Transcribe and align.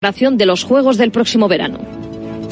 de 0.00 0.46
los 0.46 0.62
Juegos 0.62 0.96
del 0.96 1.10
próximo 1.10 1.48
verano. 1.48 1.87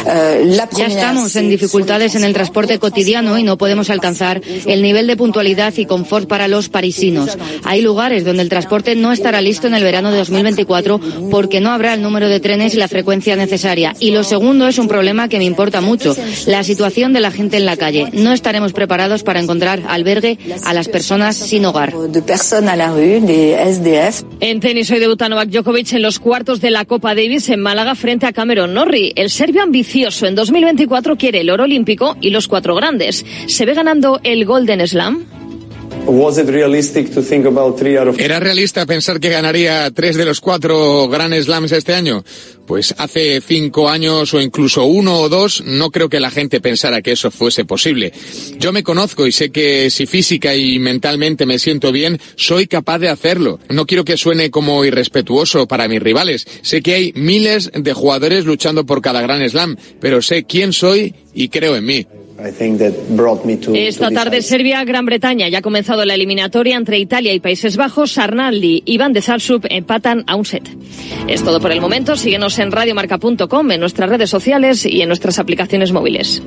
Eh, 0.06 0.58
ya 0.77 0.87
estamos 0.87 1.35
en 1.37 1.49
dificultades 1.49 2.14
en 2.14 2.25
el 2.25 2.33
transporte 2.33 2.79
cotidiano 2.79 3.38
y 3.38 3.43
no 3.43 3.58
podemos 3.58 3.91
alcanzar 3.91 4.40
el 4.67 4.82
nivel 4.82 5.06
de 5.06 5.17
puntualidad 5.17 5.75
y 5.77 5.87
confort 5.87 6.29
para 6.29 6.48
los 6.48 6.69
parisinos. 6.69 7.37
Hay 7.64 7.82
lugares 7.82 8.24
donde 8.24 8.42
el 8.42 8.48
transporte 8.48 8.95
no 8.95 9.12
estará 9.12 9.40
listo 9.40 9.66
en 9.66 9.74
el 9.74 9.82
verano 9.82 10.11
de 10.11 10.19
2024 10.19 11.00
porque 11.30 11.61
no 11.61 11.71
habrá 11.71 11.95
el 11.95 12.03
número 12.03 12.29
de 12.29 12.40
trenes 12.40 12.74
y 12.74 12.79
la 12.79 12.88
frecuencia 12.88 13.37
necesaria. 13.37 13.95
Y 14.01 14.11
lo 14.11 14.24
segundo 14.24 14.69
es 14.69 14.79
un 14.79 14.88
problema 14.88 15.29
que 15.29 15.38
me 15.38 15.45
importa 15.45 15.81
mucho, 15.81 16.16
la 16.47 16.62
situación 16.62 17.12
de 17.12 17.20
la 17.20 17.30
gente 17.30 17.57
en 17.57 17.66
la 17.66 17.77
calle. 17.77 18.09
No 18.12 18.33
estaremos 18.33 18.73
preparados 18.73 19.23
para 19.23 19.41
encontrar 19.41 19.83
albergue 19.88 20.38
a 20.65 20.73
las 20.73 20.88
personas 20.88 21.37
sin 21.37 21.65
hogar. 21.65 21.93
En 24.41 24.61
tenis 24.61 24.91
hoy 24.91 24.98
debuta 24.98 25.29
Novak 25.29 25.48
Djokovic 25.48 25.93
en 25.93 26.02
los 26.02 26.19
cuartos 26.19 26.61
de 26.61 26.70
la 26.70 26.84
Copa 26.84 27.15
Davis 27.15 27.48
en 27.48 27.61
Málaga 27.61 27.95
frente 27.95 28.27
a 28.27 28.33
Cameron 28.33 28.75
Norrie. 28.75 29.12
El 29.16 29.30
serbio 29.30 29.62
ambicioso 29.96 30.27
en 30.27 30.34
2024 30.34 31.16
quiere 31.16 31.41
el 31.41 31.48
oro 31.48 31.64
olímpico 31.64 32.18
y 32.20 32.28
los 32.28 32.48
cuatro 32.48 32.74
grandes. 32.74 33.24
¿Se 33.48 33.64
ve 33.64 33.73
ganando 33.73 34.20
el 34.24 34.45
Golden 34.45 34.86
Slam? 34.86 35.35
¿Era 38.16 38.38
realista 38.38 38.87
pensar 38.87 39.19
que 39.19 39.28
ganaría 39.28 39.91
tres 39.91 40.16
de 40.16 40.24
los 40.24 40.41
cuatro 40.41 41.09
Grand 41.09 41.34
Slams 41.34 41.73
este 41.73 41.95
año? 41.95 42.24
Pues 42.64 42.95
hace 42.97 43.41
cinco 43.41 43.88
años 43.88 44.33
o 44.33 44.41
incluso 44.41 44.84
uno 44.84 45.20
o 45.20 45.28
dos 45.28 45.62
no 45.64 45.91
creo 45.91 46.09
que 46.09 46.20
la 46.20 46.30
gente 46.30 46.61
pensara 46.61 47.02
que 47.02 47.12
eso 47.12 47.30
fuese 47.30 47.64
posible. 47.64 48.12
Yo 48.59 48.73
me 48.73 48.84
conozco 48.84 49.27
y 49.27 49.33
sé 49.33 49.50
que 49.50 49.91
si 49.91 50.06
física 50.06 50.55
y 50.55 50.78
mentalmente 50.78 51.45
me 51.45 51.59
siento 51.59 51.91
bien, 51.91 52.20
soy 52.36 52.69
capaz 52.69 52.98
de 53.00 53.09
hacerlo. 53.09 53.59
No 53.69 53.86
quiero 53.86 54.05
que 54.05 54.16
suene 54.16 54.50
como 54.50 54.84
irrespetuoso 54.84 55.66
para 55.66 55.88
mis 55.88 56.02
rivales. 56.02 56.47
Sé 56.62 56.83
que 56.83 56.95
hay 56.95 57.12
miles 57.14 57.73
de 57.75 57.92
jugadores 57.92 58.45
luchando 58.45 58.86
por 58.86 59.02
cada 59.02 59.23
Grand 59.23 59.48
Slam, 59.48 59.77
pero 60.00 60.23
sé 60.23 60.45
quién 60.45 60.73
soy 60.73 61.14
y 61.34 61.48
creo 61.48 61.75
en 61.77 61.84
mí. 61.84 62.06
Esta 63.75 64.11
tarde 64.11 64.42
Serbia, 64.42 64.84
Gran 64.84 65.06
Bretaña. 65.06 65.48
Ya 65.48 65.59
ha 65.59 65.62
comenzado 65.62 66.05
la 66.05 66.15
eliminatoria 66.15 66.77
entre 66.77 66.98
Italia 66.98 67.33
y 67.33 67.41
Países 67.41 67.77
Bajos. 67.77 68.19
Arnaldi 68.19 68.83
y 68.84 68.98
Van 68.98 69.12
de 69.12 69.23
Salsup 69.23 69.65
empatan 69.70 70.25
a 70.27 70.37
un 70.37 70.45
set. 70.45 70.69
Es 71.29 71.42
todo 71.42 71.61
por 71.61 71.73
el 71.73 71.81
momento. 71.81 72.17
Síguenos 72.17 72.59
en 72.59 72.73
radiomarca.com, 72.73 73.70
en 73.70 73.81
nuestras 73.81 74.11
redes 74.11 74.31
sociales 74.31 74.84
y 74.84 75.01
en 75.01 75.09
nuestras 75.09 75.39
aplicaciones 75.39 75.92
móviles. 75.92 76.42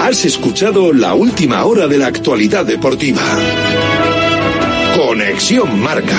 Has 0.00 0.24
escuchado 0.24 0.92
la 0.92 1.14
última 1.14 1.64
hora 1.64 1.86
de 1.86 1.98
la 1.98 2.08
actualidad 2.08 2.66
deportiva. 2.66 3.22
Conexión 4.96 5.78
Marca. 5.80 6.18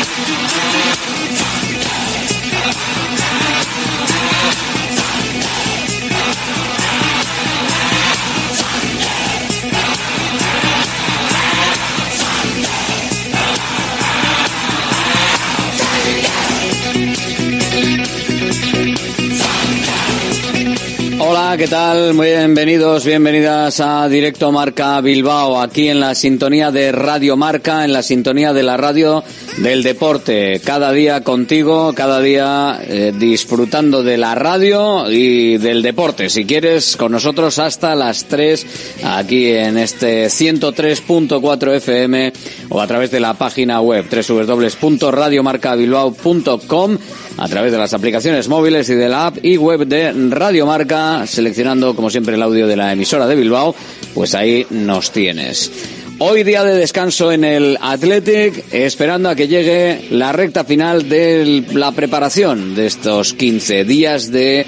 ¿Qué 21.57 21.67
tal? 21.67 22.13
Muy 22.13 22.27
bienvenidos, 22.27 23.05
bienvenidas 23.05 23.81
a 23.81 24.07
Directo 24.07 24.53
Marca 24.53 25.01
Bilbao, 25.01 25.59
aquí 25.59 25.89
en 25.89 25.99
la 25.99 26.15
sintonía 26.15 26.71
de 26.71 26.93
Radio 26.93 27.35
Marca, 27.35 27.83
en 27.83 27.91
la 27.91 28.01
sintonía 28.03 28.53
de 28.53 28.63
la 28.63 28.77
radio 28.77 29.21
del 29.57 29.83
deporte. 29.83 30.61
Cada 30.63 30.91
día 30.91 31.21
contigo, 31.21 31.93
cada 31.93 32.19
día 32.21 32.79
eh, 32.83 33.13
disfrutando 33.17 34.03
de 34.03 34.17
la 34.17 34.35
radio 34.35 35.11
y 35.11 35.57
del 35.57 35.81
deporte. 35.81 36.29
Si 36.29 36.45
quieres, 36.45 36.95
con 36.97 37.11
nosotros 37.11 37.57
hasta 37.59 37.95
las 37.95 38.25
3, 38.25 38.65
aquí 39.03 39.47
en 39.47 39.77
este 39.77 40.27
103.4 40.27 41.75
FM 41.75 42.33
o 42.69 42.81
a 42.81 42.87
través 42.87 43.11
de 43.11 43.19
la 43.19 43.33
página 43.33 43.81
web 43.81 44.05
www.radiomarcabilbao.com 44.09 46.97
a 47.37 47.47
través 47.47 47.71
de 47.71 47.77
las 47.77 47.93
aplicaciones 47.93 48.47
móviles 48.47 48.89
y 48.89 48.95
de 48.95 49.09
la 49.09 49.27
app 49.27 49.37
y 49.43 49.57
web 49.57 49.85
de 49.85 50.11
Radio 50.29 50.65
Marca, 50.65 51.27
seleccionando 51.27 51.95
como 51.95 52.09
siempre 52.09 52.35
el 52.35 52.41
audio 52.41 52.67
de 52.67 52.75
la 52.75 52.93
emisora 52.93 53.27
de 53.27 53.35
Bilbao, 53.35 53.75
pues 54.13 54.35
ahí 54.35 54.65
nos 54.69 55.11
tienes. 55.11 56.00
Hoy 56.23 56.43
día 56.43 56.63
de 56.63 56.75
descanso 56.75 57.31
en 57.31 57.43
el 57.43 57.79
Athletic, 57.81 58.71
esperando 58.71 59.27
a 59.27 59.33
que 59.33 59.47
llegue 59.47 60.05
la 60.11 60.31
recta 60.31 60.63
final 60.63 61.09
de 61.09 61.65
la 61.73 61.93
preparación 61.93 62.75
de 62.75 62.85
estos 62.85 63.33
15 63.33 63.85
días 63.85 64.31
de 64.31 64.67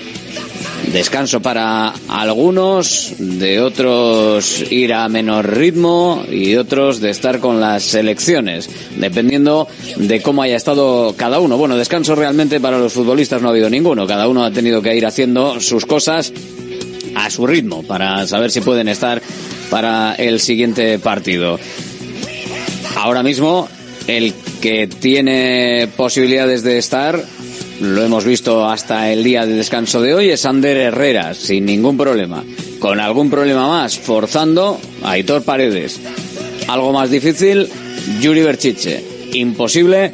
descanso 0.91 1.43
para 1.43 1.93
algunos, 2.07 3.13
de 3.19 3.61
otros 3.61 4.65
ir 4.71 4.95
a 4.95 5.07
menor 5.09 5.55
ritmo 5.55 6.23
y 6.27 6.55
otros 6.55 6.99
de 6.99 7.11
estar 7.11 7.37
con 7.37 7.59
las 7.59 7.83
selecciones, 7.83 8.67
dependiendo 8.97 9.67
de 9.97 10.23
cómo 10.23 10.41
haya 10.41 10.55
estado 10.55 11.13
cada 11.15 11.39
uno. 11.39 11.55
Bueno, 11.55 11.77
descanso 11.77 12.15
realmente 12.15 12.59
para 12.59 12.79
los 12.79 12.93
futbolistas 12.93 13.43
no 13.43 13.49
ha 13.49 13.51
habido 13.51 13.69
ninguno, 13.69 14.07
cada 14.07 14.27
uno 14.27 14.43
ha 14.43 14.49
tenido 14.49 14.81
que 14.81 14.95
ir 14.95 15.05
haciendo 15.05 15.61
sus 15.61 15.85
cosas 15.85 16.33
a 17.13 17.29
su 17.29 17.45
ritmo 17.45 17.83
para 17.83 18.25
saber 18.25 18.49
si 18.49 18.61
pueden 18.61 18.87
estar 18.87 19.21
para 19.69 20.15
el 20.15 20.39
siguiente 20.39 20.99
partido. 20.99 21.59
Ahora 22.95 23.23
mismo, 23.23 23.67
el 24.07 24.33
que 24.61 24.87
tiene 24.87 25.89
posibilidades 25.95 26.63
de 26.63 26.77
estar 26.77 27.23
lo 27.81 28.01
hemos 28.01 28.23
visto 28.23 28.69
hasta 28.69 29.11
el 29.11 29.23
día 29.23 29.45
de 29.45 29.55
descanso 29.55 30.01
de 30.01 30.13
hoy, 30.13 30.29
es 30.29 30.45
Ander 30.45 30.77
Herrera, 30.77 31.33
sin 31.33 31.65
ningún 31.65 31.97
problema. 31.97 32.43
Con 32.79 32.99
algún 32.99 33.29
problema 33.29 33.67
más, 33.67 33.97
forzando 33.97 34.79
Aitor 35.03 35.43
Paredes. 35.43 35.99
Algo 36.67 36.93
más 36.93 37.09
difícil, 37.09 37.67
Yuri 38.21 38.41
Berchiche. 38.41 39.03
Imposible, 39.33 40.13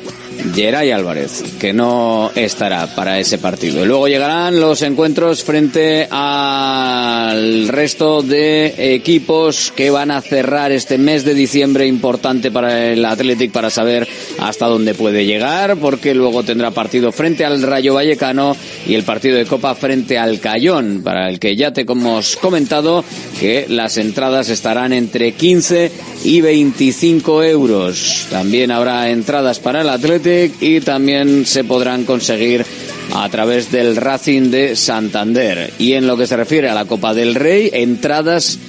Geray 0.53 0.91
Álvarez, 0.91 1.43
que 1.59 1.73
no 1.73 2.31
estará 2.35 2.95
para 2.95 3.19
ese 3.19 3.37
partido. 3.37 3.85
Luego 3.85 4.07
llegarán 4.07 4.59
los 4.59 4.81
encuentros 4.81 5.43
frente 5.43 6.07
al 6.09 7.67
resto 7.67 8.21
de 8.21 8.95
equipos 8.95 9.73
que 9.75 9.89
van 9.89 10.11
a 10.11 10.21
cerrar 10.21 10.71
este 10.71 10.97
mes 10.97 11.25
de 11.25 11.33
diciembre 11.33 11.87
importante 11.87 12.51
para 12.51 12.87
el 12.87 13.03
Athletic 13.03 13.51
para 13.51 13.69
saber 13.69 14.07
hasta 14.39 14.67
dónde 14.67 14.93
puede 14.93 15.25
llegar, 15.25 15.77
porque 15.77 16.13
luego 16.13 16.43
tendrá 16.43 16.71
partido 16.71 17.11
frente 17.11 17.45
al 17.45 17.61
Rayo 17.61 17.95
Vallecano 17.95 18.55
y 18.87 18.95
el 18.95 19.03
partido 19.03 19.37
de 19.37 19.45
Copa 19.45 19.75
frente 19.75 20.17
al 20.17 20.39
Cayón, 20.39 21.01
para 21.03 21.29
el 21.29 21.39
que 21.39 21.55
ya 21.55 21.73
te 21.73 21.81
hemos 21.81 22.35
comentado 22.37 23.03
que 23.39 23.65
las 23.67 23.97
entradas 23.97 24.49
estarán 24.49 24.93
entre 24.93 25.33
15 25.33 25.91
y 26.23 26.41
25 26.41 27.43
euros. 27.43 28.27
También 28.29 28.71
habrá 28.71 29.09
entradas 29.09 29.59
para 29.59 29.81
el 29.81 29.89
Athletic 29.89 30.28
y 30.59 30.81
también 30.81 31.45
se 31.45 31.63
podrán 31.63 32.05
conseguir 32.05 32.65
a 33.13 33.27
través 33.29 33.71
del 33.71 33.95
Racing 33.95 34.51
de 34.51 34.75
Santander. 34.75 35.73
Y 35.79 35.93
en 35.93 36.07
lo 36.07 36.17
que 36.17 36.27
se 36.27 36.37
refiere 36.37 36.69
a 36.69 36.75
la 36.75 36.85
Copa 36.85 37.13
del 37.13 37.35
Rey, 37.35 37.69
entradas 37.73 38.59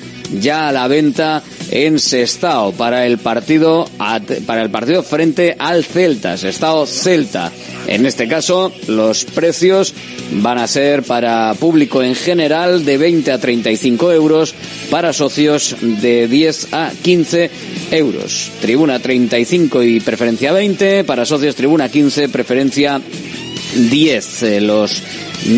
ya 0.41 0.69
a 0.69 0.73
la 0.73 0.89
venta 0.89 1.43
en 1.70 1.99
Sestao 1.99 2.72
para 2.72 3.06
el 3.06 3.19
partido 3.19 3.88
para 4.46 4.62
el 4.62 4.70
partido 4.70 5.02
frente 5.02 5.56
al 5.58 5.84
Celta, 5.84 6.37
Sestao 6.37 6.87
Celta. 6.87 7.52
En 7.87 8.06
este 8.06 8.28
caso, 8.28 8.72
los 8.88 9.25
precios 9.25 9.94
van 10.32 10.58
a 10.58 10.67
ser 10.67 11.02
para 11.02 11.55
público 11.55 12.02
en 12.02 12.14
general 12.14 12.84
de 12.84 12.99
20 12.99 13.32
a 13.32 13.38
35 13.38 14.12
euros, 14.12 14.55
para 14.90 15.12
socios 15.12 15.76
de 15.81 16.28
10 16.28 16.72
a 16.72 16.93
15 17.02 17.50
euros. 17.93 18.50
Tribuna 18.61 18.99
35 18.99 19.82
y 19.82 20.00
preferencia 20.00 20.52
20, 20.52 21.05
para 21.05 21.25
socios 21.25 21.56
tribuna 21.56 21.88
15, 21.88 22.28
preferencia 22.28 23.00
10. 23.75 24.43
Eh, 24.43 24.61
los 24.61 25.02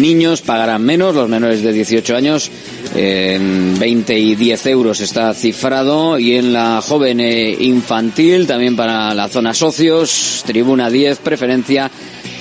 niños 0.01 0.43
pagarán 0.43 0.83
menos, 0.83 1.15
los 1.15 1.29
menores 1.29 1.63
de 1.63 1.73
18 1.73 2.17
años 2.17 2.51
en 2.95 3.79
20 3.79 4.19
y 4.19 4.35
10 4.35 4.67
euros 4.67 5.01
está 5.01 5.33
cifrado 5.35 6.19
y 6.19 6.37
en 6.37 6.53
la 6.53 6.81
joven 6.83 7.21
e 7.21 7.51
infantil 7.61 8.47
también 8.47 8.77
para 8.77 9.15
la 9.15 9.29
zona 9.29 9.55
socios, 9.55 10.43
tribuna 10.47 10.91
10, 10.91 11.19
preferencia 11.19 11.91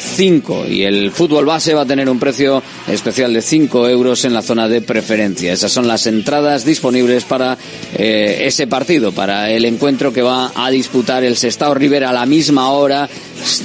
5 0.01 0.65
y 0.67 0.83
el 0.83 1.11
fútbol 1.11 1.45
base 1.45 1.73
va 1.73 1.81
a 1.81 1.85
tener 1.85 2.09
un 2.09 2.19
precio 2.19 2.61
especial 2.87 3.33
de 3.33 3.41
5 3.41 3.87
euros 3.87 4.25
en 4.25 4.33
la 4.33 4.41
zona 4.41 4.67
de 4.67 4.81
preferencia. 4.81 5.53
Esas 5.53 5.71
son 5.71 5.87
las 5.87 6.07
entradas 6.07 6.65
disponibles 6.65 7.23
para 7.23 7.57
eh, 7.95 8.43
ese 8.45 8.67
partido, 8.67 9.11
para 9.11 9.51
el 9.51 9.65
encuentro 9.65 10.11
que 10.11 10.21
va 10.21 10.51
a 10.55 10.69
disputar 10.69 11.23
el 11.23 11.37
Sestao 11.37 11.73
River 11.73 12.03
a 12.05 12.13
la 12.13 12.25
misma 12.25 12.71
hora, 12.71 13.07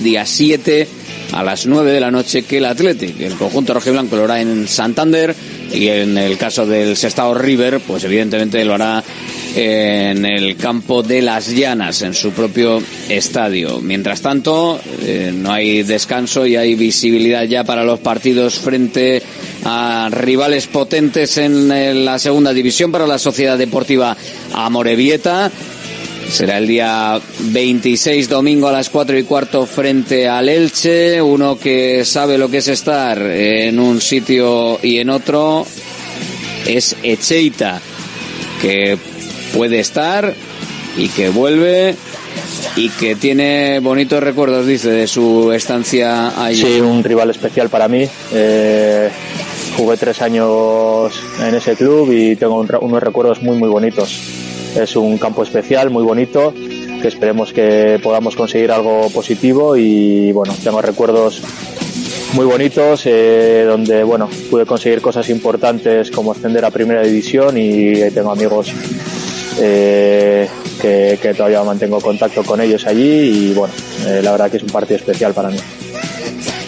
día 0.03 0.27
7 0.27 1.06
a 1.33 1.43
las 1.43 1.67
9 1.67 1.93
de 1.93 2.01
la 2.01 2.11
noche 2.11 2.43
que 2.43 2.59
el 2.59 2.65
Athletic. 2.65 3.21
El 3.21 3.35
conjunto 3.35 3.75
rojiblanco 3.75 4.17
lo 4.17 4.25
hará 4.25 4.41
en 4.41 4.69
Santander 4.69 5.35
y 5.73 5.89
en 5.89 6.17
el 6.19 6.39
caso 6.39 6.67
del 6.67 6.97
Sestao 6.97 7.35
River, 7.35 7.81
pues 7.81 8.05
evidentemente 8.05 8.65
lo 8.65 8.75
hará 8.75 9.03
en 9.55 10.27
el 10.27 10.57
campo 10.57 11.03
de 11.03 11.23
las 11.23 11.49
Llanas, 11.55 12.03
en 12.03 12.15
su 12.15 12.33
propio 12.33 12.83
estadio. 13.09 13.81
Mientras 13.81 14.21
tanto, 14.21 14.79
eh, 15.03 15.33
no 15.35 15.53
hay 15.53 15.83
descanso 15.83 16.47
y 16.47 16.57
hay 16.57 16.75
visibilidad 16.75 17.45
ya 17.45 17.65
para 17.65 17.83
los 17.83 18.01
partidos 18.01 18.59
frente 18.59 19.23
a 19.65 20.09
rivales 20.11 20.67
potentes 20.67 21.39
en 21.39 22.05
la 22.05 22.19
segunda 22.19 22.53
división 22.53 22.93
para 22.93 23.07
la 23.07 23.19
Sociedad 23.19 23.57
Deportiva 23.57 24.17
Amorebieta. 24.53 25.51
Será 26.29 26.59
el 26.59 26.67
día 26.67 27.19
26 27.39 28.29
domingo 28.29 28.69
a 28.69 28.73
las 28.73 28.91
4 28.91 29.17
y 29.17 29.23
cuarto 29.23 29.65
frente 29.65 30.29
al 30.29 30.49
Elche, 30.49 31.23
uno 31.23 31.59
que 31.59 32.05
sabe 32.05 32.37
lo 32.37 32.51
que 32.51 32.59
es 32.59 32.69
estar 32.69 33.19
en 33.19 33.79
un 33.79 34.01
sitio 34.01 34.79
y 34.83 34.99
en 34.99 35.11
otro 35.11 35.65
es 36.67 36.97
Echeita, 37.03 37.81
que 38.61 38.99
puede 39.55 39.79
estar 39.79 40.35
y 40.97 41.09
que 41.09 41.29
vuelve 41.29 41.95
y 42.75 42.91
que 42.91 43.15
tiene 43.15 43.79
bonitos 43.81 44.23
recuerdos, 44.23 44.67
dice, 44.67 44.91
de 44.91 45.07
su 45.07 45.53
estancia 45.53 46.45
allí. 46.45 46.63
Sí, 46.63 46.81
un 46.81 47.03
rival 47.05 47.31
especial 47.31 47.71
para 47.71 47.89
mí. 47.89 48.07
Eh, 48.33 49.09
jugué 49.77 49.97
tres 49.97 50.21
años 50.21 51.13
en 51.41 51.55
ese 51.55 51.77
club 51.77 52.13
y 52.13 52.37
tengo 52.37 52.57
unos 52.81 53.03
recuerdos 53.03 53.41
muy, 53.43 53.57
muy 53.57 53.69
bonitos 53.69 54.46
es 54.77 54.97
un 54.97 55.19
campo 55.19 55.43
especial, 55.43 55.91
muy 55.91 56.03
bonito, 56.05 56.53
que 57.01 57.09
esperemos 57.09 57.53
que 57.53 57.99
podamos 58.03 58.37
conseguir 58.37 58.71
algo 58.71 59.09
positivo 59.11 59.77
y 59.77 60.33
bueno, 60.33 60.55
tengo 60.63 60.81
recuerdos 60.83 61.43
muy 62.35 62.45
bonitos 62.45 63.03
eh, 63.07 63.65
donde 63.67 64.05
bueno 64.05 64.29
pude 64.51 64.67
conseguir 64.67 65.01
cosas 65.01 65.29
importantes 65.31 66.11
como 66.11 66.33
ascender 66.33 66.65
a 66.65 66.71
primera 66.71 67.03
división 67.03 67.57
y 67.57 68.11
tengo 68.11 68.31
amigos 68.31 68.73
eh, 69.59 70.49
que, 70.81 71.35
todavía 71.35 71.63
mantengo 71.63 72.01
contacto 72.01 72.43
con 72.43 72.61
ellos 72.61 72.87
allí 72.87 73.51
y 73.51 73.55
bueno 73.55 73.73
eh, 74.07 74.21
la 74.23 74.33
verdad 74.33 74.51
que 74.51 74.59
es 74.59 74.63
un 74.63 74.71
partido 74.71 74.97
especial 74.97 75.33
para 75.33 75.49
mí. 75.49 75.59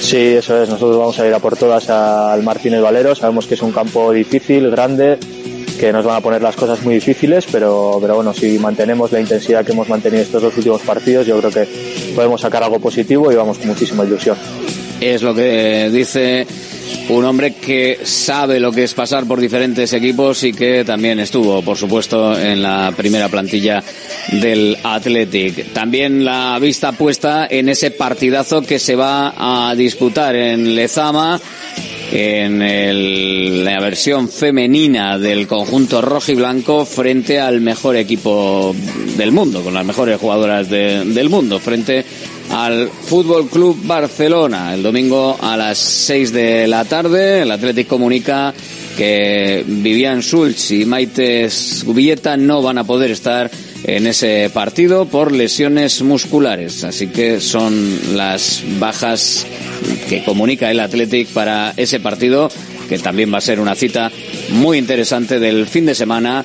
Sí, 0.01 0.17
eso 0.17 0.63
es. 0.63 0.71
Nosotros 0.71 0.97
vamos 0.97 1.19
a 1.19 1.27
ir 1.27 1.35
a 1.35 1.39
por 1.39 1.57
todas 1.57 1.91
al 1.91 2.43
Martínez 2.43 2.81
Valero. 2.81 3.15
Sabemos 3.15 3.47
que 3.47 3.55
es 3.55 3.63
un 3.63 3.73
campo 3.73 4.11
difícil, 4.13 4.71
grande, 4.71 5.19
que 5.79 5.93
nos 5.93 6.05
van 6.05 6.17
a 6.17 6.21
poner 6.21 6.43
las 6.43 6.57
cosas 6.57 6.83
muy 6.83 6.95
difíciles, 6.95 7.47
pero, 7.51 7.99
pero 8.01 8.17
bueno, 8.17 8.35
si 8.35 8.59
mantenemos 8.59 9.13
la 9.13 9.21
intensidad 9.21 9.65
que 9.65 9.73
hemos 9.73 9.89
mantenido 9.89 10.23
estos 10.23 10.43
dos 10.43 10.57
últimos 10.57 10.83
partidos, 10.83 11.27
yo 11.27 11.39
creo 11.39 11.51
que 11.51 11.69
podemos 12.15 12.41
sacar 12.41 12.63
algo 12.63 12.79
positivo 12.81 13.31
y 13.31 13.37
vamos 13.37 13.59
con 13.59 13.69
muchísima 13.69 14.05
ilusión. 14.05 14.37
Es 15.01 15.23
lo 15.23 15.35
que 15.35 15.89
dice 15.91 16.47
un 17.09 17.25
hombre 17.25 17.55
que 17.55 18.01
sabe 18.03 18.61
lo 18.61 18.73
que 18.73 18.85
es 18.85 18.95
pasar 18.95 19.25
por 19.27 19.41
diferentes 19.41 19.93
equipos 19.93 20.43
y 20.45 20.53
que 20.53 20.85
también 20.85 21.21
estuvo, 21.21 21.63
por 21.63 21.77
supuesto, 21.77 22.39
en 22.39 22.63
la 22.63 22.93
primera 22.97 23.29
plantilla 23.29 23.83
del 24.33 24.77
Athletic. 24.83 25.73
También 25.73 26.25
la 26.25 26.59
vista 26.61 26.93
puesta 26.93 27.47
en 27.49 27.69
ese 27.69 27.93
partidazo 27.93 28.63
que 28.63 28.79
se 28.79 28.97
va 28.97 29.71
a 29.71 29.75
disputar 29.75 30.35
en 30.37 30.75
Lezama 30.75 31.41
en 32.11 33.65
la 33.65 33.81
versión 33.81 34.29
femenina 34.29 35.19
del 35.19 35.47
conjunto 35.47 36.01
rojo 36.01 36.33
y 36.33 36.35
blanco 36.35 36.85
frente 36.85 37.41
al 37.41 37.61
mejor 37.61 37.97
equipo 37.97 38.75
del 39.17 39.33
mundo, 39.33 39.63
con 39.63 39.75
las 39.75 39.85
mejores 39.85 40.19
jugadoras 40.19 40.71
del 40.71 41.29
mundo, 41.29 41.59
frente 41.59 42.05
al 42.51 42.89
Fútbol 42.89 43.49
Club 43.49 43.79
Barcelona. 43.85 44.75
El 44.75 44.83
domingo 44.83 45.37
a 45.41 45.57
las 45.57 45.79
6 45.79 46.33
de 46.33 46.67
la 46.67 46.85
tarde, 46.85 47.43
el 47.43 47.51
Atlético 47.51 47.97
comunica 47.97 48.55
que 48.97 49.65
Vivian 49.67 50.21
Schulz 50.23 50.73
y 50.73 50.85
Maite 50.85 51.49
Gubieta 51.85 52.37
no 52.37 52.63
van 52.63 52.79
a 52.79 52.85
poder 52.85 53.11
estar 53.11 53.51
en 53.85 54.07
ese 54.07 54.51
partido 54.53 55.07
por 55.07 55.31
lesiones 55.31 56.03
musculares. 56.03 56.85
Así 56.85 57.09
que 57.09 57.41
son 57.41 58.17
las 58.17 58.63
bajas 58.81 59.47
que 60.09 60.25
comunica 60.25 60.71
el 60.71 60.81
Athletic 60.81 61.29
para 61.29 61.73
ese 61.77 62.01
partido, 62.01 62.51
que 62.89 62.99
también 62.99 63.33
va 63.33 63.39
a 63.39 63.43
ser 63.43 63.61
una 63.61 63.75
cita 63.75 64.11
muy 64.51 64.79
interesante 64.79 65.39
del 65.39 65.67
fin 65.67 65.87
de 65.87 65.95
semana 65.95 66.45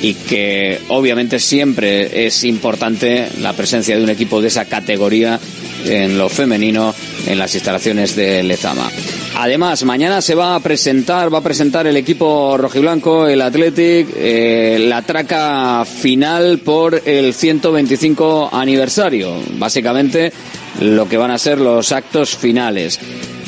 y 0.00 0.14
que 0.14 0.80
obviamente 0.88 1.38
siempre 1.38 2.26
es 2.26 2.42
importante 2.44 3.28
la 3.40 3.52
presencia 3.52 3.96
de 3.96 4.02
un 4.02 4.10
equipo 4.10 4.42
de 4.42 4.48
esa 4.48 4.64
categoría 4.64 5.38
en 5.84 6.18
lo 6.18 6.28
femenino 6.28 6.94
en 7.26 7.38
las 7.38 7.54
instalaciones 7.54 8.16
de 8.16 8.42
Lezama. 8.42 8.90
Además, 9.36 9.82
mañana 9.84 10.20
se 10.20 10.34
va 10.34 10.54
a 10.54 10.60
presentar, 10.60 11.32
va 11.32 11.38
a 11.38 11.42
presentar 11.42 11.86
el 11.86 11.96
equipo 11.96 12.56
rojiblanco, 12.58 13.26
el 13.26 13.40
Athletic, 13.40 14.08
eh, 14.16 14.76
la 14.88 15.02
traca 15.02 15.84
final 15.84 16.58
por 16.58 17.00
el 17.06 17.32
125 17.32 18.50
aniversario. 18.52 19.34
Básicamente, 19.54 20.32
lo 20.80 21.08
que 21.08 21.16
van 21.16 21.30
a 21.30 21.38
ser 21.38 21.60
los 21.60 21.92
actos 21.92 22.36
finales. 22.36 22.98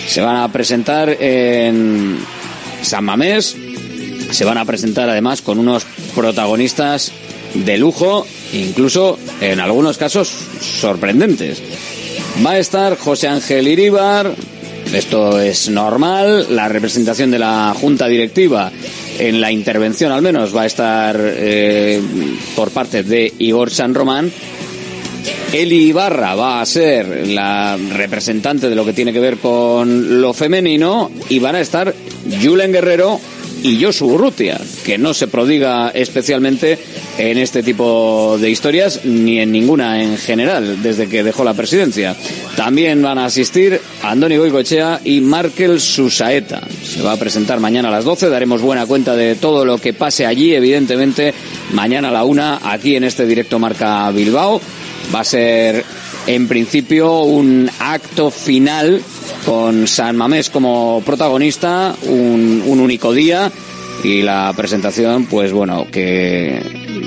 Se 0.06 0.20
van 0.20 0.36
a 0.36 0.52
presentar 0.52 1.08
en 1.08 2.18
San 2.82 3.04
Mamés, 3.04 3.56
se 4.30 4.44
van 4.44 4.58
a 4.58 4.64
presentar 4.64 5.08
además 5.08 5.42
con 5.42 5.58
unos 5.58 5.86
protagonistas 6.14 7.12
de 7.54 7.78
lujo, 7.78 8.26
incluso 8.52 9.18
en 9.40 9.60
algunos 9.60 9.96
casos 9.96 10.30
sorprendentes. 10.60 11.62
Va 12.44 12.52
a 12.52 12.58
estar 12.58 12.98
José 12.98 13.28
Ángel 13.28 13.68
Iríbar, 13.68 14.34
esto 14.92 15.40
es 15.40 15.68
normal, 15.70 16.54
la 16.54 16.68
representación 16.68 17.30
de 17.30 17.38
la 17.38 17.74
Junta 17.80 18.06
Directiva 18.06 18.70
en 19.18 19.40
la 19.40 19.52
intervención 19.52 20.12
al 20.12 20.22
menos 20.22 20.54
va 20.54 20.62
a 20.62 20.66
estar 20.66 21.16
eh, 21.20 22.00
por 22.56 22.70
parte 22.70 23.02
de 23.02 23.32
Igor 23.38 23.70
San 23.70 23.94
Román. 23.94 24.30
Eli 25.52 25.86
Ibarra 25.88 26.34
va 26.34 26.60
a 26.60 26.66
ser 26.66 27.28
la 27.28 27.76
representante 27.76 28.68
de 28.68 28.74
lo 28.74 28.84
que 28.84 28.92
tiene 28.92 29.12
que 29.12 29.20
ver 29.20 29.38
con 29.38 30.20
lo 30.20 30.32
femenino 30.32 31.10
y 31.28 31.38
van 31.38 31.54
a 31.54 31.60
estar 31.60 31.94
Julen 32.42 32.72
Guerrero 32.72 33.20
y 33.64 33.82
Josu 33.82 34.06
Urrutia, 34.06 34.60
que 34.84 34.98
no 34.98 35.14
se 35.14 35.26
prodiga 35.26 35.88
especialmente 35.88 36.78
en 37.16 37.38
este 37.38 37.62
tipo 37.62 38.36
de 38.38 38.50
historias 38.50 39.06
ni 39.06 39.40
en 39.40 39.52
ninguna 39.52 40.02
en 40.02 40.18
general 40.18 40.82
desde 40.82 41.08
que 41.08 41.22
dejó 41.22 41.44
la 41.44 41.54
presidencia. 41.54 42.14
También 42.56 43.00
van 43.00 43.16
a 43.16 43.24
asistir 43.24 43.80
Andoni 44.02 44.36
Goicoechea 44.36 45.00
y 45.02 45.22
Markel 45.22 45.80
Susaeta. 45.80 46.60
Se 46.82 47.00
va 47.00 47.12
a 47.12 47.16
presentar 47.16 47.58
mañana 47.58 47.88
a 47.88 47.92
las 47.92 48.04
12, 48.04 48.28
daremos 48.28 48.60
buena 48.60 48.84
cuenta 48.84 49.16
de 49.16 49.34
todo 49.34 49.64
lo 49.64 49.78
que 49.78 49.94
pase 49.94 50.26
allí, 50.26 50.54
evidentemente, 50.54 51.32
mañana 51.72 52.08
a 52.08 52.12
la 52.12 52.24
una 52.24 52.60
aquí 52.62 52.96
en 52.96 53.04
este 53.04 53.24
directo 53.24 53.58
Marca 53.58 54.10
Bilbao. 54.10 54.60
Va 55.12 55.20
a 55.20 55.24
ser 55.24 55.84
en 56.26 56.48
principio 56.48 57.22
un 57.22 57.70
acto 57.78 58.30
final 58.30 59.02
con 59.44 59.86
San 59.86 60.16
Mamés 60.16 60.50
como 60.50 61.02
protagonista, 61.04 61.94
un, 62.06 62.62
un 62.66 62.80
único 62.80 63.12
día 63.12 63.50
y 64.02 64.22
la 64.22 64.52
presentación, 64.54 65.26
pues 65.26 65.52
bueno, 65.52 65.86
que 65.90 66.60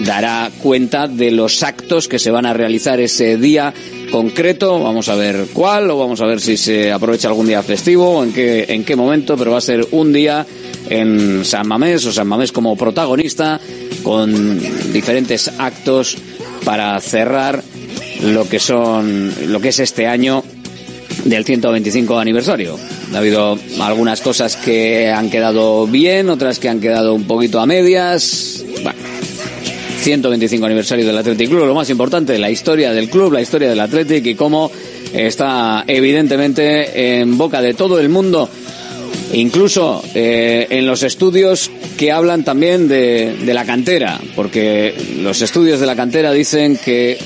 dará 0.06 0.50
cuenta 0.62 1.08
de 1.08 1.32
los 1.32 1.62
actos 1.64 2.08
que 2.08 2.20
se 2.20 2.32
van 2.32 2.46
a 2.46 2.54
realizar 2.54 3.00
ese 3.00 3.38
día 3.38 3.74
concreto. 4.12 4.80
Vamos 4.82 5.10
a 5.10 5.16
ver 5.16 5.48
cuál, 5.54 5.90
o 5.92 5.98
vamos 5.98 6.22
a 6.22 6.26
ver 6.26 6.40
si 6.40 6.58
se 6.58 6.92
aprovecha 6.92 7.28
algún 7.28 7.48
día 7.48 7.62
festivo, 7.62 8.20
o 8.20 8.24
en 8.24 8.34
qué, 8.34 8.66
en 8.70 8.84
qué 8.84 8.96
momento, 8.96 9.38
pero 9.38 9.52
va 9.52 9.58
a 9.58 9.62
ser 9.62 9.88
un 9.92 10.12
día 10.14 10.46
en 10.90 11.44
San 11.46 11.68
Mamés, 11.68 12.06
o 12.06 12.12
San 12.12 12.28
Mamés 12.28 12.52
como 12.52 12.76
protagonista, 12.76 13.60
con 14.04 14.60
diferentes 14.92 15.52
actos 15.60 16.18
para 16.64 17.00
cerrar 17.00 17.64
lo 18.24 18.48
que 18.48 18.60
son, 18.60 19.32
lo 19.48 19.60
que 19.60 19.70
es 19.70 19.80
este 19.80 20.08
año 20.08 20.44
del 21.26 21.46
125 21.46 22.20
aniversario. 22.20 22.78
Ha 23.14 23.18
habido 23.18 23.58
algunas 23.80 24.22
cosas 24.22 24.56
que 24.56 25.10
han 25.10 25.30
quedado 25.30 25.88
bien, 25.88 26.30
otras 26.30 26.60
que 26.60 26.70
han 26.70 26.80
quedado 26.80 27.14
un 27.14 27.26
poquito 27.26 27.60
a 27.60 27.66
medias. 27.66 28.64
Bueno, 28.84 29.00
125 30.02 30.66
aniversario 30.66 31.06
del 31.06 31.18
Athletic 31.18 31.50
Club, 31.50 31.66
lo 31.66 31.76
más 31.76 31.90
importante, 31.90 32.38
la 32.38 32.50
historia 32.50 32.94
del 32.94 33.10
club, 33.10 33.34
la 33.34 33.42
historia 33.42 33.70
del 33.70 33.80
Athletic 33.80 34.26
y 34.26 34.36
cómo 34.36 34.72
está 35.14 35.84
evidentemente 35.88 37.20
en 37.20 37.38
boca 37.38 37.62
de 37.62 37.74
todo 37.74 38.00
el 38.00 38.10
mundo, 38.10 38.50
incluso 39.34 40.04
eh, 40.14 40.68
en 40.70 40.86
los 40.86 41.04
estudios 41.04 41.72
que 41.98 42.12
hablan 42.12 42.44
también 42.44 42.88
de, 42.88 43.36
de 43.44 43.54
la 43.54 43.66
cantera, 43.66 44.20
porque 44.36 44.94
los 45.20 45.42
estudios 45.42 45.80
de 45.80 45.86
la 45.86 45.96
cantera 45.96 46.32
dicen 46.32 46.78
que 46.78 47.18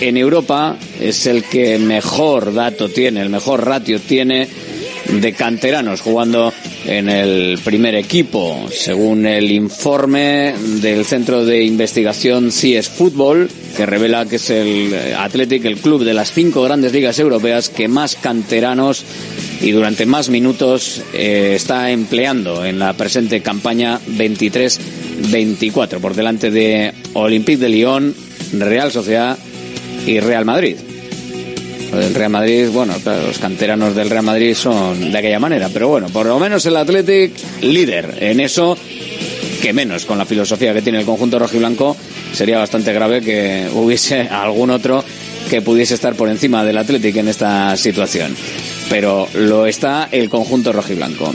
en 0.00 0.16
Europa 0.16 0.76
es 0.98 1.26
el 1.26 1.44
que 1.44 1.78
mejor 1.78 2.54
dato 2.54 2.88
tiene, 2.88 3.20
el 3.20 3.28
mejor 3.28 3.64
ratio 3.64 4.00
tiene 4.00 4.48
de 5.12 5.32
canteranos 5.32 6.00
jugando 6.00 6.52
en 6.86 7.08
el 7.08 7.58
primer 7.58 7.94
equipo, 7.94 8.66
según 8.70 9.26
el 9.26 9.50
informe 9.50 10.54
del 10.80 11.04
Centro 11.04 11.44
de 11.44 11.64
Investigación 11.64 12.52
CIES 12.52 12.88
Fútbol, 12.88 13.50
que 13.76 13.86
revela 13.86 14.26
que 14.26 14.36
es 14.36 14.50
el 14.50 14.94
Athletic, 15.16 15.64
el 15.64 15.76
club 15.78 16.04
de 16.04 16.14
las 16.14 16.32
cinco 16.32 16.62
grandes 16.62 16.92
ligas 16.92 17.18
europeas 17.18 17.68
que 17.68 17.88
más 17.88 18.16
canteranos 18.16 19.04
y 19.60 19.72
durante 19.72 20.06
más 20.06 20.30
minutos 20.30 21.02
eh, 21.12 21.52
está 21.54 21.90
empleando 21.90 22.64
en 22.64 22.78
la 22.78 22.94
presente 22.94 23.42
campaña 23.42 24.00
23-24, 24.16 25.98
por 26.00 26.14
delante 26.14 26.50
de 26.50 26.92
Olympique 27.12 27.58
de 27.58 27.68
Lyon, 27.68 28.14
Real 28.52 28.90
Sociedad 28.90 29.38
y 30.06 30.20
Real 30.20 30.44
Madrid. 30.44 30.76
El 31.92 32.14
Real 32.14 32.30
Madrid, 32.30 32.68
bueno, 32.72 32.94
los 33.04 33.38
canteranos 33.38 33.96
del 33.96 34.10
Real 34.10 34.24
Madrid 34.24 34.54
son 34.54 35.10
de 35.10 35.18
aquella 35.18 35.40
manera, 35.40 35.68
pero 35.72 35.88
bueno, 35.88 36.08
por 36.08 36.26
lo 36.26 36.38
menos 36.38 36.64
el 36.66 36.76
Athletic 36.76 37.32
líder 37.62 38.18
en 38.20 38.38
eso, 38.38 38.78
que 39.60 39.72
menos 39.72 40.04
con 40.04 40.16
la 40.16 40.24
filosofía 40.24 40.72
que 40.72 40.82
tiene 40.82 41.00
el 41.00 41.04
conjunto 41.04 41.38
rojiblanco, 41.38 41.96
sería 42.32 42.58
bastante 42.58 42.92
grave 42.92 43.20
que 43.22 43.68
hubiese 43.74 44.20
algún 44.30 44.70
otro 44.70 45.04
que 45.48 45.62
pudiese 45.62 45.94
estar 45.94 46.14
por 46.14 46.28
encima 46.28 46.64
del 46.64 46.78
Athletic 46.78 47.16
en 47.16 47.28
esta 47.28 47.76
situación. 47.76 48.36
Pero 48.88 49.28
lo 49.34 49.66
está 49.66 50.08
el 50.12 50.30
conjunto 50.30 50.72
rojiblanco. 50.72 51.34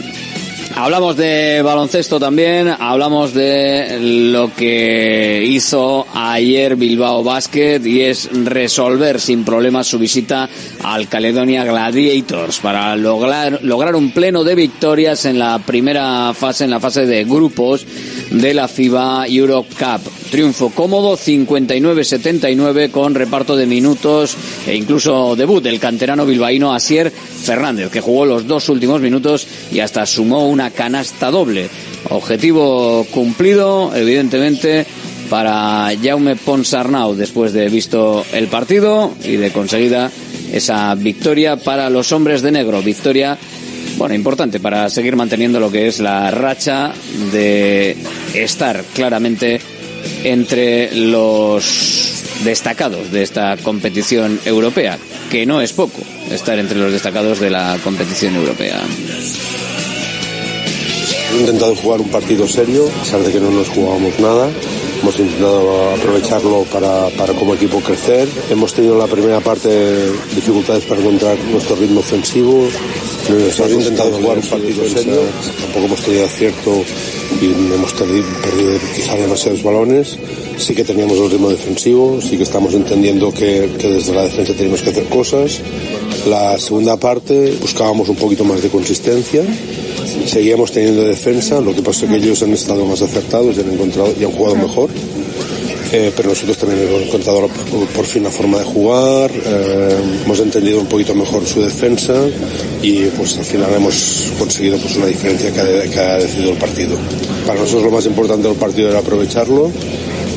Hablamos 0.77 1.15
de 1.15 1.61
baloncesto 1.61 2.19
también, 2.19 2.67
hablamos 2.67 3.33
de 3.33 3.97
lo 4.31 4.53
que 4.53 5.41
hizo 5.47 6.05
ayer 6.13 6.75
Bilbao 6.75 7.23
Basket 7.23 7.79
y 7.85 8.01
es 8.01 8.29
resolver 8.43 9.21
sin 9.21 9.45
problemas 9.45 9.87
su 9.87 9.97
visita 9.97 10.49
al 10.83 11.07
Caledonia 11.07 11.63
Gladiators 11.63 12.59
para 12.59 12.93
lograr, 12.97 13.59
lograr 13.63 13.95
un 13.95 14.11
pleno 14.11 14.43
de 14.43 14.55
victorias 14.55 15.23
en 15.23 15.39
la 15.39 15.59
primera 15.59 16.33
fase, 16.33 16.65
en 16.65 16.71
la 16.71 16.81
fase 16.81 17.05
de 17.05 17.23
grupos 17.23 17.85
de 18.31 18.53
la 18.53 18.67
FIBA 18.67 19.27
Euro 19.27 19.63
Cup. 19.63 20.01
Triunfo 20.31 20.69
cómodo, 20.71 21.17
59-79 21.17 22.91
con 22.91 23.15
reparto 23.15 23.55
de 23.55 23.65
minutos 23.65 24.35
e 24.67 24.75
incluso 24.75 25.35
debut 25.35 25.63
del 25.63 25.79
canterano 25.79 26.25
bilbaíno 26.25 26.73
Asier 26.73 27.11
Fernández, 27.11 27.89
que 27.89 28.01
jugó 28.01 28.25
los 28.25 28.47
dos 28.47 28.69
últimos 28.69 29.01
minutos 29.01 29.47
y 29.71 29.79
hasta 29.79 30.05
sumó 30.05 30.49
una 30.49 30.71
canasta 30.71 31.31
doble. 31.31 31.69
Objetivo 32.09 33.05
cumplido, 33.11 33.91
evidentemente, 33.95 34.85
para 35.29 35.91
Jaume 36.01 36.35
Ponsarnau 36.35 37.15
después 37.15 37.53
de 37.53 37.69
visto 37.69 38.25
el 38.33 38.47
partido 38.47 39.11
y 39.23 39.37
de 39.37 39.51
conseguida 39.51 40.11
esa 40.51 40.93
victoria 40.95 41.57
para 41.57 41.89
los 41.89 42.11
hombres 42.11 42.41
de 42.41 42.51
negro. 42.51 42.81
Victoria, 42.81 43.37
bueno, 43.97 44.15
importante 44.15 44.59
para 44.59 44.89
seguir 44.89 45.15
manteniendo 45.15 45.59
lo 45.59 45.71
que 45.71 45.87
es 45.87 45.99
la 45.99 46.31
racha 46.31 46.91
de 47.31 47.95
estar 48.33 48.83
claramente 48.93 49.59
entre 50.23 50.95
los 50.95 52.23
destacados 52.43 53.11
de 53.11 53.23
esta 53.23 53.57
competición 53.57 54.39
europea, 54.45 54.97
que 55.29 55.45
no 55.45 55.61
es 55.61 55.73
poco 55.73 56.01
estar 56.31 56.59
entre 56.59 56.77
los 56.77 56.91
destacados 56.91 57.39
de 57.39 57.49
la 57.49 57.77
competición 57.83 58.35
europea. 58.35 58.81
He 61.33 61.39
intentado 61.39 61.75
jugar 61.75 62.01
un 62.01 62.09
partido 62.09 62.47
serio, 62.47 62.87
a 62.87 63.03
pesar 63.03 63.21
de 63.21 63.31
que 63.31 63.39
no 63.39 63.51
nos 63.51 63.67
jugábamos 63.69 64.19
nada. 64.19 64.49
Hemos 65.05 65.19
intentado 65.19 65.91
aprovecharlo 65.91 66.63
para, 66.73 67.09
para 67.09 67.31
como 67.35 67.53
equipo 67.53 67.79
crecer. 67.79 68.27
Hemos 68.49 68.73
tenido 68.73 68.93
en 68.93 68.99
la 69.01 69.05
primera 69.05 69.39
parte 69.39 69.69
dificultades 70.33 70.83
para 70.85 70.99
encontrar 70.99 71.37
nuestro 71.51 71.75
ritmo 71.75 71.99
ofensivo. 71.99 72.67
Hemos 73.29 73.71
intentado 73.71 74.13
jugar 74.13 74.39
un 74.39 74.49
partido 74.49 74.83
serio. 74.89 75.19
Tampoco 75.61 75.85
hemos 75.85 76.01
tenido 76.01 76.25
acierto 76.25 76.83
y 77.39 77.45
hemos 77.45 77.93
perdido, 77.93 78.25
perdido 78.41 78.79
quizá 78.95 79.15
demasiados 79.15 79.61
balones. 79.61 80.17
Sí 80.57 80.73
que 80.73 80.83
teníamos 80.83 81.19
el 81.19 81.29
ritmo 81.29 81.51
defensivo, 81.51 82.19
sí 82.19 82.35
que 82.35 82.43
estamos 82.43 82.73
entendiendo 82.73 83.31
que, 83.31 83.69
que 83.77 83.87
desde 83.87 84.11
la 84.11 84.23
defensa 84.23 84.53
tenemos 84.53 84.81
que 84.81 84.89
hacer 84.89 85.05
cosas. 85.05 85.61
La 86.27 86.57
segunda 86.57 86.97
parte 86.97 87.55
buscábamos 87.61 88.09
un 88.09 88.15
poquito 88.15 88.43
más 88.43 88.59
de 88.63 88.69
consistencia 88.69 89.43
seguíamos 90.05 90.71
teniendo 90.71 91.03
defensa, 91.03 91.61
lo 91.61 91.73
que 91.73 91.81
pasa 91.81 92.05
es 92.05 92.11
que 92.11 92.17
ellos 92.17 92.41
han 92.43 92.53
estado 92.53 92.85
más 92.85 93.01
acertados 93.01 93.57
y 93.57 93.61
han, 93.61 93.71
encontrado, 93.71 94.13
y 94.19 94.23
han 94.23 94.31
jugado 94.31 94.55
mejor. 94.55 94.89
Eh, 95.91 96.11
pero 96.15 96.29
nosotros 96.29 96.57
también 96.57 96.87
hemos 96.87 97.03
encontrado 97.03 97.47
por 97.95 98.05
fin 98.05 98.23
la 98.23 98.31
forma 98.31 98.57
de 98.57 98.65
jugar, 98.65 99.31
eh, 99.31 99.97
hemos 100.25 100.39
entendido 100.39 100.81
un 100.81 100.87
poquito 100.87 101.13
mejor 101.13 101.45
su 101.45 101.61
defensa 101.61 102.13
y 102.81 103.03
pues 103.05 103.37
al 103.37 103.45
final 103.45 103.71
hemos 103.73 104.33
conseguido 104.37 104.77
pues 104.77 104.95
una 104.97 105.05
diferencia 105.05 105.53
que 105.53 105.99
ha, 105.99 106.17
decidido 106.17 106.51
el 106.51 106.57
partido. 106.57 106.97
Para 107.45 107.59
nosotros 107.59 107.83
lo 107.83 107.91
más 107.91 108.05
importante 108.07 108.47
del 108.47 108.57
partido 108.57 108.89
era 108.89 108.99
aprovecharlo 108.99 109.71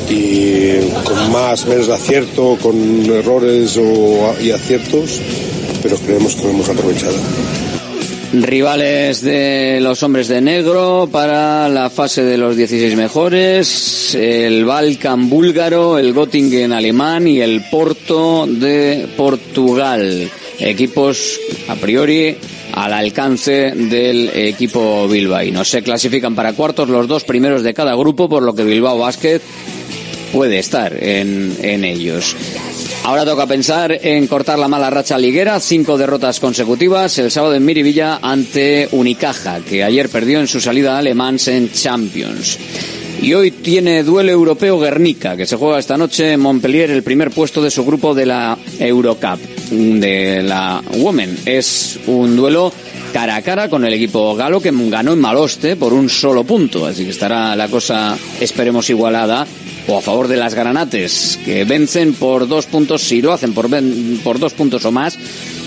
y 0.09 0.77
con 1.03 1.31
más, 1.31 1.65
menos 1.65 1.89
acierto, 1.89 2.57
con 2.61 3.05
errores 3.11 3.77
y 4.41 4.51
aciertos, 4.51 5.19
pero 5.81 5.97
creemos 5.97 6.35
que 6.35 6.43
lo 6.43 6.49
hemos 6.51 6.69
aprovechado 6.69 7.15
rivales 8.33 9.21
de 9.21 9.79
los 9.81 10.03
hombres 10.03 10.27
de 10.27 10.41
negro 10.41 11.09
para 11.11 11.67
la 11.67 11.89
fase 11.89 12.23
de 12.23 12.37
los 12.37 12.55
16 12.55 12.95
mejores, 12.95 14.15
el 14.15 14.65
Balkan 14.65 15.29
búlgaro, 15.29 15.97
el 15.97 16.13
Göttingen 16.13 16.71
alemán 16.71 17.27
y 17.27 17.41
el 17.41 17.63
Porto 17.69 18.45
de 18.47 19.07
Portugal. 19.17 20.29
Equipos 20.59 21.39
a 21.67 21.75
priori 21.75 22.35
al 22.73 22.93
alcance 22.93 23.71
del 23.75 24.29
equipo 24.33 25.07
bilbaíno. 25.07 25.65
Se 25.65 25.81
clasifican 25.81 26.35
para 26.35 26.53
cuartos 26.53 26.89
los 26.89 27.07
dos 27.07 27.23
primeros 27.23 27.63
de 27.63 27.73
cada 27.73 27.95
grupo, 27.95 28.29
por 28.29 28.43
lo 28.43 28.53
que 28.53 28.63
Bilbao 28.63 28.97
Basket 28.99 29.41
puede 30.31 30.59
estar 30.59 30.95
en, 31.01 31.57
en 31.61 31.83
ellos. 31.83 32.35
Ahora 33.03 33.25
toca 33.25 33.47
pensar 33.47 33.91
en 34.03 34.27
cortar 34.27 34.59
la 34.59 34.67
mala 34.67 34.89
racha 34.89 35.17
liguera, 35.17 35.59
cinco 35.59 35.97
derrotas 35.97 36.39
consecutivas 36.39 37.17
el 37.17 37.31
sábado 37.31 37.55
en 37.55 37.65
Miribilla 37.65 38.19
ante 38.21 38.87
Unicaja, 38.91 39.61
que 39.61 39.83
ayer 39.83 40.09
perdió 40.09 40.39
en 40.39 40.47
su 40.47 40.59
salida 40.59 40.95
a 40.95 40.99
Alemán 40.99 41.37
en 41.47 41.71
Champions. 41.71 42.59
Y 43.21 43.33
hoy 43.33 43.51
tiene 43.51 44.03
duelo 44.03 44.31
europeo 44.31 44.79
Guernica, 44.79 45.35
que 45.35 45.45
se 45.45 45.55
juega 45.55 45.79
esta 45.79 45.97
noche 45.97 46.33
en 46.33 46.39
Montpellier, 46.39 46.91
el 46.91 47.03
primer 47.03 47.31
puesto 47.31 47.61
de 47.61 47.71
su 47.71 47.83
grupo 47.83 48.13
de 48.13 48.25
la 48.25 48.57
Eurocup, 48.79 49.39
de 49.71 50.43
la 50.43 50.81
Women. 50.93 51.39
Es 51.45 51.99
un 52.07 52.35
duelo 52.35 52.71
cara 53.11 53.37
a 53.37 53.41
cara 53.41 53.69
con 53.69 53.83
el 53.85 53.93
equipo 53.93 54.35
galo 54.35 54.61
que 54.61 54.71
ganó 54.71 55.13
en 55.13 55.19
Maloste 55.19 55.75
por 55.75 55.93
un 55.93 56.09
solo 56.09 56.43
punto. 56.43 56.85
Así 56.85 57.03
que 57.03 57.09
estará 57.09 57.55
la 57.55 57.67
cosa, 57.67 58.17
esperemos, 58.39 58.89
igualada 58.89 59.45
o 59.89 59.97
a 59.97 60.01
favor 60.01 60.27
de 60.27 60.37
las 60.37 60.53
granates, 60.53 61.39
que 61.43 61.65
vencen 61.65 62.13
por 62.13 62.47
dos 62.47 62.67
puntos, 62.67 63.01
si 63.01 63.21
lo 63.21 63.33
hacen 63.33 63.53
por, 63.53 63.67
por 64.23 64.37
dos 64.37 64.53
puntos 64.53 64.85
o 64.85 64.91
más, 64.91 65.17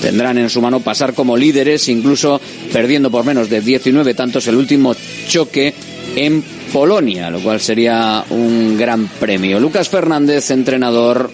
tendrán 0.00 0.38
en 0.38 0.48
su 0.48 0.62
mano 0.62 0.80
pasar 0.80 1.12
como 1.12 1.36
líderes, 1.36 1.88
incluso 1.88 2.40
perdiendo 2.72 3.10
por 3.10 3.24
menos 3.24 3.50
de 3.50 3.60
19 3.60 4.14
tantos 4.14 4.46
el 4.46 4.54
último 4.54 4.94
choque 5.26 5.74
en 6.14 6.42
Polonia, 6.72 7.30
lo 7.30 7.40
cual 7.40 7.60
sería 7.60 8.24
un 8.30 8.78
gran 8.78 9.08
premio. 9.08 9.58
Lucas 9.58 9.88
Fernández, 9.88 10.50
entrenador. 10.52 11.30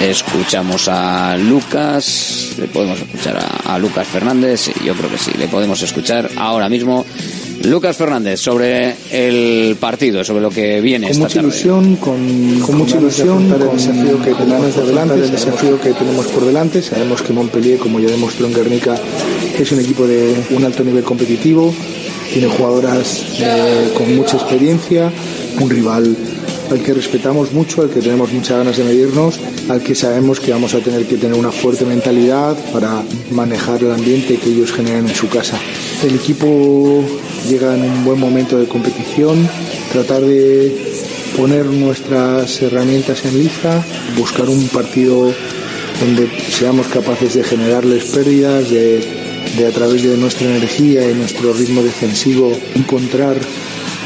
Escuchamos 0.00 0.88
a 0.88 1.36
Lucas, 1.36 2.54
le 2.58 2.68
podemos 2.68 3.00
escuchar 3.00 3.36
a, 3.36 3.74
a 3.74 3.78
Lucas 3.78 4.06
Fernández, 4.06 4.70
yo 4.82 4.94
creo 4.94 5.10
que 5.10 5.18
sí, 5.18 5.32
le 5.36 5.48
podemos 5.48 5.82
escuchar 5.82 6.30
ahora 6.36 6.68
mismo 6.68 7.04
Lucas 7.64 7.96
Fernández, 7.96 8.40
sobre 8.40 8.94
el 9.10 9.76
partido, 9.76 10.24
sobre 10.24 10.42
lo 10.42 10.50
que 10.50 10.80
viene 10.80 11.06
con 11.08 11.12
esta 11.12 11.24
mucha 11.24 11.40
ilusión, 11.40 11.96
con, 11.96 12.60
con 12.60 12.78
mucha 12.78 12.98
ilusión, 12.98 13.48
con 13.50 13.62
el 13.62 13.70
desafío 13.76 14.22
que 14.22 14.34
tenemos 14.34 14.76
de 14.76 14.82
delante, 14.86 15.14
el 15.14 15.30
desafío 15.30 15.80
que 15.80 15.92
tenemos 15.92 16.26
por 16.26 16.44
delante. 16.44 16.82
Sabemos 16.82 17.22
que 17.22 17.32
Montpellier, 17.32 17.78
como 17.78 18.00
ya 18.00 18.08
demostró 18.08 18.46
en 18.46 18.54
Guernica, 18.54 18.96
es 19.58 19.72
un 19.72 19.80
equipo 19.80 20.06
de 20.06 20.34
un 20.50 20.64
alto 20.64 20.84
nivel 20.84 21.02
competitivo, 21.02 21.74
tiene 22.32 22.48
jugadoras 22.48 23.24
eh, 23.40 23.90
con 23.94 24.14
mucha 24.14 24.36
experiencia, 24.36 25.10
un 25.60 25.68
rival 25.70 26.16
al 26.70 26.82
que 26.82 26.94
respetamos 26.94 27.52
mucho, 27.52 27.82
al 27.82 27.90
que 27.90 28.00
tenemos 28.00 28.32
muchas 28.32 28.58
ganas 28.58 28.76
de 28.76 28.84
medirnos, 28.84 29.38
al 29.68 29.82
que 29.82 29.94
sabemos 29.94 30.40
que 30.40 30.52
vamos 30.52 30.74
a 30.74 30.80
tener 30.80 31.06
que 31.06 31.16
tener 31.16 31.38
una 31.38 31.52
fuerte 31.52 31.84
mentalidad 31.84 32.56
para 32.72 33.02
manejar 33.30 33.82
el 33.82 33.92
ambiente 33.92 34.36
que 34.36 34.50
ellos 34.50 34.72
generan 34.72 35.08
en 35.08 35.14
su 35.14 35.28
casa. 35.28 35.58
El 36.04 36.14
equipo 36.14 37.04
llega 37.48 37.74
en 37.74 37.82
un 37.82 38.04
buen 38.04 38.20
momento 38.20 38.58
de 38.58 38.66
competición, 38.66 39.48
tratar 39.92 40.22
de 40.22 40.76
poner 41.36 41.66
nuestras 41.66 42.60
herramientas 42.62 43.24
en 43.24 43.38
lista, 43.38 43.84
buscar 44.16 44.48
un 44.48 44.68
partido 44.68 45.32
donde 46.00 46.28
seamos 46.50 46.86
capaces 46.88 47.34
de 47.34 47.44
generarles 47.44 48.04
pérdidas, 48.04 48.70
de, 48.70 49.04
a 49.66 49.70
través 49.70 50.02
de 50.02 50.16
nuestra 50.16 50.48
energía 50.48 51.10
y 51.10 51.14
nuestro 51.14 51.52
ritmo 51.52 51.82
defensivo 51.82 52.52
encontrar 52.74 53.36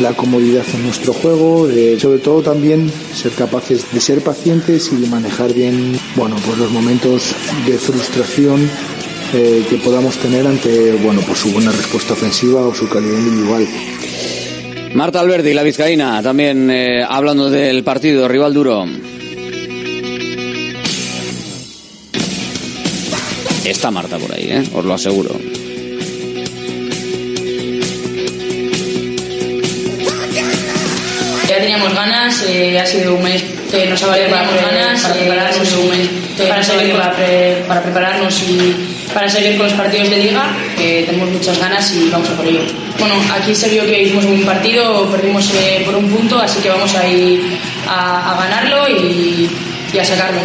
la 0.00 0.14
comodidad 0.14 0.64
en 0.74 0.84
nuestro 0.84 1.12
juego, 1.12 1.68
sobre 1.98 2.18
todo 2.18 2.42
también 2.42 2.90
ser 3.14 3.32
capaces 3.32 3.84
de 3.92 4.00
ser 4.00 4.22
pacientes 4.22 4.90
y 4.92 4.96
de 4.96 5.06
manejar 5.06 5.52
bien 5.52 5.98
bueno, 6.16 6.36
pues 6.44 6.58
los 6.58 6.70
momentos 6.70 7.34
de 7.66 7.78
frustración 7.78 8.68
eh, 9.34 9.64
que 9.68 9.76
podamos 9.78 10.16
tener 10.18 10.46
ante 10.46 10.92
bueno, 10.92 11.22
pues 11.26 11.38
su 11.38 11.52
buena 11.52 11.72
respuesta 11.72 12.12
ofensiva 12.12 12.66
o 12.66 12.74
su 12.74 12.88
calidad 12.88 13.18
individual. 13.18 13.66
Marta 14.94 15.20
Alberdi, 15.20 15.54
la 15.54 15.62
vizcaína, 15.62 16.22
también 16.22 16.70
eh, 16.70 17.02
hablando 17.02 17.48
del 17.48 17.82
partido, 17.82 18.28
rival 18.28 18.52
duro. 18.52 18.84
Está 23.64 23.90
Marta 23.90 24.18
por 24.18 24.34
ahí, 24.34 24.48
¿eh? 24.50 24.62
os 24.74 24.84
lo 24.84 24.92
aseguro. 24.92 25.61
Teníamos 31.72 31.94
ganas, 31.94 32.44
eh, 32.48 32.78
ha 32.78 32.84
sido 32.84 33.14
un 33.14 33.22
mes 33.22 33.42
que 33.70 33.86
nos 33.86 34.02
ha 34.02 34.08
valido 34.08 34.28
para, 34.28 34.44
ganas, 34.44 35.00
para 35.00 35.14
prepararnos, 35.14 35.68
y, 35.72 36.44
para, 36.46 36.62
seguir, 36.62 36.92
para, 36.92 37.12
pre, 37.12 37.64
para 37.66 37.82
prepararnos 37.82 38.42
y 38.42 38.74
para 39.14 39.28
seguir 39.28 39.56
con 39.56 39.66
los 39.66 39.74
partidos 39.74 40.10
de 40.10 40.18
liga, 40.18 40.54
que 40.76 41.04
tenemos 41.06 41.30
muchas 41.30 41.58
ganas 41.58 41.90
y 41.94 42.10
vamos 42.10 42.28
a 42.28 42.36
por 42.36 42.46
ello. 42.46 42.60
Bueno, 42.98 43.14
aquí 43.34 43.54
se 43.54 43.70
vio 43.70 43.86
que 43.86 44.02
hicimos 44.02 44.24
un 44.26 44.32
buen 44.32 44.46
partido, 44.46 45.10
perdimos 45.10 45.50
eh, 45.54 45.82
por 45.86 45.94
un 45.94 46.10
punto, 46.10 46.38
así 46.38 46.60
que 46.60 46.68
vamos 46.68 46.94
a 46.94 47.08
ir 47.08 47.40
a, 47.88 48.32
a 48.32 48.42
ganarlo 48.42 48.88
y, 48.90 49.48
y, 49.94 49.98
a 49.98 50.04
sacarlo. 50.04 50.40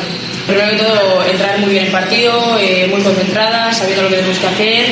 Primero 0.47 0.69
que 0.69 0.77
todo, 0.77 1.25
entrar 1.25 1.59
muy 1.59 1.71
bien 1.71 1.87
en 1.87 1.91
partido, 1.91 2.57
eh, 2.57 2.87
muy 2.89 3.01
concentrada, 3.01 3.73
sabiendo 3.73 4.03
lo 4.03 4.09
que 4.09 4.15
tenemos 4.15 4.37
que 4.37 4.47
hacer 4.47 4.85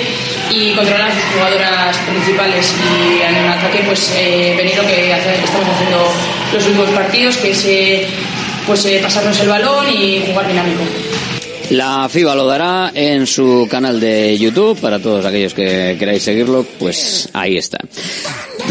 y 0.49 0.73
controlar 0.73 1.09
a 1.09 1.13
sus 1.13 1.23
jugadoras 1.33 1.97
principales 1.97 2.73
y 2.79 3.21
en 3.21 3.35
el 3.35 3.47
ataque 3.47 3.83
pues 3.85 4.11
eh, 4.15 4.53
venir 4.57 4.77
lo 4.77 4.85
que, 4.85 5.11
estamos 5.11 5.69
haciendo 5.75 6.11
los 6.53 6.65
últimos 6.65 6.89
partidos, 6.91 7.37
que 7.37 7.51
es 7.51 7.65
eh, 7.65 8.07
pues, 8.65 8.85
eh, 8.85 8.99
pasarnos 9.01 9.39
el 9.41 9.49
balón 9.49 9.89
y 9.89 10.23
jugar 10.27 10.47
dinámico. 10.47 10.83
La 11.71 12.07
FIBA 12.07 12.35
lo 12.35 12.45
dará 12.45 12.91
en 12.93 13.25
su 13.25 13.67
canal 13.69 13.99
de 13.99 14.37
YouTube. 14.37 14.79
Para 14.79 14.99
todos 14.99 15.25
aquellos 15.25 15.55
que 15.55 15.95
queráis 15.97 16.21
seguirlo, 16.21 16.63
pues 16.77 17.27
ahí 17.33 17.57
está. 17.57 17.79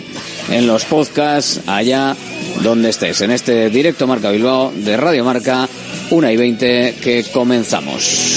en 0.51 0.66
los 0.66 0.85
podcasts, 0.85 1.62
allá 1.66 2.14
donde 2.62 2.90
estés, 2.90 3.21
en 3.21 3.31
este 3.31 3.71
directo 3.71 4.07
Marca 4.07 4.31
Bilbao 4.31 4.73
de 4.75 4.97
Radio 4.97 5.25
Marca 5.25 5.69
1 6.11 6.31
y 6.31 6.37
20 6.37 6.95
que 7.03 7.25
comenzamos. 7.33 8.37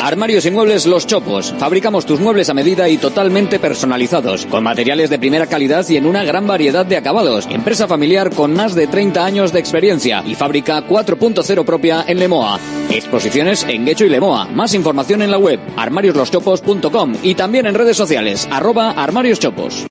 Armarios 0.00 0.46
y 0.46 0.50
muebles 0.50 0.86
Los 0.86 1.06
Chopos. 1.06 1.54
Fabricamos 1.58 2.06
tus 2.06 2.20
muebles 2.20 2.48
a 2.48 2.54
medida 2.54 2.88
y 2.88 2.96
totalmente 2.96 3.58
personalizados, 3.58 4.46
con 4.46 4.64
materiales 4.64 5.10
de 5.10 5.18
primera 5.18 5.46
calidad 5.46 5.86
y 5.88 5.96
en 5.96 6.06
una 6.06 6.24
gran 6.24 6.46
variedad 6.46 6.86
de 6.86 6.96
acabados. 6.96 7.46
Empresa 7.50 7.86
familiar 7.86 8.30
con 8.30 8.54
más 8.54 8.74
de 8.74 8.86
30 8.86 9.24
años 9.24 9.52
de 9.52 9.60
experiencia 9.60 10.24
y 10.26 10.34
fábrica 10.34 10.86
4.0 10.86 11.64
propia 11.64 12.04
en 12.08 12.18
Lemoa. 12.18 12.58
Exposiciones 12.90 13.64
en 13.68 13.84
Guecho 13.84 14.06
y 14.06 14.08
Lemoa. 14.08 14.46
Más 14.46 14.74
información 14.74 15.22
en 15.22 15.30
la 15.30 15.38
web 15.38 15.60
armariosloschopos.com 15.76 17.16
y 17.22 17.34
también 17.34 17.66
en 17.66 17.74
redes 17.74 17.96
sociales 17.96 18.48
arroba 18.50 18.92
armarioschopos. 18.92 19.86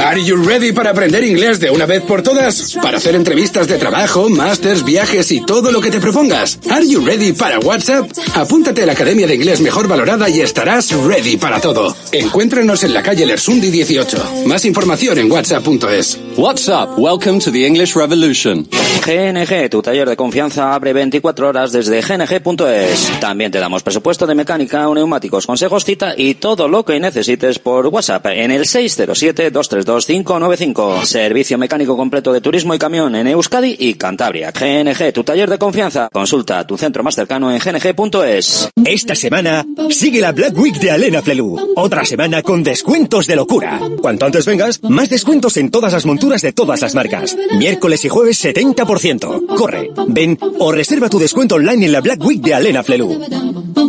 Are 0.00 0.22
you 0.22 0.36
ready 0.36 0.72
para 0.72 0.90
aprender 0.90 1.24
inglés 1.24 1.58
de 1.60 1.70
una 1.70 1.86
vez 1.86 2.02
por 2.02 2.22
todas? 2.22 2.76
Para 2.80 2.98
hacer 2.98 3.14
entrevistas 3.14 3.66
de 3.66 3.76
trabajo, 3.76 4.28
másters, 4.28 4.84
viajes 4.84 5.30
y 5.32 5.44
todo 5.44 5.72
lo 5.72 5.80
que 5.80 5.90
te 5.90 6.00
propongas. 6.00 6.58
Are 6.70 6.86
you 6.86 7.04
ready 7.04 7.32
para 7.32 7.58
WhatsApp? 7.58 8.10
Apúntate 8.34 8.84
a 8.84 8.86
la 8.86 8.92
Academia 8.92 9.26
de 9.26 9.31
Inglés 9.34 9.60
mejor 9.60 9.88
valorada 9.88 10.28
y 10.28 10.40
estarás 10.40 10.92
ready 10.92 11.36
para 11.36 11.60
todo. 11.60 11.94
Encuéntranos 12.12 12.84
en 12.84 12.94
la 12.94 13.02
calle 13.02 13.26
Lersundi 13.26 13.70
18. 13.70 14.44
Más 14.46 14.64
información 14.64 15.18
en 15.18 15.30
whatsapp.es. 15.30 16.18
WhatsApp, 16.36 16.98
welcome 16.98 17.38
to 17.38 17.52
the 17.52 17.66
English 17.66 17.94
revolution. 17.94 18.66
GNG, 19.04 19.70
tu 19.70 19.82
taller 19.82 20.08
de 20.08 20.16
confianza 20.16 20.74
abre 20.74 20.92
24 20.92 21.48
horas 21.48 21.72
desde 21.72 22.00
GNG 22.00 22.22
gng.es. 22.26 23.20
También 23.20 23.52
te 23.52 23.58
damos 23.58 23.82
presupuesto 23.82 24.26
de 24.26 24.34
mecánica, 24.34 24.86
neumáticos, 24.92 25.46
consejos, 25.46 25.84
cita 25.84 26.14
y 26.16 26.34
todo 26.34 26.66
lo 26.68 26.84
que 26.84 27.00
necesites 27.00 27.58
por 27.58 27.86
WhatsApp 27.88 28.26
en 28.26 28.50
el 28.50 28.64
607-232-595. 28.64 31.04
Servicio 31.04 31.56
mecánico 31.58 31.96
completo 31.96 32.32
de 32.32 32.40
turismo 32.40 32.74
y 32.74 32.78
camión 32.78 33.14
en 33.14 33.26
Euskadi 33.26 33.76
y 33.78 33.92
Cantabria. 33.94 34.52
GNG, 34.52 35.12
tu 35.12 35.24
taller 35.24 35.50
de 35.50 35.58
confianza. 35.58 36.08
Consulta 36.12 36.64
tu 36.66 36.78
centro 36.78 37.02
más 37.02 37.14
cercano 37.14 37.52
en 37.52 37.58
gng.es. 37.58 38.70
Esta 38.84 39.14
semana 39.22 39.64
sigue 39.90 40.20
la 40.20 40.32
Black 40.32 40.58
Week 40.58 40.74
de 40.80 40.90
Alena 40.90 41.22
Flelu. 41.22 41.74
Otra 41.76 42.04
semana 42.04 42.42
con 42.42 42.64
descuentos 42.64 43.28
de 43.28 43.36
locura. 43.36 43.80
Cuanto 44.00 44.26
antes 44.26 44.44
vengas, 44.44 44.82
más 44.82 45.10
descuentos 45.10 45.56
en 45.58 45.70
todas 45.70 45.92
las 45.92 46.04
monturas 46.06 46.42
de 46.42 46.52
todas 46.52 46.82
las 46.82 46.96
marcas. 46.96 47.36
Miércoles 47.56 48.04
y 48.04 48.08
jueves 48.08 48.44
70%. 48.44 49.46
Corre, 49.54 49.92
ven 50.08 50.36
o 50.58 50.72
reserva 50.72 51.08
tu 51.08 51.20
descuento 51.20 51.54
online 51.54 51.86
en 51.86 51.92
la 51.92 52.00
Black 52.00 52.20
Week 52.24 52.40
de 52.40 52.52
Alena 52.52 52.82
Flelu. 52.82 53.20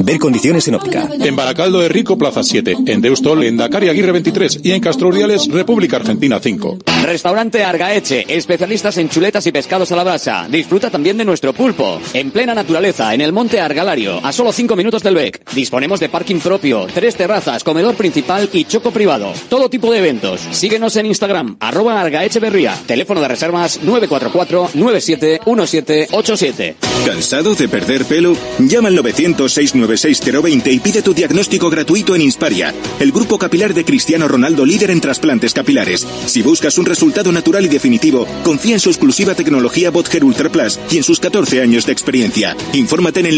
Ver 0.04 0.20
condiciones 0.20 0.68
en 0.68 0.76
óptica. 0.76 1.10
En 1.20 1.36
Baracaldo 1.36 1.80
de 1.80 1.90
Rico, 1.90 2.18
Plaza 2.18 2.44
7. 2.44 2.76
En 2.86 3.02
Deustol, 3.02 3.44
en 3.44 3.58
Dakar 3.58 3.84
y 3.86 3.90
Aguirre 3.90 4.12
23. 4.12 4.60
Y 4.62 4.72
en 4.72 4.82
Castro 4.82 5.08
Urdiales, 5.08 5.48
República 5.48 5.96
Argentina 5.96 6.40
5. 6.40 6.80
Restaurante 7.06 7.64
Argaeche, 7.64 8.26
especialistas 8.28 8.98
en 8.98 9.10
chuletas 9.10 9.48
y 9.48 9.52
pescados 9.52 9.92
a 9.92 9.96
la 9.96 10.04
brasa. 10.04 10.48
Disfruta 10.50 10.90
también 10.90 11.18
de 11.18 11.26
nuestro 11.26 11.54
pulpo. 11.54 12.00
En 12.14 12.32
plena 12.32 12.54
naturaleza, 12.54 13.14
en 13.14 13.22
el 13.22 13.34
monte 13.34 13.60
Argalario, 13.60 14.20
a 14.24 14.32
solo 14.32 14.52
5 14.52 14.76
minutos 14.76 15.04
del 15.04 15.16
Disponemos 15.54 16.00
de 16.00 16.10
parking 16.10 16.40
propio, 16.40 16.88
tres 16.94 17.16
terrazas, 17.16 17.64
comedor 17.64 17.96
principal 17.96 18.50
y 18.52 18.66
choco 18.66 18.92
privado. 18.92 19.32
Todo 19.50 19.70
tipo 19.70 19.92
de 19.92 20.00
eventos. 20.00 20.42
Síguenos 20.52 20.96
en 20.96 21.06
Instagram, 21.06 21.58
arroba 21.60 22.02
Argaecheverría. 22.02 22.76
Teléfono 22.86 23.22
de 23.22 23.28
reservas 23.28 23.82
944-971787. 23.82 26.76
¿Cansado 27.06 27.54
de 27.56 27.68
perder 27.68 28.06
pelo? 28.06 28.36
Llama 28.60 28.90
al 28.90 28.98
900-696-020 28.98 30.74
y 30.74 30.80
pide 30.80 31.02
tu 31.02 31.14
diagnóstico 31.14 31.70
gratuito 31.70 32.16
en 32.16 32.22
Insparia, 32.22 32.74
el 33.00 33.12
grupo 33.12 33.38
capilar 33.38 33.74
de 33.74 33.86
Cristiano 33.86 34.28
Ronaldo 34.28 34.66
líder 34.66 34.92
en 34.92 35.02
trasplantes 35.02 35.54
capilares. 35.54 36.08
Si 36.26 36.42
buscas 36.42 36.78
un 36.78 36.86
resultado 36.86 37.32
natural 37.32 37.66
y 37.66 37.68
definitivo, 37.68 38.28
confía 38.44 38.76
en 38.76 38.80
su 38.80 38.90
exclusiva 38.90 39.36
tecnología 39.36 39.92
Botger 39.92 40.24
Ultra 40.24 40.50
Plus 40.50 40.80
y 40.92 40.98
en 40.98 41.04
sus 41.04 41.20
14 41.20 41.62
años 41.62 41.86
de 41.86 41.92
experiencia. 41.92 42.56
Infórmate 42.74 43.20
en 43.20 43.28
el 43.28 43.38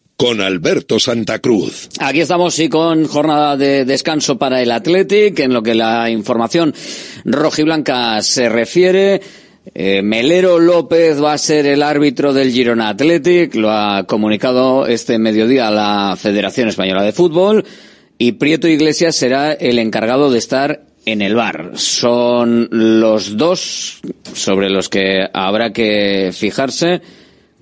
con 0.21 0.39
Alberto 0.39 0.99
Santa 0.99 1.39
Cruz. 1.39 1.89
Aquí 1.99 2.21
estamos 2.21 2.59
y 2.59 2.69
con 2.69 3.07
jornada 3.07 3.57
de 3.57 3.85
descanso 3.85 4.37
para 4.37 4.61
el 4.61 4.69
Athletic, 4.69 5.39
en 5.39 5.51
lo 5.51 5.63
que 5.63 5.73
la 5.73 6.11
información 6.11 6.75
rojiblanca 7.25 8.21
se 8.21 8.47
refiere. 8.47 9.19
Eh, 9.73 10.03
Melero 10.03 10.59
López 10.59 11.19
va 11.19 11.33
a 11.33 11.39
ser 11.39 11.65
el 11.65 11.81
árbitro 11.81 12.33
del 12.33 12.51
Girona 12.51 12.89
Athletic, 12.89 13.55
lo 13.55 13.71
ha 13.71 14.03
comunicado 14.03 14.85
este 14.85 15.17
mediodía 15.17 15.71
la 15.71 16.15
Federación 16.15 16.69
Española 16.69 17.01
de 17.01 17.13
Fútbol, 17.13 17.65
y 18.19 18.33
Prieto 18.33 18.67
Iglesias 18.67 19.15
será 19.15 19.53
el 19.53 19.79
encargado 19.79 20.29
de 20.29 20.37
estar 20.37 20.83
en 21.07 21.23
el 21.23 21.33
bar. 21.33 21.71
Son 21.77 22.67
los 22.69 23.37
dos 23.37 24.01
sobre 24.35 24.69
los 24.69 24.87
que 24.87 25.27
habrá 25.33 25.73
que 25.73 26.29
fijarse 26.31 27.01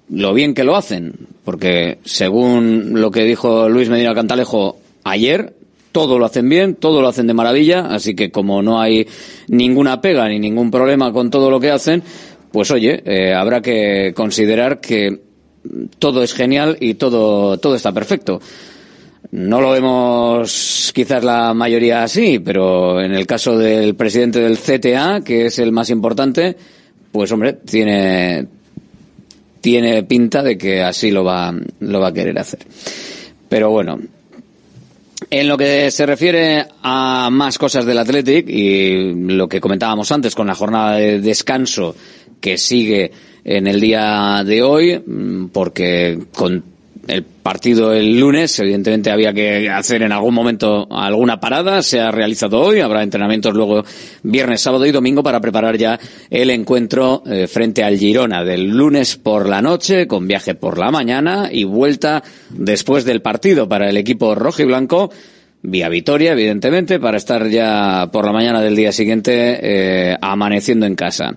lo 0.09 0.33
bien 0.33 0.53
que 0.53 0.63
lo 0.63 0.75
hacen, 0.75 1.13
porque 1.43 1.99
según 2.03 2.99
lo 2.99 3.11
que 3.11 3.23
dijo 3.23 3.69
Luis 3.69 3.89
Medina 3.89 4.15
Cantalejo 4.15 4.77
ayer, 5.03 5.53
todo 5.91 6.19
lo 6.19 6.25
hacen 6.25 6.49
bien, 6.49 6.75
todo 6.75 7.01
lo 7.01 7.07
hacen 7.07 7.27
de 7.27 7.33
maravilla, 7.33 7.87
así 7.87 8.15
que 8.15 8.31
como 8.31 8.61
no 8.61 8.79
hay 8.79 9.07
ninguna 9.47 10.01
pega 10.01 10.27
ni 10.27 10.39
ningún 10.39 10.71
problema 10.71 11.11
con 11.11 11.29
todo 11.29 11.49
lo 11.49 11.59
que 11.59 11.71
hacen, 11.71 12.03
pues 12.51 12.71
oye, 12.71 13.01
eh, 13.05 13.33
habrá 13.33 13.61
que 13.61 14.13
considerar 14.15 14.79
que 14.79 15.19
todo 15.99 16.23
es 16.23 16.33
genial 16.33 16.77
y 16.79 16.95
todo, 16.95 17.57
todo 17.57 17.75
está 17.75 17.91
perfecto. 17.91 18.41
No 19.31 19.61
lo 19.61 19.71
vemos 19.71 20.91
quizás 20.95 21.23
la 21.23 21.53
mayoría 21.53 22.03
así, 22.03 22.39
pero 22.39 22.99
en 22.99 23.11
el 23.11 23.27
caso 23.27 23.57
del 23.57 23.95
presidente 23.95 24.39
del 24.39 24.57
CTA, 24.57 25.21
que 25.23 25.47
es 25.47 25.59
el 25.59 25.71
más 25.71 25.91
importante, 25.91 26.55
pues 27.11 27.31
hombre, 27.31 27.53
tiene, 27.53 28.47
tiene 29.61 30.03
pinta 30.03 30.43
de 30.43 30.57
que 30.57 30.81
así 30.81 31.11
lo 31.11 31.23
va, 31.23 31.53
lo 31.79 31.99
va 31.99 32.07
a 32.09 32.13
querer 32.13 32.37
hacer. 32.39 32.59
Pero 33.47 33.69
bueno, 33.69 33.99
en 35.29 35.47
lo 35.47 35.57
que 35.57 35.91
se 35.91 36.05
refiere 36.05 36.65
a 36.81 37.29
más 37.31 37.57
cosas 37.57 37.85
del 37.85 37.97
Athletic 37.97 38.49
y 38.49 39.13
lo 39.13 39.47
que 39.47 39.61
comentábamos 39.61 40.11
antes 40.11 40.35
con 40.35 40.47
la 40.47 40.55
jornada 40.55 40.95
de 40.95 41.19
descanso 41.19 41.95
que 42.39 42.57
sigue 42.57 43.11
en 43.43 43.67
el 43.67 43.79
día 43.79 44.43
de 44.45 44.61
hoy, 44.61 45.03
porque 45.51 46.19
con 46.33 46.63
el 47.09 47.23
partido 47.23 47.93
el 47.93 48.19
lunes, 48.19 48.59
evidentemente 48.59 49.11
había 49.11 49.33
que 49.33 49.69
hacer 49.69 50.03
en 50.03 50.11
algún 50.11 50.33
momento 50.33 50.87
alguna 50.91 51.39
parada, 51.39 51.81
se 51.81 51.99
ha 51.99 52.11
realizado 52.11 52.59
hoy, 52.61 52.79
habrá 52.79 53.03
entrenamientos 53.03 53.53
luego 53.53 53.83
viernes, 54.23 54.61
sábado 54.61 54.85
y 54.85 54.91
domingo 54.91 55.23
para 55.23 55.41
preparar 55.41 55.77
ya 55.77 55.99
el 56.29 56.49
encuentro 56.51 57.23
eh, 57.25 57.47
frente 57.47 57.83
al 57.83 57.97
Girona 57.97 58.43
del 58.43 58.67
lunes 58.69 59.15
por 59.15 59.49
la 59.49 59.61
noche, 59.61 60.07
con 60.07 60.27
viaje 60.27 60.55
por 60.55 60.77
la 60.77 60.91
mañana 60.91 61.49
y 61.51 61.63
vuelta 61.63 62.23
después 62.51 63.05
del 63.05 63.21
partido 63.21 63.67
para 63.67 63.89
el 63.89 63.97
equipo 63.97 64.35
rojo 64.35 64.61
y 64.61 64.65
blanco 64.65 65.09
vía 65.61 65.89
Vitoria, 65.89 66.31
evidentemente, 66.33 66.99
para 66.99 67.17
estar 67.17 67.47
ya 67.49 68.09
por 68.11 68.25
la 68.25 68.31
mañana 68.31 68.61
del 68.61 68.75
día 68.75 68.91
siguiente 68.91 69.59
eh, 69.61 70.17
amaneciendo 70.21 70.85
en 70.85 70.95
casa. 70.95 71.35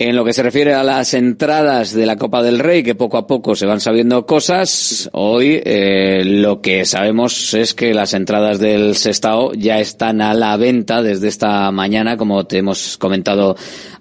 En 0.00 0.14
lo 0.14 0.24
que 0.24 0.32
se 0.32 0.44
refiere 0.44 0.74
a 0.74 0.84
las 0.84 1.12
entradas 1.12 1.92
de 1.92 2.06
la 2.06 2.14
Copa 2.14 2.40
del 2.40 2.60
Rey, 2.60 2.84
que 2.84 2.94
poco 2.94 3.16
a 3.16 3.26
poco 3.26 3.56
se 3.56 3.66
van 3.66 3.80
sabiendo 3.80 4.26
cosas, 4.26 5.10
hoy 5.12 5.60
eh, 5.64 6.22
lo 6.24 6.60
que 6.60 6.84
sabemos 6.84 7.52
es 7.52 7.74
que 7.74 7.92
las 7.92 8.14
entradas 8.14 8.60
del 8.60 8.94
Sestao 8.94 9.54
ya 9.54 9.80
están 9.80 10.20
a 10.20 10.34
la 10.34 10.56
venta 10.56 11.02
desde 11.02 11.26
esta 11.26 11.72
mañana, 11.72 12.16
como 12.16 12.46
te 12.46 12.58
hemos 12.58 12.96
comentado 12.96 13.56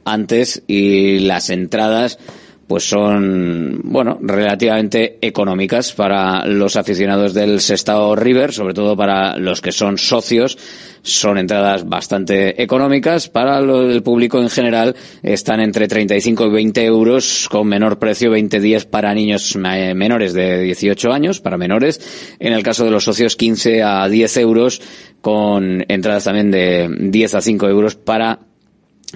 antes, 0.05 0.61
y 0.67 1.17
las 1.17 1.49
entradas 1.49 2.19
pues 2.67 2.83
son, 2.83 3.79
bueno, 3.83 4.19
relativamente 4.21 5.17
económicas 5.21 5.93
para 5.93 6.45
los 6.45 6.75
aficionados 6.75 7.33
del 7.33 7.61
Sestao 7.61 8.15
River, 8.15 8.51
sobre 8.51 8.73
todo 8.73 8.97
para 8.97 9.37
los 9.37 9.61
que 9.61 9.71
son 9.71 9.97
socios. 9.97 10.57
Son 11.01 11.37
entradas 11.37 11.87
bastante 11.87 12.61
económicas. 12.61 13.29
Para 13.29 13.59
el 13.59 14.03
público 14.03 14.41
en 14.41 14.49
general 14.49 14.95
están 15.23 15.61
entre 15.61 15.87
35 15.87 16.47
y 16.47 16.49
20 16.49 16.85
euros, 16.85 17.47
con 17.49 17.67
menor 17.67 17.99
precio 17.99 18.31
20 18.31 18.59
días 18.59 18.85
para 18.85 19.13
niños 19.13 19.55
menores 19.55 20.33
de 20.33 20.59
18 20.59 21.13
años, 21.13 21.39
para 21.39 21.57
menores. 21.57 22.35
En 22.39 22.51
el 22.51 22.63
caso 22.63 22.83
de 22.83 22.91
los 22.91 23.05
socios 23.05 23.37
15 23.37 23.83
a 23.83 24.09
10 24.09 24.37
euros, 24.37 24.81
con 25.21 25.85
entradas 25.87 26.25
también 26.25 26.51
de 26.51 26.89
10 26.99 27.35
a 27.35 27.41
5 27.41 27.69
euros 27.69 27.95
para 27.95 28.46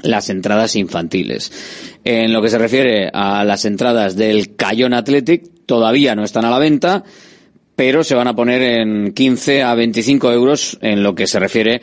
las 0.04 0.30
entradas 0.30 0.76
infantiles. 0.76 1.52
En 2.04 2.34
lo 2.34 2.42
que 2.42 2.50
se 2.50 2.58
refiere 2.58 3.10
a 3.14 3.44
las 3.44 3.66
entradas 3.66 4.16
del 4.16 4.56
Cayón 4.56 4.94
Athletic, 4.94 5.66
todavía 5.66 6.16
no 6.16 6.24
están 6.24 6.46
a 6.46 6.50
la 6.50 6.60
venta, 6.60 7.04
pero 7.76 8.04
se 8.04 8.16
van 8.16 8.28
a 8.28 8.36
poner 8.36 8.62
en 8.62 9.14
15 9.14 9.64
a 9.64 9.76
25 9.76 10.32
euros 10.32 10.78
en 10.82 11.04
lo 11.04 11.16
que 11.16 11.28
se 11.28 11.40
refiere 11.40 11.82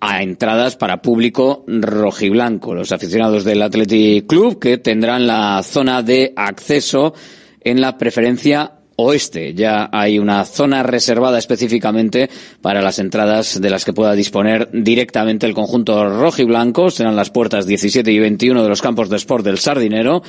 a 0.00 0.22
entradas 0.22 0.76
para 0.76 1.02
público 1.02 1.64
rojiblanco. 1.66 2.74
Los 2.74 2.92
aficionados 2.92 3.44
del 3.44 3.62
Athletic 3.62 4.26
Club 4.26 4.58
que 4.58 4.78
tendrán 4.78 5.26
la 5.26 5.62
zona 5.62 6.02
de 6.02 6.32
acceso 6.36 7.14
en 7.60 7.80
la 7.80 7.98
preferencia 7.98 8.77
oeste. 9.00 9.54
Ya 9.54 9.88
hay 9.92 10.18
una 10.18 10.44
zona 10.44 10.82
reservada 10.82 11.38
específicamente 11.38 12.28
para 12.60 12.82
las 12.82 12.98
entradas 12.98 13.60
de 13.60 13.70
las 13.70 13.84
que 13.84 13.92
pueda 13.92 14.14
disponer 14.14 14.68
directamente 14.72 15.46
el 15.46 15.54
conjunto 15.54 16.08
rojo 16.08 16.42
y 16.42 16.44
blanco. 16.44 16.90
Serán 16.90 17.16
las 17.16 17.30
puertas 17.30 17.66
17 17.66 18.10
y 18.10 18.18
21 18.18 18.62
de 18.62 18.68
los 18.68 18.82
campos 18.82 19.08
de 19.08 19.16
sport 19.16 19.44
del 19.44 19.58
Sardinero 19.58 20.22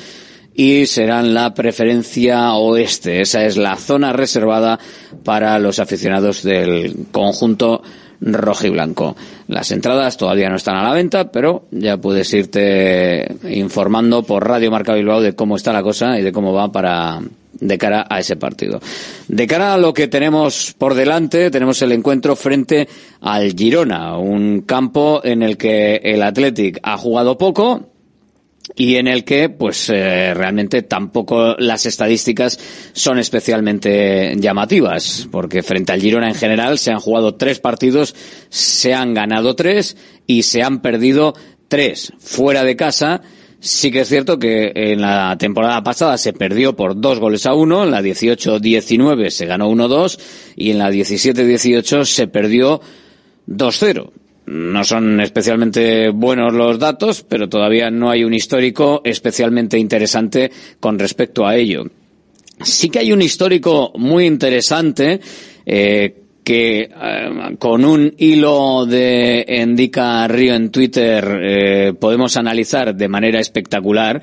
y 0.53 0.85
serán 0.85 1.33
la 1.33 1.53
preferencia 1.53 2.53
oeste. 2.53 3.21
Esa 3.21 3.43
es 3.45 3.57
la 3.57 3.75
zona 3.75 4.13
reservada 4.13 4.79
para 5.23 5.57
los 5.57 5.79
aficionados 5.79 6.43
del 6.43 7.07
conjunto 7.11 7.81
rojo 8.21 8.67
y 8.67 8.69
blanco. 8.69 9.15
Las 9.47 9.71
entradas 9.71 10.17
todavía 10.17 10.49
no 10.49 10.57
están 10.57 10.75
a 10.75 10.83
la 10.83 10.93
venta, 10.93 11.31
pero 11.31 11.63
ya 11.71 11.97
puedes 11.97 12.31
irte 12.33 13.35
informando 13.49 14.21
por 14.21 14.47
Radio 14.47 14.69
Marca 14.69 14.93
Bilbao 14.93 15.21
de 15.21 15.33
cómo 15.33 15.55
está 15.55 15.73
la 15.73 15.81
cosa 15.81 16.19
y 16.19 16.23
de 16.23 16.31
cómo 16.31 16.53
va 16.53 16.71
para 16.71 17.21
de 17.59 17.77
cara 17.77 18.05
a 18.09 18.19
ese 18.19 18.35
partido. 18.35 18.79
De 19.27 19.47
cara 19.47 19.73
a 19.73 19.77
lo 19.77 19.93
que 19.93 20.07
tenemos 20.07 20.73
por 20.77 20.93
delante, 20.93 21.51
tenemos 21.51 21.81
el 21.81 21.91
encuentro 21.91 22.35
frente 22.35 22.87
al 23.21 23.53
Girona, 23.53 24.17
un 24.17 24.61
campo 24.61 25.21
en 25.23 25.43
el 25.43 25.57
que 25.57 25.97
el 26.03 26.23
Athletic 26.23 26.79
ha 26.83 26.97
jugado 26.97 27.37
poco, 27.37 27.89
y 28.75 28.95
en 28.95 29.07
el 29.07 29.23
que 29.23 29.49
pues 29.49 29.89
eh, 29.89 30.33
realmente 30.33 30.83
tampoco 30.83 31.55
las 31.57 31.85
estadísticas 31.85 32.59
son 32.93 33.19
especialmente 33.19 34.35
llamativas 34.37 35.27
porque 35.31 35.63
frente 35.63 35.91
al 35.91 36.01
Girona 36.01 36.29
en 36.29 36.35
general 36.35 36.77
se 36.77 36.91
han 36.91 36.99
jugado 36.99 37.35
tres 37.35 37.59
partidos 37.59 38.15
se 38.49 38.93
han 38.93 39.13
ganado 39.13 39.55
tres 39.55 39.97
y 40.27 40.43
se 40.43 40.61
han 40.61 40.81
perdido 40.81 41.33
tres 41.67 42.13
fuera 42.19 42.63
de 42.63 42.75
casa 42.75 43.21
Sí 43.61 43.91
que 43.91 44.01
es 44.01 44.07
cierto 44.07 44.39
que 44.39 44.71
en 44.73 45.01
la 45.01 45.37
temporada 45.37 45.83
pasada 45.83 46.17
se 46.17 46.31
perdió 46.31 46.75
por 46.75 46.99
dos 46.99 47.19
goles 47.19 47.45
a 47.45 47.53
uno, 47.53 47.83
en 47.83 47.91
la 47.91 48.01
18-19 48.01 49.29
se 49.29 49.45
ganó 49.45 49.69
1-2 49.69 50.17
y 50.55 50.71
en 50.71 50.77
la 50.77 50.89
17-18 50.89 52.05
se 52.05 52.27
perdió 52.27 52.79
2-0. 53.47 54.11
No 54.45 54.83
son 54.83 55.19
especialmente 55.19 56.09
buenos 56.09 56.53
los 56.53 56.79
datos, 56.79 57.23
pero 57.27 57.49
todavía 57.49 57.91
no 57.91 58.09
hay 58.09 58.23
un 58.23 58.33
histórico 58.33 59.01
especialmente 59.03 59.77
interesante 59.77 60.51
con 60.79 60.97
respecto 60.97 61.45
a 61.45 61.55
ello. 61.55 61.83
Sí 62.63 62.89
que 62.89 62.99
hay 62.99 63.11
un 63.11 63.21
histórico 63.21 63.91
muy 63.95 64.25
interesante 64.25 65.19
eh, 65.65 66.15
que 66.43 66.81
eh, 66.81 67.55
con 67.59 67.85
un 67.85 68.13
hilo 68.17 68.85
de 68.85 69.45
Endica 69.47 70.27
Río 70.27 70.55
en 70.55 70.71
Twitter 70.71 71.39
eh, 71.41 71.93
podemos 71.99 72.37
analizar 72.37 72.95
de 72.95 73.07
manera 73.07 73.39
espectacular 73.39 74.21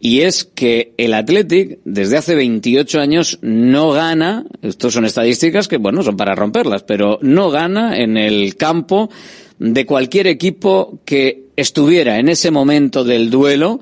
y 0.00 0.20
es 0.20 0.44
que 0.44 0.92
el 0.96 1.14
Athletic 1.14 1.78
desde 1.84 2.16
hace 2.16 2.34
28 2.34 3.00
años 3.00 3.38
no 3.42 3.90
gana, 3.90 4.44
estos 4.62 4.94
son 4.94 5.04
estadísticas 5.04 5.66
que 5.66 5.76
bueno, 5.76 6.02
son 6.02 6.16
para 6.16 6.34
romperlas, 6.34 6.84
pero 6.84 7.18
no 7.22 7.50
gana 7.50 7.98
en 7.98 8.16
el 8.16 8.56
campo 8.56 9.10
de 9.58 9.86
cualquier 9.86 10.28
equipo 10.28 11.00
que 11.04 11.48
estuviera 11.56 12.18
en 12.18 12.28
ese 12.28 12.50
momento 12.52 13.02
del 13.02 13.30
duelo 13.30 13.80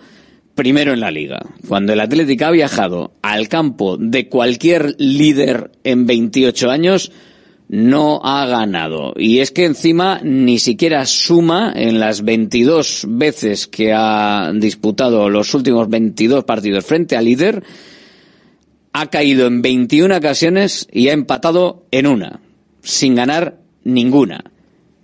primero 0.54 0.94
en 0.94 1.00
la 1.00 1.10
liga. 1.10 1.40
Cuando 1.68 1.92
el 1.92 2.00
Athletic 2.00 2.40
ha 2.42 2.50
viajado 2.50 3.12
al 3.20 3.48
campo 3.48 3.98
de 3.98 4.28
cualquier 4.28 4.94
líder 4.98 5.70
en 5.84 6.06
28 6.06 6.70
años, 6.70 7.12
no 7.68 8.20
ha 8.22 8.46
ganado. 8.46 9.14
Y 9.16 9.40
es 9.40 9.50
que 9.50 9.64
encima 9.64 10.20
ni 10.22 10.58
siquiera 10.58 11.04
suma 11.06 11.72
en 11.74 11.98
las 11.98 12.22
22 12.22 13.06
veces 13.08 13.66
que 13.66 13.92
ha 13.92 14.52
disputado 14.54 15.28
los 15.28 15.52
últimos 15.54 15.88
22 15.88 16.44
partidos 16.44 16.84
frente 16.84 17.16
al 17.16 17.24
líder, 17.24 17.64
ha 18.92 19.06
caído 19.10 19.46
en 19.46 19.62
21 19.62 20.16
ocasiones 20.16 20.88
y 20.90 21.08
ha 21.08 21.12
empatado 21.12 21.86
en 21.90 22.06
una, 22.06 22.40
sin 22.82 23.14
ganar 23.14 23.58
ninguna. 23.84 24.44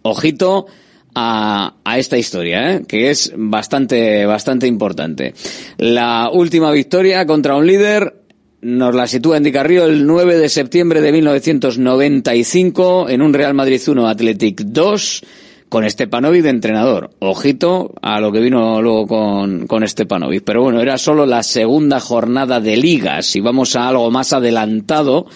Ojito 0.02 0.66
a, 1.14 1.74
a 1.84 1.98
esta 1.98 2.16
historia, 2.16 2.72
¿eh? 2.72 2.82
que 2.88 3.10
es 3.10 3.32
bastante, 3.36 4.24
bastante 4.24 4.66
importante. 4.66 5.34
La 5.76 6.30
última 6.32 6.70
victoria 6.70 7.26
contra 7.26 7.56
un 7.56 7.66
líder 7.66 8.21
nos 8.62 8.94
la 8.94 9.06
sitúa 9.08 9.36
en 9.36 9.42
Dicarrío 9.42 9.84
el 9.84 10.06
9 10.06 10.38
de 10.38 10.48
septiembre 10.48 11.00
de 11.00 11.10
1995 11.10 13.08
en 13.08 13.20
un 13.20 13.34
Real 13.34 13.54
Madrid 13.54 13.82
1 13.84 14.08
Athletic 14.08 14.60
2 14.60 15.24
con 15.68 15.90
Stepanovic 15.90 16.44
de 16.44 16.50
entrenador. 16.50 17.10
Ojito 17.18 17.92
a 18.00 18.20
lo 18.20 18.30
que 18.30 18.38
vino 18.38 18.80
luego 18.80 19.08
con, 19.08 19.66
con 19.66 19.84
Stepanovic. 19.86 20.44
Pero 20.44 20.62
bueno, 20.62 20.80
era 20.80 20.96
solo 20.96 21.26
la 21.26 21.42
segunda 21.42 21.98
jornada 21.98 22.60
de 22.60 22.76
liga. 22.76 23.20
Si 23.22 23.40
vamos 23.40 23.74
a 23.74 23.88
algo 23.88 24.08
más 24.12 24.32
adelantado, 24.32 25.26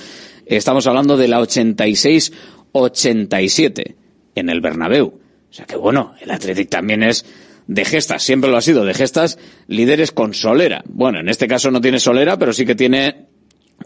estamos 0.47 0.87
hablando 0.87 1.17
de 1.17 1.27
la 1.27 1.41
86-87 1.41 3.97
en 4.37 4.51
el 4.51 4.61
Bernabéu. 4.61 5.07
O 5.07 5.53
sea 5.53 5.67
que 5.67 5.77
bueno, 5.77 6.15
el 6.21 6.31
Athletic 6.31 6.69
también 6.69 7.03
es 7.03 7.27
de 7.67 7.85
gestas, 7.85 8.23
siempre 8.23 8.51
lo 8.51 8.57
ha 8.57 8.63
sido, 8.63 8.85
de 8.85 8.95
gestas 8.95 9.39
líderes 9.67 10.13
con 10.13 10.35
solera. 10.35 10.83
Bueno, 10.87 11.21
en 11.21 11.29
este 11.29 11.49
caso 11.49 11.71
no 11.71 11.81
tiene 11.81 11.99
solera, 11.99 12.39
pero 12.39 12.53
sí 12.53 12.65
que 12.65 12.75
tiene 12.75 13.27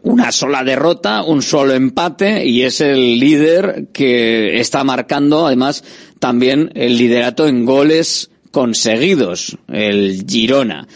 una 0.03 0.33
sola 0.33 0.63
derrota, 0.65 1.23
un 1.23 1.43
solo 1.43 1.75
empate 1.75 2.47
y 2.47 2.63
es 2.63 2.81
el 2.81 3.19
líder 3.19 3.89
que 3.93 4.61
está 4.61 4.85
marcando 4.85 5.47
además 5.47 5.85
también 6.19 6.71
el 6.75 6.97
liderato 6.97 7.47
en 7.49 7.65
goles 7.65 8.31
conseguidos, 8.51 9.57
el 9.69 10.25
Girona. 10.29 10.87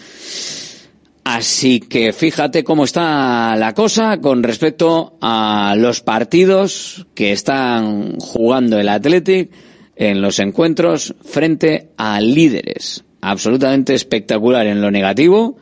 Así 1.24 1.80
que 1.80 2.12
fíjate 2.12 2.64
cómo 2.64 2.84
está 2.84 3.56
la 3.56 3.72
cosa 3.72 4.20
con 4.20 4.42
respecto 4.42 5.16
a 5.22 5.74
los 5.76 6.02
partidos 6.02 7.06
que 7.14 7.32
están 7.32 8.18
jugando 8.18 8.78
el 8.78 8.90
Athletic 8.90 9.50
en 9.96 10.20
los 10.20 10.38
encuentros 10.38 11.14
frente 11.24 11.90
a 11.96 12.20
líderes. 12.20 13.04
Absolutamente 13.20 13.94
espectacular 13.94 14.66
en 14.66 14.80
lo 14.80 14.90
negativo 14.90 15.56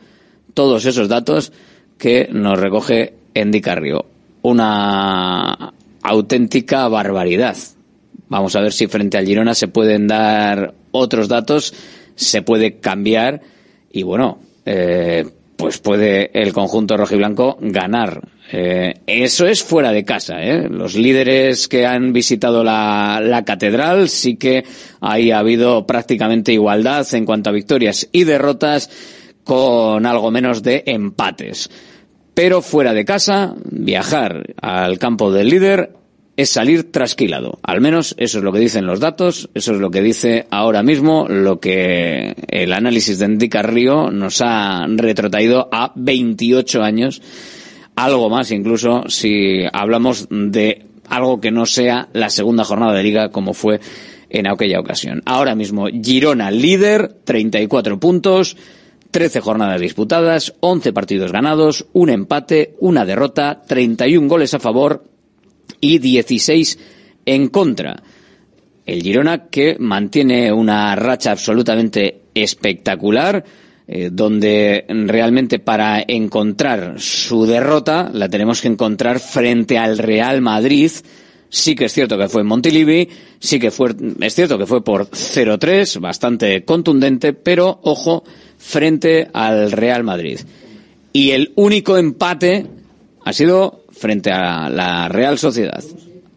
todos 0.53 0.85
esos 0.85 1.07
datos 1.07 1.51
que 1.97 2.27
nos 2.31 2.59
recoge 2.59 3.13
Andy 3.35 3.61
Carrio. 3.61 4.05
Una 4.41 5.73
auténtica 6.01 6.87
barbaridad. 6.87 7.57
Vamos 8.27 8.55
a 8.55 8.61
ver 8.61 8.73
si 8.73 8.87
frente 8.87 9.17
al 9.17 9.25
Girona 9.25 9.53
se 9.53 9.67
pueden 9.67 10.07
dar 10.07 10.73
otros 10.91 11.27
datos, 11.27 11.73
se 12.15 12.41
puede 12.41 12.79
cambiar 12.79 13.41
y 13.91 14.03
bueno, 14.03 14.39
eh, 14.65 15.25
pues 15.63 15.77
puede 15.77 16.29
el 16.33 16.51
conjunto 16.51 16.97
rojiblanco 16.97 17.57
ganar. 17.61 18.19
Eh, 18.51 18.95
eso 19.07 19.47
es 19.47 19.63
fuera 19.63 19.93
de 19.93 20.03
casa. 20.03 20.43
¿eh? 20.43 20.67
Los 20.69 20.95
líderes 20.95 21.69
que 21.69 21.85
han 21.85 22.11
visitado 22.11 22.65
la, 22.65 23.21
la 23.23 23.45
catedral 23.45 24.09
sí 24.09 24.35
que 24.35 24.65
ahí 24.99 25.31
ha 25.31 25.39
habido 25.39 25.87
prácticamente 25.87 26.51
igualdad 26.51 27.07
en 27.13 27.25
cuanto 27.25 27.49
a 27.49 27.53
victorias 27.53 28.09
y 28.11 28.25
derrotas 28.25 28.89
con 29.45 30.05
algo 30.05 30.31
menos 30.31 30.63
de 30.63 30.83
empates. 30.85 31.69
Pero 32.33 32.61
fuera 32.61 32.93
de 32.93 33.05
casa, 33.05 33.55
viajar 33.63 34.55
al 34.61 34.99
campo 34.99 35.31
del 35.31 35.47
líder 35.47 35.93
es 36.35 36.49
salir 36.49 36.91
trasquilado. 36.91 37.59
Al 37.61 37.81
menos 37.81 38.15
eso 38.17 38.39
es 38.39 38.43
lo 38.43 38.51
que 38.51 38.59
dicen 38.59 38.87
los 38.87 38.99
datos, 38.99 39.49
eso 39.53 39.73
es 39.73 39.79
lo 39.79 39.91
que 39.91 40.01
dice 40.01 40.47
ahora 40.49 40.81
mismo 40.81 41.27
lo 41.29 41.59
que 41.59 42.35
el 42.47 42.73
análisis 42.73 43.19
de 43.19 43.25
Endica 43.25 43.61
Río 43.61 44.09
nos 44.09 44.41
ha 44.41 44.87
retrotraído 44.87 45.69
a 45.71 45.91
28 45.95 46.81
años, 46.81 47.21
algo 47.95 48.29
más 48.29 48.51
incluso 48.51 49.03
si 49.09 49.61
hablamos 49.71 50.27
de 50.29 50.85
algo 51.07 51.39
que 51.39 51.51
no 51.51 51.65
sea 51.65 52.09
la 52.13 52.29
segunda 52.29 52.63
jornada 52.63 52.93
de 52.93 53.03
liga 53.03 53.29
como 53.29 53.53
fue 53.53 53.79
en 54.29 54.47
aquella 54.47 54.79
ocasión. 54.79 55.21
Ahora 55.25 55.53
mismo 55.53 55.85
Girona 55.87 56.49
líder, 56.49 57.17
34 57.23 57.99
puntos, 57.99 58.57
13 59.11 59.41
jornadas 59.41 59.79
disputadas, 59.79 60.55
11 60.61 60.91
partidos 60.91 61.31
ganados, 61.31 61.85
un 61.93 62.09
empate, 62.09 62.73
una 62.79 63.05
derrota, 63.05 63.61
31 63.67 64.27
goles 64.27 64.55
a 64.55 64.59
favor, 64.59 65.03
y 65.79 65.99
16 65.99 66.79
en 67.25 67.49
contra. 67.49 68.01
El 68.85 69.01
Girona 69.01 69.47
que 69.47 69.77
mantiene 69.79 70.51
una 70.51 70.95
racha 70.95 71.31
absolutamente 71.31 72.21
espectacular, 72.33 73.43
eh, 73.87 74.09
donde 74.11 74.85
realmente 74.87 75.59
para 75.59 76.03
encontrar 76.07 76.95
su 76.99 77.45
derrota 77.45 78.09
la 78.13 78.29
tenemos 78.29 78.61
que 78.61 78.69
encontrar 78.69 79.19
frente 79.19 79.77
al 79.77 79.97
Real 79.97 80.41
Madrid. 80.41 80.91
Sí 81.49 81.75
que 81.75 81.85
es 81.85 81.93
cierto 81.93 82.17
que 82.17 82.29
fue 82.29 82.41
en 82.41 82.47
Montilivi, 82.47 83.07
sí 83.39 83.59
que 83.59 83.71
fue, 83.71 83.93
es 84.21 84.35
cierto 84.35 84.57
que 84.57 84.65
fue 84.65 84.83
por 84.83 85.09
0-3, 85.09 85.99
bastante 85.99 86.65
contundente, 86.65 87.33
pero 87.33 87.79
ojo, 87.83 88.23
frente 88.57 89.29
al 89.33 89.71
Real 89.71 90.03
Madrid. 90.03 90.39
Y 91.11 91.31
el 91.31 91.53
único 91.55 91.95
empate 91.97 92.65
ha 93.23 93.33
sido 93.33 93.82
frente 94.03 94.31
a 94.33 94.67
la 94.67 95.07
Real 95.07 95.39
Sociedad, 95.39 95.81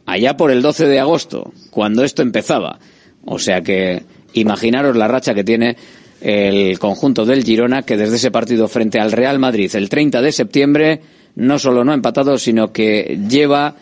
allá 0.07 0.37
por 0.37 0.53
el 0.53 0.63
12 0.63 0.87
de 0.87 1.01
agosto, 1.01 1.53
cuando 1.71 2.05
esto 2.05 2.23
empezaba. 2.23 2.79
O 3.25 3.41
sea 3.41 3.61
que 3.61 4.05
imaginaros 4.35 4.95
la 4.95 5.09
racha 5.09 5.35
que 5.35 5.43
tiene 5.43 5.77
el 6.21 6.79
conjunto 6.79 7.27
del 7.27 7.43
Girona, 7.43 7.83
que 7.83 7.97
desde 7.97 8.17
ese 8.17 8.31
partido 8.31 8.69
frente 8.69 9.01
al 9.01 9.11
Real 9.11 9.41
Madrid 9.41 9.75
el 9.75 9.89
30 9.89 10.23
de 10.23 10.31
septiembre, 10.31 11.01
no 11.35 11.59
solo 11.59 11.83
no 11.83 11.91
ha 11.91 11.97
empatado, 11.97 12.39
sino 12.39 12.73
que 12.73 13.19
lleva 13.29 13.75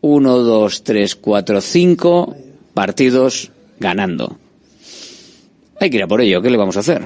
uno, 0.00 0.38
dos, 0.38 0.82
tres, 0.82 1.14
cuatro, 1.14 1.60
cinco 1.60 2.34
partidos 2.72 3.52
ganando. 3.78 4.38
Hay 5.78 5.90
que 5.90 5.98
ir 5.98 6.02
a 6.02 6.06
por 6.06 6.20
ello, 6.22 6.40
¿qué 6.40 6.48
le 6.48 6.56
vamos 6.56 6.76
a 6.76 6.80
hacer? 6.80 7.02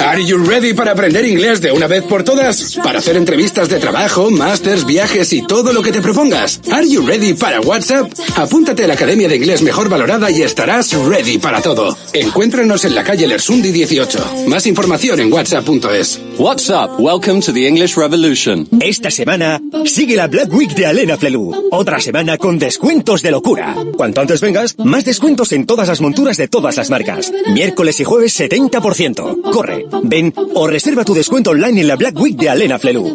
¿Are 0.00 0.24
you 0.24 0.38
ready 0.38 0.72
para 0.72 0.92
aprender 0.92 1.24
inglés 1.24 1.60
de 1.60 1.72
una 1.72 1.88
vez 1.88 2.04
por 2.04 2.22
todas? 2.22 2.76
Para 2.82 3.00
hacer 3.00 3.16
entrevistas 3.16 3.68
de 3.68 3.80
trabajo, 3.80 4.30
másters, 4.30 4.86
viajes 4.86 5.32
y 5.32 5.42
todo 5.42 5.72
lo 5.72 5.82
que 5.82 5.90
te 5.90 6.00
propongas. 6.00 6.60
¿Are 6.70 6.88
you 6.88 7.04
ready 7.04 7.34
para 7.34 7.60
WhatsApp? 7.60 8.12
Apúntate 8.36 8.84
a 8.84 8.86
la 8.86 8.94
Academia 8.94 9.28
de 9.28 9.36
Inglés 9.36 9.62
Mejor 9.62 9.88
Valorada 9.88 10.30
y 10.30 10.42
estarás 10.42 10.92
ready 10.92 11.38
para 11.38 11.60
todo. 11.60 11.96
Encuéntranos 12.12 12.84
en 12.84 12.94
la 12.94 13.02
calle 13.02 13.26
Lersundi 13.26 13.72
18. 13.72 14.46
Más 14.46 14.66
información 14.66 15.18
en 15.18 15.32
whatsapp.es. 15.32 16.20
What's 16.38 16.70
up? 16.70 16.98
Welcome 16.98 17.40
to 17.42 17.52
the 17.52 17.66
English 17.66 17.96
Revolution. 17.96 18.66
Esta 18.80 19.10
semana 19.10 19.60
sigue 19.84 20.16
la 20.16 20.26
Black 20.26 20.52
Week 20.52 20.74
de 20.74 20.86
Alena 20.86 21.16
Flelu. 21.16 21.68
Otra 21.70 22.00
semana 22.00 22.38
con 22.38 22.58
descuentos 22.58 23.22
de 23.22 23.30
locura. 23.30 23.74
Cuanto 23.96 24.20
antes 24.20 24.40
vengas, 24.40 24.76
más 24.78 25.04
descuentos 25.04 25.52
en 25.52 25.66
todas 25.66 25.88
las 25.88 26.00
monturas 26.00 26.36
de 26.36 26.48
todas 26.48 26.76
las 26.76 26.90
marcas. 26.90 27.32
Miércoles 27.52 28.00
y 28.00 28.04
jueves 28.04 28.38
70%. 28.38 29.50
Corre, 29.52 29.86
ven 30.04 30.32
o 30.54 30.66
reserva 30.66 31.04
tu 31.04 31.14
descuento 31.14 31.50
online 31.50 31.82
en 31.82 31.88
la 31.88 31.96
Black 31.96 32.18
Week 32.18 32.36
de 32.36 32.50
Alena 32.50 32.78
Flelu. 32.78 33.14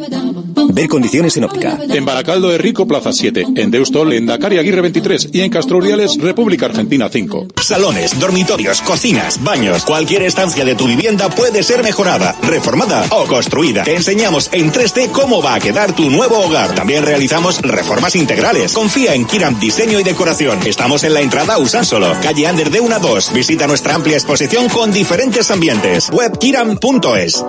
Ver 0.70 0.88
condiciones 0.88 1.36
en 1.38 1.46
óptica. 1.46 1.80
En 1.90 2.06
Baracaldo 2.06 2.50
de 2.50 2.58
Rico, 2.58 2.88
Plaza 2.88 3.12
7. 3.12 3.46
En 3.56 3.72
Deustol, 3.72 4.14
en 4.14 4.26
Dakar 4.26 4.54
Aguirre 4.54 4.82
23. 4.82 5.30
Y 5.34 5.42
en 5.42 5.50
Castro 5.50 5.78
Urdiales, 5.78 6.18
República 6.20 6.68
Argentina 6.68 7.10
5. 7.10 7.48
Salones, 7.62 8.20
dormitorios, 8.20 8.82
cocinas, 8.82 9.44
baños. 9.44 9.84
Cualquier 9.86 10.24
estancia 10.24 10.64
de 10.66 10.76
tu 10.76 10.86
vivienda 10.86 11.30
puede 11.30 11.64
ser 11.64 11.84
mejorada, 11.84 12.36
reformada 12.44 13.06
o 13.12 13.17
construida. 13.26 13.84
Te 13.84 13.96
enseñamos 13.96 14.50
en 14.52 14.72
3D 14.72 15.12
cómo 15.12 15.42
va 15.42 15.56
a 15.56 15.60
quedar 15.60 15.94
tu 15.94 16.10
nuevo 16.10 16.40
hogar. 16.40 16.76
También 16.76 17.06
realizamos 17.06 17.62
reformas 17.62 18.16
integrales. 18.16 18.74
Confía 18.74 19.14
en 19.14 19.26
Kiram 19.26 19.60
Diseño 19.60 20.00
y 20.00 20.04
Decoración. 20.04 20.60
Estamos 20.66 21.04
en 21.04 21.14
la 21.14 21.22
entrada 21.22 21.58
Usánsolo, 21.58 22.14
calle 22.22 22.48
Ander 22.48 22.70
de 22.70 22.80
1 22.80 22.96
a 22.96 23.00
2. 23.00 23.34
Visita 23.34 23.68
nuestra 23.68 23.96
amplia 23.96 24.18
exposición 24.18 24.70
con 24.70 24.92
diferentes 24.92 25.50
ambientes. 25.52 26.10
Webkiram.es. 26.12 27.44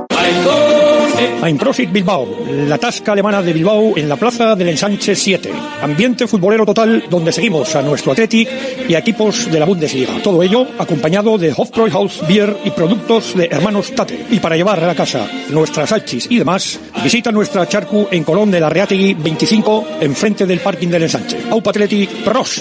Einprosit 1.43 1.91
Bilbao, 1.91 2.27
la 2.49 2.79
tasca 2.79 3.13
alemana 3.13 3.43
de 3.43 3.53
Bilbao 3.53 3.97
en 3.97 4.09
la 4.09 4.17
plaza 4.17 4.55
del 4.55 4.69
Ensanche 4.69 5.17
7. 5.17 5.51
Ambiente 5.83 6.27
futbolero 6.27 6.67
total 6.67 7.05
donde 7.09 7.33
seguimos 7.33 7.75
a 7.75 7.83
nuestro 7.83 8.13
Athletic 8.13 8.49
y 8.89 8.95
a 8.95 8.99
equipos 8.99 9.51
de 9.51 9.59
la 9.59 9.67
Bundesliga. 9.67 10.21
Todo 10.23 10.43
ello 10.43 10.67
acompañado 10.79 11.39
de 11.39 11.53
Hofbräuhaus 11.57 12.27
Beer 12.29 12.57
y 12.65 12.71
productos 12.71 13.37
de 13.37 13.47
hermanos 13.47 13.93
Tate. 13.95 14.27
Y 14.31 14.39
para 14.39 14.57
llevar 14.57 14.83
a 14.83 14.87
la 14.87 14.95
casa 14.95 15.29
nuestras 15.51 15.91
salchis 15.91 16.27
y 16.31 16.39
demás, 16.39 16.79
visita 17.03 17.33
nuestra 17.33 17.67
charcu 17.69 18.09
en 18.11 18.25
Colón 18.25 18.51
de 18.51 18.61
la 18.61 18.69
Reategui 18.69 19.15
25, 19.15 19.87
enfrente 20.01 20.47
del 20.47 20.61
parking 20.61 20.89
del 20.89 21.05
Ensanche. 21.05 21.39
Aupa 21.51 21.71
Athletic 21.71 22.25
Pros. 22.25 22.61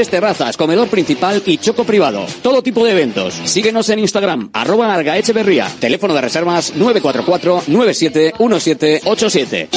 tres 0.00 0.08
terrazas, 0.08 0.56
comedor 0.56 0.88
principal 0.88 1.42
y 1.44 1.58
choco 1.58 1.84
privado. 1.84 2.24
Todo 2.40 2.62
tipo 2.62 2.82
de 2.86 2.92
eventos. 2.92 3.34
Síguenos 3.44 3.90
en 3.90 3.98
Instagram, 3.98 4.48
arroba 4.54 4.94
Argaecheverría. 4.94 5.70
Teléfono 5.78 6.14
de 6.14 6.22
reservas 6.22 6.72
944-971787. 6.74 9.68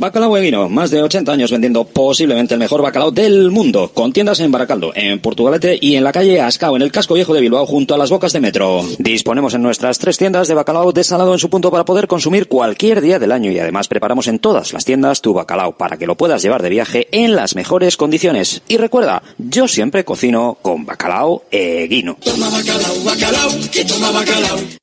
Bacalao 0.00 0.36
Eguino, 0.36 0.68
más 0.68 0.90
de 0.90 1.00
80 1.00 1.30
años 1.30 1.52
vendiendo 1.52 1.84
posiblemente 1.84 2.54
el 2.54 2.60
mejor 2.60 2.82
bacalao 2.82 3.12
del 3.12 3.52
mundo, 3.52 3.92
con 3.94 4.12
tiendas 4.12 4.40
en 4.40 4.50
Baracaldo, 4.50 4.90
en 4.96 5.20
Portugalete 5.20 5.78
y 5.80 5.94
en 5.94 6.02
la 6.02 6.10
calle 6.10 6.40
Ascao, 6.40 6.74
en 6.74 6.82
el 6.82 6.90
casco 6.90 7.14
viejo 7.14 7.34
de 7.34 7.40
Bilbao, 7.40 7.66
junto 7.66 7.94
a 7.94 7.98
las 7.98 8.10
bocas 8.10 8.32
de 8.32 8.40
metro. 8.40 8.84
Disponemos 8.98 9.54
en 9.54 9.62
nuestras 9.62 10.00
tres 10.00 10.18
tiendas 10.18 10.48
de 10.48 10.54
bacalao 10.54 10.90
desalado 10.90 11.32
en 11.32 11.38
su 11.38 11.50
punto 11.50 11.70
para 11.70 11.84
poder 11.84 12.08
consumir 12.08 12.48
cualquier 12.48 13.00
día 13.00 13.20
del 13.20 13.30
año 13.30 13.52
y 13.52 13.60
además 13.60 13.86
preparamos 13.86 14.26
en 14.26 14.40
todas 14.40 14.72
las 14.72 14.84
tiendas 14.84 15.22
tu 15.22 15.34
bacalao 15.34 15.76
para 15.76 15.98
que 15.98 16.08
lo 16.08 16.16
puedas 16.16 16.42
llevar 16.42 16.62
de 16.62 16.70
viaje 16.70 17.06
en 17.12 17.36
las 17.36 17.54
mejores 17.54 17.96
condiciones. 17.96 18.60
Y 18.72 18.78
recuerda, 18.78 19.22
yo 19.36 19.68
siempre 19.68 20.02
cocino 20.02 20.56
con 20.62 20.86
bacalao 20.86 21.42
Eguino. 21.50 22.16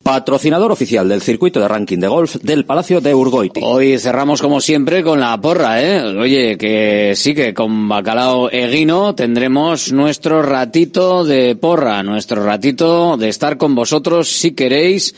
Patrocinador 0.03 0.71
oficial 0.71 1.09
del 1.09 1.23
circuito 1.23 1.59
de 1.59 1.67
ranking 1.67 1.97
de 1.97 2.07
golf 2.07 2.35
del 2.35 2.65
Palacio 2.65 3.01
de 3.01 3.15
Urgoiti. 3.15 3.61
Hoy 3.63 3.97
cerramos 3.97 4.43
como 4.43 4.61
siempre 4.61 5.01
con 5.01 5.19
la 5.19 5.41
porra, 5.41 5.81
¿eh? 5.81 6.03
Oye, 6.03 6.55
que 6.55 7.13
sí 7.15 7.33
que 7.33 7.55
con 7.55 7.89
Bacalao 7.89 8.51
Eguino 8.51 9.15
tendremos 9.15 9.91
nuestro 9.91 10.43
ratito 10.43 11.25
de 11.25 11.55
porra, 11.55 12.03
nuestro 12.03 12.45
ratito 12.45 13.17
de 13.17 13.29
estar 13.29 13.57
con 13.57 13.73
vosotros 13.73 14.29
si 14.29 14.51
queréis 14.51 15.15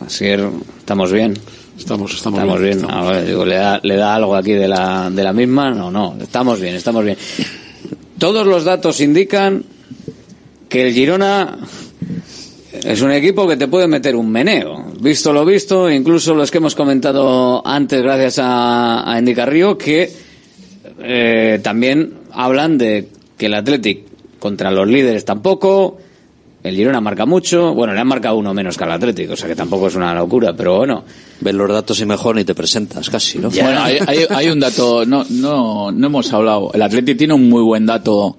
Asier, 0.06 0.48
¿estamos 0.78 1.12
bien? 1.12 1.40
Estamos, 1.84 2.14
estamos, 2.14 2.40
Estamos 2.40 2.62
bien. 2.62 2.78
bien. 2.80 2.90
A 2.90 3.04
ver, 3.04 3.26
digo, 3.26 3.46
¿le, 3.46 3.56
da, 3.56 3.78
¿Le 3.84 3.98
da 3.98 4.16
algo 4.16 4.38
aquí 4.38 4.54
de 4.54 4.70
la, 4.70 5.10
de 5.10 5.22
la 5.22 5.34
misma? 5.34 5.72
No, 5.72 5.92
no, 5.92 6.16
estamos 6.22 6.62
bien, 6.62 6.76
estamos 6.76 7.04
bien. 7.04 7.18
Todos 8.18 8.48
los 8.48 8.64
datos 8.64 9.02
indican 9.02 9.66
que 10.70 10.88
el 10.88 10.94
Girona 10.94 11.58
es 12.72 13.02
un 13.02 13.12
equipo 13.12 13.46
que 13.50 13.58
te 13.58 13.68
puede 13.68 13.90
meter 13.90 14.16
un 14.16 14.32
meneo. 14.32 14.94
Visto 15.02 15.34
lo 15.34 15.44
visto, 15.44 15.92
incluso 15.92 16.34
los 16.34 16.52
que 16.52 16.60
hemos 16.60 16.74
comentado 16.74 17.62
antes 17.68 18.02
gracias 18.02 18.40
a, 18.40 19.02
a 19.02 19.18
Andy 19.18 19.36
Carrillo, 19.36 19.78
que 19.78 20.10
eh, 21.02 21.60
también 21.62 22.14
hablan 22.32 22.78
de 22.78 23.10
que 23.38 23.48
el 23.48 23.56
Athletic 23.56 24.06
contra 24.40 24.72
los 24.72 24.88
líderes 24.88 25.26
tampoco, 25.26 25.98
el 26.64 26.76
Girona 26.78 27.02
marca 27.02 27.26
mucho, 27.26 27.74
bueno, 27.74 27.94
le 27.94 28.00
han 28.00 28.08
marcado 28.08 28.38
uno 28.38 28.54
menos 28.54 28.78
que 28.78 28.86
al 28.86 28.94
Athletic, 28.94 29.32
o 29.32 29.36
sea 29.36 29.50
que 29.50 29.56
tampoco 29.56 29.88
es 29.88 29.96
una 29.96 30.16
locura, 30.16 30.54
pero 30.56 30.78
bueno. 30.78 31.04
Ves 31.44 31.54
los 31.54 31.70
datos 31.70 32.00
y 32.00 32.06
mejor 32.06 32.36
ni 32.38 32.44
te 32.46 32.56
presentas, 32.56 33.10
casi, 33.10 33.38
¿no? 33.40 33.50
Bueno, 33.50 33.82
hay, 33.84 33.98
hay- 34.08 34.26
hay 34.30 34.48
un 34.50 34.60
dato, 34.60 35.06
no, 35.06 35.26
no, 35.30 35.92
no 35.92 36.08
hemos 36.08 36.32
hablado. 36.32 36.72
El 36.74 36.82
Atleti 36.82 37.16
tiene 37.16 37.34
un 37.34 37.50
muy 37.50 37.62
buen 37.62 37.86
dato 37.86 38.38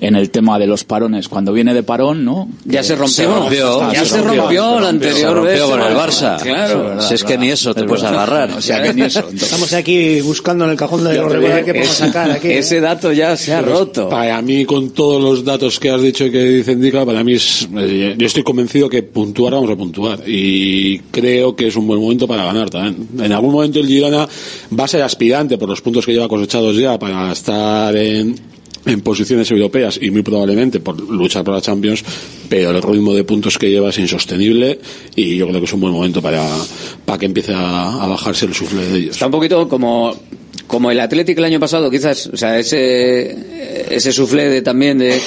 en 0.00 0.16
el 0.16 0.30
tema 0.30 0.58
de 0.58 0.66
los 0.66 0.84
parones. 0.84 1.28
Cuando 1.28 1.52
viene 1.52 1.72
de 1.74 1.82
parón, 1.82 2.24
¿no? 2.24 2.48
Ya 2.64 2.82
se 2.82 2.96
rompió. 2.96 3.14
Se 3.14 3.26
rompió. 3.26 3.92
Ya 3.92 4.04
se 4.04 4.20
rompió 4.22 4.80
la 4.80 4.88
anterior 4.88 5.16
Se 5.18 5.26
rompió 5.34 5.44
vez. 5.44 5.62
con 5.62 5.80
el 5.82 5.96
Barça. 5.96 6.40
Claro. 6.42 7.00
Si 7.02 7.14
es 7.14 7.22
que 7.24 7.38
ni 7.38 7.50
eso 7.50 7.74
te 7.74 7.84
puedes 7.84 8.04
agarrar. 8.04 8.50
O 8.52 8.60
sea 8.60 8.82
que 8.82 8.94
ni 8.94 9.02
eso. 9.02 9.24
Estamos 9.32 9.72
aquí 9.72 10.20
buscando 10.22 10.64
en 10.64 10.72
el 10.72 10.76
cajón 10.76 11.04
de 11.04 11.14
los 11.14 11.30
recuerdos 11.30 11.64
que 11.64 11.72
podemos 11.74 11.96
sacar 11.96 12.30
aquí. 12.30 12.48
¿eh? 12.48 12.58
Ese 12.58 12.80
dato 12.80 13.12
ya 13.12 13.36
se 13.36 13.54
ha 13.54 13.60
Pero 13.60 13.78
roto. 13.78 14.08
Para 14.08 14.40
mí, 14.42 14.64
con 14.64 14.90
todos 14.90 15.22
los 15.22 15.44
datos 15.44 15.78
que 15.78 15.90
has 15.90 16.00
dicho 16.02 16.24
y 16.26 16.30
que 16.32 16.42
dice 16.42 16.72
Indica, 16.72 17.04
para 17.06 17.22
mí 17.22 17.34
es, 17.34 17.68
eh, 17.76 18.14
yo 18.18 18.26
estoy 18.26 18.42
convencido 18.42 18.88
que 18.88 19.02
puntuar 19.02 19.52
vamos 19.54 19.70
a 19.70 19.76
puntuar. 19.76 20.20
Y 20.26 20.98
creo 21.10 21.54
que 21.54 21.66
es 21.68 21.76
un 21.76 21.86
buen 21.86 22.00
momento 22.00 22.26
para 22.26 22.39
ganar 22.44 22.70
también. 22.70 23.08
En 23.18 23.32
algún 23.32 23.52
momento 23.52 23.78
el 23.78 23.86
Girona 23.86 24.28
va 24.78 24.84
a 24.84 24.88
ser 24.88 25.02
aspirante 25.02 25.58
por 25.58 25.68
los 25.68 25.80
puntos 25.80 26.04
que 26.06 26.12
lleva 26.12 26.28
cosechados 26.28 26.76
ya 26.76 26.98
para 26.98 27.32
estar 27.32 27.94
en, 27.96 28.34
en 28.86 29.00
posiciones 29.02 29.50
europeas 29.50 29.98
y 30.00 30.10
muy 30.10 30.22
probablemente 30.22 30.80
por 30.80 31.00
luchar 31.00 31.44
por 31.44 31.54
la 31.54 31.60
Champions, 31.60 32.04
pero 32.48 32.70
el 32.70 32.82
ritmo 32.82 33.14
de 33.14 33.24
puntos 33.24 33.58
que 33.58 33.70
lleva 33.70 33.90
es 33.90 33.98
insostenible 33.98 34.78
y 35.14 35.36
yo 35.36 35.46
creo 35.46 35.60
que 35.60 35.66
es 35.66 35.72
un 35.72 35.80
buen 35.80 35.92
momento 35.92 36.22
para, 36.22 36.46
para 37.04 37.18
que 37.18 37.26
empiece 37.26 37.52
a, 37.54 38.02
a 38.02 38.06
bajarse 38.06 38.46
el 38.46 38.54
sufle 38.54 38.86
de 38.86 38.98
ellos. 38.98 39.12
Está 39.12 39.26
un 39.26 39.32
poquito 39.32 39.68
como 39.68 40.14
como 40.66 40.90
el 40.92 41.00
Atlético 41.00 41.40
el 41.40 41.46
año 41.46 41.58
pasado, 41.58 41.90
quizás, 41.90 42.28
o 42.32 42.36
sea, 42.36 42.56
ese 42.58 43.90
ese 43.90 44.12
suflé 44.12 44.48
de 44.48 44.62
también 44.62 44.98
de 44.98 45.20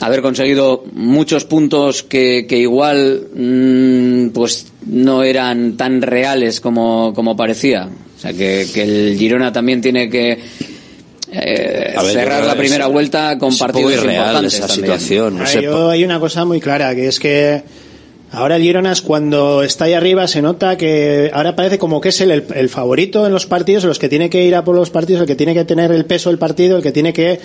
haber 0.00 0.20
conseguido 0.22 0.84
muchos 0.92 1.44
puntos 1.44 2.02
que, 2.02 2.46
que 2.48 2.58
igual 2.58 3.28
mm, 3.34 4.28
pues 4.30 4.66
no 4.86 5.22
eran 5.22 5.76
tan 5.76 6.02
reales 6.02 6.60
como, 6.60 7.12
como 7.14 7.36
parecía. 7.36 7.88
O 8.16 8.20
sea, 8.20 8.32
que, 8.32 8.66
que 8.72 8.82
el 8.82 9.16
Girona 9.18 9.52
también 9.52 9.80
tiene 9.80 10.08
que 10.08 10.38
eh, 11.32 11.94
ver, 11.96 12.12
cerrar 12.12 12.44
la 12.44 12.54
primera 12.56 12.86
es- 12.86 12.92
vuelta 12.92 13.36
con 13.38 13.50
es 13.52 13.58
partidos 13.58 13.92
irreal 13.94 14.16
importantes 14.16 14.54
esa 14.54 14.66
también. 14.68 14.84
situación. 14.86 15.38
No 15.38 15.46
sé, 15.46 15.62
yo- 15.62 15.90
hay 15.90 16.04
una 16.04 16.18
cosa 16.20 16.44
muy 16.44 16.60
clara, 16.60 16.94
que 16.94 17.08
es 17.08 17.18
que 17.20 17.62
ahora 18.32 18.56
el 18.56 18.62
Girona 18.62 18.92
es 18.92 19.02
cuando 19.02 19.62
está 19.62 19.84
ahí 19.84 19.94
arriba 19.94 20.26
se 20.26 20.42
nota 20.42 20.76
que 20.76 21.30
ahora 21.32 21.56
parece 21.56 21.78
como 21.78 22.00
que 22.00 22.10
es 22.10 22.20
el, 22.20 22.30
el 22.30 22.68
favorito 22.68 23.26
en 23.26 23.32
los 23.32 23.46
partidos, 23.46 23.84
los 23.84 23.98
que 23.98 24.08
tiene 24.08 24.30
que 24.30 24.44
ir 24.44 24.54
a 24.54 24.64
por 24.64 24.74
los 24.74 24.90
partidos, 24.90 25.22
el 25.22 25.26
que 25.26 25.36
tiene 25.36 25.54
que 25.54 25.64
tener 25.64 25.92
el 25.92 26.04
peso 26.04 26.30
del 26.30 26.38
partido, 26.38 26.76
el 26.76 26.82
que 26.82 26.92
tiene 26.92 27.12
que 27.12 27.40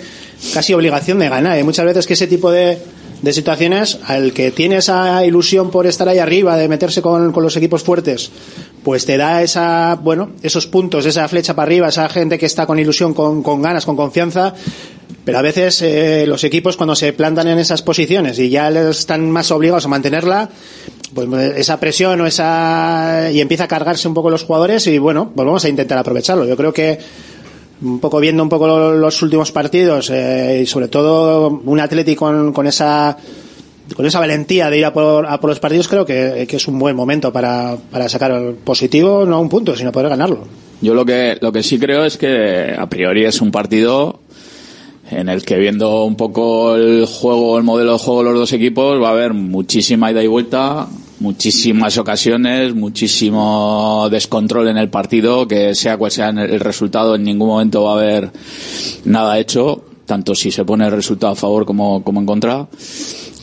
casi 0.54 0.74
obligación 0.74 1.18
de 1.18 1.28
ganar. 1.28 1.52
Hay 1.52 1.64
muchas 1.64 1.86
veces 1.86 2.06
que 2.06 2.14
ese 2.14 2.26
tipo 2.26 2.50
de, 2.50 2.78
de 3.22 3.32
situaciones, 3.32 4.00
al 4.06 4.32
que 4.32 4.50
tiene 4.50 4.76
esa 4.76 5.24
ilusión 5.24 5.70
por 5.70 5.86
estar 5.86 6.08
ahí 6.08 6.18
arriba, 6.18 6.56
de 6.56 6.68
meterse 6.68 7.00
con, 7.00 7.32
con 7.32 7.42
los 7.42 7.56
equipos 7.56 7.82
fuertes, 7.82 8.30
pues 8.82 9.06
te 9.06 9.16
da 9.16 9.42
esa, 9.42 9.98
bueno, 10.02 10.30
esos 10.42 10.66
puntos, 10.66 11.06
esa 11.06 11.26
flecha 11.28 11.54
para 11.54 11.66
arriba, 11.66 11.88
esa 11.88 12.08
gente 12.08 12.38
que 12.38 12.46
está 12.46 12.66
con 12.66 12.78
ilusión, 12.78 13.14
con, 13.14 13.42
con 13.42 13.62
ganas, 13.62 13.86
con 13.86 13.96
confianza, 13.96 14.54
pero 15.24 15.38
a 15.38 15.42
veces 15.42 15.80
eh, 15.82 16.24
los 16.26 16.42
equipos 16.42 16.76
cuando 16.76 16.96
se 16.96 17.12
plantan 17.12 17.46
en 17.46 17.58
esas 17.58 17.82
posiciones 17.82 18.38
y 18.40 18.50
ya 18.50 18.70
están 18.90 19.30
más 19.30 19.52
obligados 19.52 19.84
a 19.84 19.88
mantenerla, 19.88 20.50
pues 21.14 21.28
esa 21.56 21.78
presión 21.78 22.20
o 22.22 22.26
esa 22.26 23.30
y 23.32 23.40
empieza 23.40 23.64
a 23.64 23.68
cargarse 23.68 24.08
un 24.08 24.14
poco 24.14 24.30
los 24.30 24.42
jugadores 24.42 24.86
y 24.88 24.98
bueno, 24.98 25.30
pues 25.34 25.64
a 25.64 25.68
intentar 25.68 25.98
aprovecharlo. 25.98 26.44
Yo 26.44 26.56
creo 26.56 26.72
que 26.72 26.98
un 27.82 27.98
poco 28.00 28.20
viendo 28.20 28.42
un 28.42 28.48
poco 28.48 28.66
lo- 28.66 28.94
los 28.96 29.20
últimos 29.22 29.50
partidos 29.52 30.10
eh, 30.10 30.60
y 30.62 30.66
sobre 30.66 30.88
todo 30.88 31.60
un 31.64 31.80
Atlético 31.80 32.26
con, 32.26 32.52
con 32.52 32.66
esa 32.66 33.16
con 33.96 34.06
esa 34.06 34.20
valentía 34.20 34.70
de 34.70 34.78
ir 34.78 34.84
a 34.84 34.92
por, 34.92 35.26
a 35.26 35.38
por 35.40 35.50
los 35.50 35.58
partidos 35.60 35.88
creo 35.88 36.06
que, 36.06 36.46
que 36.48 36.56
es 36.56 36.68
un 36.68 36.78
buen 36.78 36.94
momento 36.96 37.32
para, 37.32 37.76
para 37.90 38.08
sacar 38.08 38.30
el 38.30 38.54
positivo, 38.54 39.26
no 39.26 39.40
un 39.40 39.48
punto, 39.48 39.76
sino 39.76 39.90
poder 39.92 40.08
ganarlo. 40.08 40.44
Yo 40.80 40.94
lo 40.94 41.04
que, 41.04 41.36
lo 41.40 41.52
que 41.52 41.62
sí 41.62 41.78
creo 41.78 42.04
es 42.04 42.16
que 42.16 42.74
a 42.78 42.88
priori 42.88 43.24
es 43.24 43.40
un 43.40 43.50
partido 43.50 44.20
en 45.10 45.28
el 45.28 45.44
que 45.44 45.56
viendo 45.58 46.04
un 46.04 46.16
poco 46.16 46.74
el 46.76 47.04
juego, 47.06 47.58
el 47.58 47.64
modelo 47.64 47.92
de 47.94 47.98
juego 47.98 48.22
de 48.22 48.30
los 48.30 48.38
dos 48.38 48.52
equipos, 48.54 49.02
va 49.02 49.08
a 49.08 49.12
haber 49.12 49.34
muchísima 49.34 50.10
ida 50.10 50.22
y 50.22 50.26
vuelta, 50.26 50.86
muchísimas 51.22 51.96
ocasiones, 51.98 52.74
muchísimo 52.74 54.08
descontrol 54.10 54.68
en 54.68 54.76
el 54.76 54.90
partido, 54.90 55.46
que 55.46 55.74
sea 55.74 55.96
cual 55.96 56.10
sea 56.10 56.30
el 56.30 56.60
resultado, 56.60 57.14
en 57.14 57.22
ningún 57.22 57.48
momento 57.48 57.84
va 57.84 57.92
a 57.92 57.94
haber 57.94 58.32
nada 59.04 59.38
hecho, 59.38 59.84
tanto 60.04 60.34
si 60.34 60.50
se 60.50 60.64
pone 60.64 60.84
el 60.84 60.90
resultado 60.90 61.32
a 61.32 61.36
favor 61.36 61.64
como, 61.64 62.02
como 62.02 62.20
en 62.20 62.26
contra. 62.26 62.66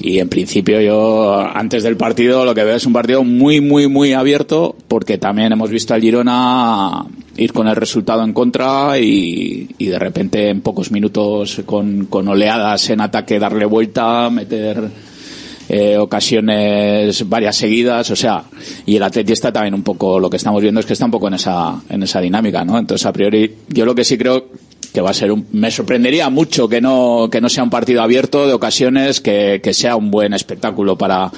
Y 0.02 0.20
en 0.20 0.30
principio 0.30 0.80
yo, 0.82 1.40
antes 1.40 1.84
del 1.84 1.98
partido, 1.98 2.46
lo 2.46 2.54
que 2.54 2.64
veo 2.64 2.76
es 2.76 2.86
un 2.86 2.94
partido 2.94 3.24
muy, 3.24 3.60
muy, 3.60 3.88
muy 3.88 4.14
abierto, 4.14 4.76
porque 4.88 5.18
también 5.18 5.52
hemos 5.52 5.70
visto 5.70 5.94
al 5.94 6.02
Girona 6.02 7.06
ir 7.38 7.54
con 7.54 7.68
el 7.68 7.76
resultado 7.76 8.24
en 8.24 8.34
contra 8.34 9.00
y, 9.00 9.70
y 9.78 9.86
de 9.88 10.00
repente 10.00 10.50
en 10.50 10.62
pocos 10.62 10.92
minutos 10.92 11.62
con, 11.66 12.06
con 12.08 12.28
oleadas 12.28 12.90
en 12.90 13.02
ataque 13.02 13.40
darle 13.40 13.66
vuelta, 13.66 14.30
meter 14.30 15.09
eh, 15.70 15.97
ocasiones 15.97 17.30
varias 17.30 17.55
seguidas, 17.55 18.09
o 18.09 18.15
sea, 18.15 18.43
y 18.86 18.95
el 18.95 19.03
Atleti 19.03 19.34
está 19.34 19.53
también 19.53 19.76
un 19.76 19.84
poco, 19.84 20.20
lo 20.20 20.30
que 20.30 20.38
estamos 20.38 20.61
viendo 20.61 20.80
es 20.80 20.86
que 20.86 20.93
está 20.93 21.05
un 21.05 21.11
poco 21.11 21.28
en 21.28 21.36
esa, 21.36 21.80
en 21.89 22.01
esa 22.01 22.20
dinámica, 22.20 22.65
¿no? 22.65 22.78
Entonces, 22.80 23.05
a 23.05 23.13
priori, 23.13 23.55
yo 23.67 23.86
lo 23.86 23.93
que 23.93 24.03
sí 24.03 24.17
creo 24.17 24.47
que 24.91 25.01
va 25.01 25.11
a 25.11 25.13
ser 25.13 25.32
un, 25.32 25.45
me 25.51 25.70
sorprendería 25.70 26.30
mucho 26.32 26.67
que 26.67 26.82
no, 26.82 27.30
que 27.32 27.39
no 27.39 27.49
sea 27.49 27.63
un 27.63 27.70
partido 27.70 28.01
abierto 28.01 28.47
de 28.47 28.53
ocasiones, 28.53 29.22
que, 29.22 29.61
que 29.63 29.74
sea 29.76 29.95
un 29.95 30.09
buen 30.09 30.34
espectáculo 30.34 30.97
para, 30.97 31.32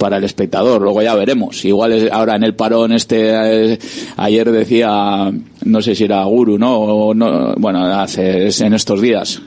para 0.00 0.16
el 0.16 0.24
espectador. 0.24 0.80
Luego 0.80 1.02
ya 1.02 1.14
veremos. 1.14 1.62
Igual 1.64 1.92
es- 1.92 2.10
ahora 2.10 2.34
en 2.34 2.42
el 2.42 2.54
parón 2.54 2.90
este, 2.92 3.72
eh, 3.74 3.78
ayer 4.16 4.50
decía, 4.50 5.30
no 5.64 5.82
sé 5.82 5.94
si 5.94 6.04
era 6.04 6.24
Guru, 6.24 6.58
¿no? 6.58 6.74
O 6.78 7.14
no 7.14 7.54
bueno, 7.58 7.84
hace, 7.84 8.46
es 8.46 8.62
en 8.62 8.72
estos 8.72 9.00
días, 9.02 9.42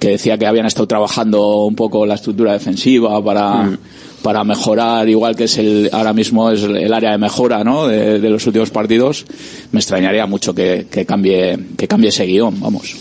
que 0.00 0.08
decía 0.12 0.38
que 0.38 0.46
habían 0.46 0.64
estado 0.64 0.88
trabajando 0.88 1.64
un 1.66 1.74
poco 1.76 2.06
la 2.06 2.14
estructura 2.14 2.54
defensiva 2.54 3.22
para, 3.22 3.78
para 4.22 4.44
mejorar, 4.44 5.08
igual 5.08 5.34
que 5.36 5.44
es 5.44 5.56
el, 5.58 5.88
ahora 5.92 6.12
mismo 6.12 6.50
es 6.50 6.62
el 6.62 6.92
área 6.92 7.12
de 7.12 7.18
mejora, 7.18 7.64
¿no? 7.64 7.86
De, 7.88 8.20
de 8.20 8.30
los 8.30 8.46
últimos 8.46 8.70
partidos. 8.70 9.24
Me 9.72 9.80
extrañaría 9.80 10.26
mucho 10.26 10.54
que, 10.54 10.86
que 10.90 11.06
cambie, 11.06 11.58
que 11.78 11.88
cambie 11.88 12.10
ese 12.10 12.24
guion, 12.26 12.60
vamos. 12.60 12.94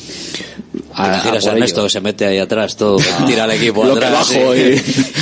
¿Te 0.72 1.06
imaginas 1.06 1.48
a 1.48 1.52
Ernesto 1.54 1.84
que 1.84 1.90
se 1.90 2.02
mete 2.02 2.26
ahí 2.26 2.38
atrás, 2.40 2.76
todo, 2.76 2.98
tira 3.28 3.46
al 3.46 3.52
equipo 3.52 3.84
atrás, 3.84 4.12
bajo 4.12 4.56
y, 4.56 4.60
y- 4.60 4.82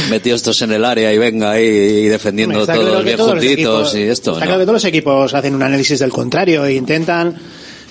metidos 0.09 0.41
todos 0.41 0.61
en 0.63 0.71
el 0.71 0.83
área 0.85 1.13
y 1.13 1.17
venga 1.17 1.51
ahí 1.51 1.65
y 1.65 2.05
defendiendo 2.07 2.61
Está 2.61 2.73
claro 2.73 2.87
todos 2.89 2.99
que 2.99 3.05
bien 3.05 3.17
todos 3.17 3.35
los 3.35 3.43
juntitos 3.43 3.93
equipos- 3.93 3.95
y 3.99 4.09
esto. 4.09 4.31
Está 4.31 4.39
¿no? 4.39 4.45
claro 4.45 4.59
que 4.59 4.65
todos 4.65 4.73
los 4.75 4.85
equipos 4.85 5.33
hacen 5.33 5.55
un 5.55 5.61
análisis 5.63 5.99
del 5.99 6.09
contrario 6.11 6.65
e 6.65 6.73
intentan 6.75 7.35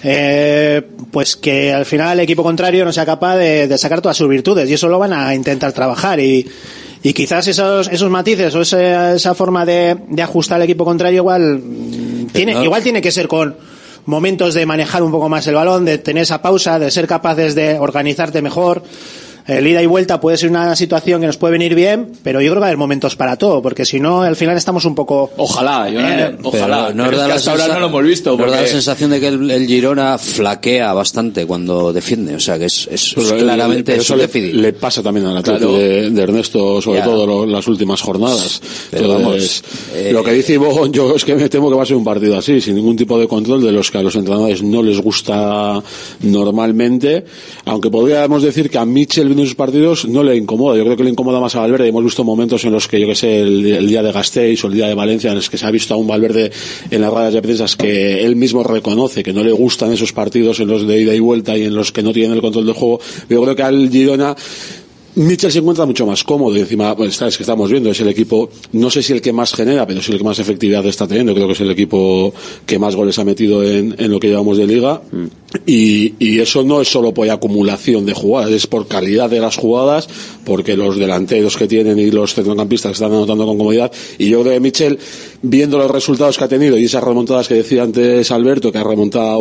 eh, 0.02 0.82
pues 1.10 1.36
que 1.36 1.72
al 1.72 1.86
final 1.86 2.18
el 2.18 2.24
equipo 2.24 2.42
contrario 2.42 2.84
no 2.84 2.92
sea 2.92 3.06
capaz 3.06 3.36
de, 3.36 3.66
de 3.68 3.78
sacar 3.78 4.00
todas 4.00 4.16
sus 4.16 4.28
virtudes 4.28 4.68
y 4.68 4.74
eso 4.74 4.88
lo 4.88 4.98
van 4.98 5.12
a 5.12 5.34
intentar 5.34 5.72
trabajar 5.72 6.18
y, 6.20 6.46
y 7.02 7.12
quizás 7.12 7.46
esos, 7.48 7.88
esos 7.88 8.10
matices 8.10 8.54
o 8.54 8.62
esa, 8.62 9.14
esa 9.14 9.34
forma 9.34 9.64
de, 9.64 9.96
de 10.08 10.22
ajustar 10.22 10.56
al 10.56 10.62
equipo 10.62 10.84
contrario 10.84 11.18
igual 11.18 11.58
mm, 11.58 12.26
tiene, 12.32 12.54
no- 12.54 12.64
igual 12.64 12.82
tiene 12.82 13.00
que 13.02 13.10
ser 13.12 13.28
con 13.28 13.56
momentos 14.06 14.54
de 14.54 14.64
manejar 14.66 15.02
un 15.02 15.10
poco 15.10 15.28
más 15.28 15.46
el 15.48 15.54
balón, 15.56 15.84
de 15.84 15.98
tener 15.98 16.22
esa 16.22 16.40
pausa, 16.40 16.78
de 16.78 16.90
ser 16.90 17.06
capaces 17.08 17.54
de 17.56 17.78
organizarte 17.78 18.40
mejor. 18.40 18.82
El 19.46 19.66
ida 19.66 19.82
y 19.82 19.86
vuelta 19.86 20.20
puede 20.20 20.36
ser 20.36 20.50
una 20.50 20.74
situación 20.74 21.20
que 21.20 21.26
nos 21.28 21.36
puede 21.36 21.52
venir 21.52 21.74
bien, 21.74 22.12
pero 22.22 22.40
yo 22.40 22.46
creo 22.50 22.54
que 22.54 22.60
va 22.60 22.66
a 22.66 22.68
haber 22.70 22.78
momentos 22.78 23.14
para 23.16 23.36
todo, 23.36 23.62
porque 23.62 23.84
si 23.84 24.00
no, 24.00 24.22
al 24.22 24.34
final 24.36 24.56
estamos 24.56 24.84
un 24.84 24.94
poco... 24.94 25.30
Ojalá, 25.36 25.88
yo 25.88 26.00
no- 26.00 26.08
Eh, 26.08 26.36
ojalá. 26.42 26.86
Pero 26.88 26.94
nos 26.96 27.06
pero 27.08 27.10
es 27.12 27.16
da 27.18 27.22
que 27.24 27.28
la 27.28 27.34
hasta 27.36 27.50
ahora 27.52 27.68
no 27.68 27.80
lo 27.80 27.86
hemos 27.86 28.04
visto. 28.04 28.36
nos 28.36 28.50
da 28.50 28.60
la 28.62 28.66
sensación 28.66 29.10
de 29.10 29.20
que 29.20 29.28
el, 29.28 29.50
el 29.50 29.66
Girona 29.66 30.18
flaquea 30.18 30.92
bastante 30.92 31.46
cuando 31.46 31.92
defiende, 31.92 32.34
o 32.34 32.40
sea 32.40 32.58
que 32.58 32.64
es, 32.66 32.88
es- 32.90 33.16
es 33.16 33.32
claramente 33.34 33.94
eso 33.96 34.16
le, 34.16 34.26
le 34.52 34.72
pasa 34.72 35.02
también 35.02 35.26
al 35.26 35.36
Atlético 35.36 35.68
Claro. 35.70 35.82
de, 35.82 36.10
de 36.10 36.22
Ernesto, 36.22 36.82
sobre 36.82 36.98
Ya. 36.98 37.04
todo 37.04 37.26
lo- 37.26 37.46
las 37.46 37.66
últimas 37.68 38.00
jornadas. 38.02 38.60
Pero 38.90 39.16
Entonces, 39.16 39.62
vamos, 39.62 39.94
eh, 39.94 40.10
lo 40.12 40.24
que 40.24 40.32
dice 40.32 40.54
Ivo, 40.54 40.86
yo 40.90 41.14
es 41.14 41.24
que 41.24 41.34
me 41.36 41.48
temo 41.48 41.70
que 41.70 41.76
va 41.76 41.82
a 41.84 41.86
ser 41.86 41.96
un 41.96 42.04
partido 42.04 42.36
así, 42.36 42.60
sin 42.60 42.74
ningún 42.74 42.96
tipo 42.96 43.18
de 43.18 43.28
control, 43.28 43.62
de 43.62 43.70
los 43.72 43.90
que 43.90 43.98
a 43.98 44.02
los 44.02 44.16
entrenadores 44.16 44.62
no 44.62 44.82
les 44.82 45.00
gusta 45.00 45.80
normalmente, 46.20 47.24
aunque 47.64 47.90
podríamos 47.90 48.42
decir 48.42 48.68
que 48.70 48.78
a 48.78 48.84
Mitchell 48.84 49.35
viendo 49.36 49.48
sus 49.48 49.54
partidos 49.54 50.06
no 50.08 50.22
le 50.22 50.36
incomoda, 50.36 50.76
yo 50.76 50.84
creo 50.84 50.96
que 50.96 51.04
le 51.04 51.10
incomoda 51.10 51.40
más 51.40 51.54
a 51.54 51.60
Valverde, 51.60 51.88
hemos 51.88 52.02
visto 52.02 52.24
momentos 52.24 52.64
en 52.64 52.72
los 52.72 52.88
que 52.88 52.98
yo 52.98 53.06
que 53.06 53.14
sé, 53.14 53.40
el, 53.40 53.66
el 53.66 53.86
día 53.86 54.02
de 54.02 54.10
Gasteiz 54.10 54.64
o 54.64 54.68
el 54.68 54.74
día 54.74 54.86
de 54.86 54.94
Valencia, 54.94 55.30
en 55.30 55.36
los 55.36 55.50
que 55.50 55.58
se 55.58 55.66
ha 55.66 55.70
visto 55.70 55.94
a 55.94 55.96
un 55.96 56.06
Valverde 56.06 56.50
en 56.90 57.00
las 57.00 57.12
ruedas 57.12 57.34
de 57.34 57.42
prensa 57.42 57.66
que 57.78 58.24
él 58.24 58.36
mismo 58.36 58.62
reconoce 58.62 59.22
que 59.22 59.32
no 59.32 59.44
le 59.44 59.52
gustan 59.52 59.92
esos 59.92 60.12
partidos 60.12 60.60
en 60.60 60.68
los 60.68 60.86
de 60.86 61.00
ida 61.00 61.14
y 61.14 61.20
vuelta 61.20 61.56
y 61.56 61.64
en 61.64 61.74
los 61.74 61.92
que 61.92 62.02
no 62.02 62.12
tienen 62.12 62.32
el 62.32 62.40
control 62.40 62.66
del 62.66 62.74
juego, 62.74 63.00
yo 63.28 63.42
creo 63.42 63.54
que 63.54 63.62
al 63.62 63.90
Girona 63.90 64.34
Mitchell 65.16 65.50
se 65.50 65.58
encuentra 65.60 65.86
mucho 65.86 66.06
más 66.06 66.22
cómodo 66.24 66.56
y 66.56 66.60
encima, 66.60 66.94
pues, 66.96 67.12
está- 67.12 67.28
es 67.28 67.36
que 67.36 67.42
estamos 67.42 67.70
viendo, 67.70 67.90
es 67.90 68.00
el 68.00 68.08
equipo, 68.08 68.50
no 68.72 68.90
sé 68.90 69.02
si 69.02 69.12
el 69.14 69.20
que 69.22 69.32
más 69.32 69.52
genera, 69.54 69.86
pero 69.86 70.00
sí 70.02 70.12
el 70.12 70.18
que 70.18 70.24
más 70.24 70.38
efectividad 70.38 70.84
está 70.86 71.06
teniendo. 71.06 71.34
Creo 71.34 71.46
que 71.46 71.54
es 71.54 71.60
el 71.60 71.70
equipo 71.70 72.32
que 72.66 72.78
más 72.78 72.94
goles 72.94 73.18
ha 73.18 73.24
metido 73.24 73.62
en, 73.64 73.94
en 73.98 74.10
lo 74.10 74.20
que 74.20 74.28
llevamos 74.28 74.58
de 74.58 74.66
liga. 74.66 75.00
Y, 75.64 76.14
y 76.18 76.40
eso 76.40 76.62
no 76.64 76.82
es 76.82 76.88
solo 76.88 77.14
por 77.14 77.28
acumulación 77.30 78.04
de 78.04 78.12
jugadas, 78.12 78.50
es 78.50 78.66
por 78.66 78.86
calidad 78.88 79.30
de 79.30 79.40
las 79.40 79.56
jugadas, 79.56 80.06
porque 80.44 80.76
los 80.76 80.98
delanteros 80.98 81.56
que 81.56 81.66
tienen 81.66 81.98
y 81.98 82.10
los 82.10 82.34
centrocampistas 82.34 82.92
están 82.92 83.12
anotando 83.12 83.46
con 83.46 83.56
comodidad. 83.56 83.90
Y 84.18 84.28
yo 84.28 84.42
creo 84.42 84.52
que 84.52 84.60
Mitchell, 84.60 84.98
viendo 85.40 85.78
los 85.78 85.90
resultados 85.90 86.36
que 86.36 86.44
ha 86.44 86.48
tenido 86.48 86.76
y 86.76 86.84
esas 86.84 87.02
remontadas 87.02 87.48
que 87.48 87.54
decía 87.54 87.84
antes 87.84 88.30
Alberto, 88.30 88.70
que 88.70 88.78
ha 88.78 88.84
remontado, 88.84 89.40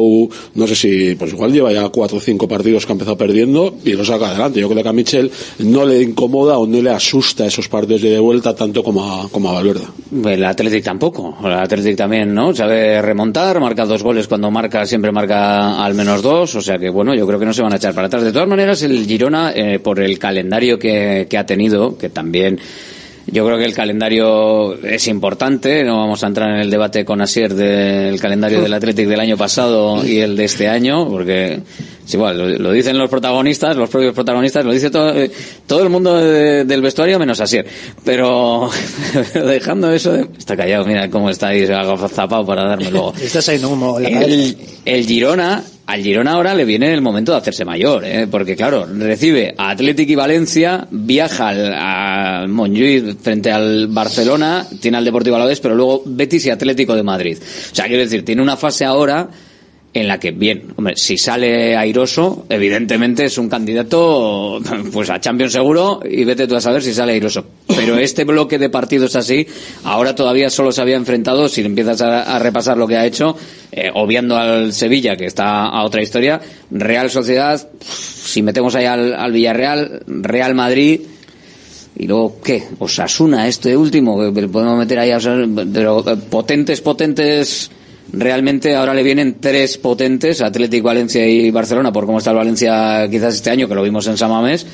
no 0.56 0.68
sé 0.68 0.76
si, 0.76 1.16
pues 1.16 1.34
igual 1.34 1.52
lleva 1.52 1.74
ya 1.74 1.90
cuatro 1.90 2.18
o 2.18 2.22
cinco 2.22 2.48
partidos 2.48 2.86
que 2.86 2.94
ha 2.94 2.96
empezado 2.96 3.18
perdiendo 3.18 3.76
y 3.84 3.92
lo 3.92 4.06
saca 4.06 4.30
adelante. 4.30 4.62
Yo 4.62 4.70
creo 4.70 4.84
que 4.84 4.90
a 4.90 4.94
Mitchell 4.94 5.30
no 5.66 5.86
le 5.86 6.02
incomoda 6.02 6.58
o 6.58 6.68
no 6.68 6.82
le 6.82 6.90
asusta 6.90 7.46
esos 7.46 7.68
partidos 7.68 8.02
de 8.02 8.20
vuelta 8.20 8.56
tanto 8.56 8.84
como 8.84 9.04
a, 9.04 9.30
como 9.30 9.50
a 9.50 9.54
Valverde. 9.54 9.86
El 10.26 10.44
Athletic 10.44 10.84
tampoco. 10.84 11.38
El 11.44 11.54
Athletic 11.54 11.98
también, 11.98 12.34
¿no? 12.34 12.54
Sabe 12.54 13.02
remontar, 13.02 13.60
marca 13.60 13.86
dos 13.86 14.04
goles 14.04 14.28
cuando 14.28 14.52
marca, 14.52 14.86
siempre 14.86 15.12
marca 15.12 15.84
al 15.84 15.94
menos 15.94 16.22
dos. 16.22 16.56
O 16.56 16.62
sea 16.62 16.78
que, 16.78 16.90
bueno, 16.90 17.14
yo 17.16 17.26
creo 17.28 17.40
que 17.40 17.46
no 17.46 17.54
se 17.54 17.62
van 17.62 17.74
a 17.74 17.78
echar 17.78 17.94
para 17.94 18.08
atrás. 18.08 18.24
De 18.24 18.32
todas 18.32 18.48
maneras, 18.48 18.82
el 18.84 19.06
Girona, 19.06 19.52
eh, 19.54 19.80
por 19.80 20.00
el 20.00 20.20
calendario 20.20 20.78
que, 20.78 21.28
que 21.30 21.38
ha 21.38 21.46
tenido, 21.46 21.98
que 21.98 22.10
también 22.10 22.60
yo 23.28 23.44
creo 23.46 23.58
que 23.58 23.66
el 23.66 23.74
calendario 23.74 24.76
es 24.84 25.08
importante. 25.08 25.84
No 25.84 25.98
vamos 25.98 26.24
a 26.24 26.28
entrar 26.28 26.52
en 26.52 26.62
el 26.62 26.70
debate 26.70 27.04
con 27.04 27.22
Asier 27.22 27.54
del 27.54 28.20
calendario 28.20 28.62
del 28.62 28.74
Athletic 28.74 29.08
del 29.08 29.20
año 29.20 29.38
pasado 29.38 30.06
y 30.06 30.20
el 30.20 30.36
de 30.36 30.46
este 30.46 30.68
año, 30.68 31.10
porque 31.10 31.60
es 32.06 32.14
igual, 32.14 32.38
lo, 32.38 32.48
lo 32.48 32.72
dicen 32.72 32.98
los 32.98 33.10
protagonistas, 33.10 33.76
los 33.76 33.90
propios 33.90 34.14
protagonistas, 34.14 34.64
lo 34.64 34.72
dice 34.72 34.90
todo, 34.92 35.10
eh, 35.16 35.32
todo 35.66 35.82
el 35.84 35.90
mundo 35.90 36.16
de- 36.16 36.64
del 36.66 36.82
vestuario 36.82 37.18
menos 37.20 37.40
Asier. 37.40 37.66
Pero, 38.04 38.70
pero 39.34 39.48
dejando 39.48 39.92
eso, 39.92 40.14
de- 40.14 40.28
está 40.38 40.56
callado, 40.56 40.86
mira 40.86 41.10
cómo 41.10 41.30
está 41.30 41.48
ahí 41.50 41.64
agazapado 41.66 42.46
para 42.46 42.64
darme 42.66 42.92
luego. 42.92 43.14
Está 43.22 43.42
saliendo 43.42 43.70
humo 43.70 44.00
la 44.00 44.08
el 44.86 45.06
Girona, 45.08 45.64
al 45.88 46.02
Girona 46.02 46.34
ahora 46.34 46.54
le 46.54 46.64
viene 46.66 46.94
el 46.94 47.02
momento 47.02 47.32
de 47.32 47.40
hacerse 47.40 47.66
mayor, 47.66 48.06
¿eh? 48.06 48.28
porque 48.30 48.56
claro, 48.56 48.86
recibe 48.86 49.56
a 49.58 49.72
Athletic 49.72 50.10
y 50.10 50.16
Valencia, 50.16 50.88
viaja 50.92 51.48
al, 51.50 51.74
a 51.76 52.46
Montjuic 52.48 53.18
frente 53.20 53.52
al 53.52 53.88
Barcelona, 53.88 54.66
tiene 54.80 54.98
al 54.98 55.06
Deportivo 55.06 55.36
Alavés, 55.38 55.60
pero 55.60 55.74
luego 55.76 56.04
Betis 56.06 56.46
y 56.46 56.50
Atlético 56.52 56.96
de 56.96 57.02
Madrid. 57.04 57.38
O 57.72 57.76
sea, 57.76 57.86
quiero 57.86 58.04
decir, 58.04 58.24
tiene 58.24 58.42
una 58.44 58.58
fase 58.58 58.86
ahora 58.86 59.28
en 59.96 60.10
la 60.10 60.20
que, 60.20 60.32
bien, 60.32 60.74
hombre, 60.76 60.96
si 60.98 61.18
sale 61.18 61.78
airoso, 61.78 62.46
evidentemente 62.50 63.24
es 63.24 63.38
un 63.38 63.48
candidato 63.48 64.60
pues 64.92 65.10
a 65.10 65.22
Champions 65.22 65.54
seguro 65.54 66.02
y 66.04 66.26
vete 66.26 66.48
tú 66.48 66.56
a 66.58 66.62
saber 66.62 66.84
si 66.84 66.94
sale 66.94 67.14
airoso. 67.14 67.46
Pero 67.66 67.98
este 67.98 68.26
bloque 68.26 68.60
de 68.60 68.70
partidos 68.70 69.16
así, 69.16 69.48
ahora 69.86 70.14
todavía 70.14 70.50
solo 70.50 70.74
se 70.74 70.82
había 70.82 70.98
enfrentado, 70.98 71.48
si 71.48 71.62
empiezas 71.62 72.02
a, 72.02 72.38
repasar 72.40 72.78
lo 72.78 72.88
que 72.88 72.98
ha 72.98 73.06
hecho, 73.06 73.38
eh, 73.72 73.90
obviando 73.94 74.36
al 74.36 74.74
Sevilla, 74.74 75.16
que 75.16 75.28
está 75.28 75.68
a 75.68 75.86
otra 75.86 76.04
historia, 76.04 76.42
Real 76.72 77.10
Sociedad, 77.10 77.66
si 77.80 78.42
metemos 78.42 78.76
ahí 78.76 78.86
al, 78.86 79.14
al 79.14 79.32
Villarreal, 79.32 80.04
Real 80.08 80.56
Madrid, 80.56 81.00
y 81.98 82.06
luego, 82.06 82.42
¿qué? 82.44 82.66
Osasuna, 82.80 83.48
este 83.48 83.78
último, 83.78 84.34
que 84.34 84.48
podemos 84.50 84.78
meter 84.78 85.00
ahí, 85.00 85.12
pero 85.72 86.04
eh, 86.06 86.18
potentes, 86.30 86.82
potentes, 86.82 87.72
realmente 88.12 88.76
ahora 88.76 88.94
le 88.94 89.04
vienen 89.04 89.38
tres 89.40 89.78
potentes, 89.78 90.42
Atlético, 90.42 90.88
Valencia 90.88 91.28
y 91.28 91.52
Barcelona, 91.52 91.92
por 91.92 92.06
cómo 92.06 92.20
está 92.20 92.32
el 92.32 92.38
Valencia 92.38 93.08
quizás 93.10 93.36
este 93.36 93.50
año, 93.50 93.68
que 93.68 93.76
lo 93.76 93.84
vimos 93.84 94.08
en 94.08 94.18
Samamés, 94.18 94.66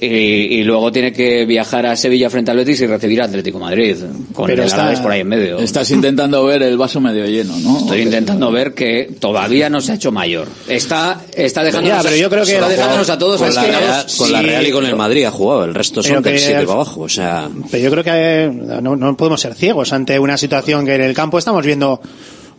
y, 0.00 0.64
luego 0.64 0.90
tiene 0.90 1.12
que 1.12 1.44
viajar 1.44 1.84
a 1.84 1.94
Sevilla 1.94 2.30
frente 2.30 2.50
al 2.50 2.56
Betis 2.56 2.80
y 2.80 2.86
recibir 2.86 3.20
a 3.20 3.26
Atlético 3.26 3.58
Madrid 3.58 3.96
con 4.32 4.46
Pero 4.46 4.64
el 4.64 4.98
por 5.02 5.12
ahí 5.12 5.20
en 5.20 5.28
medio. 5.28 5.58
Estás 5.58 5.90
intentando 5.90 6.42
ver 6.44 6.62
el 6.62 6.78
vaso 6.78 7.00
medio 7.00 7.26
lleno, 7.26 7.58
¿no? 7.58 7.78
Estoy 7.78 8.00
intentando 8.00 8.50
ver 8.50 8.72
que 8.72 9.10
todavía 9.18 9.68
no 9.68 9.80
se 9.80 9.92
ha 9.92 9.94
hecho 9.96 10.10
mayor. 10.10 10.48
Está 10.68 11.20
está 11.34 11.62
dejándonos, 11.62 12.02
pero 12.02 12.16
yo 12.16 12.30
creo 12.30 12.44
que 12.44 12.52
está 12.54 12.68
dejándonos 12.68 13.10
a 13.10 13.18
todos 13.18 13.40
con, 13.40 13.54
la 13.54 13.62
Real, 13.62 14.06
con 14.16 14.32
la 14.32 14.42
Real 14.42 14.66
y 14.66 14.70
con 14.70 14.86
el 14.86 14.96
Madrid 14.96 15.24
ha 15.24 15.30
jugado, 15.30 15.64
el 15.64 15.74
resto 15.74 16.02
son 16.02 16.22
del 16.22 16.38
7 16.38 16.60
para 16.62 16.72
abajo, 16.72 17.02
o 17.02 17.08
sea. 17.08 17.50
Pero 17.70 17.82
yo 17.82 17.90
creo 17.90 18.04
que 18.04 18.10
eh, 18.12 18.50
no, 18.50 18.96
no 18.96 19.16
podemos 19.16 19.40
ser 19.40 19.54
ciegos 19.54 19.92
ante 19.92 20.18
una 20.18 20.38
situación 20.38 20.86
que 20.86 20.94
en 20.94 21.02
el 21.02 21.14
campo 21.14 21.38
estamos 21.38 21.64
viendo 21.64 22.00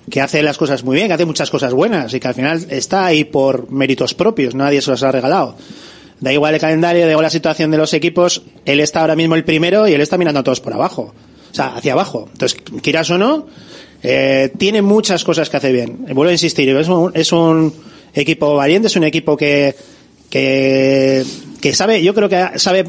que 0.09 0.21
hace 0.21 0.43
las 0.43 0.57
cosas 0.57 0.83
muy 0.83 0.95
bien, 0.95 1.07
que 1.07 1.13
hace 1.13 1.25
muchas 1.25 1.49
cosas 1.49 1.73
buenas 1.73 2.13
y 2.13 2.19
que 2.19 2.27
al 2.27 2.33
final 2.33 2.65
está 2.69 3.05
ahí 3.05 3.23
por 3.23 3.71
méritos 3.71 4.13
propios, 4.13 4.53
nadie 4.53 4.81
se 4.81 4.91
los 4.91 5.01
ha 5.03 5.11
regalado 5.11 5.55
da 6.21 6.31
igual 6.31 6.53
el 6.53 6.61
calendario, 6.61 7.05
da 7.05 7.11
igual 7.11 7.23
la 7.23 7.29
situación 7.29 7.71
de 7.71 7.77
los 7.77 7.93
equipos, 7.93 8.43
él 8.65 8.79
está 8.79 9.01
ahora 9.01 9.15
mismo 9.15 9.35
el 9.35 9.43
primero 9.43 9.87
y 9.87 9.93
él 9.93 10.01
está 10.01 10.17
mirando 10.17 10.39
a 10.39 10.43
todos 10.43 10.61
por 10.61 10.73
abajo. 10.73 11.13
O 11.51 11.53
sea, 11.53 11.75
hacia 11.75 11.93
abajo. 11.93 12.29
Entonces, 12.31 12.61
quieras 12.81 13.09
o 13.09 13.17
no, 13.17 13.47
eh, 14.03 14.51
tiene 14.57 14.81
muchas 14.81 15.23
cosas 15.23 15.49
que 15.49 15.57
hace 15.57 15.71
bien. 15.71 16.05
Vuelvo 16.05 16.29
a 16.29 16.31
insistir, 16.31 16.69
es 16.69 17.31
un, 17.31 17.73
equipo 18.13 18.55
valiente, 18.55 18.87
es 18.87 18.95
un 18.95 19.03
equipo 19.03 19.35
que, 19.35 19.75
que, 20.29 21.25
que 21.59 21.73
sabe, 21.73 22.01
yo 22.03 22.13
creo 22.13 22.29
que 22.29 22.59
sabe 22.59 22.79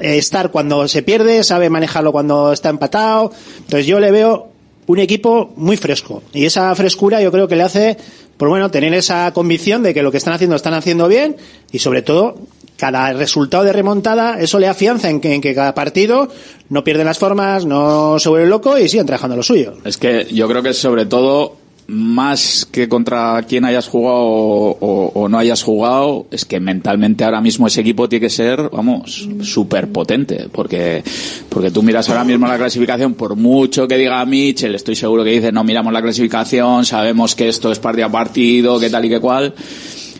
eh, 0.00 0.18
estar 0.18 0.50
cuando 0.50 0.86
se 0.88 1.02
pierde, 1.02 1.44
sabe 1.44 1.70
manejarlo 1.70 2.12
cuando 2.12 2.52
está 2.52 2.68
empatado. 2.68 3.32
Entonces 3.58 3.86
yo 3.86 4.00
le 4.00 4.10
veo 4.10 4.48
un 4.86 4.98
equipo 4.98 5.52
muy 5.56 5.76
fresco. 5.76 6.22
Y 6.32 6.44
esa 6.44 6.74
frescura 6.74 7.20
yo 7.20 7.32
creo 7.32 7.48
que 7.48 7.56
le 7.56 7.62
hace, 7.62 7.96
por 8.36 8.48
bueno, 8.48 8.70
tener 8.70 8.92
esa 8.94 9.32
convicción 9.32 9.82
de 9.82 9.94
que 9.94 10.02
lo 10.02 10.10
que 10.10 10.18
están 10.18 10.34
haciendo 10.34 10.56
están 10.56 10.74
haciendo 10.74 11.08
bien 11.08 11.36
y 11.70 11.78
sobre 11.78 12.02
todo 12.02 12.36
cada 12.82 13.12
resultado 13.12 13.62
de 13.62 13.72
remontada, 13.72 14.40
eso 14.40 14.58
le 14.58 14.66
afianza 14.66 15.08
en 15.08 15.20
que, 15.20 15.32
en 15.32 15.40
que 15.40 15.54
cada 15.54 15.72
partido 15.72 16.28
no 16.68 16.82
pierde 16.82 17.04
las 17.04 17.16
formas, 17.16 17.64
no 17.64 18.18
se 18.18 18.28
vuelve 18.28 18.48
loco 18.48 18.76
y 18.76 18.88
siguen 18.88 19.06
trabajando 19.06 19.36
lo 19.36 19.44
suyo. 19.44 19.74
Es 19.84 19.96
que 19.98 20.26
yo 20.32 20.48
creo 20.48 20.64
que 20.64 20.74
sobre 20.74 21.06
todo 21.06 21.58
más 21.86 22.66
que 22.72 22.88
contra 22.88 23.40
quien 23.46 23.64
hayas 23.64 23.86
jugado 23.86 24.18
o, 24.18 25.28
no 25.28 25.38
hayas 25.38 25.62
jugado, 25.62 26.26
es 26.32 26.44
que 26.44 26.58
mentalmente 26.58 27.22
ahora 27.22 27.40
mismo 27.40 27.68
ese 27.68 27.82
equipo 27.82 28.08
tiene 28.08 28.26
que 28.26 28.30
ser, 28.30 28.68
vamos, 28.72 29.28
súper 29.42 29.86
potente, 29.92 30.48
porque, 30.50 31.04
porque 31.48 31.70
tú 31.70 31.84
miras 31.84 32.08
ahora 32.08 32.24
mismo 32.24 32.48
la 32.48 32.58
clasificación, 32.58 33.14
por 33.14 33.36
mucho 33.36 33.86
que 33.86 33.96
diga 33.96 34.26
Mitchell, 34.26 34.74
estoy 34.74 34.96
seguro 34.96 35.22
que 35.22 35.30
dice, 35.30 35.52
no 35.52 35.62
miramos 35.62 35.92
la 35.92 36.02
clasificación, 36.02 36.84
sabemos 36.84 37.36
que 37.36 37.48
esto 37.48 37.70
es 37.70 37.78
partido 37.78 38.08
a 38.08 38.10
partido, 38.10 38.80
que 38.80 38.90
tal 38.90 39.04
y 39.04 39.08
que 39.08 39.20
cual, 39.20 39.54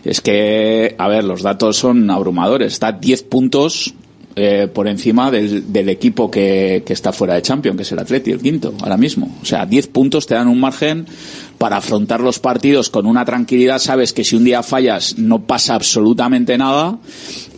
es 0.03 0.21
que, 0.21 0.95
a 0.97 1.07
ver, 1.07 1.23
los 1.23 1.41
datos 1.41 1.77
son 1.77 2.09
abrumadores. 2.09 2.73
Está 2.73 2.91
10 2.91 3.23
puntos 3.23 3.93
eh, 4.35 4.67
por 4.73 4.87
encima 4.87 5.29
del, 5.29 5.71
del 5.71 5.89
equipo 5.89 6.31
que, 6.31 6.83
que, 6.85 6.93
está 6.93 7.13
fuera 7.13 7.35
de 7.35 7.43
Champions, 7.43 7.77
que 7.77 7.83
es 7.83 7.91
el 7.91 7.99
Atleti, 7.99 8.31
el 8.31 8.41
quinto, 8.41 8.73
ahora 8.81 8.97
mismo. 8.97 9.37
O 9.41 9.45
sea, 9.45 9.65
10 9.65 9.87
puntos 9.87 10.25
te 10.25 10.33
dan 10.33 10.47
un 10.47 10.59
margen 10.59 11.05
para 11.57 11.77
afrontar 11.77 12.19
los 12.19 12.39
partidos 12.39 12.89
con 12.89 13.05
una 13.05 13.25
tranquilidad. 13.25 13.79
Sabes 13.79 14.11
que 14.11 14.23
si 14.23 14.35
un 14.35 14.43
día 14.43 14.63
fallas 14.63 15.17
no 15.17 15.43
pasa 15.43 15.75
absolutamente 15.75 16.57
nada. 16.57 16.97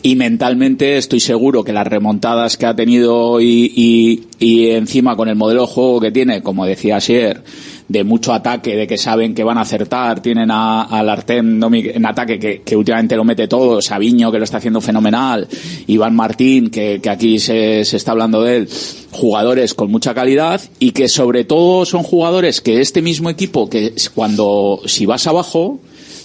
Y 0.06 0.16
mentalmente 0.16 0.98
estoy 0.98 1.20
seguro 1.20 1.64
que 1.64 1.74
las 1.74 1.88
remontadas 1.88 2.58
que 2.58 2.68
ha 2.68 2.76
tenido 2.76 3.42
y, 3.42 3.74
y, 3.76 4.28
y 4.38 4.70
encima 4.70 5.16
con 5.16 5.30
el 5.30 5.36
modelo 5.36 5.62
de 5.62 5.68
juego 5.68 6.00
que 6.00 6.12
tiene, 6.12 6.44
como 6.44 6.68
decía 6.68 6.98
ayer, 6.98 7.44
de 7.88 8.04
mucho 8.04 8.32
ataque, 8.32 8.76
de 8.76 8.86
que 8.86 9.00
saben 9.00 9.34
que 9.34 9.44
van 9.44 9.58
a 9.58 9.62
acertar, 9.62 10.22
tienen 10.22 10.52
a, 10.52 10.84
al 10.84 11.10
Artem 11.10 11.60
en 11.74 12.06
ataque 12.06 12.38
que, 12.38 12.62
que, 12.62 12.76
últimamente 12.76 13.16
lo 13.16 13.24
mete 13.24 13.48
todo, 13.48 13.82
Sabiño 13.82 14.32
que 14.32 14.38
lo 14.38 14.44
está 14.44 14.58
haciendo 14.58 14.80
fenomenal, 14.80 15.48
Iván 15.88 16.16
Martín 16.16 16.70
que, 16.70 17.00
que 17.02 17.10
aquí 17.10 17.40
se, 17.40 17.84
se 17.84 17.98
está 17.98 18.12
hablando 18.12 18.44
de 18.44 18.58
él, 18.58 18.70
jugadores 19.10 19.74
con 19.74 19.90
mucha 19.90 20.14
calidad 20.14 20.62
y 20.78 20.92
que 20.92 21.08
sobre 21.08 21.46
todo 21.46 21.84
son 21.84 22.04
jugadores 22.04 22.62
que 22.62 22.80
este 22.80 23.02
mismo 23.02 23.32
equipo 23.32 23.72
que 23.72 23.96
cuando 24.14 24.82
si 24.86 25.08
vas 25.08 25.26
abajo 25.26 25.80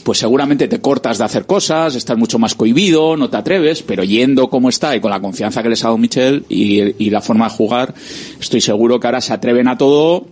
pues 0.05 0.18
seguramente 0.18 0.68
te 0.68 0.80
cortas 0.80 1.18
de 1.18 1.24
hacer 1.24 1.46
cosas, 1.46 1.94
estás 1.94 2.16
mucho 2.16 2.38
más 2.38 2.55
cohibido, 2.55 3.16
no 3.16 3.30
te 3.30 3.36
atreves, 3.36 3.82
pero 3.82 4.05
yendo 4.05 4.48
como 4.48 4.68
está 4.68 4.96
y 4.96 5.01
con 5.01 5.11
la 5.11 5.20
confianza 5.20 5.62
que 5.62 5.68
les 5.68 5.84
ha 5.84 5.88
dado 5.88 5.98
Michel 5.98 6.44
y, 6.48 7.05
y 7.05 7.11
la 7.11 7.20
forma 7.20 7.48
de 7.48 7.55
jugar, 7.55 7.94
estoy 8.40 8.61
seguro 8.61 8.98
que 8.98 9.07
ahora 9.07 9.20
se 9.20 9.32
atreven 9.32 9.68
a 9.68 9.78
todo 9.78 10.26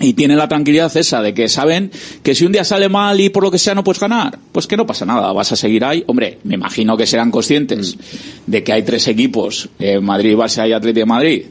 y 0.00 0.12
tienen 0.12 0.38
la 0.38 0.48
tranquilidad 0.48 0.94
esa 0.96 1.22
de 1.22 1.34
que 1.34 1.48
saben 1.48 1.90
que 2.22 2.34
si 2.34 2.44
un 2.44 2.52
día 2.52 2.64
sale 2.64 2.88
mal 2.88 3.20
y 3.20 3.30
por 3.30 3.42
lo 3.42 3.50
que 3.50 3.58
sea 3.58 3.74
no 3.74 3.82
puedes 3.82 4.00
ganar, 4.00 4.38
pues 4.52 4.66
que 4.66 4.76
no 4.76 4.86
pasa 4.86 5.04
nada, 5.04 5.32
vas 5.32 5.52
a 5.52 5.56
seguir 5.56 5.84
ahí. 5.84 6.04
Hombre, 6.06 6.38
me 6.44 6.54
imagino 6.54 6.96
que 6.96 7.06
serán 7.06 7.30
conscientes 7.30 7.96
de 8.46 8.62
que 8.62 8.72
hay 8.72 8.82
tres 8.82 9.08
equipos, 9.08 9.68
eh, 9.78 9.98
Madrid, 10.00 10.36
Barça 10.36 10.68
y 10.68 10.72
Atlético 10.72 11.00
de 11.00 11.06
Madrid, 11.06 11.42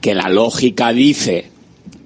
que 0.00 0.14
la 0.14 0.28
lógica 0.28 0.92
dice 0.92 1.50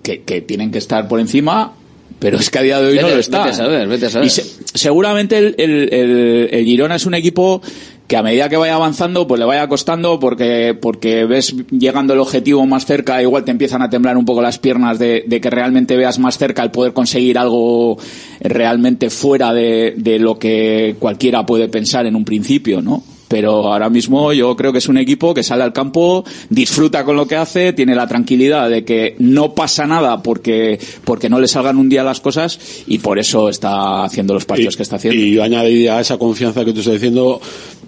que, 0.02 0.22
que, 0.22 0.40
tienen 0.40 0.70
que 0.70 0.78
estar 0.78 1.08
por 1.08 1.20
encima, 1.20 1.74
pero 2.18 2.38
es 2.38 2.50
que 2.50 2.58
a 2.58 2.62
día 2.62 2.80
de 2.80 2.88
hoy 2.88 2.98
no 2.98 3.08
lo 3.08 3.18
está. 3.18 3.44
Vete 3.44 3.50
a 3.50 3.54
saber, 3.54 3.88
vete 3.88 4.06
a 4.06 4.10
saber. 4.10 4.28
Y 4.28 4.30
seguramente 4.74 5.38
el, 5.38 5.54
el, 5.58 5.92
el, 5.92 6.48
el 6.52 6.64
Girona 6.64 6.96
es 6.96 7.06
un 7.06 7.14
equipo 7.14 7.62
que 8.08 8.16
a 8.16 8.22
medida 8.22 8.48
que 8.48 8.56
vaya 8.56 8.74
avanzando, 8.74 9.28
pues 9.28 9.38
le 9.38 9.44
vaya 9.44 9.68
costando 9.68 10.18
porque, 10.18 10.76
porque 10.80 11.26
ves 11.26 11.54
llegando 11.70 12.14
el 12.14 12.20
objetivo 12.20 12.64
más 12.64 12.86
cerca, 12.86 13.20
igual 13.20 13.44
te 13.44 13.50
empiezan 13.50 13.82
a 13.82 13.90
temblar 13.90 14.16
un 14.16 14.24
poco 14.24 14.40
las 14.40 14.58
piernas 14.58 14.98
de, 14.98 15.24
de 15.26 15.40
que 15.42 15.50
realmente 15.50 15.94
veas 15.94 16.18
más 16.18 16.38
cerca 16.38 16.62
el 16.62 16.70
poder 16.70 16.94
conseguir 16.94 17.38
algo 17.38 17.98
realmente 18.40 19.10
fuera 19.10 19.52
de, 19.52 19.94
de 19.98 20.18
lo 20.18 20.38
que 20.38 20.96
cualquiera 20.98 21.44
puede 21.44 21.68
pensar 21.68 22.06
en 22.06 22.16
un 22.16 22.24
principio, 22.24 22.80
¿no? 22.80 23.02
Pero 23.28 23.72
ahora 23.72 23.90
mismo 23.90 24.32
yo 24.32 24.56
creo 24.56 24.72
que 24.72 24.78
es 24.78 24.88
un 24.88 24.98
equipo 24.98 25.34
que 25.34 25.42
sale 25.42 25.62
al 25.62 25.72
campo, 25.72 26.24
disfruta 26.48 27.04
con 27.04 27.16
lo 27.16 27.26
que 27.26 27.36
hace, 27.36 27.72
tiene 27.72 27.94
la 27.94 28.06
tranquilidad 28.06 28.68
de 28.70 28.84
que 28.84 29.14
no 29.18 29.54
pasa 29.54 29.86
nada 29.86 30.22
porque, 30.22 30.80
porque 31.04 31.28
no 31.28 31.38
le 31.38 31.48
salgan 31.48 31.76
un 31.76 31.88
día 31.88 32.02
las 32.02 32.20
cosas 32.20 32.58
y 32.86 32.98
por 32.98 33.18
eso 33.18 33.48
está 33.48 34.04
haciendo 34.04 34.34
los 34.34 34.44
partidos 34.44 34.76
que 34.76 34.82
está 34.82 34.96
haciendo. 34.96 35.20
Y 35.20 35.32
yo 35.32 35.42
añadiría 35.42 35.98
a 35.98 36.00
esa 36.00 36.18
confianza 36.18 36.64
que 36.64 36.72
tú 36.72 36.80
estás 36.80 36.94
diciendo, 36.94 37.40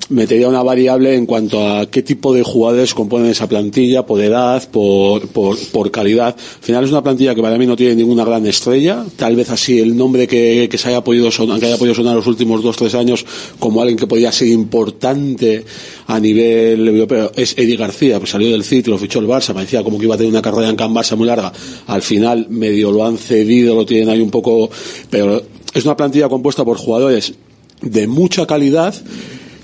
metería 0.08 0.48
una 0.48 0.62
variable 0.62 1.14
en 1.14 1.26
cuanto 1.26 1.68
a 1.68 1.86
qué 1.86 2.02
tipo 2.02 2.34
de 2.34 2.42
jugadores 2.42 2.94
componen 2.94 3.30
esa 3.30 3.48
plantilla, 3.48 4.04
por 4.06 4.20
edad, 4.20 4.68
por, 4.70 5.28
por, 5.28 5.90
calidad. 5.90 6.34
Al 6.36 6.64
final 6.64 6.84
es 6.84 6.90
una 6.90 7.02
plantilla 7.02 7.34
que 7.34 7.42
para 7.42 7.58
mí 7.58 7.66
no 7.66 7.76
tiene 7.76 7.96
ninguna 7.96 8.24
gran 8.24 8.46
estrella, 8.46 9.04
tal 9.16 9.36
vez 9.36 9.50
así 9.50 9.78
el 9.78 9.96
nombre 9.96 10.26
que, 10.26 10.68
que 10.70 10.78
se 10.78 10.88
haya 10.88 11.02
podido 11.02 11.30
sonar, 11.30 11.60
que 11.60 11.66
haya 11.66 11.76
podido 11.76 11.94
sonar 11.94 12.16
los 12.16 12.26
últimos 12.26 12.62
dos, 12.62 12.76
tres 12.76 12.94
años 12.94 13.24
como 13.58 13.80
alguien 13.80 13.98
que 13.98 14.06
podía 14.06 14.32
ser 14.32 14.48
importante 14.48 15.64
a 16.06 16.18
nivel 16.18 16.88
europeo 16.88 17.32
es 17.36 17.56
Eddie 17.56 17.76
García, 17.76 18.18
pues 18.18 18.30
salió 18.30 18.50
del 18.50 18.64
CIT, 18.64 18.88
lo 18.88 18.98
fichó 18.98 19.20
el 19.20 19.26
Barça, 19.26 19.54
parecía 19.54 19.84
como 19.84 19.98
que 19.98 20.06
iba 20.06 20.14
a 20.14 20.18
tener 20.18 20.32
una 20.32 20.42
carrera 20.42 20.68
en 20.68 20.76
Can 20.76 20.92
Barça 20.92 21.16
muy 21.16 21.26
larga, 21.26 21.52
al 21.86 22.02
final 22.02 22.46
medio 22.48 22.90
lo 22.90 23.04
han 23.04 23.16
cedido, 23.16 23.74
lo 23.74 23.86
tienen 23.86 24.08
ahí 24.08 24.20
un 24.20 24.30
poco, 24.30 24.70
pero 25.08 25.42
es 25.72 25.84
una 25.84 25.96
plantilla 25.96 26.28
compuesta 26.28 26.64
por 26.64 26.78
jugadores 26.78 27.34
de 27.82 28.06
mucha 28.06 28.46
calidad, 28.46 28.94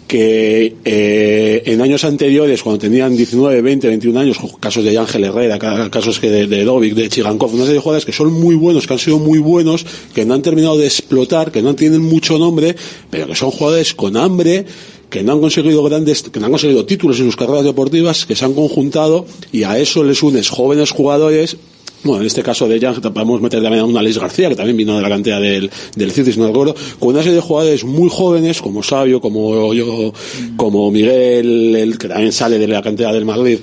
que 0.07 0.77
eh, 0.85 1.63
en 1.67 1.81
años 1.81 2.05
anteriores, 2.05 2.63
cuando 2.63 2.79
tenían 2.79 3.17
19, 3.17 3.61
20, 3.61 3.89
21 3.89 4.21
años, 4.21 4.39
casos 4.61 4.85
de 4.85 4.97
Ángel 4.97 5.25
Herrera, 5.25 5.59
casos 5.91 6.21
que 6.21 6.31
de, 6.31 6.47
de 6.47 6.65
de 6.65 7.09
Chigankov, 7.09 7.53
una 7.53 7.65
serie 7.65 7.75
de 7.75 7.81
jugadores 7.81 8.05
que 8.05 8.13
son 8.13 8.33
muy 8.33 8.55
buenos, 8.55 8.87
que 8.87 8.93
han 8.93 8.99
sido 8.99 9.19
muy 9.19 9.39
buenos, 9.39 9.85
que 10.15 10.25
no 10.25 10.35
han 10.35 10.43
terminado 10.43 10.79
de 10.79 10.87
explotar, 10.87 11.51
que 11.51 11.63
no 11.63 11.75
tienen 11.75 12.03
mucho 12.03 12.39
nombre, 12.39 12.77
pero 13.11 13.27
que 13.27 13.35
son 13.35 13.51
jugadores 13.51 13.95
con 13.95 14.17
hambre, 14.17 14.65
que 15.11 15.23
no 15.23 15.33
han 15.33 15.41
conseguido 15.41 15.83
grandes, 15.83 16.23
que 16.23 16.39
no 16.39 16.47
han 16.47 16.53
conseguido 16.53 16.87
títulos 16.87 17.19
en 17.19 17.27
sus 17.27 17.37
carreras 17.37 17.65
deportivas, 17.65 18.27
que 18.27 18.37
se 18.37 18.45
han 18.45 18.55
conjuntado 18.55 19.27
y 19.51 19.65
a 19.65 19.79
eso 19.79 20.05
les 20.05 20.23
unes 20.23 20.49
jóvenes 20.51 20.91
jugadores 20.91 21.57
bueno, 22.05 22.21
en 22.21 22.27
este 22.27 22.43
caso 22.43 22.69
de 22.69 22.77
ella 22.77 22.93
podemos 22.93 23.41
meter 23.41 23.63
también 23.63 23.83
a 23.83 23.85
una 23.85 24.01
Alex 24.01 24.19
García, 24.19 24.49
que 24.49 24.57
también 24.57 24.77
vino 24.77 24.97
de 24.97 25.03
la 25.03 25.09
cantera 25.09 25.41
del, 25.41 25.71
del 25.97 26.13
no 26.37 26.47
recuerdo, 26.47 26.75
con 26.99 27.11
una 27.11 27.21
serie 27.21 27.37
de 27.37 27.41
jugadores 27.41 27.85
muy 27.85 28.09
jóvenes, 28.11 28.63
como 28.63 28.83
Sabio, 28.83 29.21
como 29.21 29.75
yo, 29.75 30.13
como 30.57 30.91
Miguel, 30.91 31.75
el 31.75 31.99
que 31.99 32.09
también 32.09 32.33
sale 32.33 32.59
de 32.59 32.69
la 32.69 32.83
cantera 32.83 33.13
del 33.13 33.25
Madrid, 33.25 33.59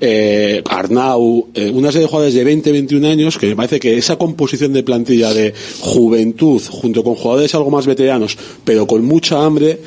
eh, 0.00 0.62
Arnau, 0.68 1.48
eh, 1.54 1.70
una 1.70 1.92
serie 1.92 2.06
de 2.06 2.08
jugadores 2.08 2.34
de 2.34 2.44
20, 2.44 2.72
21 2.72 3.08
años, 3.08 3.38
que 3.38 3.46
me 3.46 3.56
parece 3.56 3.78
que 3.78 3.96
esa 3.96 4.16
composición 4.16 4.72
de 4.72 4.82
plantilla 4.82 5.32
de 5.32 5.54
juventud, 5.80 6.60
junto 6.68 7.04
con 7.04 7.14
jugadores 7.14 7.54
algo 7.54 7.70
más 7.70 7.86
veteranos, 7.86 8.36
pero 8.64 8.86
con 8.86 9.04
mucha 9.04 9.44
hambre, 9.44 9.78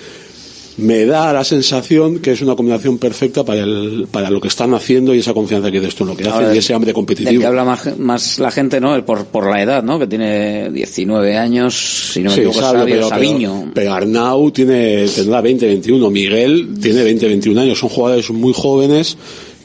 me 0.78 1.05
da 1.05 1.34
la 1.34 1.43
sensación 1.43 2.19
que 2.19 2.32
es 2.34 2.41
una 2.41 2.55
combinación 2.55 2.97
perfecta 2.99 3.43
para, 3.43 3.61
el, 3.63 4.07
para 4.11 4.30
lo 4.30 4.39
que 4.39 4.47
están 4.47 4.73
haciendo 4.73 5.13
y 5.15 5.19
esa 5.19 5.34
confianza 5.34 5.71
que 5.71 5.78
esto 5.78 6.03
en 6.03 6.09
lo 6.09 6.15
que 6.17 6.28
hacen 6.28 6.53
y 6.53 6.57
ese 6.59 6.73
hambre 6.73 6.93
competitivo. 6.93 7.32
De 7.34 7.39
que 7.39 7.45
habla 7.45 7.63
más, 7.65 7.97
más 7.97 8.39
la 8.39 8.51
gente, 8.51 8.80
¿no? 8.80 9.03
Por, 9.05 9.25
por 9.25 9.49
la 9.49 9.61
edad, 9.63 9.84
¿no? 9.84 9.97
Que 9.97 10.07
tiene 10.07 10.69
19 10.71 11.36
años, 11.38 12.11
si 12.13 12.19
no 12.21 12.30
me 12.30 12.36
Sí, 12.36 12.41
equivoco, 12.41 12.59
Sabio, 12.61 12.80
Sabio, 12.82 12.95
pero, 12.95 13.09
Sabiño. 13.09 13.59
pero- 13.61 13.71
pero 13.73 13.93
Arnau 13.93 14.51
tiene, 14.51 15.07
tendrá 15.07 15.41
20, 15.41 15.65
21. 15.65 16.09
Miguel 16.11 16.69
tiene 16.82 17.03
20, 17.03 17.28
21 17.28 17.61
años. 17.61 17.80
Son 17.80 17.89
jugadores 17.89 18.30
muy 18.32 18.53
jóvenes 18.53 19.17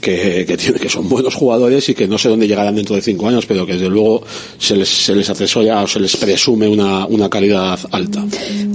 que, 0.03 0.45
que, 0.47 0.57
tiene- 0.59 0.79
que 0.79 0.91
son 0.91 1.09
buenos 1.09 1.35
jugadores 1.35 1.89
y 1.89 1.95
que 1.95 2.07
no 2.07 2.19
sé 2.19 2.29
dónde 2.29 2.47
llegarán 2.47 2.75
dentro 2.75 2.95
de 2.95 3.01
5 3.01 3.29
años, 3.29 3.47
pero 3.47 3.65
que 3.65 3.73
desde 3.75 3.89
luego 3.89 4.23
se 4.59 4.77
les, 4.77 4.89
se 4.91 5.15
les 5.15 5.31
atesora 5.31 5.83
o 5.83 5.87
se 5.89 6.01
les 6.01 6.15
presume 6.19 6.69
una, 6.69 7.07
una 7.07 7.31
calidad 7.31 7.79
alta. 7.93 8.23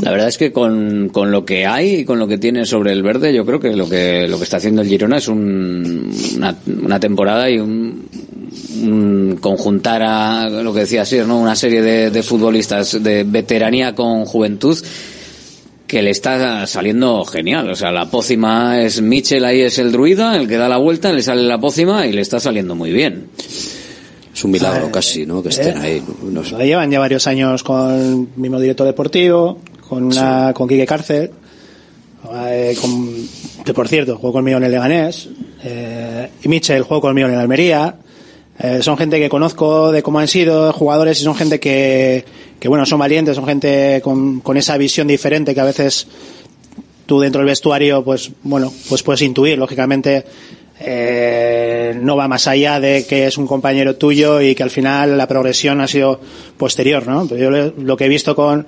La 0.02 0.10
verdad 0.12 0.30
es 0.30 0.38
que 0.40 0.52
con, 0.52 1.10
con 1.12 1.30
lo 1.32 1.46
que 1.46 1.68
hay 1.68 1.98
y 1.98 2.06
con 2.06 2.18
lo 2.18 2.28
que 2.28 2.40
tiene 2.40 2.66
sobre 2.66 2.94
el 2.94 3.04
verde, 3.04 3.34
yo 3.34 3.46
creo 3.46 3.60
que 3.60 3.76
lo 3.76 3.88
que, 3.88 4.28
lo 4.28 4.38
que 4.40 4.44
está 4.46 4.58
haciendo 4.58 4.82
el 4.82 4.88
Girona 4.88 5.18
es 5.18 5.28
un, 5.28 6.12
una, 6.38 6.58
una 6.84 7.00
temporada 7.00 7.50
y 7.50 7.60
un, 7.60 8.08
un 8.82 9.38
conjuntar 9.42 10.02
a 10.04 10.50
lo 10.50 10.74
que 10.74 10.80
decía 10.82 11.06
Sir. 11.06 11.24
Una 11.26 11.56
serie 11.56 11.82
de 11.82 12.24
futbolistas 12.24 13.04
de 13.04 13.24
veteranía 13.26 13.94
con 13.94 14.26
juventud 14.26 14.78
que 15.88 16.02
le 16.02 16.12
está 16.12 16.68
saliendo 16.68 17.24
genial. 17.26 17.70
O 17.72 17.76
sea, 17.76 17.92
la 17.92 18.10
pócima 18.10 18.80
es 18.82 19.02
Mitchell, 19.02 19.46
ahí 19.46 19.62
es 19.62 19.80
el 19.80 19.92
druida, 19.92 20.36
el 20.36 20.48
que 20.48 20.58
da 20.58 20.68
la 20.68 20.78
vuelta, 20.78 21.12
le 21.14 21.22
sale 21.24 21.44
la 21.44 21.58
pócima 21.60 22.06
y 22.06 22.12
le 22.14 22.22
está 22.22 22.40
saliendo 22.40 22.76
muy 22.76 22.92
bien. 22.92 23.30
Es 24.34 24.44
un 24.44 24.52
milagro 24.52 24.92
casi, 24.92 25.26
¿no? 25.26 25.42
Que 25.42 25.50
estén 25.50 25.78
ahí. 25.78 26.04
No 26.24 26.44
sé. 26.44 26.56
Llevan 26.58 26.92
ya 26.92 27.00
varios 27.00 27.26
años 27.26 27.64
con 27.64 27.92
el 27.94 28.28
mismo 28.36 28.60
director 28.60 28.86
deportivo, 28.86 29.60
con 29.88 30.04
una, 30.04 30.52
con 30.54 30.68
Quique 30.68 30.86
Cárcel, 30.86 31.32
eh, 32.36 32.76
con- 32.82 33.28
que 33.66 33.74
por 33.74 33.88
cierto, 33.88 34.16
jugó 34.18 34.34
conmigo 34.34 34.58
en 34.58 34.66
el 34.66 34.72
Leganés, 34.72 35.30
eh, 35.64 36.30
y 36.44 36.48
Michel 36.50 36.84
jugó 36.84 37.02
conmigo 37.02 37.28
en 37.30 37.34
el 37.36 37.40
Almería. 37.40 37.96
Eh, 38.60 38.80
son 38.82 38.97
gente 38.97 39.20
que 39.20 39.30
conozco 39.30 39.91
de 39.91 40.01
cómo 40.01 40.20
han 40.20 40.28
sido 40.28 40.74
jugadores 40.74 41.22
y 41.22 41.24
son 41.24 41.36
gente 41.36 41.60
que, 41.60 42.26
que 42.60 42.68
bueno, 42.68 42.86
son 42.86 42.99
valientes, 42.99 43.36
son 43.36 43.45
gente 43.45 44.01
con, 44.03 44.39
con 44.39 44.58
esa 44.58 44.78
visión 44.78 45.08
diferente 45.08 45.53
que 45.53 45.62
a 45.62 45.66
veces 45.66 46.08
tú 47.05 47.20
dentro 47.20 47.39
del 47.39 47.47
vestuario, 47.47 48.03
pues 48.03 48.32
bueno, 48.43 48.72
pues 48.89 49.03
puedes 49.03 49.22
intuir, 49.22 49.58
lógicamente, 49.58 50.26
eh, 50.80 51.97
no 51.99 52.16
va 52.16 52.28
más 52.28 52.47
allá 52.47 52.80
de 52.80 53.05
que 53.08 53.26
es 53.26 53.38
un 53.38 53.47
compañero 53.47 53.95
tuyo 53.95 54.41
y 54.41 54.53
que 54.53 54.64
al 54.64 54.70
final 54.70 55.18
la 55.18 55.28
progresión 55.28 55.82
ha 55.82 55.88
sido 55.88 56.20
posterior, 56.58 57.08
¿no? 57.08 57.28
Pero 57.28 57.51
yo 57.51 57.74
lo 57.78 57.97
que 57.97 58.05
he 58.05 58.10
visto 58.10 58.36
con, 58.36 58.68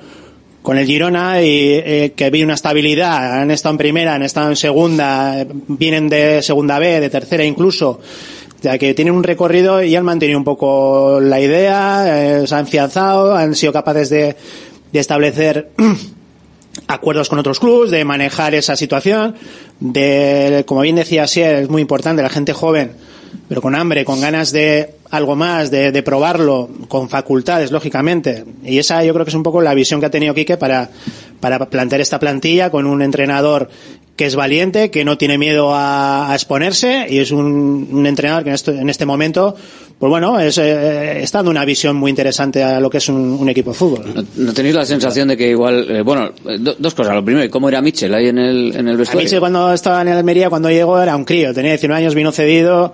con 0.64 0.78
el 0.78 0.88
Girona 0.88 1.42
y 1.42 1.74
eh, 1.74 2.14
que 2.16 2.30
vi 2.32 2.42
una 2.42 2.56
estabilidad, 2.56 3.42
han 3.42 3.52
estado 3.52 3.74
en 3.74 3.78
primera, 3.78 4.16
han 4.16 4.24
estado 4.24 4.50
en 4.50 4.56
segunda, 4.56 5.46
vienen 5.68 6.10
de 6.10 6.42
segunda 6.42 6.80
B, 6.80 7.00
de 7.00 7.10
tercera 7.10 7.44
incluso, 7.44 8.00
ya 8.62 8.78
que 8.78 8.94
tienen 8.94 9.14
un 9.14 9.24
recorrido 9.24 9.82
y 9.84 9.96
han 9.96 10.06
mantenido 10.06 10.38
un 10.38 10.44
poco 10.44 11.20
la 11.22 11.40
idea, 11.40 12.42
eh, 12.42 12.48
se 12.48 12.56
han 12.56 12.68
fianzado, 12.68 13.36
han 13.36 13.56
sido 13.56 13.74
capaces 13.74 14.10
de, 14.10 14.36
de 14.92 15.00
establecer 15.00 15.72
acuerdos 16.88 17.30
con 17.30 17.40
otros 17.40 17.60
clubes, 17.60 17.92
de 17.92 18.04
manejar 18.06 18.56
esa 18.56 18.76
situación, 18.76 19.36
de, 19.80 20.64
como 20.66 20.82
bien 20.82 20.96
decía 20.96 21.28
Sier, 21.28 21.56
es 21.56 21.70
muy 21.70 21.82
importante, 21.82 22.22
la 22.22 22.30
gente 22.30 22.54
joven, 22.54 22.94
pero 23.48 23.62
con 23.62 23.76
hambre, 23.76 24.06
con 24.06 24.22
ganas 24.22 24.52
de 24.52 24.96
algo 25.12 25.36
más, 25.36 25.72
de, 25.72 25.92
de 25.92 26.04
probarlo, 26.04 26.70
con 26.88 27.10
facultades, 27.10 27.72
lógicamente. 27.72 28.44
Y 28.64 28.78
esa 28.78 29.04
yo 29.04 29.14
creo 29.14 29.26
que 29.26 29.30
es 29.30 29.36
un 29.36 29.44
poco 29.44 29.62
la 29.62 29.74
visión 29.74 30.00
que 30.00 30.06
ha 30.06 30.12
tenido 30.12 30.34
Quique 30.34 30.58
para, 30.58 30.90
para 31.40 31.66
plantear 31.70 32.02
esta 32.02 32.20
plantilla 32.20 32.70
con 32.70 32.86
un 32.86 33.02
entrenador 33.02 33.70
que 34.16 34.26
es 34.26 34.36
valiente, 34.36 34.92
que 34.92 35.06
no 35.06 35.18
tiene 35.18 35.38
miedo 35.38 35.74
a, 35.74 36.30
a 36.32 36.36
exponerse 36.36 37.08
y 37.10 37.20
es 37.20 37.32
un, 37.32 37.88
un 37.90 38.06
entrenador 38.06 38.44
que 38.44 38.50
en 38.50 38.56
este, 38.56 38.72
en 38.78 38.90
este 38.90 39.06
momento, 39.06 39.56
pues 39.98 40.10
bueno, 40.10 40.38
es, 40.42 40.58
eh, 40.58 41.22
está 41.24 41.38
dando 41.38 41.52
una 41.52 41.64
visión 41.64 41.96
muy 41.96 42.10
interesante 42.10 42.62
a 42.62 42.82
lo 42.82 42.90
que 42.90 42.98
es 42.98 43.08
un, 43.08 43.16
un 43.16 43.48
equipo 43.48 43.70
de 43.72 43.78
fútbol. 43.78 44.04
¿No, 44.14 44.24
no 44.36 44.54
tenéis 44.54 44.76
la 44.76 44.86
sensación 44.86 45.30
de 45.30 45.38
que 45.38 45.50
igual, 45.50 45.90
eh, 45.90 46.02
bueno, 46.02 46.32
eh, 46.46 46.58
do- 46.60 46.76
dos 46.78 46.94
cosas. 46.96 47.16
Lo 47.16 47.24
primero, 47.24 47.50
¿cómo 47.50 47.70
era 47.70 47.82
Mitchell 47.82 48.14
ahí 48.14 48.28
en 48.28 48.40
el, 48.40 48.76
en 48.76 48.90
el 48.90 48.96
A 48.96 48.98
vestuario? 48.98 49.24
mí 49.24 49.30
sí, 49.30 49.38
cuando 49.40 49.72
estaba 49.74 50.02
en 50.02 50.10
el 50.10 50.18
Almería, 50.18 50.50
cuando 50.50 50.70
llegó, 50.70 51.02
era 51.02 51.16
un 51.16 51.24
crío. 51.24 51.54
Tenía 51.54 51.72
19 51.72 51.98
años, 52.02 52.14
vino 52.14 52.34
cedido. 52.34 52.94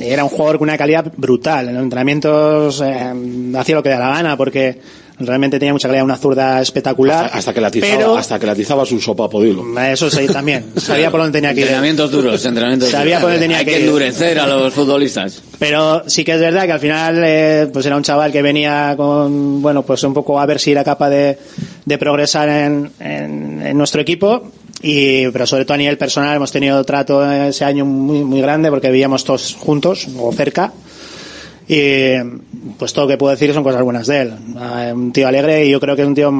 Era 0.00 0.24
un 0.24 0.30
jugador 0.30 0.58
con 0.58 0.68
una 0.68 0.78
calidad 0.78 1.12
brutal. 1.16 1.68
En 1.68 1.74
los 1.74 1.82
entrenamientos 1.84 2.80
eh, 2.84 3.12
hacía 3.56 3.74
lo 3.76 3.82
que 3.82 3.88
le 3.90 3.96
da 3.96 4.08
la 4.08 4.14
gana 4.16 4.36
porque 4.36 4.80
realmente 5.18 5.58
tenía 5.60 5.72
mucha 5.72 5.86
calidad, 5.86 6.04
una 6.04 6.16
zurda 6.16 6.60
espectacular. 6.60 7.30
Hasta 7.32 7.52
que 7.54 7.60
la 7.60 7.68
atizaba, 7.68 7.96
Pero 7.96 8.16
hasta 8.16 8.38
que 8.40 8.46
la 8.46 8.52
atizabas 8.52 8.90
un 8.90 9.00
sopapo, 9.00 9.40
dilo. 9.42 9.64
eso 9.80 10.10
sí, 10.10 10.26
también. 10.26 10.64
Sabía 10.76 11.10
por 11.10 11.20
dónde 11.20 11.38
tenía 11.38 11.50
que 11.54 11.60
ir. 11.60 11.66
Entrenamientos 11.66 12.10
duros, 12.10 12.44
entrenamientos 12.44 12.88
Sabía 12.90 13.16
duros. 13.16 13.20
por 13.22 13.30
dónde 13.30 13.44
tenía 13.44 13.58
Hay 13.58 13.64
que 13.64 13.70
que 13.72 13.78
ir. 13.80 13.84
endurecer 13.86 14.38
a 14.40 14.46
los 14.46 14.74
futbolistas. 14.74 15.40
Pero 15.58 16.02
sí 16.08 16.24
que 16.24 16.32
es 16.34 16.40
verdad 16.40 16.64
que 16.66 16.72
al 16.72 16.80
final 16.80 17.22
eh, 17.24 17.68
pues 17.72 17.86
era 17.86 17.96
un 17.96 18.02
chaval 18.02 18.32
que 18.32 18.42
venía 18.42 18.94
con, 18.96 19.62
bueno, 19.62 19.82
pues 19.82 20.02
un 20.02 20.14
poco 20.14 20.40
a 20.40 20.46
ver 20.46 20.58
si 20.58 20.72
era 20.72 20.82
capaz 20.82 21.10
de, 21.10 21.38
de 21.84 21.98
progresar 21.98 22.48
en, 22.48 22.90
en- 22.98 23.62
en 23.64 23.78
nuestro 23.78 24.00
equipo. 24.00 24.50
Y, 24.80 25.28
pero 25.28 25.46
sobre 25.46 25.64
todo 25.64 25.74
a 25.74 25.78
nivel 25.78 25.98
personal 25.98 26.34
hemos 26.36 26.50
tenido 26.50 26.82
trato 26.84 27.30
ese 27.30 27.64
año 27.64 27.84
muy, 27.84 28.24
muy 28.24 28.40
grande 28.40 28.70
porque 28.70 28.88
vivíamos 28.90 29.24
todos 29.24 29.54
juntos 29.54 30.08
o 30.18 30.32
cerca. 30.32 30.72
Y 31.68 32.14
pues 32.78 32.92
todo 32.92 33.04
lo 33.04 33.08
que 33.10 33.16
puedo 33.18 33.30
decir 33.30 33.52
son 33.54 33.62
cosas 33.62 33.82
buenas 33.82 34.06
de 34.06 34.20
él. 34.22 34.32
Eh, 34.60 34.92
Un 34.92 35.12
tío 35.12 35.28
alegre 35.28 35.64
y 35.64 35.70
yo 35.70 35.78
creo 35.80 35.94
que 35.94 36.02
es 36.02 36.08
un 36.08 36.14
tío 36.14 36.32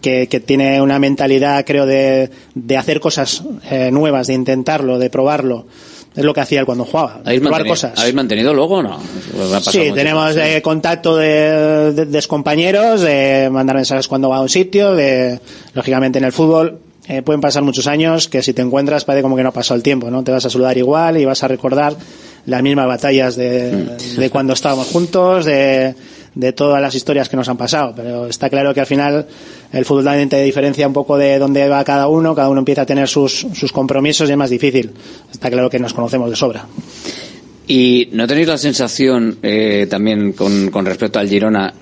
que, 0.00 0.26
que 0.28 0.40
tiene 0.40 0.80
una 0.80 0.98
mentalidad, 0.98 1.64
creo, 1.66 1.84
de, 1.86 2.30
de 2.54 2.76
hacer 2.76 3.00
cosas 3.00 3.42
eh, 3.70 3.90
nuevas, 3.92 4.26
de 4.28 4.34
intentarlo, 4.34 4.98
de 4.98 5.10
probarlo. 5.10 5.66
Es 6.16 6.24
lo 6.24 6.32
que 6.32 6.40
hacía 6.40 6.60
él 6.60 6.66
cuando 6.66 6.84
jugaba. 6.84 7.20
¿Habéis 7.24 7.40
probar 7.40 7.60
mantenido, 7.60 7.72
cosas. 7.72 7.98
¿Habéis 7.98 8.14
mantenido 8.14 8.54
luego 8.54 8.76
o 8.76 8.82
no? 8.82 8.98
Pues 9.36 9.64
Sí, 9.64 9.90
tenemos 9.94 10.36
eh, 10.36 10.62
contacto 10.62 11.16
de, 11.16 11.92
de, 11.92 12.06
de 12.06 12.22
compañeros, 12.22 13.00
de 13.00 13.50
mandar 13.52 13.76
mensajes 13.76 14.06
cuando 14.08 14.28
va 14.30 14.36
a 14.36 14.40
un 14.40 14.48
sitio, 14.48 14.94
de, 14.94 15.40
lógicamente 15.74 16.18
en 16.18 16.24
el 16.24 16.32
fútbol 16.32 16.78
eh, 17.08 17.22
pueden 17.22 17.40
pasar 17.40 17.62
muchos 17.62 17.86
años 17.86 18.28
que 18.28 18.42
si 18.42 18.52
te 18.54 18.62
encuentras 18.62 19.04
parece 19.04 19.22
como 19.22 19.36
que 19.36 19.42
no 19.42 19.52
pasado 19.52 19.76
el 19.76 19.82
tiempo, 19.82 20.10
¿no? 20.10 20.22
Te 20.24 20.32
vas 20.32 20.44
a 20.46 20.50
saludar 20.50 20.76
igual 20.78 21.18
y 21.18 21.24
vas 21.24 21.42
a 21.42 21.48
recordar 21.48 21.96
las 22.46 22.62
mismas 22.62 22.86
batallas 22.86 23.36
de, 23.36 23.72
Mm. 24.16 24.20
de 24.20 24.30
cuando 24.30 24.52
estábamos 24.52 24.86
juntos, 24.88 25.44
de, 25.44 25.94
de 26.34 26.52
todas 26.52 26.80
las 26.82 26.94
historias 26.94 27.28
que 27.28 27.36
nos 27.36 27.48
han 27.48 27.56
pasado. 27.56 27.92
Pero 27.96 28.26
está 28.26 28.50
claro 28.50 28.74
que 28.74 28.80
al 28.80 28.86
final 28.86 29.26
el 29.72 29.84
fútbol 29.84 30.04
también 30.04 30.28
te 30.28 30.42
diferencia 30.42 30.86
un 30.86 30.92
poco 30.92 31.16
de 31.16 31.38
dónde 31.38 31.68
va 31.68 31.84
cada 31.84 32.08
uno, 32.08 32.34
cada 32.34 32.48
uno 32.48 32.58
empieza 32.60 32.82
a 32.82 32.86
tener 32.86 33.08
sus, 33.08 33.46
sus 33.54 33.72
compromisos 33.72 34.28
y 34.28 34.32
es 34.32 34.38
más 34.38 34.50
difícil. 34.50 34.90
Está 35.32 35.50
claro 35.50 35.70
que 35.70 35.78
nos 35.78 35.94
conocemos 35.94 36.28
de 36.30 36.36
sobra. 36.36 36.66
Y 37.66 38.08
no 38.12 38.26
tenéis 38.26 38.48
la 38.48 38.58
sensación 38.58 39.38
eh, 39.42 39.86
también 39.88 40.32
con, 40.34 40.70
con 40.70 40.84
respecto 40.84 41.18
al 41.18 41.28
Girona. 41.28 41.72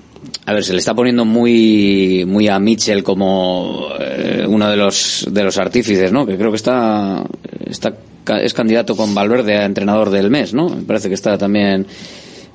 A 0.45 0.53
ver, 0.53 0.63
se 0.63 0.73
le 0.73 0.79
está 0.79 0.93
poniendo 0.93 1.25
muy 1.25 2.25
muy 2.27 2.47
a 2.47 2.59
Mitchell 2.59 3.03
como 3.03 3.87
eh, 3.99 4.45
uno 4.47 4.69
de 4.69 4.77
los 4.77 5.27
de 5.29 5.43
los 5.43 5.57
artífices, 5.57 6.11
¿no? 6.11 6.25
Que 6.25 6.37
creo 6.37 6.51
que 6.51 6.57
está 6.57 7.23
está 7.65 7.93
es 8.41 8.53
candidato 8.53 8.95
con 8.95 9.13
Valverde 9.13 9.57
a 9.57 9.65
entrenador 9.65 10.09
del 10.09 10.29
mes, 10.29 10.53
¿no? 10.53 10.69
Me 10.69 10.83
parece 10.83 11.09
que 11.09 11.15
está 11.15 11.37
también 11.37 11.85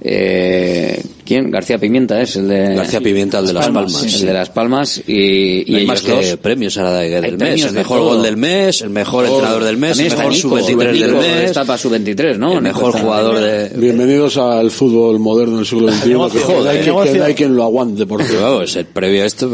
eh, 0.01 1.03
¿quién? 1.25 1.51
García 1.51 1.77
Pimienta 1.79 2.21
es 2.21 2.37
el 2.37 2.47
de 2.49 2.75
García 2.77 3.01
Pimienta, 3.01 3.41
el 3.41 3.47
de 3.49 3.53
Las 3.53 3.67
Palmas, 3.69 4.03
el 4.05 4.11
sí. 4.11 4.25
de 4.27 4.33
Las 4.33 4.49
Palmas 4.51 5.03
y, 5.07 5.65
y 5.67 5.73
No 5.73 5.79
hay 5.79 5.87
más 5.87 6.05
ellos 6.05 6.21
que 6.21 6.27
dos 6.31 6.37
premios 6.39 6.79
ahora 6.79 6.99
de- 6.99 7.17
Hay 7.17 7.21
del 7.23 7.37
mes. 7.39 7.63
El 7.65 7.73
de 7.75 7.79
mejor 7.81 7.99
todo. 7.99 8.09
gol 8.15 8.23
del 8.23 8.37
mes, 8.37 8.83
el 8.83 8.91
mejor 8.91 9.25
Oh, 9.25 9.29
entrenador 9.29 9.65
del 9.65 9.77
mes, 9.77 9.99
el 9.99 10.05
mejor 10.11 10.33
Nico, 10.33 10.59
sub-23 10.61 10.79
del 10.79 11.07
Nico 11.09 11.21
mes. 11.21 11.43
está 11.45 11.65
para 11.65 11.79
sub-23, 11.79 12.37
¿no? 12.39 12.49
El 12.53 12.63
Nico 12.63 12.63
mejor 12.63 12.89
está- 12.91 13.01
jugador 13.03 13.41
de... 13.41 13.69
Bienvenidos 13.77 14.37
al 14.37 14.71
fútbol 14.71 15.19
moderno 15.19 15.57
del 15.57 15.67
siglo 15.67 15.91
XXI. 15.93 16.09
negocio, 16.11 16.41
que, 16.41 16.47
joder, 16.47 16.69
hay 16.71 16.77
el 16.79 16.85
que- 16.85 17.13
que 17.19 17.23
hay 17.23 17.35
quien 17.35 17.57
lo 17.57 17.65
aguante. 17.65 18.07
Porque, 18.07 18.27
Pero 18.29 18.43
vamos, 18.43 18.77
el 18.77 18.87
previo 18.87 19.23
a 19.25 19.27
esto 19.27 19.51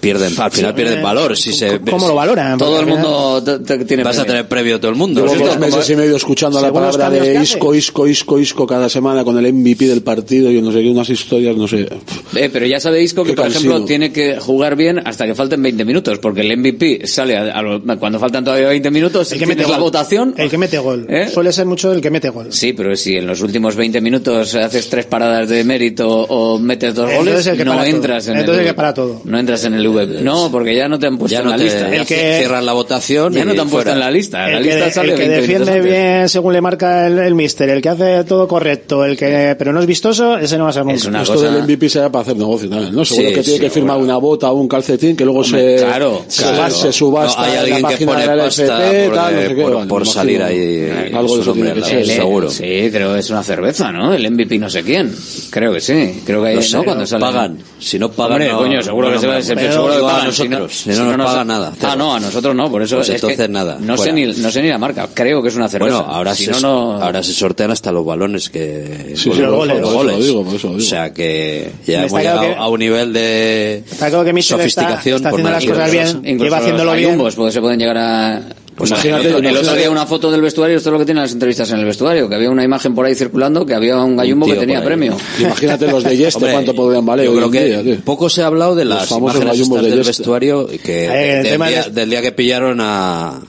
pierden, 0.00 0.32
al 0.40 0.50
final 0.50 0.74
pierden 0.74 1.02
valor. 1.02 1.36
Si 1.36 1.52
se, 1.52 1.80
¿Cómo 1.80 2.06
lo 2.08 2.14
valoran? 2.14 2.58
Todo 2.58 2.80
el 2.80 2.86
mundo 2.86 3.42
tiene 3.86 4.04
Vas 4.04 4.18
a 4.18 4.24
tener 4.24 4.46
previo 4.48 4.78
todo 4.78 4.90
el 4.90 4.96
mundo. 4.96 5.26
Llevo 5.26 5.46
dos 5.46 5.58
meses 5.58 5.90
y 5.90 5.96
medio 5.96 6.16
escuchando 6.16 6.60
la 6.60 6.72
palabra 6.72 7.10
de 7.10 7.42
Isco, 7.42 7.74
Isco, 7.74 8.06
Isco, 8.06 8.38
Isco 8.38 8.66
cada 8.66 8.88
semana 8.88 9.15
con 9.24 9.38
el 9.38 9.52
MVP 9.52 9.86
del 9.86 10.02
partido 10.02 10.50
y 10.50 10.60
no 10.62 10.72
sé 10.72 10.80
qué, 10.82 10.88
unas 10.90 11.08
historias, 11.10 11.56
no 11.56 11.66
sé. 11.68 11.88
Eh, 12.36 12.50
pero 12.52 12.66
ya 12.66 12.80
sabéis 12.80 13.14
que, 13.14 13.22
Qué 13.24 13.32
por 13.34 13.46
ejemplo, 13.46 13.84
tiene 13.84 14.12
que 14.12 14.38
jugar 14.38 14.76
bien 14.76 15.00
hasta 15.04 15.26
que 15.26 15.34
falten 15.34 15.62
20 15.62 15.84
minutos, 15.84 16.18
porque 16.18 16.40
el 16.42 16.52
MVP 16.56 17.06
sale 17.06 17.36
a- 17.36 17.52
a 17.52 17.62
lo- 17.62 17.82
cuando 17.98 18.18
faltan 18.18 18.44
todavía 18.44 18.68
20 18.68 18.90
minutos, 18.90 19.32
El 19.32 19.38
que 19.38 19.46
mete 19.46 19.66
la 19.66 19.78
votación. 19.78 20.34
El 20.36 20.50
que 20.50 20.58
mete 20.58 20.78
gol. 20.78 21.06
¿Eh? 21.08 21.28
Suele 21.32 21.52
ser 21.52 21.66
mucho 21.66 21.92
el 21.92 22.00
que 22.00 22.10
mete 22.10 22.28
gol. 22.30 22.46
Sí, 22.52 22.72
pero 22.72 22.94
si 22.96 23.16
en 23.16 23.26
los 23.26 23.40
últimos 23.42 23.76
20 23.76 24.00
minutos 24.00 24.54
haces 24.54 24.88
tres 24.88 25.06
paradas 25.06 25.48
de 25.48 25.64
mérito 25.64 26.08
o 26.08 26.58
metes 26.58 26.94
dos 26.94 27.08
Entonces 27.10 27.32
goles, 27.32 27.46
el 27.46 27.56
que 27.56 27.64
no 27.64 27.72
para 27.72 27.84
todo. 27.84 27.96
entras 27.96 28.28
en 28.28 28.36
Entonces 28.36 28.54
el 28.60 28.66
el 28.66 28.72
que 28.72 28.74
para 28.76 28.94
todo. 28.94 29.20
No 29.24 29.38
entras 29.38 29.64
en 29.64 29.74
el. 29.74 30.24
No, 30.24 30.50
porque 30.50 30.74
ya 30.74 30.88
no 30.88 30.98
te 30.98 31.06
han 31.06 31.16
puesto 31.18 31.32
Ya 31.32 31.38
en 31.40 31.44
no 31.44 31.50
la 31.52 31.56
te 31.56 31.64
lista. 31.64 31.94
el 31.94 32.04
que- 32.06 32.38
cierran 32.38 32.66
la 32.66 32.72
votación 32.72 33.32
Ya 33.32 33.42
y 33.42 33.44
no 33.46 33.54
te 33.54 33.60
han 33.60 33.68
puesto 33.68 33.90
fuera. 33.90 33.92
en 33.92 34.00
la 34.00 34.10
lista. 34.10 34.48
La 34.48 34.58
El 34.58 34.64
que, 34.64 34.74
lista 34.74 34.90
sale 34.90 35.12
el 35.12 35.18
que 35.18 35.28
20 35.28 35.46
minutos 35.48 35.66
defiende 35.68 35.90
bien 35.90 36.28
según 36.28 36.52
le 36.52 36.60
marca 36.60 37.06
el, 37.06 37.18
el 37.18 37.34
mister, 37.34 37.68
el 37.70 37.80
que 37.80 37.88
hace 37.88 38.24
todo 38.24 38.46
correcto, 38.48 39.04
el 39.06 39.16
que 39.16 39.54
pero 39.58 39.72
no 39.72 39.80
es 39.80 39.86
vistoso, 39.86 40.36
ese 40.36 40.58
no 40.58 40.64
va 40.64 40.70
a 40.70 40.72
ser 40.72 40.84
nunca. 40.84 41.22
Esto 41.22 41.40
del 41.40 41.62
MVP 41.62 41.88
será 41.88 42.10
para 42.10 42.22
hacer 42.22 42.36
negocio 42.36 42.68
también, 42.68 42.94
¿no? 42.94 43.04
Seguro 43.04 43.28
Sí, 43.28 43.34
que 43.34 43.42
tiene 43.42 43.58
sí, 43.58 43.60
que 43.64 43.70
firmar 43.70 43.96
una 43.98 44.16
bota 44.18 44.50
o 44.50 44.54
un 44.54 44.68
calcetín 44.68 45.16
que 45.16 45.24
luego 45.24 45.40
Hombre, 45.40 45.78
se, 45.78 45.84
claro, 45.84 46.22
se, 46.28 46.42
claro. 46.42 46.74
se 46.74 46.92
subasta 46.92 47.40
No, 47.40 47.44
hay 47.46 47.52
en 47.52 47.58
alguien 47.58 47.82
la 47.82 47.88
que 47.96 48.06
pone 48.06 48.20
de 48.20 48.26
la 48.26 48.46
LFP, 48.46 49.06
por- 49.06 49.14
tal, 49.14 49.34
no 49.34 49.40
sé 49.40 49.48
qué. 49.54 49.62
por- 49.62 49.72
Bueno, 49.72 49.88
por 49.88 50.00
me 50.00 50.06
salir 50.06 50.42
ahí 50.42 51.10
Algo 51.14 51.36
de 51.38 51.42
su 51.44 51.50
nombre 51.50 51.74
lado, 51.74 51.86
ser. 51.86 52.06
seguro. 52.06 52.50
Sí, 52.50 52.88
pero 52.92 53.16
es 53.16 53.30
una 53.30 53.42
cerveza, 53.42 53.92
¿no? 53.92 54.12
El 54.14 54.24
MVP 54.30 54.58
no 54.58 54.68
sé 54.70 54.82
quién. 54.82 55.14
Creo 55.50 55.72
que 55.72 55.80
sí. 55.80 56.22
Creo 56.24 56.42
que 56.42 56.52
No 56.54 56.58
hay, 56.60 56.62
sé, 56.66 56.76
¿no? 56.76 56.84
Cuando 56.84 57.06
salen- 57.06 57.20
pagan. 57.26 57.58
Si 57.78 57.98
no 57.98 58.10
pagan, 58.10 58.32
Hombre, 58.32 58.48
no- 58.52 58.58
coño, 58.58 58.82
seguro 58.82 59.12
que 59.12 59.18
se 59.18 59.26
va 59.26 59.36
a 59.36 59.42
seguro 59.42 59.90
que 59.92 59.96
a 59.98 60.00
pagan. 60.00 60.32
Si 60.32 60.48
nosotros, 60.48 60.76
si 60.76 60.90
no 60.90 61.16
nos 61.16 61.26
pagan 61.26 61.46
nada, 61.46 61.72
Ah, 61.82 61.94
no, 61.96 62.14
a 62.14 62.20
nosotros 62.20 62.54
no, 62.54 62.70
por 62.70 62.82
eso 62.82 62.96
Pues 62.96 63.08
es 63.10 63.14
entonces 63.16 63.48
nada, 63.50 63.76
No 63.80 63.96
sé, 63.96 64.12
ni, 64.12 64.24
no 64.26 64.50
sé 64.50 64.62
ni 64.62 64.68
la 64.68 64.78
marca. 64.78 65.08
Creo 65.12 65.42
que 65.42 65.48
es 65.48 65.56
una 65.56 65.68
cerveza. 65.68 65.98
Bueno, 66.00 66.12
ahora 66.14 67.22
se 67.22 67.32
sortean 67.32 67.70
hasta 67.70 67.92
los 67.92 68.04
balones 68.04 68.48
que 68.50 68.95
Sí, 69.16 69.28
con 69.30 69.36
sí, 69.36 69.42
los, 69.42 69.50
por 69.50 69.58
con 69.58 69.68
los 69.68 69.76
eso 69.78 69.86
lo 69.86 69.92
goles. 69.92 70.26
digo, 70.26 70.44
por 70.44 70.54
eso 70.54 70.66
lo 70.68 70.72
digo. 70.74 70.86
O 70.86 70.88
sea 70.90 71.12
que 71.12 71.70
ya 71.86 71.98
hemos 71.98 72.06
está 72.06 72.18
llegado 72.20 72.40
que- 72.40 72.54
a 72.54 72.68
un 72.68 72.78
nivel 72.80 73.12
de 73.12 73.82
Está 73.90 74.08
claro 74.08 74.24
que 74.24 74.32
Michel 74.32 74.60
está, 74.60 74.82
sofisticación 74.82 75.16
está 75.16 75.30
por 75.30 75.40
haciendo 75.40 75.50
las 75.52 75.64
cosas 75.66 75.92
bien, 75.92 76.06
Incluso 76.24 76.44
lleva 76.44 76.56
haciéndolo 76.58 76.90
los 76.92 76.96
bien. 76.98 77.18
porque 77.18 77.52
se 77.52 77.60
pueden 77.60 77.78
llegar 77.78 77.98
a... 77.98 78.42
Pues 78.76 78.90
imagínate, 78.90 79.22
el 79.22 79.34
otro, 79.36 79.38
el 79.38 79.46
otro 79.46 79.60
imagínate- 79.62 79.78
día 79.80 79.90
una 79.90 80.04
foto 80.04 80.30
del 80.30 80.42
vestuario, 80.42 80.76
esto 80.76 80.90
es 80.90 80.92
lo 80.92 80.98
que 80.98 81.06
tienen 81.06 81.22
las 81.22 81.32
entrevistas 81.32 81.70
en 81.70 81.78
el 81.78 81.86
vestuario, 81.86 82.28
que 82.28 82.34
había 82.34 82.50
una 82.50 82.62
imagen 82.62 82.94
por 82.94 83.06
ahí 83.06 83.14
circulando 83.14 83.64
que 83.64 83.72
había 83.74 83.96
un 84.04 84.18
gallumbo 84.18 84.44
que 84.44 84.56
tenía 84.56 84.84
premio. 84.84 85.16
Imagínate 85.40 85.86
los 85.90 86.04
de 86.04 86.14
Yeste 86.14 86.36
Hombre, 86.36 86.52
cuánto 86.52 86.74
podrían 86.74 87.06
valer 87.06 87.24
Yo 87.24 87.34
creo 87.34 87.50
que 87.50 87.82
día, 87.82 87.98
poco 88.04 88.28
se 88.28 88.42
ha 88.42 88.46
hablado 88.48 88.74
de 88.74 88.84
Los 88.84 88.98
las 88.98 89.08
famosos 89.08 89.36
imágenes 89.42 89.70
de 89.70 89.90
del 89.90 90.02
vestuario 90.04 90.66
que 90.66 91.06
Eh, 91.06 91.38
el 91.38 91.42
del, 91.44 91.58
día, 91.68 91.82
de- 91.84 91.90
del 91.90 92.10
día 92.10 92.20
que 92.20 92.32
pillaron 92.32 92.78
a 92.82 93.40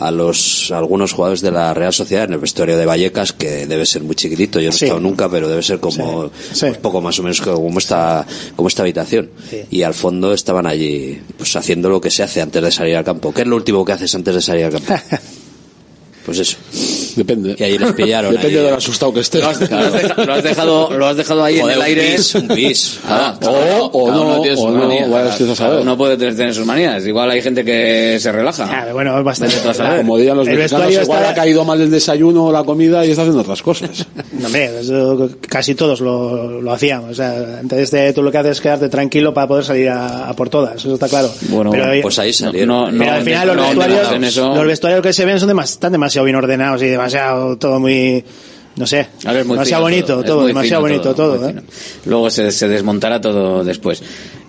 a 0.00 0.10
los 0.10 0.70
a 0.72 0.78
algunos 0.78 1.12
jugadores 1.12 1.40
de 1.42 1.50
la 1.52 1.72
Real 1.74 1.92
Sociedad 1.92 2.24
en 2.24 2.32
el 2.32 2.38
vestuario 2.40 2.76
de 2.76 2.86
Vallecas 2.86 3.32
que 3.32 3.66
debe 3.66 3.86
ser 3.86 4.02
muy 4.02 4.16
chiquitito 4.16 4.58
yo 4.58 4.70
no 4.70 4.76
Sí. 4.76 4.84
he 4.84 4.88
estado 4.88 5.00
nunca 5.00 5.28
pero 5.28 5.48
debe 5.48 5.62
ser 5.62 5.78
como 5.78 6.30
Sí. 6.52 6.60
pues, 6.66 6.78
poco 6.78 7.00
más 7.00 7.18
o 7.18 7.22
menos 7.22 7.40
como 7.40 7.78
esta 7.78 8.26
como 8.56 8.68
esta 8.68 8.82
habitación 8.82 9.30
y 9.70 9.82
al 9.82 9.94
fondo 9.94 10.32
estaban 10.32 10.66
allí 10.66 11.20
pues 11.36 11.54
haciendo 11.54 11.88
lo 11.88 12.00
que 12.00 12.10
se 12.10 12.22
hace 12.22 12.40
antes 12.40 12.62
de 12.62 12.70
salir 12.70 12.96
al 12.96 13.04
campo 13.04 13.32
¿qué 13.32 13.42
es 13.42 13.46
lo 13.46 13.56
último 13.56 13.84
que 13.84 13.92
haces 13.92 14.14
antes 14.14 14.34
de 14.34 14.40
salir 14.40 14.64
al 14.64 14.72
campo? 14.72 14.94
pues 16.24 16.38
eso 16.38 16.56
Depende. 17.16 17.56
y 17.58 17.62
ahí 17.62 17.78
les 17.78 17.92
pillaron 17.92 18.32
Depende 18.34 18.58
ahí. 18.58 18.64
de 18.64 18.70
lo 18.70 18.76
asustado 18.76 19.12
que 19.12 19.20
esté. 19.20 19.38
Lo 19.40 19.48
has, 19.48 19.60
lo 19.70 19.76
has 19.78 19.92
deja- 19.92 20.24
lo 20.24 20.32
has 20.34 20.42
dejado, 20.42 20.90
lo 20.98 21.06
has 21.06 21.16
dejado 21.16 21.44
ahí 21.44 21.60
Joder, 21.60 21.66
en 21.66 21.72
el 21.72 21.78
un 21.78 21.84
aire. 21.98 22.16
bis, 22.16 22.34
un 22.34 22.48
bis. 22.48 22.98
Ah, 23.06 23.36
O- 23.42 23.48
o 23.92 24.06
cada 24.06 24.20
uno 24.20 24.36
no, 24.36 24.40
tiene 24.42 24.56
sus 24.56 24.64
o 24.66 24.70
no, 24.70 24.86
manías. 24.86 25.40
a 25.40 25.54
saber. 25.56 25.80
Uno 25.80 25.96
puede 25.96 26.16
tener 26.16 26.54
sus 26.54 26.66
manías. 26.66 27.04
Igual 27.06 27.30
hay 27.30 27.42
gente 27.42 27.64
que 27.64 28.18
se 28.20 28.30
relaja. 28.32 28.68
Ah, 28.70 28.92
bueno, 28.92 29.18
es 29.18 29.24
bastante. 29.24 29.56
Como 29.98 30.16
dirían 30.18 30.36
los 30.36 30.46
El 30.48 30.56
mexicanos, 30.58 30.92
igual 30.92 31.18
está- 31.20 31.30
ha 31.30 31.34
caído 31.34 31.64
mal 31.64 31.80
el 31.80 31.90
desayuno 31.90 32.46
o 32.46 32.52
la 32.52 32.62
comida 32.64 33.04
y 33.04 33.10
está 33.10 33.22
haciendo 33.22 33.40
otras 33.42 33.62
cosas. 33.62 34.06
No, 34.32 34.46
Hombre, 34.50 34.80
eso 34.80 35.28
casi 35.48 35.74
todos 35.74 36.00
lo, 36.00 36.60
lo 36.60 36.72
hacíamos. 36.72 37.10
O 37.10 37.14
sea, 37.14 37.58
antes 37.60 37.90
de 37.90 38.12
tú 38.12 38.22
lo 38.22 38.30
que 38.30 38.38
haces 38.38 38.52
es 38.52 38.60
quedarte 38.60 38.88
tranquilo 38.88 39.32
para 39.34 39.46
poder 39.48 39.64
salir 39.64 39.88
a, 39.88 40.28
a 40.28 40.34
por 40.36 40.48
todas, 40.50 40.76
eso 40.76 40.94
está 40.94 41.08
claro. 41.08 41.30
Bueno, 41.48 41.70
pero, 41.70 41.86
pues 42.02 42.18
ahí 42.18 42.32
salieron 42.32 42.68
No, 42.68 42.90
no, 42.92 42.98
pero 42.98 43.12
al 43.12 43.22
final 43.22 43.46
los 43.48 43.56
no, 43.56 43.62
vestuarios, 43.62 44.36
los 44.36 44.66
vestuarios 44.66 45.02
que 45.02 45.12
se 45.12 45.24
ven 45.24 45.38
son 45.40 45.48
demas- 45.48 45.70
están 45.72 45.92
demasiado 46.10 46.24
bien 46.24 46.36
ordenados 46.36 46.82
y 46.82 46.86
demasiado 46.86 47.56
todo 47.56 47.78
muy, 47.78 48.24
no 48.74 48.86
sé, 48.86 49.06
es 49.18 49.24
muy 49.24 49.34
demasiado 49.34 49.64
fino 49.64 49.80
bonito 49.80 50.24
todo, 50.24 50.46
demasiado 50.46 50.82
bonito 50.82 51.14
todo. 51.14 51.48
¿eh? 51.48 51.54
Luego 52.06 52.30
se, 52.30 52.50
se 52.50 52.66
desmontará 52.66 53.20
todo 53.20 53.62
después. 53.62 54.02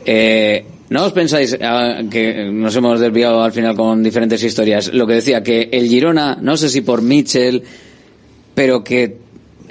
Eh, 0.03 0.66
¿No 0.89 1.05
os 1.05 1.14
pensáis 1.14 1.55
ah, 1.62 2.01
que 2.09 2.49
nos 2.51 2.76
hemos 2.76 2.99
desviado 2.99 3.43
al 3.43 3.51
final 3.51 3.76
con 3.76 4.01
diferentes 4.01 4.43
historias? 4.43 4.91
Lo 4.91 5.05
que 5.05 5.14
decía, 5.14 5.43
que 5.43 5.70
el 5.72 5.88
Girona, 5.88 6.38
no 6.41 6.57
sé 6.57 6.68
si 6.68 6.82
por 6.82 7.03
Mitchell, 7.03 7.62
pero 8.55 8.84
que 8.84 9.18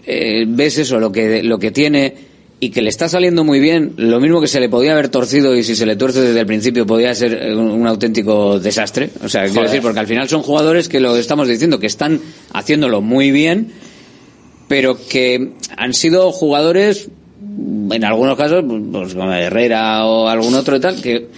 eh, 0.07 0.45
ves 0.47 0.79
eso, 0.79 1.01
lo 1.01 1.11
que, 1.11 1.43
lo 1.43 1.59
que 1.59 1.73
tiene 1.73 2.15
y 2.61 2.71
que 2.71 2.83
le 2.83 2.91
está 2.91 3.09
saliendo 3.09 3.43
muy 3.43 3.59
bien, 3.59 3.95
lo 3.97 4.21
mismo 4.21 4.41
que 4.41 4.47
se 4.47 4.61
le 4.61 4.69
podía 4.69 4.93
haber 4.93 5.09
torcido 5.09 5.57
y 5.57 5.65
si 5.65 5.75
se 5.75 5.87
le 5.87 5.97
tuerce 5.97 6.21
desde 6.21 6.41
el 6.41 6.47
principio 6.47 6.87
podía 6.87 7.15
ser 7.15 7.33
eh, 7.33 7.57
un, 7.57 7.71
un 7.71 7.87
auténtico 7.87 8.61
desastre. 8.61 9.11
O 9.25 9.31
sea, 9.31 9.47
quiero 9.47 9.63
decir, 9.63 9.81
porque 9.81 9.99
al 9.99 10.07
final 10.07 10.29
son 10.29 10.43
jugadores 10.43 10.91
que 10.91 11.01
lo 11.01 11.17
estamos 11.17 11.49
diciendo, 11.49 11.81
que 11.81 11.87
están 11.87 12.21
haciéndolo 12.53 13.01
muy 13.01 13.31
bien, 13.31 13.73
pero 14.69 14.99
que 15.09 15.53
han 15.77 15.95
sido 15.95 16.31
jugadores, 16.33 17.09
en 17.91 18.05
algunos 18.05 18.37
casos, 18.37 18.63
pues 18.93 19.15
como 19.15 19.33
Herrera 19.33 20.05
o 20.05 20.29
algún 20.29 20.55
otro 20.55 20.77
y 20.77 20.81
tal, 20.81 21.01
que 21.01 21.29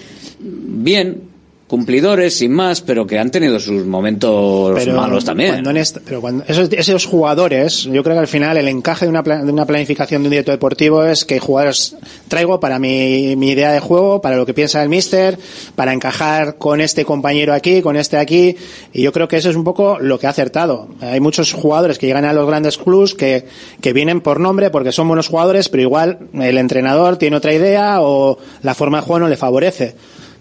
bien, 0.41 1.32
cumplidores, 1.73 2.37
sin 2.37 2.53
más, 2.53 2.83
pero 2.83 3.07
que 3.07 3.19
han 3.19 3.31
tenido 3.31 3.59
sus 3.59 3.87
momentos 3.87 4.75
malos 4.95 5.25
también. 5.25 5.53
Cuando 5.63 5.71
esta- 5.81 6.01
pero 6.05 6.21
cuando 6.21 6.45
esos, 6.47 6.69
esos 6.71 7.07
jugadores, 7.07 7.85
yo 7.85 8.03
creo 8.03 8.15
que 8.15 8.21
al 8.21 8.29
final 8.29 8.59
el 8.59 8.69
encaje 8.69 9.07
de 9.07 9.09
una, 9.09 9.23
de 9.23 9.51
una 9.51 9.65
planificación 9.65 10.21
de 10.23 10.27
un 10.29 10.31
director 10.33 10.53
deportivo 10.53 11.03
es 11.03 11.25
que 11.25 11.41
jugadores 11.41 11.97
traigo 12.29 12.61
para 12.61 12.79
mi, 12.79 13.37
mi 13.37 13.49
idea 13.53 13.73
de 13.73 13.81
juego, 13.81 14.21
para 14.21 14.37
lo 14.37 14.45
que 14.45 14.53
piensa 14.53 14.83
el 14.83 14.91
míster, 14.91 15.39
para 15.75 15.95
encajar 15.95 16.59
con 16.59 16.83
este 16.83 17.07
compañero 17.07 17.55
aquí, 17.55 17.81
con 17.81 17.97
este 17.97 18.19
aquí, 18.19 18.55
y 18.93 19.01
yo 19.01 19.11
creo 19.11 19.27
que 19.27 19.39
eso 19.39 19.49
es 19.49 19.57
un 19.57 19.65
poco 19.65 19.99
lo 19.99 20.19
que 20.19 20.27
ha 20.27 20.31
acertado. 20.31 20.89
Hay 21.01 21.21
muchos 21.21 21.55
jugadores 21.55 21.99
que 21.99 22.05
llegan 22.07 22.27
a 22.27 22.35
los 22.35 22.47
grandes 22.47 22.77
clubs 22.77 23.15
que, 23.15 23.47
que 23.81 23.95
vienen 23.95 24.21
por 24.21 24.41
nombre 24.41 24.69
porque 24.69 24.93
son 24.93 25.09
buenos 25.09 25.29
jugadores, 25.29 25.71
pero 25.71 25.83
igual 25.85 26.19
el 26.35 26.59
entrenador 26.59 27.17
tiene 27.17 27.37
otra 27.39 27.55
idea 27.55 28.03
o 28.03 28.37
la 28.63 28.75
forma 28.75 28.99
de 28.99 29.05
juego 29.07 29.21
no 29.21 29.29
le 29.29 29.39
favorece 29.39 29.95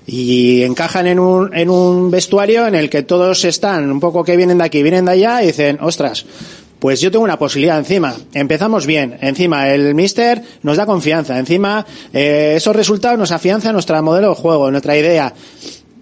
y 0.05 0.63
encajan 0.63 1.07
en 1.07 1.19
un, 1.19 1.55
en 1.55 1.69
un 1.69 2.09
vestuario 2.11 2.67
en 2.67 2.75
el 2.75 2.89
que 2.89 3.03
todos 3.03 3.45
están 3.45 3.91
un 3.91 3.99
poco 3.99 4.23
que 4.23 4.35
vienen 4.35 4.57
de 4.57 4.63
aquí, 4.65 4.81
vienen 4.81 5.05
de 5.05 5.11
allá 5.11 5.43
y 5.43 5.47
dicen, 5.47 5.77
ostras, 5.81 6.25
pues 6.81 6.99
yo 6.99 7.11
tengo 7.11 7.23
una 7.23 7.37
posibilidad 7.37 7.77
encima. 7.77 8.15
Empezamos 8.33 8.87
bien. 8.87 9.15
Encima 9.21 9.69
el 9.69 9.93
mister 9.93 10.41
nos 10.63 10.77
da 10.77 10.87
confianza. 10.87 11.37
Encima 11.37 11.85
eh, 12.11 12.53
esos 12.57 12.75
resultados 12.75 13.19
nos 13.19 13.31
afianzan 13.31 13.73
nuestro 13.73 14.01
modelo 14.01 14.29
de 14.29 14.35
juego, 14.35 14.71
nuestra 14.71 14.97
idea. 14.97 15.31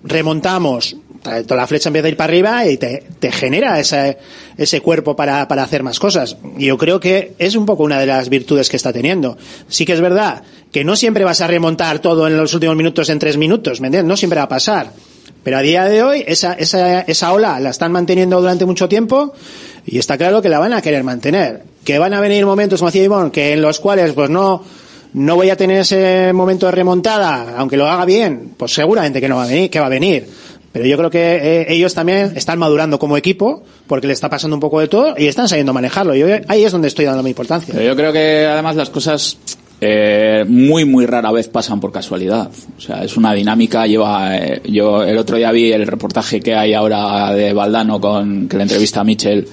Remontamos. 0.05 0.95
Toda 1.21 1.57
la 1.57 1.67
flecha 1.67 1.89
empieza 1.89 2.07
a 2.07 2.11
ir 2.11 2.15
para 2.15 2.31
arriba 2.31 2.65
y 2.65 2.77
te, 2.77 3.03
te 3.19 3.29
genera 3.29 3.77
ese, 3.77 4.17
ese 4.55 4.79
cuerpo 4.79 5.17
para, 5.17 5.45
para 5.49 5.63
hacer 5.63 5.83
más 5.83 5.99
cosas. 5.99 6.37
Y 6.57 6.67
yo 6.67 6.77
creo 6.77 7.01
que 7.01 7.33
es 7.39 7.57
un 7.57 7.65
poco 7.65 7.83
una 7.83 7.99
de 7.99 8.05
las 8.05 8.29
virtudes 8.29 8.69
que 8.69 8.77
está 8.77 8.93
teniendo. 8.93 9.37
Sí 9.67 9.85
que 9.85 9.91
es 9.91 9.99
verdad 9.99 10.43
que 10.71 10.83
no 10.83 10.95
siempre 10.95 11.23
vas 11.23 11.41
a 11.41 11.47
remontar 11.47 11.99
todo 11.99 12.27
en 12.27 12.37
los 12.37 12.53
últimos 12.53 12.75
minutos 12.75 13.09
en 13.09 13.19
tres 13.19 13.37
minutos, 13.37 13.81
¿me 13.81 13.87
entiendes? 13.87 14.07
No 14.07 14.17
siempre 14.17 14.37
va 14.37 14.43
a 14.43 14.49
pasar. 14.49 14.91
Pero 15.43 15.57
a 15.57 15.61
día 15.61 15.85
de 15.85 16.03
hoy 16.03 16.23
esa, 16.27 16.53
esa, 16.53 17.01
esa 17.01 17.33
ola 17.33 17.59
la 17.59 17.69
están 17.69 17.91
manteniendo 17.91 18.39
durante 18.39 18.65
mucho 18.65 18.89
tiempo 18.89 19.33
y 19.85 19.97
está 19.97 20.17
claro 20.17 20.41
que 20.41 20.49
la 20.49 20.59
van 20.59 20.73
a 20.73 20.81
querer 20.81 21.03
mantener. 21.03 21.63
Que 21.83 21.97
van 21.97 22.13
a 22.13 22.19
venir 22.19 22.45
momentos, 22.45 22.79
como 22.79 22.89
decía 22.89 23.03
Ivonne, 23.03 23.31
que 23.31 23.53
en 23.53 23.61
los 23.61 23.79
cuales 23.79 24.13
pues 24.13 24.29
no, 24.29 24.63
no 25.13 25.35
voy 25.35 25.49
a 25.49 25.55
tener 25.55 25.79
ese 25.79 26.33
momento 26.33 26.65
de 26.65 26.73
remontada, 26.73 27.55
aunque 27.57 27.77
lo 27.77 27.87
haga 27.87 28.05
bien, 28.05 28.53
pues 28.57 28.73
seguramente 28.73 29.21
que 29.21 29.29
no 29.29 29.37
va 29.37 29.45
a 29.45 29.47
venir, 29.47 29.69
que 29.69 29.79
va 29.79 29.85
a 29.85 29.89
venir. 29.89 30.27
Pero 30.71 30.85
yo 30.85 30.97
creo 30.97 31.09
que 31.09 31.35
eh, 31.35 31.65
ellos 31.69 31.95
también 31.95 32.33
están 32.35 32.59
madurando 32.59 32.99
como 32.99 33.17
equipo, 33.17 33.63
porque 33.87 34.05
le 34.05 34.13
está 34.13 34.29
pasando 34.29 34.55
un 34.55 34.59
poco 34.59 34.79
de 34.79 34.87
todo 34.87 35.15
y 35.17 35.25
están 35.25 35.47
sabiendo 35.49 35.73
manejarlo. 35.73 36.13
Yo 36.13 36.27
ahí 36.47 36.63
es 36.63 36.71
donde 36.71 36.89
estoy 36.89 37.05
dando 37.05 37.23
mi 37.23 37.31
importancia. 37.31 37.73
Pero 37.73 37.87
yo 37.87 37.95
creo 37.95 38.13
que 38.13 38.45
además 38.45 38.75
las 38.75 38.91
cosas 38.91 39.37
eh, 39.81 40.45
muy 40.47 40.83
muy 40.85 41.05
rara 41.05 41.31
vez 41.31 41.47
pasan 41.47 41.79
por 41.79 41.91
casualidad. 41.91 42.51
O 42.77 42.81
sea, 42.81 43.03
es 43.03 43.15
una 43.15 43.33
dinámica. 43.33 43.87
Lleva, 43.87 44.37
eh, 44.37 44.61
yo 44.65 45.03
el 45.03 45.17
otro 45.17 45.37
día 45.37 45.51
vi 45.51 45.71
el 45.71 45.87
reportaje 45.87 46.41
que 46.41 46.53
hay 46.53 46.73
ahora 46.73 47.33
de 47.33 47.53
Valdano 47.53 48.01
con 48.01 48.47
que 48.47 48.57
le 48.57 48.63
entrevista 48.63 49.01
a 49.01 49.03
Mitchell 49.03 49.47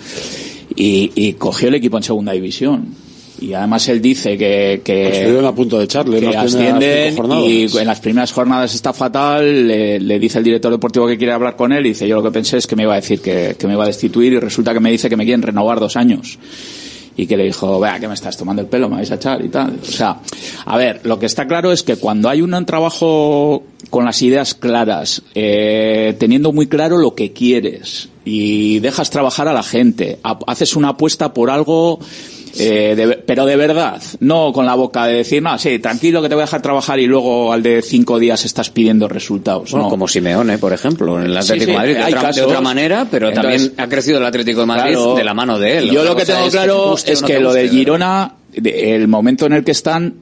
y, 0.74 1.12
y 1.14 1.32
cogió 1.34 1.68
el 1.68 1.76
equipo 1.76 1.96
en 1.96 2.02
segunda 2.02 2.32
división. 2.32 3.06
Y 3.38 3.52
además 3.52 3.86
él 3.88 4.00
dice 4.00 4.38
que, 4.38 4.80
que, 4.82 5.02
Pues 5.04 5.18
estuvieron 5.18 5.44
a 5.44 5.54
punto 5.54 5.78
de 5.78 5.84
echarle 5.84 6.20
que 6.20 6.34
ascienden 6.34 7.14
y 7.44 7.78
en 7.78 7.86
las 7.86 8.00
primeras 8.00 8.32
jornadas 8.32 8.74
está 8.74 8.94
fatal. 8.94 9.68
Le, 9.68 10.00
le 10.00 10.18
dice 10.18 10.38
el 10.38 10.44
director 10.44 10.72
deportivo 10.72 11.06
que 11.06 11.18
quiere 11.18 11.34
hablar 11.34 11.54
con 11.54 11.70
él 11.72 11.84
y 11.84 11.90
dice 11.90 12.08
yo 12.08 12.16
lo 12.16 12.22
que 12.22 12.30
pensé 12.30 12.56
es 12.56 12.66
que 12.66 12.74
me 12.76 12.84
iba 12.84 12.94
a 12.94 12.96
decir 12.96 13.20
que, 13.20 13.54
que 13.58 13.66
me 13.66 13.74
iba 13.74 13.84
a 13.84 13.88
destituir 13.88 14.32
y 14.32 14.40
resulta 14.40 14.72
que 14.72 14.80
me 14.80 14.90
dice 14.90 15.10
que 15.10 15.16
me 15.16 15.24
quieren 15.24 15.42
renovar 15.42 15.80
dos 15.80 15.96
años 15.96 16.38
y 17.16 17.26
que 17.26 17.36
le 17.36 17.44
dijo, 17.44 17.80
vea, 17.80 17.98
que 17.98 18.08
me 18.08 18.14
estás 18.14 18.36
tomando 18.36 18.60
el 18.62 18.68
pelo, 18.68 18.88
me 18.88 18.96
vais 18.96 19.10
a 19.10 19.14
echar 19.14 19.42
y 19.44 19.48
tal. 19.48 19.78
O 19.82 19.84
sea, 19.84 20.20
a 20.66 20.76
ver, 20.76 21.00
lo 21.04 21.18
que 21.18 21.26
está 21.26 21.46
claro 21.46 21.72
es 21.72 21.82
que 21.82 21.96
cuando 21.96 22.28
hay 22.28 22.42
un 22.42 22.64
trabajo 22.66 23.62
con 23.90 24.04
las 24.04 24.20
ideas 24.22 24.54
claras, 24.54 25.22
eh, 25.34 26.14
teniendo 26.18 26.52
muy 26.52 26.66
claro 26.66 26.98
lo 26.98 27.14
que 27.14 27.32
quieres 27.32 28.08
y 28.24 28.80
dejas 28.80 29.10
trabajar 29.10 29.48
a 29.48 29.52
la 29.52 29.62
gente, 29.62 30.18
ha- 30.24 30.38
haces 30.46 30.76
una 30.76 30.90
apuesta 30.90 31.32
por 31.32 31.50
algo 31.50 32.00
Eh, 32.58 32.94
de- 32.96 33.16
pero 33.26 33.44
de 33.46 33.56
verdad, 33.56 34.02
no 34.20 34.52
con 34.52 34.66
la 34.66 34.74
boca 34.74 35.06
de 35.06 35.14
decir, 35.14 35.42
no, 35.42 35.58
sí, 35.58 35.78
tranquilo 35.78 36.22
que 36.22 36.28
te 36.28 36.34
voy 36.34 36.42
a 36.42 36.46
dejar 36.46 36.62
trabajar 36.62 36.98
y 37.00 37.06
luego 37.06 37.52
al 37.52 37.62
de 37.62 37.82
cinco 37.82 38.18
días 38.18 38.44
estás 38.44 38.70
pidiendo 38.70 39.08
resultados. 39.08 39.70
Bueno, 39.72 39.84
no. 39.86 39.90
como 39.90 40.08
Simeone, 40.08 40.58
por 40.58 40.72
ejemplo, 40.72 41.18
en 41.18 41.26
el 41.26 41.36
Atlético 41.36 41.64
sí, 41.64 41.70
de 41.70 41.76
Madrid, 41.76 41.94
de 41.94 42.02
otra, 42.04 42.20
de 42.20 42.26
casos. 42.26 42.42
otra 42.46 42.60
manera, 42.60 43.06
pero 43.10 43.28
Entonces, 43.28 43.62
también 43.62 43.80
ha 43.80 43.88
crecido 43.88 44.18
el 44.18 44.24
Atlético 44.26 44.60
de 44.60 44.66
Madrid 44.66 44.92
Claro. 44.94 45.14
de 45.14 45.24
la 45.24 45.34
mano 45.34 45.58
de 45.58 45.78
él. 45.78 45.90
Yo 45.90 46.04
lo 46.04 46.14
que 46.16 46.24
tengo 46.24 46.46
es 46.46 46.52
claro 46.52 46.82
te 46.84 46.90
guste 46.90 47.10
o 47.10 47.14
es 47.14 47.22
no 47.22 47.26
que 47.28 47.40
lo 47.40 47.52
de. 47.52 47.68
Girona, 47.68 48.32
el 48.54 49.08
momento 49.08 49.46
en 49.46 49.52
el 49.54 49.64
que 49.64 49.72
están, 49.72 50.14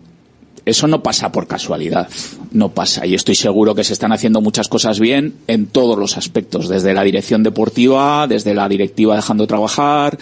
eso 0.66 0.86
no 0.86 1.02
pasa 1.02 1.30
por 1.30 1.46
casualidad, 1.46 2.08
no 2.52 2.70
pasa. 2.70 3.06
Y 3.06 3.14
estoy 3.14 3.34
seguro 3.34 3.74
que 3.74 3.84
se 3.84 3.92
están 3.92 4.12
haciendo 4.12 4.40
muchas 4.40 4.68
cosas 4.68 4.98
bien 4.98 5.34
en 5.46 5.66
todos 5.66 5.98
los 5.98 6.16
aspectos, 6.16 6.68
desde 6.68 6.94
la 6.94 7.02
dirección 7.02 7.42
deportiva, 7.42 8.26
desde 8.26 8.54
la 8.54 8.68
directiva 8.68 9.16
dejando 9.16 9.46
trabajar, 9.46 10.18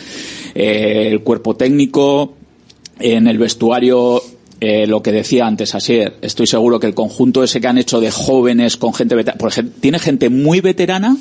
eh, 0.54 1.08
el 1.10 1.20
cuerpo 1.20 1.54
técnico, 1.54 2.34
en 2.98 3.28
el 3.28 3.38
vestuario. 3.38 4.22
Eh, 4.64 4.86
lo 4.86 5.02
que 5.02 5.10
decía 5.10 5.44
antes 5.44 5.74
Asier, 5.74 6.14
estoy 6.22 6.46
seguro 6.46 6.78
que 6.78 6.86
el 6.86 6.94
conjunto 6.94 7.42
ese 7.42 7.60
que 7.60 7.66
han 7.66 7.78
hecho 7.78 7.98
de 8.00 8.12
jóvenes 8.12 8.76
con 8.76 8.94
gente 8.94 9.16
veterana, 9.16 9.40
tiene 9.80 9.98
gente 9.98 10.28
muy 10.28 10.60
veterana 10.60 11.16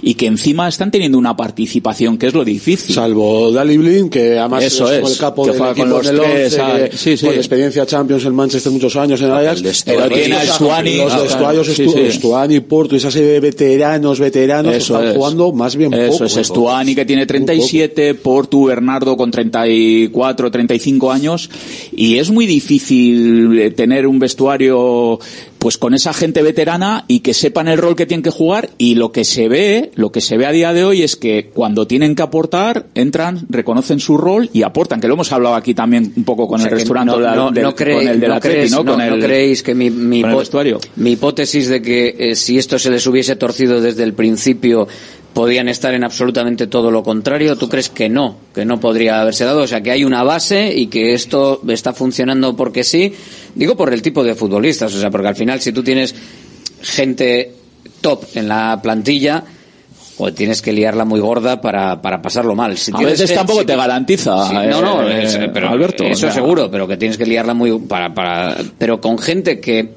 y 0.00 0.14
que 0.14 0.26
encima 0.26 0.68
están 0.68 0.92
teniendo 0.92 1.18
una 1.18 1.36
participación 1.36 2.18
que 2.18 2.28
es 2.28 2.34
lo 2.34 2.44
difícil. 2.44 2.94
Salvo 2.94 3.50
Dali 3.50 3.76
Blin, 3.78 4.08
que 4.08 4.38
además 4.38 4.62
Eso 4.62 4.92
es, 4.92 5.10
el 5.10 5.18
capo 5.18 5.42
que 5.44 5.50
del 5.50 5.58
con 5.58 5.68
equipo 5.70 5.86
los 5.88 6.06
del 6.06 6.20
tres, 6.20 6.52
11, 6.52 6.60
ah, 6.62 6.88
que- 6.88 6.96
sí, 6.96 7.16
sí. 7.16 7.26
con 7.26 7.34
experiencia 7.34 7.84
Champions 7.84 8.24
en 8.26 8.34
Manchester 8.36 8.70
muchos 8.70 8.94
años 8.94 9.20
en 9.22 9.30
Ajax. 9.32 9.82
Pero 9.84 10.08
tiene 10.08 10.36
a. 10.36 10.44
Los 10.44 11.66
sí. 11.66 11.82
Estuani, 11.98 12.60
Porto, 12.60 12.94
esa 12.94 13.10
serie 13.10 13.30
de 13.30 13.40
veteranos, 13.40 14.20
veteranos, 14.20 14.70
que 14.70 14.78
están 14.78 15.08
es. 15.08 15.16
jugando 15.16 15.50
más 15.50 15.74
bien 15.74 15.92
Eso 15.92 16.12
poco. 16.12 16.24
es 16.26 16.36
Estuani 16.36 16.94
que 16.94 17.04
tiene 17.04 17.26
37, 17.26 18.14
Portu 18.14 18.66
Bernardo 18.66 19.16
con 19.16 19.32
34, 19.32 20.48
35 20.52 21.10
años 21.10 21.50
y 21.90 22.18
es 22.18 22.30
muy 22.30 22.46
difícil 22.46 22.67
eh, 22.76 23.70
tener 23.70 24.06
un 24.06 24.18
vestuario 24.18 25.18
pues 25.58 25.76
con 25.76 25.92
esa 25.92 26.12
gente 26.12 26.42
veterana 26.42 27.04
y 27.08 27.20
que 27.20 27.34
sepan 27.34 27.66
el 27.66 27.78
rol 27.78 27.96
que 27.96 28.06
tienen 28.06 28.22
que 28.22 28.30
jugar 28.30 28.70
y 28.78 28.94
lo 28.94 29.10
que 29.10 29.24
se 29.24 29.48
ve, 29.48 29.90
lo 29.96 30.12
que 30.12 30.20
se 30.20 30.36
ve 30.36 30.46
a 30.46 30.52
día 30.52 30.72
de 30.72 30.84
hoy 30.84 31.02
es 31.02 31.16
que 31.16 31.50
cuando 31.52 31.86
tienen 31.86 32.14
que 32.14 32.22
aportar, 32.22 32.86
entran, 32.94 33.44
reconocen 33.48 33.98
su 33.98 34.16
rol 34.16 34.50
y 34.52 34.62
aportan, 34.62 35.00
que 35.00 35.08
lo 35.08 35.14
hemos 35.14 35.32
hablado 35.32 35.56
aquí 35.56 35.74
también 35.74 36.12
un 36.16 36.22
poco 36.24 36.46
con 36.46 36.60
O 36.60 36.62
sea 36.62 36.70
el 36.70 36.76
restaurante 36.78 37.12
no, 37.12 37.34
no- 37.34 37.50
del- 37.50 37.64
no 37.64 37.74
cree- 37.74 37.96
con 37.96 38.06
el 38.08 38.20
del 38.20 38.28
no 38.30 38.36
Atleti, 38.36 38.70
¿no? 38.70 38.84
no- 38.84 38.92
Con 38.92 39.06
no 39.06 39.14
el- 39.16 39.20
creéis 39.22 39.62
que 39.64 39.74
mi, 39.74 39.90
mi, 39.90 40.22
mi 40.96 41.12
hipótesis 41.12 41.68
de 41.68 41.82
que 41.82 42.14
eh, 42.18 42.36
si 42.36 42.56
esto 42.58 42.78
se 42.78 42.90
les 42.90 43.04
hubiese 43.08 43.34
torcido 43.34 43.80
desde 43.80 44.04
el 44.04 44.12
principio 44.12 44.86
podían 45.34 45.68
estar 45.68 45.94
en 45.94 46.02
absolutamente 46.04 46.66
todo 46.66 46.90
lo 46.90 47.02
contrario, 47.02 47.56
¿tú 47.56 47.68
crees 47.68 47.88
que 47.90 48.08
no? 48.08 48.36
Que 48.54 48.64
no 48.64 48.80
podría 48.80 49.20
haberse 49.20 49.44
dado, 49.44 49.62
o 49.62 49.66
sea, 49.66 49.80
que 49.82 49.90
hay 49.92 50.04
una 50.04 50.22
base 50.24 50.72
y 50.74 50.88
que 50.88 51.14
esto 51.14 51.60
está 51.68 51.92
funcionando 51.92 52.56
porque 52.56 52.82
sí, 52.82 53.12
digo 53.54 53.76
por 53.76 53.92
el 53.92 54.02
tipo 54.02 54.24
de 54.24 54.34
futbolistas, 54.34 54.92
o 54.94 54.98
sea, 55.00 55.10
porque 55.10 55.28
al 55.28 55.36
final 55.36 55.60
si 55.60 55.70
tú 55.72 55.82
tienes 55.84 56.14
gente 56.82 57.52
top 58.00 58.24
en 58.34 58.48
la 58.48 58.80
plantilla, 58.82 59.44
o 60.20 60.32
tienes 60.32 60.60
que 60.62 60.72
liarla 60.72 61.04
muy 61.04 61.20
gorda 61.20 61.60
para, 61.60 62.02
para 62.02 62.20
pasarlo 62.20 62.56
mal. 62.56 62.76
Si 62.76 62.90
A 62.92 62.98
veces 62.98 63.30
que- 63.30 63.36
tampoco 63.36 63.60
si- 63.60 63.66
te 63.66 63.76
garantiza, 63.76 64.48
Sí, 64.48 64.54
no, 64.68 64.80
no, 64.80 65.08
eh, 65.08 65.22
es- 65.24 65.38
pero 65.54 65.68
Alberto, 65.68 66.02
eso 66.04 66.12
o 66.26 66.30
sea. 66.30 66.32
seguro, 66.32 66.68
pero 66.70 66.88
que 66.88 66.96
tienes 66.96 67.16
que 67.16 67.24
liarla 67.24 67.54
muy 67.54 67.78
para, 67.78 68.12
para, 68.12 68.56
pero 68.78 69.00
con 69.00 69.16
gente 69.18 69.60
que 69.60 69.88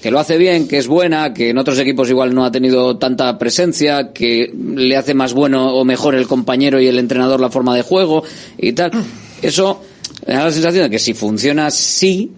que 0.00 0.10
lo 0.10 0.18
hace 0.18 0.36
bien, 0.38 0.68
que 0.68 0.78
es 0.78 0.86
buena, 0.86 1.32
que 1.34 1.50
en 1.50 1.58
otros 1.58 1.78
equipos 1.78 2.08
igual 2.08 2.34
no 2.34 2.44
ha 2.44 2.50
tenido 2.50 2.96
tanta 2.98 3.38
presencia, 3.38 4.12
que 4.12 4.52
le 4.54 4.96
hace 4.96 5.14
más 5.14 5.34
bueno 5.34 5.74
o 5.74 5.84
mejor 5.84 6.14
el 6.14 6.26
compañero 6.26 6.80
y 6.80 6.86
el 6.86 6.98
entrenador 6.98 7.40
la 7.40 7.50
forma 7.50 7.74
de 7.74 7.82
juego 7.82 8.22
y 8.58 8.72
tal. 8.72 8.92
Eso 9.42 9.82
me 10.26 10.34
da 10.34 10.44
la 10.44 10.50
sensación 10.50 10.84
de 10.84 10.90
que 10.90 10.98
si 10.98 11.14
funciona 11.14 11.70
sí, 11.70 12.32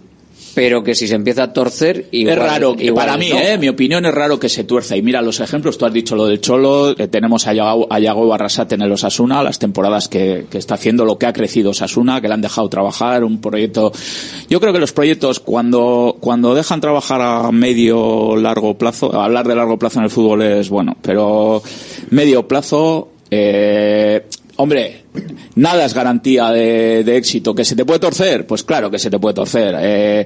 pero 0.53 0.83
que 0.83 0.95
si 0.95 1.07
se 1.07 1.15
empieza 1.15 1.43
a 1.43 1.53
torcer 1.53 2.07
igual, 2.11 2.37
es 2.37 2.43
raro, 2.43 2.75
que 2.75 2.85
igual 2.85 3.05
para 3.07 3.17
mí, 3.17 3.29
no. 3.29 3.37
eh, 3.39 3.57
mi 3.57 3.69
opinión 3.69 4.05
es 4.05 4.13
raro 4.13 4.39
que 4.39 4.49
se 4.49 4.63
tuerza. 4.63 4.95
Y 4.95 5.01
mira 5.01 5.21
los 5.21 5.39
ejemplos, 5.39 5.77
tú 5.77 5.85
has 5.85 5.93
dicho 5.93 6.15
lo 6.15 6.25
del 6.25 6.41
Cholo, 6.41 6.91
eh, 6.97 7.07
tenemos 7.07 7.47
a 7.47 7.53
Yago, 7.53 7.87
a 7.89 7.99
Yago 7.99 8.27
Barrasate 8.27 8.75
en 8.75 8.81
el 8.81 8.91
Osasuna, 8.91 9.43
las 9.43 9.59
temporadas 9.59 10.07
que, 10.07 10.45
que 10.49 10.57
está 10.57 10.75
haciendo, 10.75 11.05
lo 11.05 11.17
que 11.17 11.25
ha 11.25 11.33
crecido 11.33 11.71
Osasuna, 11.71 12.21
que 12.21 12.27
le 12.27 12.33
han 12.33 12.41
dejado 12.41 12.69
trabajar, 12.69 13.23
un 13.23 13.41
proyecto. 13.41 13.91
Yo 14.49 14.59
creo 14.59 14.73
que 14.73 14.79
los 14.79 14.91
proyectos, 14.91 15.39
cuando, 15.39 16.17
cuando 16.19 16.55
dejan 16.55 16.81
trabajar 16.81 17.21
a 17.21 17.51
medio, 17.51 18.35
largo 18.35 18.77
plazo, 18.77 19.19
hablar 19.19 19.47
de 19.47 19.55
largo 19.55 19.77
plazo 19.77 19.99
en 19.99 20.05
el 20.05 20.11
fútbol 20.11 20.41
es 20.41 20.69
bueno, 20.69 20.95
pero 21.01 21.61
medio 22.09 22.47
plazo, 22.47 23.09
eh, 23.31 24.23
Hombre, 24.61 25.03
nada 25.55 25.85
es 25.85 25.93
garantía 25.93 26.51
de, 26.51 27.17
éxito. 27.17 27.53
¿Que 27.53 27.65
se 27.65 27.75
te 27.75 27.85
puede 27.85 27.99
torcer? 27.99 28.45
Pues 28.45 28.63
claro 28.63 28.89
que 28.89 28.99
se 28.99 29.09
te 29.09 29.19
puede 29.19 29.35
torcer. 29.35 29.75
Eh, 29.79 30.25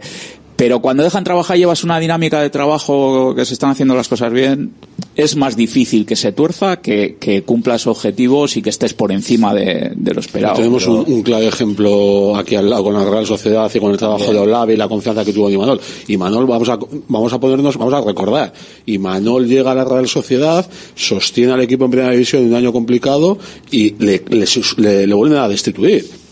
pero 0.63 0.79
cuando 0.79 1.03
dejan 1.03 1.25
trabajar 1.25 1.57
llevas 1.57 1.83
una 1.83 1.99
dinámica 1.99 2.39
de 2.41 2.49
trabajo 2.49 3.35
que 3.35 3.43
se 3.43 3.53
están 3.53 3.71
haciendo 3.71 3.95
las 3.95 4.07
cosas 4.07 4.31
bien, 4.31 4.71
es 5.13 5.35
más 5.35 5.57
difícil 5.57 6.05
que 6.05 6.15
se 6.15 6.31
tuerza, 6.31 6.77
que, 6.79 7.17
que 7.19 7.43
cumplas 7.43 7.85
objetivos 7.85 8.55
y 8.55 8.61
que 8.61 8.69
estés 8.69 8.93
por 8.93 9.11
encima 9.11 9.53
de, 9.53 9.91
de 9.93 10.13
lo 10.13 10.21
esperado. 10.21 10.55
Tenemos 10.55 10.83
Pero- 10.83 11.01
un, 11.03 11.11
un 11.15 11.21
claro 11.21 11.43
ejemplo 11.43 12.37
aquí 12.37 12.55
al 12.55 12.69
lado 12.69 12.85
con 12.85 12.93
la 12.93 13.03
Real 13.03 13.25
Sociedad 13.27 13.69
y 13.75 13.77
con 13.81 13.91
el 13.91 13.97
trabajo 13.97 14.21
Bien. 14.23 14.35
de 14.35 14.39
Olave 14.39 14.73
y 14.75 14.77
la 14.77 14.87
confianza 14.87 15.25
que 15.25 15.33
tuvo 15.33 15.49
en 15.49 15.55
Imanol. 15.55 15.81
Imanol, 16.07 16.45
vamos 16.45 16.69
a, 16.69 16.79
vamos 17.09 17.33
a 17.33 17.39
ponernos, 17.41 17.77
vamos 17.77 17.93
a 17.93 17.99
recordar. 18.01 18.53
Imanol 18.85 19.45
llega 19.45 19.71
a 19.71 19.75
la 19.75 19.83
Real 19.83 20.07
Sociedad, 20.07 20.65
sostiene 20.95 21.51
al 21.51 21.59
equipo 21.61 21.83
en 21.83 21.91
primera 21.91 22.11
división 22.13 22.41
en 22.43 22.47
un 22.51 22.55
año 22.55 22.71
complicado 22.71 23.37
y 23.69 23.95
le, 24.01 24.23
le, 24.29 24.45
sus- 24.45 24.77
le- 24.77 25.07
le 25.07 25.13
vuelven 25.13 25.39
a 25.39 25.49
destituir. 25.49 26.22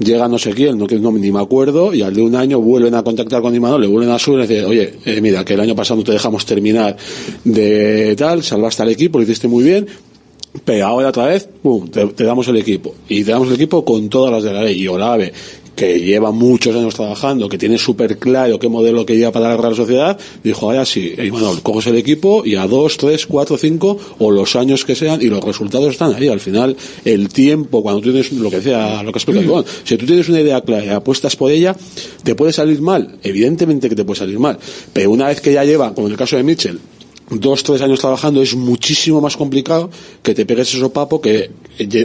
Llega 0.00 0.28
no 0.28 0.38
sé 0.38 0.52
quién, 0.52 0.78
no, 0.78 0.86
no, 0.86 1.12
ni 1.12 1.30
me 1.30 1.40
acuerdo, 1.40 1.92
y 1.92 2.00
al 2.00 2.14
de 2.14 2.22
un 2.22 2.34
año 2.34 2.58
vuelven 2.58 2.94
a 2.94 3.02
contactar 3.02 3.42
con 3.42 3.54
Imanol, 3.54 3.82
le 3.82 3.86
vuelven 3.86 4.10
a 4.10 4.18
subir 4.18 4.40
y 4.40 4.46
dicen, 4.46 4.64
oye, 4.64 4.94
eh, 5.04 5.20
mira, 5.20 5.44
que 5.44 5.54
el 5.54 5.60
año 5.60 5.76
pasado 5.76 5.98
no 5.98 6.04
te 6.04 6.12
dejamos 6.12 6.46
terminar 6.46 6.96
de 7.44 8.16
tal, 8.16 8.42
salvaste 8.42 8.82
al 8.82 8.88
equipo, 8.88 9.18
lo 9.18 9.24
hiciste 9.24 9.46
muy 9.46 9.62
bien, 9.62 9.86
pero 10.64 10.86
ahora 10.86 11.10
otra 11.10 11.26
vez, 11.26 11.48
pum, 11.62 11.88
te, 11.88 12.06
te 12.06 12.24
damos 12.24 12.48
el 12.48 12.56
equipo. 12.56 12.94
Y 13.08 13.22
te 13.22 13.30
damos 13.30 13.48
el 13.48 13.54
equipo 13.54 13.84
con 13.84 14.08
todas 14.08 14.32
las 14.32 14.42
de 14.42 14.52
la 14.52 14.62
ley. 14.62 14.80
Y 14.80 14.88
Olave, 14.88 15.32
que 15.74 16.00
lleva 16.00 16.30
muchos 16.30 16.74
años 16.74 16.94
trabajando, 16.94 17.48
que 17.48 17.58
tiene 17.58 17.78
súper 17.78 18.18
claro 18.18 18.58
qué 18.58 18.68
modelo 18.68 19.06
que 19.06 19.16
lleva 19.16 19.32
para 19.32 19.48
la 19.48 19.56
Real 19.56 19.74
Sociedad, 19.74 20.18
dijo, 20.42 20.66
ahora 20.66 20.84
sí, 20.84 21.14
y 21.16 21.30
bueno, 21.30 21.58
coges 21.62 21.86
el 21.86 21.96
equipo 21.96 22.42
y 22.44 22.56
a 22.56 22.66
dos, 22.66 22.96
tres, 22.96 23.26
cuatro, 23.26 23.56
cinco, 23.56 23.98
o 24.18 24.30
los 24.30 24.56
años 24.56 24.84
que 24.84 24.94
sean, 24.94 25.22
y 25.22 25.26
los 25.26 25.42
resultados 25.42 25.88
están 25.88 26.14
ahí. 26.14 26.28
Al 26.28 26.40
final, 26.40 26.76
el 27.04 27.28
tiempo, 27.28 27.82
cuando 27.82 28.00
tú 28.00 28.10
tienes, 28.10 28.32
lo 28.32 28.50
que 28.50 28.56
decía, 28.56 29.02
lo 29.02 29.12
que 29.12 29.18
explica 29.18 29.40
Ivonne, 29.40 29.66
si 29.84 29.96
tú 29.96 30.06
tienes 30.06 30.28
una 30.28 30.40
idea 30.40 30.60
clara 30.60 30.84
y 30.84 30.88
apuestas 30.88 31.36
por 31.36 31.50
ella, 31.50 31.76
te 32.22 32.34
puede 32.34 32.52
salir 32.52 32.80
mal. 32.80 33.16
Evidentemente 33.22 33.88
que 33.88 33.96
te 33.96 34.04
puede 34.04 34.18
salir 34.18 34.38
mal. 34.38 34.58
Pero 34.92 35.10
una 35.10 35.28
vez 35.28 35.40
que 35.40 35.52
ya 35.52 35.64
lleva, 35.64 35.94
como 35.94 36.06
en 36.06 36.12
el 36.12 36.18
caso 36.18 36.36
de 36.36 36.42
Mitchell, 36.42 36.78
dos, 37.30 37.62
tres 37.62 37.80
años 37.82 38.00
trabajando 38.00 38.42
es 38.42 38.54
muchísimo 38.54 39.20
más 39.20 39.36
complicado 39.36 39.90
que 40.22 40.34
te 40.34 40.44
pegues 40.44 40.74
ese 40.74 40.88
papo 40.90 41.20
que 41.20 41.50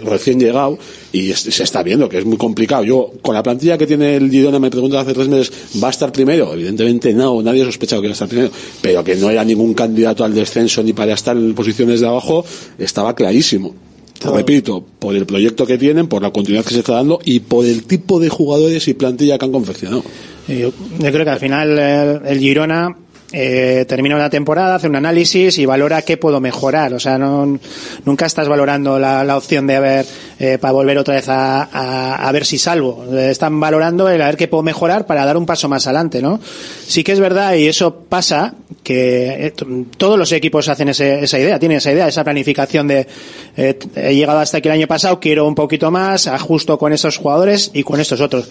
recién 0.04 0.40
llegado 0.40 0.78
y 1.12 1.34
se 1.34 1.64
está 1.64 1.84
viendo 1.84 2.08
que 2.08 2.20
es 2.20 2.26
muy 2.26 2.38
complicado. 2.38 2.84
Yo, 2.84 3.12
con 3.22 3.34
la 3.34 3.44
plantilla 3.44 3.78
que 3.78 3.88
tiene 3.88 4.16
el 4.16 4.30
Girona, 4.30 4.60
me 4.60 4.70
preguntan 4.70 5.02
hace 5.02 5.14
tres 5.14 5.28
meses, 5.28 5.52
¿va 5.84 5.88
a 5.88 5.92
estar 5.92 6.12
primero? 6.12 6.54
Evidentemente 6.54 7.14
no, 7.14 7.42
nadie 7.42 7.66
sospechaba 7.66 8.02
que 8.02 8.08
iba 8.08 8.12
a 8.12 8.14
estar 8.14 8.28
primero, 8.28 8.52
pero 8.82 9.04
que 9.04 9.16
no 9.16 9.30
era 9.30 9.44
ningún 9.44 9.74
candidato 9.74 10.24
al 10.24 10.34
descenso 10.34 10.84
ni 10.84 10.94
para 10.94 11.14
estar 11.14 11.36
en 11.36 11.54
posiciones 11.56 12.02
de 12.02 12.08
abajo, 12.08 12.46
estaba 12.78 13.16
clarísimo. 13.16 13.74
Repito, 14.24 14.84
por 14.98 15.16
el 15.16 15.26
proyecto 15.26 15.66
que 15.66 15.78
tienen, 15.78 16.08
por 16.08 16.22
la 16.22 16.32
continuidad 16.32 16.66
que 16.66 16.74
se 16.74 16.80
está 16.80 16.94
dando 16.94 17.20
y 17.26 17.42
por 17.42 17.66
el 17.66 17.84
tipo 17.84 18.20
de 18.20 18.30
jugadores 18.30 18.88
y 18.88 18.94
plantilla 18.94 19.38
que 19.38 19.46
han 19.46 19.52
confeccionado. 19.52 20.04
Yo, 20.48 20.72
yo 21.00 21.12
creo 21.12 21.26
que 21.26 21.30
al 21.30 21.40
final 21.40 21.78
eh, 21.78 22.20
el 22.26 22.40
Girona 22.40 22.96
eh, 23.32 23.86
termina 23.88 24.16
una 24.16 24.30
temporada, 24.30 24.76
hace 24.76 24.88
un 24.88 24.96
análisis 24.96 25.58
y 25.58 25.66
valora 25.66 26.02
qué 26.04 26.18
puedo 26.18 26.40
mejorar. 26.40 26.94
O 26.94 27.00
sea, 27.00 27.18
no, 27.18 27.60
nunca 28.06 28.26
estás 28.26 28.48
valorando 28.48 28.98
la, 29.00 29.24
la 29.24 29.38
opción 29.38 29.68
de 29.68 29.80
ver 29.80 30.06
eh, 30.40 30.58
para 30.60 30.72
volver 30.74 30.98
otra 30.98 31.16
vez 31.16 31.28
a, 31.30 31.64
a- 31.64 32.28
a 32.28 32.32
ver 32.32 32.46
si 32.46 32.58
salvo. 32.58 33.06
Eh, 33.14 33.30
Están 33.32 33.60
valorando 33.60 34.08
el 34.10 34.22
a 34.22 34.26
ver 34.28 34.38
qué 34.38 34.48
puedo 34.48 34.64
mejorar 34.64 35.06
para 35.06 35.26
dar 35.26 35.38
un 35.38 35.46
paso 35.46 35.68
más 35.70 35.86
adelante, 35.88 36.22
¿no? 36.22 36.40
Sí 36.88 37.04
que 37.04 37.12
es 37.14 37.20
verdad 37.20 37.56
y 37.56 37.68
eso 37.68 37.96
pasa 38.08 38.54
que 38.84 39.48
eh, 39.48 39.54
todos 39.98 40.18
los 40.20 40.32
equipos 40.32 40.70
hacen 40.70 40.90
ese- 40.90 41.24
esa 41.24 41.40
idea, 41.40 41.58
tienen 41.60 41.78
esa 41.80 41.92
idea, 41.92 42.08
esa 42.08 42.24
planificación 42.24 42.88
de 42.88 43.08
eh, 43.58 43.80
he 43.96 44.14
llegado 44.16 44.40
hasta 44.40 44.58
aquí 44.58 44.68
el 44.68 44.74
año 44.74 44.88
pasado, 44.88 45.20
quiero 45.20 45.48
un 45.48 45.56
poquito 45.56 45.90
más, 45.92 46.28
ajusto 46.28 46.78
con 46.78 46.94
esos 46.94 47.18
jugadores 47.18 47.72
y 47.74 47.84
con 47.84 48.00
estos 48.00 48.22
otros. 48.22 48.48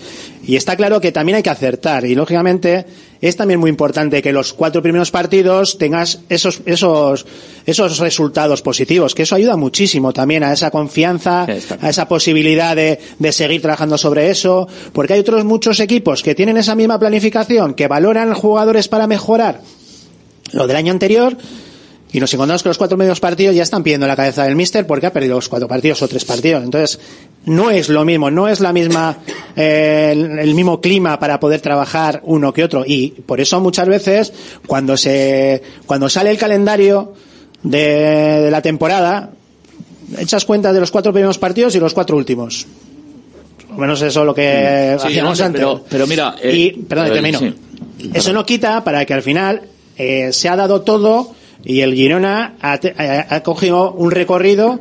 Y 0.46 0.56
está 0.56 0.76
claro 0.76 1.00
que 1.00 1.12
también 1.12 1.36
hay 1.36 1.42
que 1.42 1.50
acertar 1.50 2.04
y 2.04 2.14
lógicamente 2.14 2.84
es 3.28 3.36
también 3.36 3.58
muy 3.58 3.70
importante 3.70 4.20
que 4.20 4.34
los 4.34 4.52
cuatro 4.52 4.82
primeros 4.82 5.10
partidos 5.10 5.78
tengas 5.78 6.20
esos 6.28 6.60
esos 6.66 7.24
esos 7.64 7.98
resultados 7.98 8.60
positivos, 8.60 9.14
que 9.14 9.22
eso 9.22 9.34
ayuda 9.34 9.56
muchísimo 9.56 10.12
también 10.12 10.44
a 10.44 10.52
esa 10.52 10.70
confianza, 10.70 11.46
a 11.80 11.88
esa 11.88 12.06
posibilidad 12.06 12.76
de, 12.76 13.00
de 13.18 13.32
seguir 13.32 13.62
trabajando 13.62 13.96
sobre 13.96 14.28
eso, 14.28 14.68
porque 14.92 15.14
hay 15.14 15.20
otros 15.20 15.42
muchos 15.46 15.80
equipos 15.80 16.22
que 16.22 16.34
tienen 16.34 16.58
esa 16.58 16.74
misma 16.74 16.98
planificación, 16.98 17.72
que 17.72 17.88
valoran 17.88 18.34
jugadores 18.34 18.88
para 18.88 19.06
mejorar 19.06 19.62
lo 20.52 20.66
del 20.66 20.76
año 20.76 20.92
anterior 20.92 21.34
y 22.14 22.20
nos 22.20 22.32
encontramos 22.32 22.62
que 22.62 22.68
los 22.68 22.78
cuatro 22.78 22.96
medios 22.96 23.18
partidos 23.18 23.56
ya 23.56 23.64
están 23.64 23.82
pidiendo 23.82 24.06
la 24.06 24.14
cabeza 24.14 24.44
del 24.44 24.54
míster 24.54 24.86
porque 24.86 25.06
ha 25.06 25.12
perdido 25.12 25.34
los 25.34 25.48
cuatro 25.48 25.66
partidos 25.66 26.00
o 26.00 26.06
tres 26.06 26.24
partidos. 26.24 26.62
Entonces, 26.62 27.00
no 27.46 27.70
es 27.70 27.88
lo 27.88 28.04
mismo, 28.04 28.30
no 28.30 28.48
es 28.48 28.60
la 28.60 28.72
misma, 28.72 29.18
eh, 29.56 30.10
el, 30.12 30.38
el 30.38 30.54
mismo 30.54 30.80
clima 30.80 31.18
para 31.18 31.38
poder 31.40 31.60
trabajar 31.60 32.20
uno 32.24 32.52
que 32.52 32.64
otro. 32.64 32.84
Y 32.86 33.08
por 33.26 33.40
eso 33.40 33.60
muchas 33.60 33.88
veces, 33.88 34.32
cuando 34.66 34.96
se, 34.96 35.62
cuando 35.86 36.08
sale 36.08 36.30
el 36.30 36.38
calendario 36.38 37.12
de, 37.62 38.40
de 38.42 38.50
la 38.50 38.62
temporada, 38.62 39.30
echas 40.18 40.44
cuenta 40.44 40.72
de 40.72 40.80
los 40.80 40.90
cuatro 40.90 41.12
primeros 41.12 41.38
partidos 41.38 41.74
y 41.74 41.80
los 41.80 41.94
cuatro 41.94 42.16
últimos. 42.16 42.66
Por 43.68 43.76
lo 43.76 43.80
menos 43.80 44.02
eso 44.02 44.20
es 44.20 44.26
lo 44.26 44.34
que 44.34 44.96
Sí, 45.00 45.06
hacíamos 45.08 45.38
no, 45.40 45.44
antes. 45.46 45.60
pero- 45.60 45.84
pero 45.88 46.06
mira, 46.06 46.36
eh, 46.42 46.54
y, 46.54 46.70
perdón, 46.84 47.06
pero- 47.08 47.14
termino. 47.14 47.38
sí. 47.40 48.10
Eso 48.12 48.32
no 48.32 48.44
quita 48.46 48.84
para 48.84 49.04
que 49.04 49.14
al 49.14 49.22
final 49.22 49.62
eh, 49.96 50.32
se 50.32 50.48
ha 50.48 50.56
dado 50.56 50.82
todo 50.82 51.32
y 51.64 51.80
el 51.80 51.94
Girona 51.94 52.54
ha- 52.60 52.78
ha 53.30 53.42
cogido 53.42 53.92
un 53.92 54.10
recorrido 54.10 54.80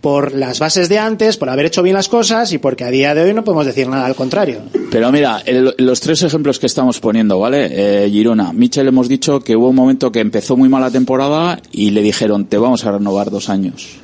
por 0.00 0.32
las 0.34 0.58
bases 0.60 0.88
de 0.88 0.98
antes, 0.98 1.36
por 1.36 1.48
haber 1.50 1.66
hecho 1.66 1.82
bien 1.82 1.94
las 1.94 2.08
cosas 2.08 2.52
y 2.52 2.58
porque 2.58 2.84
a 2.84 2.90
día 2.90 3.14
de 3.14 3.22
hoy 3.22 3.34
no 3.34 3.42
podemos 3.44 3.66
decir 3.66 3.88
nada 3.88 4.06
al 4.06 4.14
contrario. 4.14 4.60
Pero 4.90 5.10
mira, 5.10 5.42
el- 5.44 5.74
los 5.78 6.00
tres 6.00 6.22
ejemplos 6.22 6.58
que 6.58 6.66
estamos 6.66 7.00
poniendo, 7.00 7.38
¿vale? 7.40 7.68
Eh, 8.04 8.10
Girona, 8.10 8.52
Michel 8.52 8.86
hemos 8.88 9.08
dicho 9.08 9.40
que 9.40 9.56
hubo 9.56 9.68
un 9.70 9.76
momento 9.76 10.12
que 10.12 10.20
empezó 10.20 10.56
muy 10.56 10.68
mal 10.68 10.82
la 10.82 10.90
temporada 10.90 11.60
y 11.72 11.90
le 11.90 12.02
dijeron, 12.02 12.44
te 12.46 12.58
vamos 12.58 12.84
a 12.84 12.92
renovar 12.92 13.30
dos 13.30 13.48
años. 13.48 13.96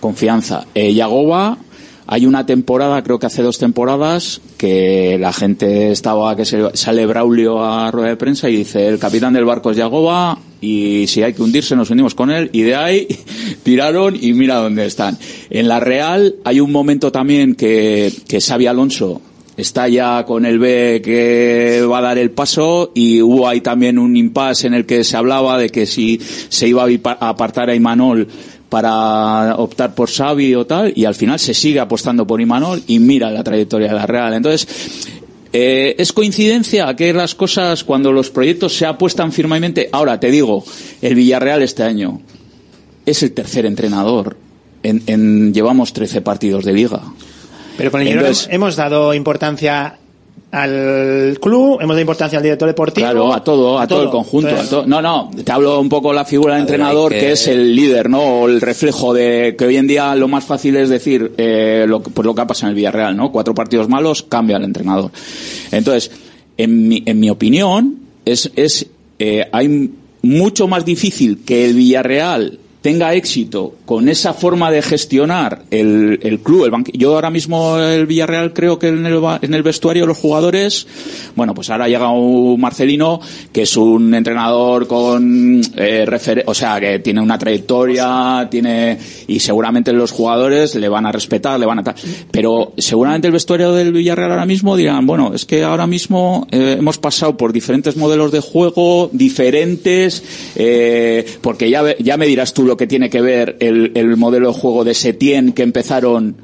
Confianza. 0.00 0.66
Eh, 0.74 0.94
Yagoba, 0.94 1.58
hay 2.06 2.24
una 2.26 2.46
temporada, 2.46 3.02
creo 3.02 3.18
que 3.18 3.26
hace 3.26 3.42
dos 3.42 3.58
temporadas, 3.58 4.40
que 4.56 5.18
la 5.20 5.32
gente 5.32 5.90
estaba, 5.90 6.36
que 6.36 6.44
se, 6.44 6.62
sale 6.74 7.04
Braulio 7.06 7.62
a 7.64 7.90
rueda 7.90 8.08
de 8.08 8.16
prensa 8.16 8.48
y 8.48 8.56
dice, 8.56 8.86
el 8.86 8.98
capitán 8.98 9.32
del 9.32 9.44
barco 9.44 9.70
es 9.70 9.76
Yagoba 9.76 10.38
y 10.60 11.06
si 11.06 11.22
hay 11.22 11.34
que 11.34 11.42
hundirse 11.42 11.76
nos 11.76 11.90
hundimos 11.90 12.14
con 12.14 12.30
él 12.30 12.50
y 12.52 12.62
de 12.62 12.74
ahí 12.74 13.06
tiraron 13.62 14.16
y 14.20 14.32
mira 14.32 14.56
dónde 14.56 14.86
están. 14.86 15.18
En 15.50 15.68
la 15.68 15.80
Real 15.80 16.36
hay 16.44 16.60
un 16.60 16.72
momento 16.72 17.12
también 17.12 17.54
que, 17.54 18.12
que 18.26 18.38
Alonso 18.68 19.22
está 19.56 19.88
ya 19.88 20.24
con 20.24 20.46
el 20.46 20.58
B 20.58 21.02
que 21.04 21.82
va 21.82 21.98
a 21.98 22.02
dar 22.02 22.18
el 22.18 22.30
paso 22.30 22.92
y 22.94 23.20
hubo 23.20 23.48
ahí 23.48 23.60
también 23.60 23.98
un 23.98 24.16
impasse 24.16 24.68
en 24.68 24.74
el 24.74 24.86
que 24.86 25.02
se 25.02 25.16
hablaba 25.16 25.58
de 25.58 25.68
que 25.68 25.84
si 25.84 26.20
se 26.20 26.68
iba 26.68 26.84
a 26.84 27.28
apartar 27.28 27.68
a 27.68 27.74
Imanol 27.74 28.28
para 28.68 29.56
optar 29.56 29.94
por 29.94 30.10
Xavi 30.10 30.54
o 30.54 30.66
tal 30.66 30.92
y 30.94 31.04
al 31.04 31.14
final 31.14 31.38
se 31.38 31.54
sigue 31.54 31.80
apostando 31.80 32.26
por 32.26 32.40
Imanol 32.40 32.82
y 32.86 32.98
mira 32.98 33.30
la 33.30 33.42
trayectoria 33.42 33.88
de 33.88 33.94
la 33.94 34.06
Real. 34.06 34.34
Entonces, 34.34 34.68
eh, 35.52 35.94
¿Es 35.98 36.12
coincidencia 36.12 36.94
que 36.96 37.12
las 37.12 37.34
cosas, 37.34 37.84
cuando 37.84 38.12
los 38.12 38.30
proyectos 38.30 38.76
se 38.76 38.86
apuestan 38.86 39.32
firmemente? 39.32 39.88
Ahora 39.92 40.20
te 40.20 40.30
digo, 40.30 40.64
el 41.02 41.14
Villarreal 41.14 41.62
este 41.62 41.82
año 41.82 42.20
es 43.06 43.22
el 43.22 43.32
tercer 43.32 43.64
entrenador. 43.66 44.36
En, 44.82 45.02
en- 45.06 45.52
llevamos 45.54 45.92
13 45.92 46.20
partidos 46.20 46.64
de 46.64 46.72
liga. 46.72 47.00
Pero 47.76 47.90
con 47.90 48.00
el 48.02 48.08
Entonces- 48.08 48.48
hemos 48.50 48.76
dado 48.76 49.14
importancia 49.14 49.98
al 50.50 51.38
club, 51.40 51.78
hemos 51.80 51.94
dado 51.94 52.00
importancia 52.00 52.38
al 52.38 52.42
director 52.42 52.66
deportivo. 52.68 53.04
Claro, 53.06 53.34
a 53.34 53.44
todo, 53.44 53.78
a, 53.78 53.86
todo, 53.86 54.02
el 54.04 54.10
conjunto. 54.10 54.48
Entonces, 54.48 54.68
a 54.68 54.70
todo- 54.76 54.86
No, 54.86 55.02
no, 55.02 55.30
te 55.44 55.52
hablo 55.52 55.78
un 55.80 55.88
poco 55.90 56.08
de 56.08 56.14
la 56.14 56.24
figura 56.24 56.54
del 56.54 56.62
entrenador, 56.62 57.12
que... 57.12 57.20
que- 57.20 57.32
es 57.32 57.46
el 57.48 57.76
líder, 57.76 58.08
¿no? 58.08 58.22
O 58.22 58.48
el 58.48 58.60
reflejo 58.60 59.12
de 59.12 59.54
que 59.58 59.64
hoy 59.66 59.76
en 59.76 59.86
día 59.86 60.14
lo 60.14 60.26
más 60.28 60.44
fácil 60.44 60.76
es 60.76 60.88
decir, 60.88 61.32
eh, 61.36 61.84
lo, 61.86 62.02
que- 62.02 62.10
pues 62.10 62.24
lo 62.24 62.34
que 62.34 62.40
ha 62.40 62.46
pasado 62.46 62.68
en 62.68 62.70
el 62.70 62.76
Villarreal, 62.76 63.16
¿no? 63.16 63.30
Cuatro 63.30 63.54
partidos 63.54 63.88
malos, 63.88 64.22
cambia 64.22 64.56
el 64.56 64.64
entrenador. 64.64 65.10
Entonces, 65.70 66.10
en 66.56 66.88
mi, 66.88 67.02
en 67.04 67.20
mi 67.20 67.28
opinión, 67.30 67.98
es, 68.24 68.50
es 68.56 68.86
eh, 69.18 69.48
hay 69.52 69.90
mucho 70.22 70.66
más 70.66 70.84
difícil 70.84 71.40
que 71.44 71.66
el 71.66 71.74
Villarreal 71.74 72.58
tenga 72.80 73.12
éxito 73.14 73.74
con 73.84 74.08
esa 74.08 74.32
forma 74.34 74.70
de 74.70 74.82
gestionar 74.82 75.62
el, 75.70 76.20
el 76.22 76.38
club, 76.38 76.64
el 76.66 76.70
banqui- 76.70 76.92
Yo 76.96 77.14
ahora 77.14 77.28
mismo 77.28 77.76
el 77.78 78.06
Villarreal 78.06 78.52
creo 78.52 78.78
que 78.78 78.88
en 78.88 79.04
el, 79.04 79.20
en 79.42 79.52
el 79.54 79.62
vestuario 79.64 80.06
los 80.06 80.16
jugadores, 80.16 80.86
bueno, 81.34 81.54
pues 81.54 81.70
ahora 81.70 81.88
llega 81.88 82.10
un 82.12 82.60
Marcelino 82.60 83.20
que 83.52 83.62
es 83.62 83.76
un 83.76 84.14
entrenador 84.14 84.86
con 84.86 85.60
eh, 85.76 86.04
refer- 86.06 86.44
o 86.46 86.54
sea, 86.54 86.78
que 86.78 87.00
tiene 87.00 87.20
una 87.20 87.36
trayectoria, 87.36 88.46
tiene 88.50 88.96
y 89.26 89.40
seguramente 89.40 89.92
los 89.92 90.12
jugadores 90.12 90.74
le 90.76 90.88
van 90.88 91.04
a 91.06 91.10
respetar, 91.12 91.58
le 91.58 91.66
van 91.66 91.80
a 91.80 91.84
tal, 91.84 91.96
pero 92.30 92.74
seguramente 92.78 93.26
el 93.26 93.32
vestuario 93.32 93.72
del 93.72 93.92
Villarreal 93.92 94.30
ahora 94.30 94.46
mismo 94.46 94.76
dirán, 94.76 95.04
bueno, 95.04 95.32
es 95.34 95.44
que 95.46 95.64
ahora 95.64 95.86
mismo 95.88 96.46
eh, 96.52 96.76
hemos 96.78 96.98
pasado 96.98 97.36
por 97.36 97.52
diferentes 97.52 97.96
modelos 97.96 98.30
de 98.30 98.40
juego 98.40 99.10
diferentes, 99.12 100.22
eh, 100.54 101.26
porque 101.40 101.70
ya 101.70 101.82
ya 101.98 102.16
me 102.16 102.26
dirás 102.26 102.54
tú 102.54 102.67
lo 102.68 102.76
que 102.76 102.86
tiene 102.86 103.10
que 103.10 103.20
ver 103.20 103.56
el, 103.58 103.92
el 103.94 104.16
modelo 104.16 104.52
de 104.52 104.58
juego 104.58 104.84
de 104.84 104.94
Setién 104.94 105.52
que 105.52 105.64
empezaron 105.64 106.36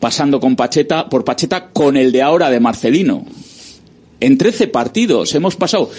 pasando 0.00 0.40
con 0.40 0.56
Pacheta 0.56 1.08
por 1.08 1.24
Pacheta 1.24 1.68
con 1.68 1.96
el 1.96 2.12
de 2.12 2.22
ahora 2.22 2.50
de 2.50 2.60
Marcelino. 2.60 3.24
En 4.20 4.36
13 4.36 4.66
partidos 4.66 5.32
hemos 5.36 5.54
pasado. 5.54 5.90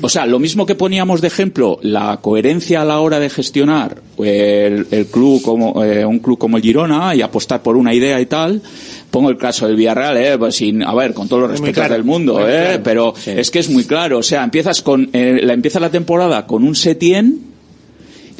O 0.00 0.08
sea, 0.08 0.26
lo 0.26 0.38
mismo 0.38 0.64
que 0.64 0.76
poníamos 0.76 1.20
de 1.20 1.26
ejemplo 1.28 1.78
la 1.82 2.18
coherencia 2.20 2.82
a 2.82 2.84
la 2.84 3.00
hora 3.00 3.18
de 3.18 3.30
gestionar 3.30 4.00
el, 4.18 4.86
el 4.90 5.06
club 5.06 5.42
como 5.42 5.82
eh, 5.82 6.04
un 6.04 6.20
club 6.20 6.38
como 6.38 6.56
el 6.56 6.62
Girona 6.62 7.14
y 7.14 7.22
apostar 7.22 7.62
por 7.62 7.76
una 7.76 7.92
idea 7.92 8.20
y 8.20 8.26
tal. 8.26 8.62
Pongo 9.10 9.30
el 9.30 9.36
caso 9.36 9.66
del 9.66 9.76
Villarreal, 9.76 10.16
eh, 10.16 10.38
pues 10.38 10.56
sin, 10.56 10.82
a 10.84 10.94
ver, 10.94 11.14
con 11.14 11.28
todos 11.28 11.42
los 11.42 11.50
respetos 11.52 11.74
claro, 11.74 11.94
del 11.94 12.04
mundo, 12.04 12.40
eh, 12.40 12.62
claro. 12.62 12.82
pero 12.84 13.14
es 13.26 13.50
que 13.50 13.60
es 13.60 13.70
muy 13.70 13.84
claro. 13.84 14.18
O 14.18 14.22
sea, 14.22 14.44
empiezas 14.44 14.82
con 14.82 15.10
eh, 15.12 15.40
la 15.42 15.52
empieza 15.52 15.80
la 15.80 15.90
temporada 15.90 16.46
con 16.46 16.64
un 16.64 16.76
Setien 16.76 17.53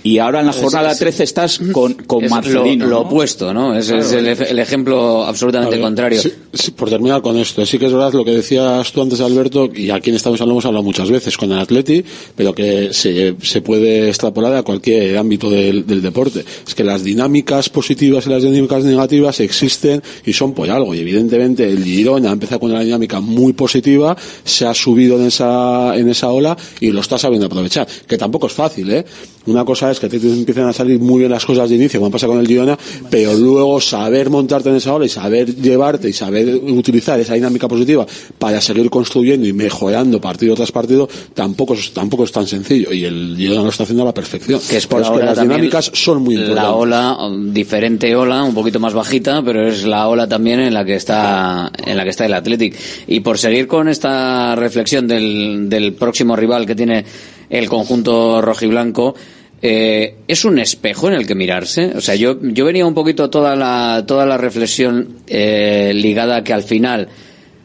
y 0.05 0.19
ahora 0.19 0.39
en 0.41 0.47
la 0.47 0.53
Es- 0.53 0.59
jornada 0.59 0.93
es- 0.93 0.99
13 0.99 1.25
estás 1.25 1.59
con, 1.73 1.95
con 1.95 2.23
Es 2.25 2.31
Marcelino. 2.31 2.85
lo, 2.85 2.91
lo 2.91 2.97
¿no? 3.03 3.09
opuesto, 3.09 3.53
¿no? 3.53 3.75
Es, 3.75 3.91
es 3.91 4.07
Claro. 4.09 4.19
el, 4.21 4.27
ej- 4.29 4.47
el 4.51 4.59
ejemplo 4.61 5.25
absolutamente 5.25 5.75
ver, 5.77 5.83
contrario. 5.83 6.21
sí, 6.23 6.33
sí, 6.53 6.71
por 6.71 6.89
terminar 6.91 7.23
con 7.23 7.37
esto, 7.39 7.65
sí 7.67 7.79
que 7.79 7.87
es 7.87 7.93
verdad 7.93 8.13
lo 8.13 8.25
que 8.25 8.31
decías 8.33 8.93
tú 8.93 9.03
antes, 9.03 9.21
Alberto, 9.21 9.69
y 9.75 9.91
aquí 9.91 10.11
en 10.11 10.17
Estados 10.17 10.39
Unidos 10.41 10.47
lo 10.49 10.53
hemos 10.55 10.65
hablado 10.67 10.83
muchas 10.85 11.11
veces 11.11 11.37
con 11.37 11.51
el 11.51 11.59
Atleti, 11.59 12.05
pero 12.37 12.55
que 12.55 12.91
se, 12.93 13.35
se 13.43 13.61
puede 13.63 14.09
extrapolar 14.09 14.55
a 14.55 14.63
cualquier 14.63 15.17
ámbito 15.17 15.49
del, 15.51 15.87
del 15.87 16.03
deporte. 16.03 16.45
Es 16.67 16.75
que 16.75 16.85
las 16.85 17.03
dinámicas 17.03 17.69
positivas 17.71 18.27
y 18.27 18.31
las 18.31 18.43
dinámicas 18.43 18.85
negativas 18.85 19.41
existen 19.41 20.03
y 20.27 20.35
son 20.35 20.53
por 20.53 20.71
algo. 20.71 20.95
Y 20.95 21.01
evidentemente 21.01 21.67
el 21.67 21.83
Girona 21.83 22.29
ha 22.29 22.33
empezado 22.35 22.61
con 22.61 22.71
una 22.73 22.81
dinámica 22.83 23.21
muy 23.21 23.55
positiva, 23.55 24.17
se 24.45 24.67
ha 24.67 24.75
subido 24.75 25.19
en 25.19 25.27
esa, 25.29 25.97
en 25.97 26.11
esa 26.11 26.31
ola 26.31 26.57
y 26.81 26.91
lo 26.91 27.01
está 27.01 27.17
sabiendo 27.17 27.47
aprovechar. 27.47 27.89
Que 28.07 28.19
tampoco 28.19 28.49
es 28.49 28.53
fácil, 28.53 28.91
¿eh? 28.91 29.05
Una 29.47 29.65
cosa 29.65 29.91
es 29.91 30.01
que 30.01 30.09
te 30.09 30.17
empiezan 30.17 30.69
a 30.69 30.73
salir 30.73 30.99
muy 31.01 31.21
bien 31.21 31.31
las 31.31 31.45
cosas 31.45 31.69
de 31.69 31.77
inicio, 31.77 32.01
como 32.01 32.11
pasa 32.11 32.27
con 32.27 32.39
el 32.39 32.47
Girona, 32.47 32.79
pero 33.11 33.35
luego 33.35 33.81
saber 33.81 34.31
montarte 34.31 34.71
en 34.71 34.77
esa 34.77 34.95
ola 34.95 35.07
y 35.07 35.09
saber 35.09 35.55
llevarte 35.55 36.09
y 36.09 36.13
saber 36.13 36.55
utilizar 36.55 37.21
esa 37.21 37.35
dinámica 37.35 37.69
positiva 37.69 38.07
para 38.39 38.61
seguir 38.61 38.89
construyendo 38.91 39.47
y 39.47 39.53
mejorando 39.53 40.21
partido 40.21 40.55
tras 40.55 40.73
partido, 40.73 41.09
tampoco 41.35 41.75
es, 41.75 41.93
tampoco 41.93 42.25
es 42.25 42.33
tan 42.33 42.47
sencillo. 42.47 42.93
Y 42.93 43.05
el 43.05 43.35
Girona 43.37 43.63
lo 43.63 43.69
está 43.69 43.83
haciendo 43.83 44.03
a 44.03 44.07
la 44.07 44.15
perfección. 44.15 44.61
que 44.69 44.77
es 44.79 44.87
por 44.87 45.03
Pero 45.03 45.15
ahora 45.15 45.27
las 45.27 45.41
dinámicas 45.41 45.91
son 45.93 46.23
muy 46.23 46.35
importantes. 46.35 46.63
la 46.65 46.75
ola 46.75 47.19
diferente 47.53 48.15
ola 48.17 48.43
un 48.43 48.55
poquito 48.55 48.81
más 48.81 48.95
bajita 48.95 49.43
pero 49.43 49.69
es 49.69 49.85
la 49.85 50.09
ola 50.09 50.29
también 50.29 50.61
en 50.61 50.75
la 50.75 50.85
que 50.85 50.95
está 50.95 51.71
en 51.85 51.97
la 51.97 52.05
que 52.05 52.11
está 52.11 52.27
el 52.27 52.35
Athletic 52.35 52.77
y 53.07 53.21
por 53.21 53.39
seguir 53.39 53.67
con 53.67 53.89
esta 53.89 54.55
reflexión 54.55 55.07
del, 55.07 55.69
del 55.69 55.95
próximo 55.95 56.37
rival 56.37 56.67
que 56.67 56.75
tiene 56.75 57.05
el 57.51 57.69
conjunto 57.69 58.41
rojiblanco 58.41 59.15
eh, 59.63 60.17
es 60.29 60.45
un 60.45 60.59
espejo 60.59 61.09
en 61.09 61.15
el 61.15 61.27
que 61.27 61.35
mirarse 61.35 61.93
o 61.97 62.01
sea 62.01 62.15
yo 62.15 62.39
yo 62.43 62.65
venía 62.65 62.87
un 62.87 62.95
poquito 62.95 63.31
toda 63.31 63.57
la 63.57 64.05
toda 64.07 64.27
la 64.27 64.37
reflexión 64.37 65.21
eh, 65.27 65.93
ligada 65.95 66.37
a 66.37 66.45
que 66.45 66.53
al 66.53 66.63
final 66.63 67.09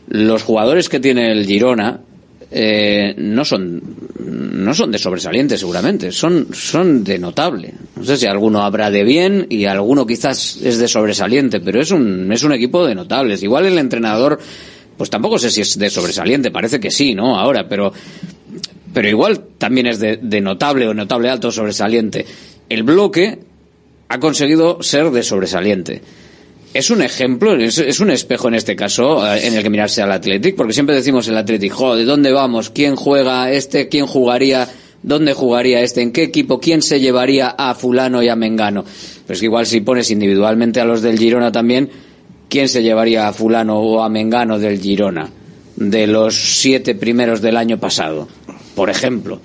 los 0.09 0.43
jugadores 0.43 0.89
que 0.89 0.99
tiene 0.99 1.32
el 1.32 1.45
Girona 1.45 2.01
eh, 2.51 3.13
no 3.15 3.45
son 3.45 3.82
no 4.19 4.73
son 4.73 4.91
de 4.91 4.97
sobresaliente 4.97 5.55
seguramente 5.55 6.11
son 6.11 6.47
son 6.51 7.03
de 7.03 7.19
notable. 7.19 7.73
No 7.95 8.03
sé 8.03 8.17
si 8.17 8.25
alguno 8.25 8.63
habrá 8.63 8.89
de 8.89 9.03
bien 9.03 9.45
y 9.49 9.65
alguno 9.65 10.07
quizás 10.07 10.57
es 10.63 10.80
de 10.80 10.88
sobresaliente 10.88 11.59
pero 11.59 11.80
es 11.80 11.91
un 11.91 12.32
es 12.32 12.43
un 12.43 12.53
equipo 12.53 12.86
de 12.88 12.95
notables. 12.95 13.43
Igual 13.43 13.67
el 13.67 13.77
entrenador 13.77 14.39
pues 14.97 15.11
tampoco 15.11 15.38
sé 15.38 15.51
si 15.51 15.61
es 15.61 15.77
de 15.77 15.91
sobresaliente 15.91 16.49
parece 16.49 16.80
que 16.80 16.89
sí 16.89 17.13
no 17.13 17.38
ahora 17.38 17.67
pero 17.69 17.93
pero 18.93 19.07
igual 19.07 19.43
también 19.57 19.87
es 19.87 19.99
de, 19.99 20.17
de 20.17 20.41
notable 20.41 20.87
o 20.87 20.93
notable 20.93 21.29
alto 21.29 21.51
sobresaliente 21.51 22.25
el 22.69 22.83
bloque 22.83 23.39
ha 24.07 24.19
conseguido 24.19 24.81
ser 24.81 25.11
de 25.11 25.23
sobresaliente 25.23 26.01
es 26.73 26.91
un 26.91 27.01
ejemplo, 27.01 27.55
es, 27.55 27.99
un 27.99 28.11
espejo 28.11 28.47
en 28.47 28.53
este 28.53 28.75
caso 28.75 29.25
eh, 29.25 29.47
en 29.47 29.55
el 29.55 29.63
que 29.63 29.69
mirarse 29.69 30.01
al 30.01 30.11
Athletic, 30.11 30.55
porque 30.55 30.73
siempre 30.73 30.95
decimos 30.95 31.27
el 31.27 31.37
Athletic, 31.37 31.75
¿de 31.75 32.05
dónde 32.05 32.31
vamos? 32.31 32.69
¿Quién 32.69 32.95
juega 32.95 33.51
este? 33.51 33.89
¿Quién 33.89 34.05
jugaría? 34.05 34.67
¿Dónde 35.01 35.33
jugaría 35.33 35.81
este? 35.81 36.01
¿En 36.01 36.11
qué 36.11 36.23
equipo? 36.23 36.59
¿Quién 36.59 36.81
se 36.81 36.99
llevaría 36.99 37.49
a 37.49 37.73
fulano 37.73 38.21
y 38.21 38.29
a 38.29 38.35
Mengano? 38.35 38.83
Pero 38.83 39.33
es 39.33 39.39
que 39.39 39.45
igual 39.45 39.65
si 39.65 39.81
pones 39.81 40.11
individualmente 40.11 40.79
a 40.79 40.85
los 40.85 41.01
del 41.01 41.17
Girona 41.17 41.51
también, 41.51 41.89
¿quién 42.49 42.69
se 42.69 42.83
llevaría 42.83 43.27
a 43.27 43.33
fulano 43.33 43.79
o 43.79 44.03
a 44.03 44.09
Mengano 44.09 44.59
del 44.59 44.79
Girona? 44.79 45.29
De 45.75 46.05
los 46.05 46.59
siete 46.59 46.93
primeros 46.93 47.41
del 47.41 47.57
año 47.57 47.79
pasado, 47.79 48.27
por 48.80 48.89
ejemplo. 48.89 49.41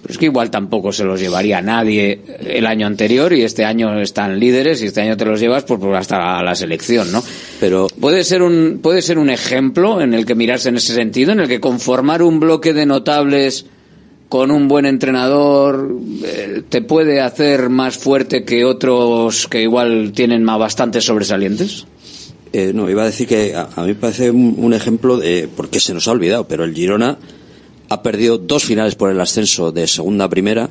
Pero 0.00 0.12
es 0.12 0.16
que 0.16 0.24
igual 0.24 0.50
tampoco 0.50 0.90
se 0.90 1.04
los 1.04 1.20
llevaría 1.20 1.60
nadie 1.60 2.18
el 2.40 2.64
año 2.64 2.86
anterior 2.86 3.30
y 3.34 3.42
este 3.42 3.66
año 3.66 4.00
están 4.00 4.40
líderes 4.40 4.80
y 4.80 4.86
este 4.86 5.02
año 5.02 5.18
te 5.18 5.26
los 5.26 5.38
llevas 5.38 5.64
por, 5.64 5.78
por 5.78 5.94
hasta 5.94 6.42
la 6.42 6.54
selección, 6.54 7.12
¿no? 7.12 7.22
Pero 7.60 7.88
puede 8.00 8.24
ser 8.24 8.40
un 8.40 8.80
puede 8.82 9.02
ser 9.02 9.18
un 9.18 9.28
ejemplo 9.28 10.00
en 10.00 10.14
el 10.14 10.24
que 10.24 10.34
mirarse 10.34 10.70
en 10.70 10.76
ese 10.76 10.94
sentido, 10.94 11.32
en 11.32 11.40
el 11.40 11.48
que 11.48 11.60
conformar 11.60 12.22
un 12.22 12.40
bloque 12.40 12.72
de 12.72 12.86
notables 12.86 13.66
con 14.30 14.50
un 14.50 14.66
buen 14.66 14.86
entrenador 14.86 15.94
eh, 16.24 16.62
te 16.66 16.80
puede 16.80 17.20
hacer 17.20 17.68
más 17.68 17.98
fuerte 17.98 18.44
que 18.44 18.64
otros 18.64 19.46
que 19.46 19.60
igual 19.60 20.12
tienen 20.14 20.42
más 20.42 20.58
bastantes 20.58 21.04
sobresalientes. 21.04 21.84
Eh, 22.54 22.72
no, 22.74 22.88
iba 22.88 23.02
a 23.02 23.06
decir 23.06 23.28
que 23.28 23.54
a, 23.54 23.68
a 23.76 23.82
mí 23.82 23.88
me 23.88 23.94
parece 23.96 24.30
un, 24.30 24.54
un 24.56 24.72
ejemplo 24.72 25.18
de 25.18 25.50
porque 25.54 25.80
se 25.80 25.92
nos 25.92 26.08
ha 26.08 26.12
olvidado, 26.12 26.48
pero 26.48 26.64
el 26.64 26.72
Girona 26.72 27.18
ha 27.90 28.02
perdido 28.02 28.38
dos 28.38 28.64
finales 28.64 28.94
por 28.94 29.10
el 29.10 29.20
ascenso 29.20 29.70
de 29.72 29.86
segunda 29.86 30.24
a 30.24 30.28
primera, 30.30 30.70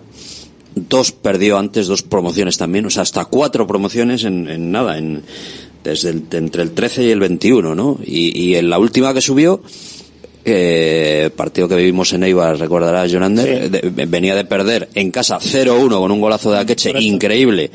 dos 0.75 1.11
perdió 1.11 1.57
antes, 1.57 1.85
dos 1.87 2.01
promociones 2.01 2.57
también, 2.57 2.85
o 2.85 2.89
sea, 2.89 3.03
hasta 3.03 3.25
cuatro 3.25 3.67
promociones 3.67 4.23
en, 4.23 4.47
en 4.49 4.71
nada, 4.71 4.97
en, 4.97 5.21
desde 5.83 6.09
el- 6.09 6.23
entre 6.31 6.63
el 6.63 6.71
13 6.71 7.03
y 7.03 7.11
el 7.11 7.19
21, 7.19 7.75
¿no? 7.75 7.99
Y, 8.05 8.37
y 8.41 8.55
en 8.55 8.69
la 8.69 8.79
última 8.79 9.13
que 9.13 9.21
subió, 9.21 9.61
eh, 10.45 11.29
partido 11.35 11.67
que 11.67 11.75
vivimos 11.75 12.13
en 12.13 12.23
Eibar, 12.23 12.57
recordarás, 12.57 13.11
Jonander, 13.11 13.69
de- 13.69 14.05
venía 14.05 14.35
de 14.35 14.45
perder 14.45 14.89
en 14.95 15.11
casa 15.11 15.39
0-1 15.39 15.99
con 15.99 16.11
un 16.11 16.21
golazo 16.21 16.51
de 16.51 16.59
Akeche 16.59 16.93
increíble. 17.01 17.69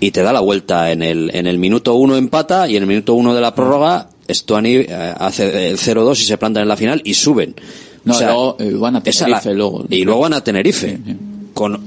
Y 0.00 0.10
te 0.10 0.22
da 0.22 0.32
la 0.32 0.40
vuelta 0.40 0.90
en 0.92 1.02
el, 1.02 1.30
en 1.34 1.46
el 1.46 1.58
minuto 1.58 1.94
uno 1.94 2.16
empata 2.16 2.68
y 2.68 2.76
en 2.76 2.82
el 2.84 2.88
minuto 2.88 3.14
uno 3.14 3.34
de 3.34 3.40
la 3.40 3.54
prórroga 3.54 4.08
Stuani 4.28 4.74
eh, 4.76 4.86
hace 5.16 5.68
el 5.70 5.78
0-2 5.78 6.20
y 6.20 6.24
se 6.24 6.38
plantan 6.38 6.62
en 6.62 6.68
la 6.68 6.76
final 6.76 7.00
y 7.04 7.14
suben. 7.14 7.54
No, 8.04 8.14
luego, 8.20 8.56
eh, 8.58 8.72
van 8.74 8.96
a 8.96 9.02
esa 9.04 9.28
la- 9.28 9.40
Tenerife 9.40 9.54
luego. 9.54 9.84
Y 9.88 10.04
luego 10.04 10.20
van 10.20 10.32
a 10.34 10.40
Tenerife. 10.42 10.98
Con, 11.54 11.80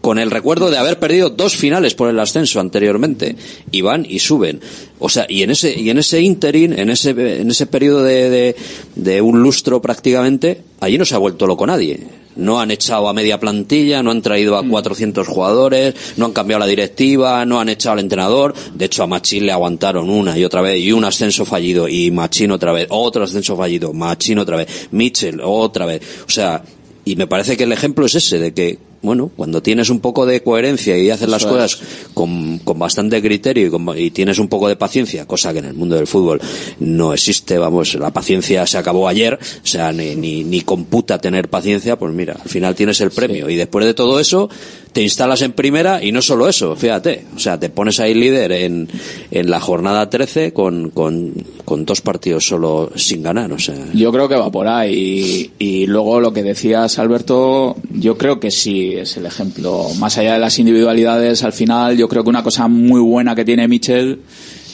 con 0.00 0.18
el 0.18 0.30
recuerdo 0.30 0.70
de 0.70 0.78
haber 0.78 0.98
perdido 0.98 1.30
dos 1.30 1.56
finales 1.56 1.94
por 1.94 2.08
el 2.08 2.18
ascenso 2.20 2.60
anteriormente. 2.60 3.36
Y 3.70 3.80
van 3.80 4.06
y 4.08 4.18
suben. 4.20 4.60
O 4.98 5.08
sea, 5.08 5.26
y 5.28 5.42
en 5.42 5.50
ese, 5.50 5.78
y 5.78 5.90
en 5.90 5.98
ese 5.98 6.20
interín, 6.20 6.78
en 6.78 6.90
ese, 6.90 7.10
en 7.10 7.50
ese 7.50 7.66
periodo 7.66 8.02
de, 8.02 8.30
de, 8.30 8.56
de 8.94 9.20
un 9.20 9.42
lustro 9.42 9.80
prácticamente, 9.82 10.62
allí 10.80 10.98
no 10.98 11.04
se 11.04 11.14
ha 11.14 11.18
vuelto 11.18 11.46
loco 11.46 11.66
nadie. 11.66 12.00
No 12.36 12.60
han 12.60 12.70
echado 12.70 13.08
a 13.08 13.12
media 13.12 13.40
plantilla, 13.40 14.00
no 14.00 14.12
han 14.12 14.22
traído 14.22 14.56
a 14.56 14.66
400 14.66 15.26
jugadores, 15.26 15.94
no 16.16 16.26
han 16.26 16.32
cambiado 16.32 16.60
la 16.60 16.66
directiva, 16.66 17.44
no 17.44 17.58
han 17.58 17.68
echado 17.68 17.94
al 17.94 17.98
entrenador. 17.98 18.54
De 18.74 18.84
hecho, 18.84 19.02
a 19.02 19.08
Machín 19.08 19.44
le 19.44 19.50
aguantaron 19.50 20.08
una 20.08 20.38
y 20.38 20.44
otra 20.44 20.62
vez, 20.62 20.78
y 20.78 20.92
un 20.92 21.04
ascenso 21.04 21.44
fallido, 21.44 21.88
y 21.88 22.12
Machín 22.12 22.52
otra 22.52 22.70
vez, 22.70 22.86
otro 22.90 23.24
ascenso 23.24 23.56
fallido, 23.56 23.92
Machín 23.92 24.38
otra 24.38 24.56
vez, 24.56 24.88
Mitchell 24.92 25.40
otra 25.42 25.84
vez. 25.84 26.00
O 26.28 26.30
sea, 26.30 26.62
y 27.04 27.16
me 27.16 27.26
parece 27.26 27.56
que 27.56 27.64
el 27.64 27.72
ejemplo 27.72 28.06
es 28.06 28.14
ese, 28.14 28.38
de 28.38 28.54
que, 28.54 28.78
bueno, 29.02 29.30
cuando 29.36 29.62
tienes 29.62 29.90
un 29.90 30.00
poco 30.00 30.26
de 30.26 30.42
coherencia 30.42 30.98
y 30.98 31.10
haces 31.10 31.28
las 31.28 31.44
cosas 31.46 31.78
con, 32.14 32.58
con 32.58 32.78
bastante 32.78 33.22
criterio 33.22 33.66
y, 33.66 33.70
con- 33.70 33.98
y 33.98 34.10
tienes 34.10 34.38
un 34.38 34.48
poco 34.48 34.68
de 34.68 34.76
paciencia, 34.76 35.26
cosa 35.26 35.52
que 35.52 35.60
en 35.60 35.66
el 35.66 35.74
mundo 35.74 35.94
del 35.96 36.06
fútbol 36.06 36.40
no 36.80 37.12
existe, 37.12 37.58
vamos, 37.58 37.94
la 37.94 38.12
paciencia 38.12 38.66
se 38.66 38.76
acabó 38.78 39.06
ayer, 39.08 39.34
o 39.34 39.66
sea, 39.66 39.92
ni, 39.92 40.16
ni, 40.16 40.44
ni 40.44 40.62
computa 40.62 41.18
tener 41.18 41.48
paciencia, 41.48 41.98
pues 41.98 42.12
mira, 42.12 42.36
al 42.42 42.48
final 42.50 42.74
tienes 42.74 43.00
el 43.00 43.10
premio. 43.10 43.48
Y 43.48 43.56
después 43.56 43.84
de 43.86 43.94
todo 43.94 44.18
eso, 44.20 44.50
te 44.92 45.02
instalas 45.02 45.42
en 45.42 45.52
primera 45.52 46.02
y 46.02 46.12
no 46.12 46.22
solo 46.22 46.48
eso, 46.48 46.74
fíjate, 46.76 47.24
o 47.34 47.38
sea, 47.38 47.58
te 47.58 47.68
pones 47.68 48.00
ahí 48.00 48.14
líder 48.14 48.52
en, 48.52 48.88
en 49.30 49.50
la 49.50 49.60
jornada 49.60 50.08
13 50.08 50.52
con, 50.52 50.90
con, 50.90 51.32
con 51.64 51.84
dos 51.84 52.00
partidos 52.00 52.46
solo 52.46 52.90
sin 52.94 53.22
ganar, 53.22 53.52
o 53.52 53.58
sea. 53.58 53.76
Yo 53.92 54.10
creo 54.12 54.28
que 54.28 54.36
va 54.36 54.50
por 54.50 54.66
ahí. 54.66 55.50
Y, 55.58 55.64
y 55.64 55.86
luego 55.86 56.20
lo 56.20 56.32
que 56.32 56.42
decías, 56.42 56.98
Alberto, 56.98 57.76
yo 57.90 58.16
creo 58.16 58.40
que 58.40 58.50
sí 58.50 58.94
es 58.94 59.16
el 59.16 59.26
ejemplo. 59.26 59.86
Más 59.98 60.18
allá 60.18 60.34
de 60.34 60.38
las 60.38 60.58
individualidades, 60.58 61.42
al 61.44 61.52
final, 61.52 61.96
yo 61.96 62.08
creo 62.08 62.24
que 62.24 62.30
una 62.30 62.42
cosa 62.42 62.68
muy 62.68 63.00
buena 63.00 63.34
que 63.34 63.44
tiene 63.44 63.68
Michel 63.68 64.20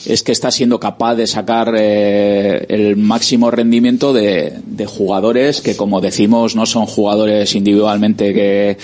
es 0.06 0.22
que 0.22 0.32
está 0.32 0.50
siendo 0.50 0.78
capaz 0.78 1.14
de 1.14 1.26
sacar 1.26 1.74
eh, 1.78 2.66
el 2.68 2.96
máximo 2.96 3.50
rendimiento 3.50 4.12
de, 4.12 4.52
de 4.66 4.86
jugadores 4.86 5.62
que, 5.62 5.76
como 5.76 6.00
decimos, 6.00 6.54
no 6.56 6.66
son 6.66 6.86
jugadores 6.86 7.54
individualmente 7.54 8.34
que, 8.34 8.76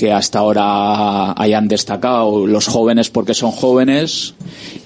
que 0.00 0.12
hasta 0.14 0.38
ahora 0.38 1.32
hayan 1.32 1.68
destacado. 1.68 2.46
Los 2.46 2.66
jóvenes 2.68 3.10
porque 3.10 3.34
son 3.34 3.50
jóvenes 3.50 4.32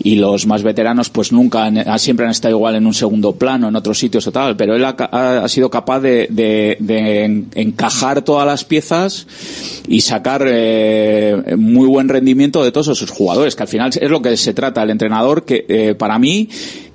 y 0.02 0.16
los 0.16 0.44
más 0.48 0.64
veteranos 0.64 1.08
pues 1.08 1.30
nunca 1.30 1.66
han- 1.66 1.98
siempre 2.00 2.26
han 2.26 2.32
estado 2.32 2.56
igual 2.56 2.74
en 2.74 2.84
un 2.84 2.94
segundo 2.94 3.36
plano 3.36 3.68
en 3.68 3.76
otros 3.76 3.96
sitios 3.96 4.26
o 4.26 4.32
tal 4.32 4.56
pero 4.56 4.74
él 4.74 4.84
ha, 4.84 5.48
sido 5.48 5.70
capaz 5.70 6.00
de, 6.00 6.26
de- 6.30 6.76
de 6.80 7.24
en- 7.24 7.46
encajar 7.54 8.22
todas 8.22 8.44
las 8.44 8.64
piezas 8.64 9.28
y 9.86 10.00
sacar 10.00 10.44
eh, 10.48 11.54
muy 11.56 11.86
buen 11.86 12.08
rendimiento 12.08 12.64
de 12.64 12.72
todos 12.72 12.88
esos 12.88 13.10
jugadores 13.10 13.54
que 13.54 13.62
al 13.62 13.68
final 13.68 13.92
es 13.98 14.10
lo 14.10 14.20
que 14.20 14.36
se 14.36 14.52
trata 14.52 14.82
el 14.82 14.90
entrenador 14.90 15.44
que 15.44 15.64
eh, 15.68 15.94
para 15.94 16.18
mí 16.18 16.48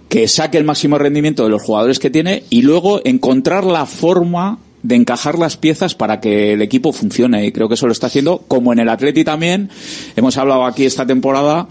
que 0.09 0.28
saque 0.28 0.57
el 0.57 0.65
máximo 0.65 0.97
rendimiento 0.97 1.45
de 1.45 1.49
los 1.51 1.63
jugadores 1.63 1.99
que 1.99 2.09
tiene 2.09 2.43
y 2.49 2.63
luego 2.63 2.99
encontrar 3.05 3.63
la 3.63 3.86
forma 3.86 4.59
de 4.84 4.95
encajar 4.95 5.38
las 5.38 5.57
piezas 5.57 5.95
para 5.95 6.19
que 6.19 6.53
el 6.53 6.61
equipo 6.61 6.93
funcione 6.93 7.45
y 7.45 7.51
creo 7.51 7.67
que 7.67 7.75
eso 7.75 7.88
lo 7.88 7.93
está 7.93 8.07
haciendo 8.07 8.43
como 8.47 8.73
en 8.73 8.80
el 8.80 8.89
Atleti 8.89 9.23
también. 9.23 9.69
Hemos 10.15 10.38
hablado 10.38 10.65
aquí 10.65 10.86
esta 10.86 11.05
temporada 11.05 11.67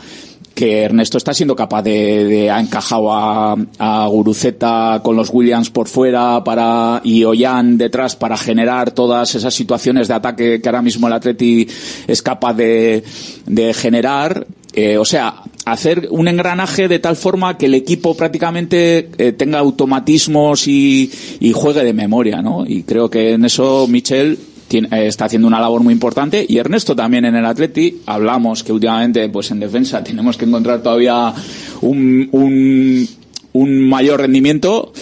que 0.59 0.82
Ernesto 0.82 1.18
está 1.18 1.32
siendo 1.32 1.54
capaz 1.54 1.82
de, 1.82 2.24
de 2.24 2.50
ha 2.50 2.59
encajado 2.59 3.12
a, 3.12 3.56
a 3.78 4.06
Guruceta 4.09 5.00
con 5.04 5.14
los 5.14 5.30
Williams 5.32 5.70
por 5.70 5.86
fuera 5.86 6.42
para 6.42 7.00
y 7.04 7.22
Ollán 7.22 7.78
detrás 7.78 8.16
para 8.16 8.36
generar 8.36 8.90
todas 8.90 9.36
esas 9.36 9.54
situaciones 9.54 10.09
de 10.09 10.14
ataque 10.14 10.61
que 10.61 10.68
ahora 10.68 10.82
mismo 10.82 11.06
el 11.06 11.12
Atleti 11.12 11.68
es 12.09 12.22
capaz 12.22 12.54
de, 12.54 13.04
de 13.46 13.72
generar 13.72 14.48
Eh, 14.75 14.99
o 14.99 15.05
sea, 15.05 15.43
hacer 15.64 16.09
un 16.11 16.29
engranaje 16.29 16.89
de 16.89 16.99
tal 16.99 17.16
forma 17.16 17.57
que 17.59 17.66
el 17.66 17.75
equipo 17.75 18.14
prácticamente 18.16 19.11
eh, 19.19 19.33
tenga 19.33 19.59
automatismos 19.59 20.69
y, 20.69 21.11
juegue 21.55 21.83
de 21.85 21.93
memoria, 21.93 22.43
¿no? 22.43 22.64
Y 22.66 22.83
creo 22.83 23.09
que 23.11 23.33
en 23.33 23.45
eso 23.45 23.87
Michel 23.89 24.39
tiene- 24.69 24.89
eh, 24.93 25.07
está 25.07 25.25
haciendo 25.25 25.49
una 25.49 25.61
labor 25.61 25.83
muy 25.83 25.93
importante. 25.95 26.45
Y 26.49 26.59
Ernesto 26.59 26.95
también 26.95 27.25
en 27.25 27.35
el 27.35 27.45
Atleti. 27.47 28.03
Hablamos 28.07 28.62
que 28.62 28.73
últimamente 28.73 29.29
pues 29.31 29.51
en 29.51 29.61
defensa 29.61 30.05
tenemos 30.05 30.37
que 30.37 30.45
encontrar 30.45 30.83
todavía 30.83 31.33
un, 31.81 32.29
un, 32.33 33.09
un 33.53 33.89
mayor 33.89 34.21
rendimiento 34.21 34.93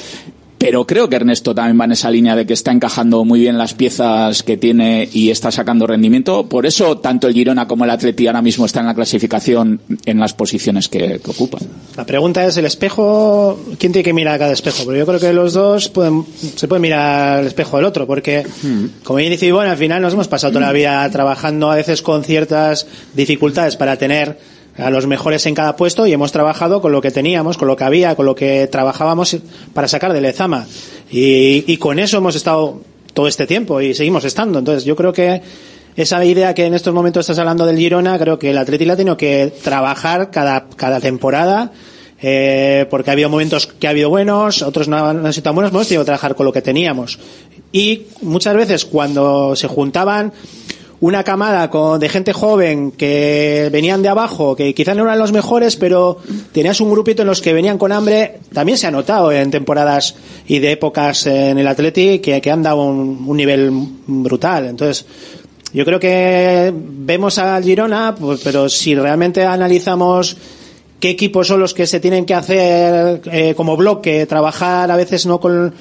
pero 0.58 0.86
creo 0.86 1.08
que 1.08 1.16
Ernesto 1.16 1.54
también 1.54 1.78
va 1.78 1.84
en 1.84 1.92
esa 1.92 2.10
línea 2.10 2.34
de 2.34 2.46
que 2.46 2.54
está 2.54 2.72
encajando 2.72 3.24
muy 3.24 3.40
bien 3.40 3.58
las 3.58 3.74
piezas 3.74 4.42
que 4.42 4.56
tiene 4.56 5.08
y 5.12 5.30
está 5.30 5.50
sacando 5.50 5.86
rendimiento. 5.86 6.48
Por 6.48 6.66
eso 6.66 6.98
tanto 6.98 7.28
el 7.28 7.34
Girona 7.34 7.68
como 7.68 7.84
el 7.84 7.90
Atleti 7.90 8.26
ahora 8.26 8.42
mismo 8.42 8.64
están 8.64 8.82
en 8.82 8.88
la 8.88 8.94
clasificación 8.94 9.80
en 10.04 10.18
las 10.18 10.32
posiciones 10.32 10.88
que, 10.88 11.20
que 11.22 11.30
ocupan. 11.30 11.60
La 11.96 12.06
pregunta 12.06 12.44
es, 12.46 12.56
¿el 12.56 12.64
espejo? 12.64 13.58
¿Quién 13.78 13.92
tiene 13.92 14.04
que 14.04 14.12
mirar 14.12 14.34
a 14.34 14.38
cada 14.38 14.52
espejo? 14.52 14.84
Porque 14.84 14.98
yo 14.98 15.06
creo 15.06 15.20
que 15.20 15.32
los 15.32 15.52
dos 15.52 15.88
pueden, 15.88 16.24
se 16.56 16.68
pueden 16.68 16.82
mirar 16.82 17.40
al 17.40 17.46
espejo 17.46 17.76
del 17.76 17.86
otro, 17.86 18.06
porque, 18.06 18.46
como 19.04 19.18
bien 19.18 19.30
dice 19.30 19.46
Ivonne, 19.46 19.70
al 19.70 19.76
final 19.76 20.00
nos 20.02 20.14
hemos 20.14 20.28
pasado 20.28 20.54
toda 20.54 20.66
la 20.66 20.72
vida 20.72 21.08
trabajando 21.10 21.70
a 21.70 21.76
veces 21.76 22.02
con 22.02 22.24
ciertas 22.24 22.86
dificultades 23.14 23.76
para 23.76 23.96
tener 23.96 24.38
a 24.78 24.90
los 24.90 25.06
mejores 25.06 25.46
en 25.46 25.54
cada 25.54 25.76
puesto 25.76 26.06
y 26.06 26.12
hemos 26.12 26.32
trabajado 26.32 26.80
con 26.80 26.92
lo 26.92 27.00
que 27.00 27.10
teníamos, 27.10 27.56
con 27.56 27.68
lo 27.68 27.76
que 27.76 27.84
había, 27.84 28.14
con 28.14 28.26
lo 28.26 28.34
que 28.34 28.66
trabajábamos 28.66 29.36
para 29.72 29.88
sacar 29.88 30.12
de 30.12 30.20
Lezama. 30.20 30.66
Y, 31.10 31.64
y 31.66 31.76
con 31.78 31.98
eso 31.98 32.18
hemos 32.18 32.36
estado 32.36 32.80
todo 33.14 33.28
este 33.28 33.46
tiempo 33.46 33.80
y 33.80 33.94
seguimos 33.94 34.24
estando. 34.24 34.58
Entonces 34.58 34.84
yo 34.84 34.94
creo 34.94 35.12
que 35.12 35.40
esa 35.96 36.22
idea 36.22 36.52
que 36.52 36.66
en 36.66 36.74
estos 36.74 36.92
momentos 36.92 37.22
estás 37.22 37.38
hablando 37.38 37.64
del 37.64 37.78
Girona, 37.78 38.18
creo 38.18 38.38
que 38.38 38.50
el 38.50 38.58
Atleti 38.58 38.84
la 38.84 38.92
ha 38.92 38.96
tenido 38.96 39.16
que 39.16 39.50
trabajar 39.64 40.30
cada, 40.30 40.68
cada 40.76 41.00
temporada, 41.00 41.72
eh, 42.20 42.86
porque 42.90 43.10
ha 43.10 43.14
habido 43.14 43.30
momentos 43.30 43.66
que 43.66 43.86
ha 43.86 43.90
habido 43.90 44.10
buenos, 44.10 44.60
otros 44.60 44.88
no 44.88 44.98
han 44.98 45.32
sido 45.32 45.44
tan 45.44 45.54
buenos, 45.54 45.72
hemos 45.72 45.88
tenido 45.88 46.02
que 46.02 46.06
trabajar 46.06 46.34
con 46.34 46.44
lo 46.44 46.52
que 46.52 46.60
teníamos. 46.60 47.18
Y 47.72 48.08
muchas 48.20 48.54
veces 48.54 48.84
cuando 48.84 49.56
se 49.56 49.68
juntaban 49.68 50.34
una 51.00 51.24
camada 51.24 51.70
con, 51.70 52.00
de 52.00 52.08
gente 52.08 52.32
joven 52.32 52.92
que 52.92 53.68
venían 53.72 54.02
de 54.02 54.08
abajo, 54.08 54.56
que 54.56 54.74
quizás 54.74 54.96
no 54.96 55.04
eran 55.04 55.18
los 55.18 55.32
mejores, 55.32 55.76
pero 55.76 56.18
tenías 56.52 56.80
un 56.80 56.90
grupito 56.90 57.22
en 57.22 57.28
los 57.28 57.40
que 57.40 57.52
venían 57.52 57.78
con 57.78 57.92
hambre, 57.92 58.40
también 58.52 58.78
se 58.78 58.86
ha 58.86 58.90
notado 58.90 59.30
en 59.32 59.50
temporadas 59.50 60.14
y 60.46 60.58
de 60.58 60.72
épocas 60.72 61.26
en 61.26 61.58
el 61.58 61.68
Atleti 61.68 62.20
que, 62.20 62.40
que 62.40 62.50
han 62.50 62.62
dado 62.62 62.84
un, 62.84 63.24
un 63.26 63.36
nivel 63.36 63.70
brutal. 64.06 64.66
Entonces, 64.66 65.06
yo 65.72 65.84
creo 65.84 66.00
que 66.00 66.72
vemos 66.74 67.38
al 67.38 67.62
Girona, 67.62 68.14
pues, 68.14 68.40
pero 68.42 68.68
si 68.68 68.94
realmente 68.94 69.44
analizamos 69.44 70.36
qué 71.00 71.10
equipos 71.10 71.48
son 71.48 71.60
los 71.60 71.74
que 71.74 71.86
se 71.86 72.00
tienen 72.00 72.24
que 72.24 72.34
hacer 72.34 73.20
eh, 73.30 73.54
como 73.54 73.76
bloque, 73.76 74.26
trabajar 74.26 74.90
a 74.90 74.96
veces 74.96 75.26
no 75.26 75.38
con, 75.38 75.74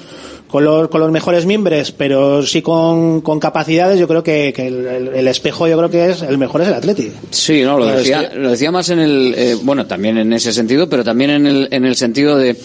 con, 0.56 0.64
los, 0.64 0.88
con 0.88 1.02
los 1.02 1.10
mejores 1.10 1.44
miembros, 1.44 1.92
pero 1.92 2.42
sí 2.42 2.62
con, 2.62 3.20
con 3.20 3.38
capacidades, 3.38 3.98
yo 4.00 4.08
creo 4.08 4.22
que, 4.22 4.54
que 4.56 4.68
el, 4.68 5.28
espejo 5.28 5.68
yo 5.68 5.76
creo 5.76 5.90
que 5.90 6.08
es 6.10 6.22
el 6.22 6.38
mejor 6.38 6.62
es 6.62 6.68
el 6.68 6.72
Atleti. 6.74 7.12
Sí, 7.30 7.60
no, 7.60 7.78
lo 7.78 7.90
es 7.90 7.96
decía, 7.98 8.30
que- 8.30 8.38
lo 8.38 8.50
decía 8.50 8.70
más 8.72 8.88
en 8.88 9.00
el, 9.00 9.34
eh, 9.36 9.54
bueno, 9.62 9.84
también 9.86 10.16
en 10.16 10.32
ese 10.32 10.54
sentido, 10.54 10.88
pero 10.88 11.04
también 11.04 11.28
en 11.28 11.46
el, 11.46 11.68
en 11.72 11.84
el 11.84 11.94
sentido 11.94 12.38
de 12.38 12.56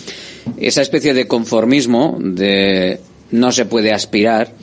esa 0.57 0.81
especie 0.81 1.13
de 1.13 1.27
conformismo, 1.27 2.17
de 2.21 3.01
no 3.31 3.51
se 3.51 3.65
puede 3.65 3.91
aspirar 3.91 4.53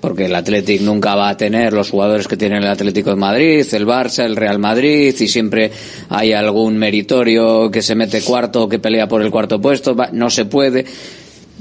porque 0.00 0.26
el 0.26 0.34
Athletic 0.36 0.80
nunca 0.82 1.16
va 1.16 1.30
a 1.30 1.36
tener 1.36 1.72
los 1.72 1.90
jugadores 1.90 2.28
que 2.28 2.36
tiene 2.36 2.58
el 2.58 2.66
Atlético 2.68 3.10
de 3.10 3.16
Madrid, 3.16 3.66
el 3.72 3.84
Barça, 3.88 4.24
el 4.24 4.36
Real 4.36 4.60
Madrid, 4.60 5.12
y 5.18 5.26
siempre 5.26 5.72
hay 6.10 6.32
algún 6.32 6.78
meritorio 6.78 7.72
que 7.72 7.82
se 7.82 7.96
mete 7.96 8.20
cuarto, 8.22 8.68
que 8.68 8.78
pelea 8.78 9.08
por 9.08 9.20
el 9.22 9.32
cuarto 9.32 9.60
puesto, 9.60 9.96
no 10.12 10.30
se 10.30 10.44
puede. 10.44 10.84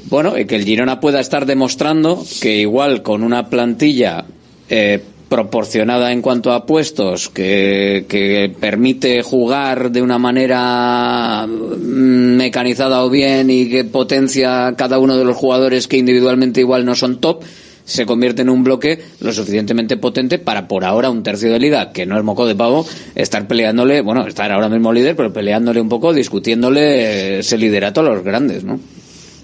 Bueno, 0.06 0.34
que 0.34 0.56
el 0.56 0.64
Girona 0.64 0.99
pueda 0.99 1.19
estar 1.19 1.45
demostrando 1.45 2.24
que 2.41 2.57
igual 2.57 3.02
con 3.02 3.24
una 3.24 3.49
plantilla 3.49 4.26
eh, 4.69 5.02
proporcionada 5.28 6.11
en 6.11 6.22
cuanto 6.22 6.52
a 6.52 6.65
puestos, 6.65 7.30
que, 7.30 8.56
permite 8.60 9.22
jugar 9.22 9.91
de 9.91 10.02
una 10.02 10.18
manera 10.18 11.45
mm, 11.48 12.38
mecanizada 12.38 13.03
o 13.03 13.10
bien 13.10 13.49
y 13.49 13.69
que 13.69 13.84
potencia 13.84 14.74
cada 14.78 14.99
uno 14.99 15.18
de 15.18 15.26
los 15.26 15.36
jugadores 15.36 15.88
que 15.88 15.98
individualmente 15.98 16.61
igual 16.61 16.86
no 16.86 16.95
son 16.95 17.19
top, 17.19 17.44
se 17.84 18.06
convierte 18.06 18.41
en 18.41 18.49
un 18.49 18.64
bloque 18.64 19.02
lo 19.22 19.32
suficientemente 19.32 19.95
potente 19.98 20.40
para 20.40 20.68
por 20.68 20.84
ahora 20.84 21.10
un 21.10 21.24
tercio 21.24 21.52
de 21.52 21.60
liga, 21.60 21.91
que 21.94 22.06
no 22.06 22.18
es 22.18 22.24
moco 22.24 22.45
de 22.45 22.56
pavo, 22.56 22.86
estar 23.15 23.48
peleándole, 23.48 24.02
bueno, 24.02 24.28
estar 24.28 24.52
ahora 24.52 24.69
mismo 24.69 24.91
líder, 24.91 25.15
pero 25.15 25.32
peleándole 25.32 25.80
un 25.80 25.90
poco, 25.90 26.14
discutiéndole 26.14 27.40
ese 27.40 27.57
liderato 27.57 28.02
a 28.02 28.03
los 28.03 28.24
grandes, 28.24 28.64
¿no? 28.64 28.80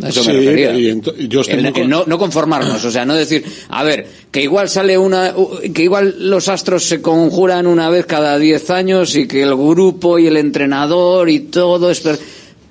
A 0.01 0.09
eso 0.09 0.23
me 0.23 0.33
refería. 0.33 0.73
y 0.75 0.85
ento- 0.91 1.15
yo 1.15 1.41
estoy 1.41 1.55
El- 1.55 1.61
muy 1.61 1.67
el 1.69 1.73
con- 1.73 1.89
no, 1.89 2.03
no 2.07 2.17
conformarnos, 2.17 2.83
o 2.83 2.89
sea, 2.91 3.05
no 3.05 3.13
decir, 3.13 3.43
a 3.69 3.83
ver, 3.83 4.07
que 4.31 4.41
igual 4.41 4.67
sale 4.69 4.97
una, 4.97 5.33
que 5.73 5.83
igual 5.83 6.15
los 6.29 6.47
astros 6.47 6.83
se 6.85 7.01
conjuran 7.01 7.67
una 7.67 7.89
vez 7.89 8.05
cada 8.05 8.39
diez 8.39 8.69
años 8.71 9.15
y 9.15 9.27
que 9.27 9.43
el 9.43 9.55
grupo 9.55 10.17
y 10.17 10.27
el 10.27 10.37
entrenador 10.37 11.29
y 11.29 11.41
todo 11.41 11.91
es, 11.91 11.99
per- 11.99 12.17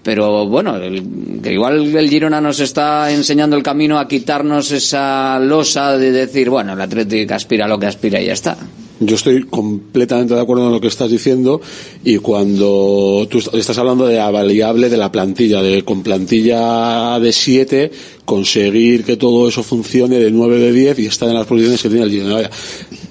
pero 0.03 0.47
bueno, 0.47 0.77
el- 0.77 1.40
que 1.43 1.53
igual 1.53 1.94
el 1.97 2.09
Girona 2.11 2.40
nos 2.40 2.59
está 2.59 3.12
enseñando 3.12 3.57
el 3.57 3.62
camino 3.62 4.01
a 4.01 4.09
quitarnos 4.09 4.73
esa 4.73 5.39
losa 5.39 5.97
de 5.97 6.11
decir, 6.11 6.51
bueno, 6.51 6.73
el 6.73 6.81
Atlético 6.81 7.35
aspira 7.35 7.66
a 7.66 7.69
lo 7.69 7.78
que 7.78 7.86
aspira 7.86 8.20
y 8.20 8.27
ya 8.27 8.32
está. 8.32 8.57
Yo 9.07 9.16
estoy 9.16 9.43
completamente 9.45 10.35
de 10.35 10.41
acuerdo 10.41 10.66
en 10.66 10.73
lo 10.73 10.81
que 10.81 10.89
estás 10.89 11.11
diciendo 11.11 11.61
y 12.05 12.19
cuando 12.19 13.27
tú 13.31 13.39
est- 13.39 13.55
estás 13.55 13.79
hablando 13.79 14.07
de 14.07 14.16
la 14.16 14.31
variable 14.31 14.89
de 14.89 14.97
la 14.97 15.11
plantilla, 15.11 15.61
de 15.62 15.83
con 15.85 16.03
plantilla 16.03 17.19
de 17.19 17.33
7 17.33 17.91
conseguir 18.24 19.05
que 19.05 19.16
todo 19.16 19.49
eso 19.49 19.62
funcione 19.62 20.19
de 20.19 20.31
9 20.31 20.59
de 20.59 20.73
10 20.73 20.99
y 21.01 21.07
estar 21.07 21.29
en 21.29 21.35
las 21.35 21.47
posiciones 21.47 21.83
que 21.83 21.89
tiene 21.89 22.05
el 22.05 22.11
Girona. 22.11 22.51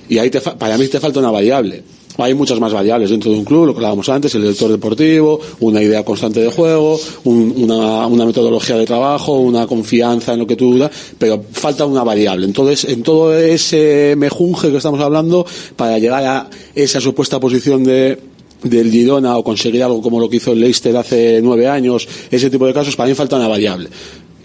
Y 0.10 0.18
ahí 0.18 0.30
te 0.30 0.40
para 0.42 0.78
mí 0.78 0.88
te 0.88 1.00
falta 1.00 1.20
una 1.20 1.32
variable. 1.32 1.84
Hay 2.18 2.34
muchas 2.34 2.60
más 2.60 2.74
variables 2.74 3.10
dentro 3.10 3.32
de 3.32 3.38
un 3.38 3.46
club, 3.46 3.66
lo 3.68 3.74
que 3.74 3.78
hablábamos 3.80 4.08
antes, 4.10 4.34
el 4.36 4.42
director 4.42 4.70
deportivo, 4.70 5.40
una 5.62 5.82
idea 5.82 6.04
constante 6.04 6.42
de 6.42 6.50
juego, 6.52 7.00
un- 7.24 7.54
una, 7.58 8.06
una 8.08 8.26
metodología 8.26 8.76
de 8.78 8.86
trabajo, 8.86 9.34
una 9.40 9.66
confianza 9.66 10.34
en 10.34 10.40
lo 10.40 10.48
que 10.48 10.56
tú 10.56 10.78
das, 10.78 10.92
pero 11.18 11.44
falta 11.52 11.86
una 11.86 12.04
variable. 12.04 12.46
Entonces, 12.46 12.84
en 12.92 13.02
todo 13.04 13.36
ese 13.38 14.16
mejunje 14.18 14.70
que 14.72 14.78
estamos 14.78 15.00
hablando, 15.00 15.46
para 15.76 15.98
llegar 16.00 16.24
a 16.26 16.50
esa 16.76 17.00
supuesta 17.02 17.40
posición 17.40 17.84
de 17.84 18.20
del 18.64 18.92
Girona 18.92 19.38
o 19.38 19.44
conseguir 19.44 19.82
algo 19.82 20.04
como 20.04 20.20
lo 20.20 20.30
que 20.30 20.38
hizo 20.38 20.52
el 20.52 20.60
Leicester 20.60 20.96
hace 20.96 21.40
nueve 21.42 21.68
años, 21.68 22.08
ese 22.30 22.48
tipo 22.52 22.68
de 22.68 22.74
casos, 22.74 22.96
para 22.96 23.10
mí 23.10 23.16
falta 23.16 23.36
una 23.38 23.48
variable. 23.48 23.90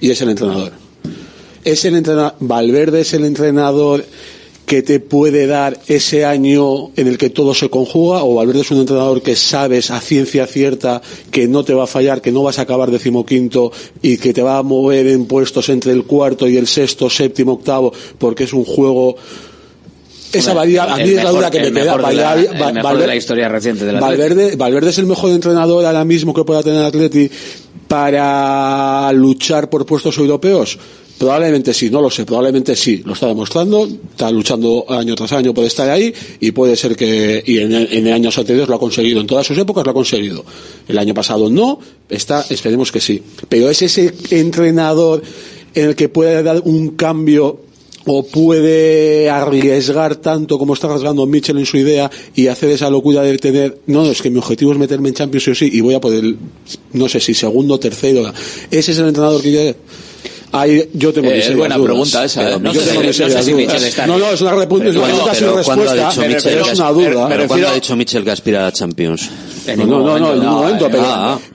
Y 0.01 0.11
es 0.11 0.23
el 0.23 0.31
entrenador. 0.31 0.73
Es 1.63 1.85
el 1.85 1.97
entrenador, 1.97 2.35
Valverde 2.41 3.01
es 3.03 3.13
el 3.13 3.25
entrenador 3.27 4.03
que 4.67 4.83
te 4.83 4.99
puede 5.01 5.47
dar 5.47 5.79
ese 5.87 6.25
año 6.25 6.91
en 6.97 7.07
el 7.07 7.19
que 7.19 7.31
todo 7.31 7.55
se 7.55 7.71
conjuga 7.71 8.25
o 8.25 8.35
Valverde 8.35 8.63
es 8.63 8.71
un 8.73 8.79
entrenador 8.81 9.23
que 9.23 9.37
sabes 9.37 9.93
a 9.93 10.01
ciencia 10.01 10.47
cierta 10.47 11.01
que 11.31 11.47
no 11.47 11.65
te 11.65 11.73
va 11.73 11.85
a 11.85 11.87
fallar, 11.87 12.21
que 12.21 12.33
no 12.33 12.43
vas 12.43 12.59
a 12.59 12.63
acabar 12.63 12.91
decimoquinto 12.91 13.71
y 14.03 14.17
que 14.19 14.33
te 14.35 14.43
va 14.43 14.59
a 14.59 14.63
mover 14.65 15.07
en 15.07 15.27
puestos 15.27 15.69
entre 15.69 15.93
el 15.93 16.03
cuarto 16.05 16.49
y 16.49 16.57
el 16.57 16.67
sexto, 16.67 17.09
séptimo, 17.09 17.53
octavo, 17.53 17.93
porque 18.19 18.43
es 18.45 18.53
un 18.53 18.65
juego 18.65 19.17
esa 20.33 20.53
variable, 20.53 20.93
a 20.95 20.97
mí 20.97 21.11
es 21.15 21.23
la 21.25 21.31
duda 21.31 21.51
que 21.51 21.61
me 21.61 21.73
queda. 21.73 21.97
mejor 21.97 22.09
de 22.11 22.15
la- 22.17 22.35
Valverde- 22.83 23.01
de 23.01 23.07
la 23.07 23.17
historia 23.17 23.49
reciente. 23.49 23.85
Valverde, 23.93 24.57
Valverde 24.57 24.91
es 24.91 24.99
el 24.99 25.07
mejor 25.07 25.31
entrenador 25.31 25.85
ahora 25.87 26.05
mismo 26.05 26.35
que 26.35 26.43
pueda 26.45 26.63
tener 26.65 26.83
Atleti 26.83 27.31
para 27.89 29.13
luchar 29.13 29.71
por 29.71 29.87
puestos 29.87 30.17
europeos. 30.19 30.79
Probablemente 31.19 31.73
sí, 31.73 31.89
no 31.89 32.03
lo 32.03 32.11
sé, 32.11 32.27
probablemente 32.27 32.77
sí, 32.77 33.03
lo 33.03 33.15
está 33.15 33.27
demostrando, 33.27 33.87
está 33.87 34.31
luchando 34.31 34.85
año 34.87 35.15
tras 35.15 35.33
año 35.33 35.55
por 35.55 35.65
estar 35.65 35.89
ahí 35.89 36.13
y 36.41 36.51
puede 36.51 36.77
ser 36.77 36.95
que, 36.95 37.43
y 37.47 37.59
en, 37.59 37.73
en 37.73 38.09
años 38.09 38.37
anteriores 38.37 38.69
lo 38.69 38.75
ha 38.75 38.79
conseguido, 38.79 39.23
en 39.23 39.27
todas 39.27 39.47
sus 39.47 39.57
épocas 39.57 39.83
lo 39.85 39.93
ha 39.93 39.95
conseguido. 39.95 40.45
El 40.87 40.99
año 40.99 41.15
pasado 41.15 41.49
no, 41.49 41.79
está, 42.11 42.45
esperemos 42.51 42.93
que 42.93 43.01
sí. 43.01 43.23
Pero 43.49 43.71
es 43.71 43.81
ese 43.81 44.13
entrenador 44.31 45.23
en 45.75 45.89
el 45.89 45.97
que 45.97 46.11
puede 46.11 46.43
dar 46.43 46.61
un 46.65 46.91
cambio 46.91 47.61
o 48.09 48.25
puede 48.25 49.29
arriesgar 49.29 50.17
tanto 50.17 50.59
como 50.59 50.75
está 50.75 50.87
arriesgando 50.87 51.27
Mitchell 51.27 51.59
en 51.59 51.67
su 51.67 51.77
idea 51.77 52.11
y 52.35 52.47
hacer 52.47 52.71
esa 52.71 52.89
locura 52.89 53.23
de 53.23 53.37
tener, 53.39 53.79
no, 53.87 54.05
es 54.07 54.23
que 54.23 54.31
mi 54.31 54.39
objetivo 54.39 54.73
es 54.73 54.79
meterme 54.79 55.09
en 55.09 55.15
Champions 55.17 55.45
sí 55.45 55.51
o 55.51 55.55
sí 55.55 55.71
y 55.73 55.81
voy 55.81 55.95
a 55.95 56.01
poder, 56.01 56.23
no 56.93 57.09
sé 57.09 57.19
si 57.21 57.35
segundo, 57.35 57.79
tercero. 57.81 58.33
Ese 58.71 58.93
es 58.93 58.99
el 58.99 59.09
entrenador 59.09 59.43
que 59.43 59.51
quiere. 59.51 59.77
Ahí 60.53 60.89
yo 60.95 61.13
tengo 61.13 61.29
Eh, 61.29 61.41
es 61.41 61.55
buena 61.57 61.77
dudas. 61.77 61.91
pregunta 61.91 62.25
esa, 62.25 62.45
Pero 62.45 62.57
¿eh? 62.57 62.61
No 62.61 62.73
yo 62.73 62.81
sé 62.81 62.95
no 62.95 63.13
sé 63.13 63.43
si. 63.43 63.55
Mitchell 63.55 63.83
está- 63.85 64.07
No, 64.07 64.17
no, 64.17 64.31
es 64.31 64.41
una, 64.41 64.55
pregunta 64.55 64.91
sin 64.93 65.01
¿cuándo 65.01 65.25
ha 65.25 65.57
respuesta, 65.57 65.95
dicho 65.95 66.21
pero 66.21 66.29
Mitchell 66.29 66.59
es 66.59 66.65
que 66.71 66.75
una 66.77 66.93
duda. 66.93 67.29
pero 67.29 67.43
Me 67.43 67.49
¿cuándo 67.49 67.69
ha 67.69 67.75
dicho 67.75 67.97
Mitchell 67.97 68.25
que 68.25 68.31
aspira 68.31 68.67
a 68.69 68.73
Champions? 68.73 69.29
no, 69.77 69.85
no, 69.85 69.99
no, 70.01 70.19
no, 70.19 70.33
en 70.33 70.39
ningún 70.41 70.55
momento, 70.55 70.89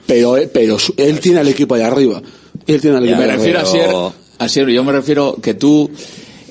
pero, 0.06 0.36
pero, 0.52 0.76
él 0.98 1.20
tiene 1.20 1.40
al 1.40 1.48
equipo 1.48 1.74
ahí 1.74 1.80
arriba. 1.82 2.20
Él 2.66 2.80
tiene 2.80 2.98
al 2.98 3.04
Ya, 3.04 3.10
equipo 3.12 3.26
me 3.26 3.32
ahí 3.32 3.36
refiero 3.38 3.58
a 3.58 3.62
arriba. 3.62 3.72
Sier, 3.72 4.12
a 4.38 4.48
Sier, 4.48 4.68
yo 4.68 4.84
me 4.84 4.92
refiero 4.92 5.36
que 5.42 5.54
tú 5.54 5.90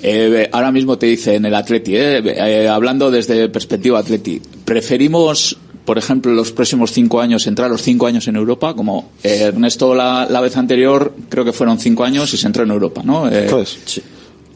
eh, 0.04 0.50
ahora 0.52 0.72
mismo 0.72 0.98
te 0.98 1.06
dice 1.08 1.36
en 1.36 1.46
el 1.46 1.56
Atleti, 1.56 1.96
eh, 1.96 2.18
eh, 2.26 2.68
hablando 2.68 3.12
desde 3.12 3.50
perspectiva 3.50 4.00
Atleti, 4.00 4.42
preferimos, 4.66 5.58
por 5.86 5.98
ejemplo, 5.98 6.32
los 6.34 6.52
próximos 6.52 6.92
cinco 6.92 7.22
años 7.22 7.46
entrar 7.48 7.70
los 7.70 7.82
cinco 7.82 8.08
años 8.08 8.28
en 8.28 8.36
Europa, 8.36 8.74
como 8.76 9.12
eh, 9.24 9.44
Ernesto 9.48 9.94
la, 9.96 10.28
la 10.30 10.42
vez 10.42 10.58
anterior 10.58 11.14
creo 11.30 11.44
que 11.46 11.54
fueron 11.54 11.80
cinco 11.80 12.04
años 12.04 12.34
y 12.34 12.38
se 12.38 12.48
entró 12.48 12.64
en 12.64 12.72
Europa, 12.72 13.02
¿no? 13.04 13.28
Eh, 13.30 13.48
Tres. 13.50 14.02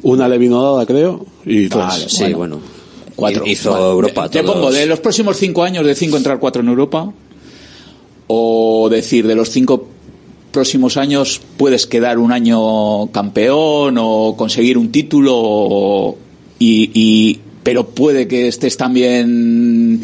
Una 0.04 0.28
le 0.28 0.38
vino 0.38 0.62
dada, 0.62 0.86
creo, 0.86 1.26
y 1.46 1.68
tres. 1.68 1.84
Vale, 1.86 2.10
Sí, 2.10 2.34
bueno. 2.34 2.60
Cuatro. 3.16 3.44
Hizo 3.46 3.72
Vale. 3.72 3.86
Europa 3.92 4.30
Te 4.30 4.42
todos. 4.42 4.54
pongo 4.56 4.72
de 4.72 4.86
los 4.86 5.00
próximos 5.00 5.38
cinco 5.38 5.64
años 5.64 5.86
de 5.86 5.96
cinco 5.96 6.18
entrar 6.18 6.38
cuatro 6.38 6.62
en 6.62 6.68
Europa 6.68 7.12
o 8.28 8.90
decir 8.90 9.26
de 9.26 9.36
los 9.36 9.50
cinco 9.50 9.88
próximos 10.56 10.98
años 10.98 11.40
puedes 11.57 11.86
quedar 11.86 12.18
un 12.18 12.32
año 12.32 13.11
campeón 13.11 13.98
o 13.99 14.36
conseguir 14.38 14.77
un 14.80 14.91
título 14.91 15.34
o- 15.38 16.18
y, 16.57 16.90
y- 16.94 17.40
pero 17.64 17.84
puede 17.88 18.27
que 18.27 18.48
estés 18.48 18.77
también 18.77 19.99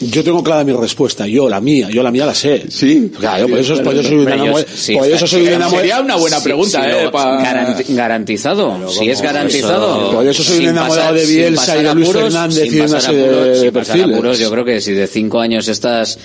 Yo 0.00 0.24
tengo 0.24 0.42
clara 0.42 0.64
mi 0.64 0.72
respuesta, 0.72 1.26
yo 1.28 1.48
la 1.48 1.60
mía, 1.60 1.88
yo 1.90 2.02
la 2.02 2.10
mía 2.10 2.26
la 2.26 2.34
sé. 2.34 2.64
Sí. 2.70 3.10
Claro, 3.18 3.46
por 3.48 3.58
eso, 3.58 3.80
por 3.82 3.94
eso 3.94 4.02
soy 4.02 4.14
un 4.14 4.18
Hombre, 4.20 4.36
yo- 4.36 4.42
enamorado. 4.44 4.66
sí, 4.74 4.94
por 4.94 5.06
eso 5.06 5.26
soy 5.28 5.40
un 5.40 5.46
sería- 5.70 6.00
una 6.00 6.16
buena 6.16 6.38
Sí, 6.38 6.44
pregunta 6.44 6.82
sí, 6.84 6.90
eh, 6.90 7.04
lo- 7.04 7.10
pa- 7.12 7.40
garanti- 7.42 7.94
garantizado. 7.94 8.88
si 8.90 9.08
es 9.10 9.20
garantizado. 9.22 10.02
eso- 10.08 10.12
Por 10.16 10.26
eso 10.26 10.42
soy 10.42 10.58
un 10.58 10.70
enamorado 10.70 11.10
pasar- 11.12 11.14
de 11.14 11.26
Bielsa 11.26 11.78
y 11.78 11.82
de 11.84 11.94
Luis 11.94 12.08
apuros, 12.08 12.22
Fernández 12.32 12.64
sin 12.68 12.74
y 12.76 12.80
una 12.80 13.00
serie 13.00 13.18
de 13.20 13.26
apuros, 13.28 13.58
sin 13.60 13.70
pasar 13.72 13.72
perfiles. 13.96 14.16
apuros, 14.16 14.38
yo 14.40 14.50
creo 14.50 14.64
que 14.64 14.80
si 14.80 14.92
de 14.92 15.06
cinco 15.06 15.40
años 15.40 15.68
estás 15.68 16.18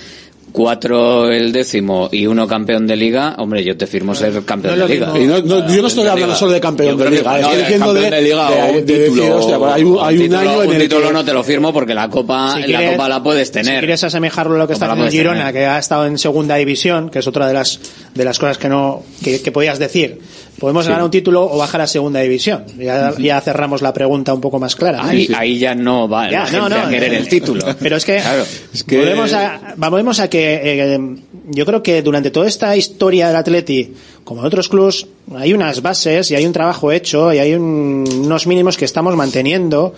cuatro 0.58 1.32
el 1.32 1.50
décimo 1.50 2.08
y 2.12 2.26
uno 2.28 2.46
campeón 2.46 2.86
de 2.86 2.94
liga, 2.94 3.34
hombre, 3.38 3.64
yo 3.64 3.76
te 3.76 3.88
firmo 3.88 4.14
ser 4.14 4.40
campeón 4.44 4.78
No 4.78 4.86
de 4.86 4.94
liga. 4.94 5.12
Y 5.18 5.24
no, 5.26 5.40
no, 5.42 5.68
yo 5.68 5.82
no 5.82 5.88
estoy 5.88 6.06
hablando 6.06 6.36
solo 6.36 6.52
de 6.52 6.60
campeón 6.60 6.96
de 6.96 7.10
liga, 7.10 7.40
estoy 7.40 7.56
diciendo 7.58 7.92
de, 7.92 8.22
liga 8.22 8.50
decir, 8.50 8.84
título, 8.86 9.36
hostia, 9.38 9.58
pues 9.58 9.72
hay 9.74 9.82
un, 9.82 9.98
hay 10.00 10.14
un 10.16 10.22
título, 10.22 10.38
año 10.40 10.62
en 10.62 10.68
un 10.68 10.74
el 10.76 10.82
título 10.82 11.06
que... 11.08 11.12
no 11.12 11.24
te 11.24 11.32
lo 11.32 11.42
firmo 11.42 11.72
porque 11.72 11.92
la 11.92 12.08
copa, 12.08 12.54
Si 12.54 12.60
la 12.60 12.66
quieres- 12.78 12.90
copa 12.92 13.08
la 13.08 13.22
puedes 13.22 13.48
Si 13.48 13.54
tener. 13.54 13.80
quieres 13.80 14.04
asemejarlo 14.04 14.54
a 14.54 14.58
lo 14.58 14.66
que 14.68 14.74
está 14.74 14.86
haciendo 14.92 15.10
Girona, 15.10 15.38
tener. 15.48 15.52
que 15.54 15.66
ha 15.66 15.78
estado 15.80 16.06
en 16.06 16.18
segunda 16.18 16.54
división, 16.54 17.10
que 17.10 17.18
es 17.18 17.26
otra 17.26 17.48
de 17.48 17.54
las 17.54 17.80
de 18.14 18.24
las 18.24 18.38
cosas 18.38 18.56
que 18.56 18.68
no 18.68 19.02
que, 19.24 19.42
que 19.42 19.50
podías 19.50 19.80
decir. 19.80 20.20
Podemos 20.60 20.86
ganar 20.86 21.02
un 21.02 21.10
título 21.10 21.42
o 21.50 21.58
bajar 21.58 21.80
a 21.80 21.86
segunda 21.88 22.20
división. 22.20 22.64
Ya, 22.78 23.12
ya 23.18 23.40
cerramos 23.40 23.82
la 23.82 23.92
pregunta 23.92 24.32
un 24.32 24.40
poco 24.40 24.60
más 24.60 24.76
clara. 24.76 25.02
¿no? 25.02 25.08
Ahí, 25.08 25.28
ahí 25.36 25.58
ya 25.58 25.74
no 25.74 26.08
va 26.08 26.30
Ya, 26.30 26.44
la 26.44 26.50
no, 26.52 26.62
gente 26.66 26.78
no, 26.78 26.86
a 26.86 26.90
querer 26.90 27.14
el 27.14 27.28
título. 27.28 27.64
Pero 27.80 27.96
es 27.96 28.04
que, 28.04 28.18
Claro. 28.18 28.44
volvemos, 28.88 29.32
a, 29.32 29.74
volvemos 29.76 30.20
a 30.20 30.30
que 30.30 30.43
eh, 30.62 31.16
yo 31.50 31.66
creo 31.66 31.82
que 31.82 32.02
durante 32.02 32.30
toda 32.30 32.46
esta 32.46 32.76
historia 32.76 33.28
del 33.28 33.36
Atleti, 33.36 33.92
como 34.24 34.40
en 34.40 34.46
otros 34.46 34.68
clubs, 34.68 35.06
hay 35.34 35.52
unas 35.52 35.82
bases 35.82 36.30
y 36.30 36.34
hay 36.34 36.46
un 36.46 36.52
trabajo 36.52 36.92
hecho 36.92 37.32
y 37.32 37.38
hay 37.38 37.54
un- 37.54 38.04
unos 38.24 38.46
mínimos 38.46 38.76
que 38.76 38.84
estamos 38.84 39.14
manteniendo 39.16 39.94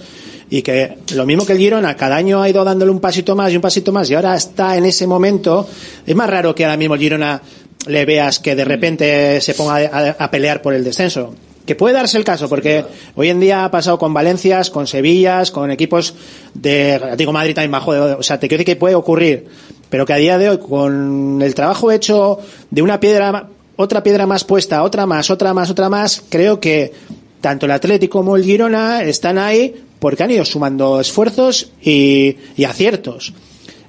y 0.51 0.63
que 0.63 0.99
lo 1.15 1.27
mismo 1.27 1.45
que 1.45 1.53
el 1.55 1.59
Girona 1.59 1.97
cada 1.97 2.17
año 2.17 2.41
ha 2.43 2.49
ido 2.49 2.63
dándole 2.65 2.91
un 2.93 3.01
pasito 3.01 3.35
más 3.35 3.53
y 3.53 3.57
un 3.57 3.63
pasito 3.63 3.91
más 3.93 4.09
y 4.11 4.15
ahora 4.15 4.37
está 4.37 4.77
en 4.77 4.85
ese 4.85 5.07
momento 5.07 5.69
es 6.07 6.15
más 6.15 6.31
raro 6.31 6.55
que 6.55 6.65
ahora 6.65 6.77
mismo 6.77 6.95
el 6.95 7.01
Girona 7.01 7.43
le 7.89 8.05
veas 8.05 8.39
que 8.39 8.55
de 8.55 8.65
repente 8.65 9.41
se 9.41 9.55
ponga 9.55 9.75
a, 9.77 10.11
a 10.25 10.31
pelear 10.31 10.63
por 10.63 10.73
el 10.75 10.85
descenso 10.85 11.35
que 11.67 11.75
puede 11.75 11.95
darse 11.95 12.17
el 12.17 12.23
caso 12.23 12.49
porque 12.49 12.85
hoy 13.17 13.29
en 13.29 13.41
día 13.41 13.65
ha 13.65 13.71
pasado 13.73 13.99
con 13.99 14.15
Valencias 14.15 14.71
con 14.71 14.87
Sevillas 14.87 15.51
con 15.51 15.73
equipos 15.73 16.15
de 16.55 17.01
digo 17.17 17.33
Madrid 17.33 17.55
también 17.57 17.73
bajo 17.73 17.93
de- 17.93 18.01
o 18.15 18.23
sea 18.23 18.39
te 18.39 18.47
quiero 18.47 18.61
decir 18.61 18.75
que 18.75 18.79
puede 18.79 18.95
ocurrir 18.95 19.47
pero 19.89 20.07
que 20.07 20.13
a 20.13 20.17
día 20.17 20.39
de 20.39 20.51
hoy 20.51 20.59
con 20.59 21.41
el 21.43 21.55
trabajo 21.55 21.91
hecho 21.91 22.39
de 22.71 22.83
una 22.83 23.01
piedra 23.01 23.49
otra 23.77 24.03
piedra 24.03 24.27
más 24.27 24.45
puesta 24.45 24.83
otra 24.83 25.07
más 25.07 25.31
otra 25.31 25.55
más 25.55 25.71
otra 25.71 25.89
más 25.89 26.23
creo 26.29 26.61
que 26.61 26.93
tanto 27.41 27.67
el 27.67 27.73
Atlético 27.73 28.19
como 28.19 28.37
el 28.37 28.45
Girona 28.45 29.03
están 29.03 29.39
ahí 29.39 29.75
porque 29.99 30.23
han 30.23 30.31
ido 30.31 30.45
sumando 30.45 31.01
esfuerzos 31.01 31.71
y, 31.83 32.37
y 32.57 32.65
aciertos. 32.65 33.33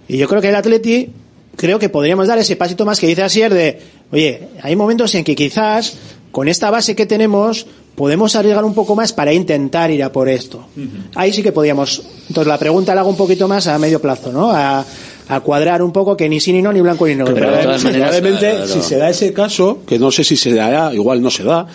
Y 0.08 0.18
yo 0.18 0.28
creo 0.28 0.42
que 0.42 0.50
el 0.50 0.56
Atleti, 0.56 1.10
creo 1.56 1.80
que 1.80 1.90
podríamos 1.90 2.28
dar 2.28 2.38
ese 2.38 2.56
pasito 2.56 2.86
más 2.86 3.00
que 3.00 3.08
dice 3.08 3.24
Asier 3.24 3.54
de, 3.54 3.80
oye, 4.12 4.48
hay 4.62 4.76
momentos 4.76 5.14
en 5.16 5.24
que 5.24 5.36
quizás 5.36 5.98
con 6.32 6.48
esta 6.48 6.72
base 6.72 6.96
que 6.96 7.06
tenemos 7.06 7.68
podemos 7.96 8.36
arriesgar 8.36 8.64
un 8.64 8.76
poco 8.76 8.96
más 8.96 9.12
para 9.12 9.34
intentar 9.34 9.90
ir 9.90 10.04
a 10.04 10.12
por 10.12 10.30
esto. 10.30 10.68
Ahí 11.16 11.34
sí 11.34 11.42
que 11.42 11.52
podríamos. 11.52 12.04
Entonces 12.28 12.48
la 12.48 12.60
pregunta 12.60 12.94
la 12.94 13.02
hago 13.02 13.10
un 13.10 13.18
poquito 13.18 13.48
más 13.48 13.66
a 13.66 13.78
medio 13.80 14.00
plazo, 14.00 14.32
¿no? 14.32 14.52
A, 14.52 14.86
a 15.30 15.40
cuadrar 15.42 15.82
un 15.82 15.92
poco 15.92 16.16
que 16.16 16.30
ni 16.30 16.40
sí 16.40 16.52
ni 16.54 16.62
no, 16.62 16.72
ni 16.72 16.82
blanco 16.82 17.06
ni 17.08 17.16
negro. 17.16 17.34
Pero 17.34 17.48
Pero, 17.48 17.58
de 17.58 17.64
todas 17.64 17.84
maneras, 17.84 18.16
probablemente, 18.16 18.68
si 18.68 18.82
se 18.82 18.98
da 18.98 19.10
ese 19.10 19.34
caso, 19.34 19.80
que 19.88 20.00
no 20.00 20.12
sé 20.12 20.24
si 20.24 20.36
se 20.38 20.54
dará, 20.54 20.94
igual 20.94 21.22
no 21.22 21.30
se 21.30 21.44
da, 21.44 21.68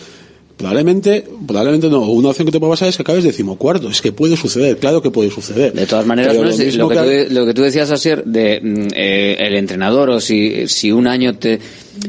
probablemente, 0.56 1.24
probablemente 1.46 1.88
no. 1.88 2.02
Una 2.02 2.28
opción 2.30 2.46
que 2.46 2.52
te 2.52 2.60
puede 2.60 2.72
pasar 2.72 2.88
es 2.88 2.96
que 2.96 3.02
acabes 3.02 3.24
decimocuarto. 3.24 3.88
Es 3.88 4.00
que 4.00 4.12
puede 4.12 4.36
suceder, 4.36 4.76
claro 4.78 5.02
que 5.02 5.10
puede 5.10 5.30
suceder. 5.30 5.72
De 5.72 5.86
todas 5.86 6.06
maneras, 6.06 6.34
no 6.36 6.42
lo 6.44 6.88
que- 6.88 7.24
tú, 7.28 7.34
lo 7.34 7.46
que 7.46 7.54
tú 7.54 7.62
decías, 7.62 7.90
Asier, 7.90 8.24
de 8.24 8.60
mm, 8.62 8.86
eh, 8.94 9.36
el 9.40 9.54
entrenador, 9.56 10.10
o 10.10 10.20
si, 10.20 10.68
si 10.68 10.92
un 10.92 11.06
año 11.06 11.36
te... 11.36 11.58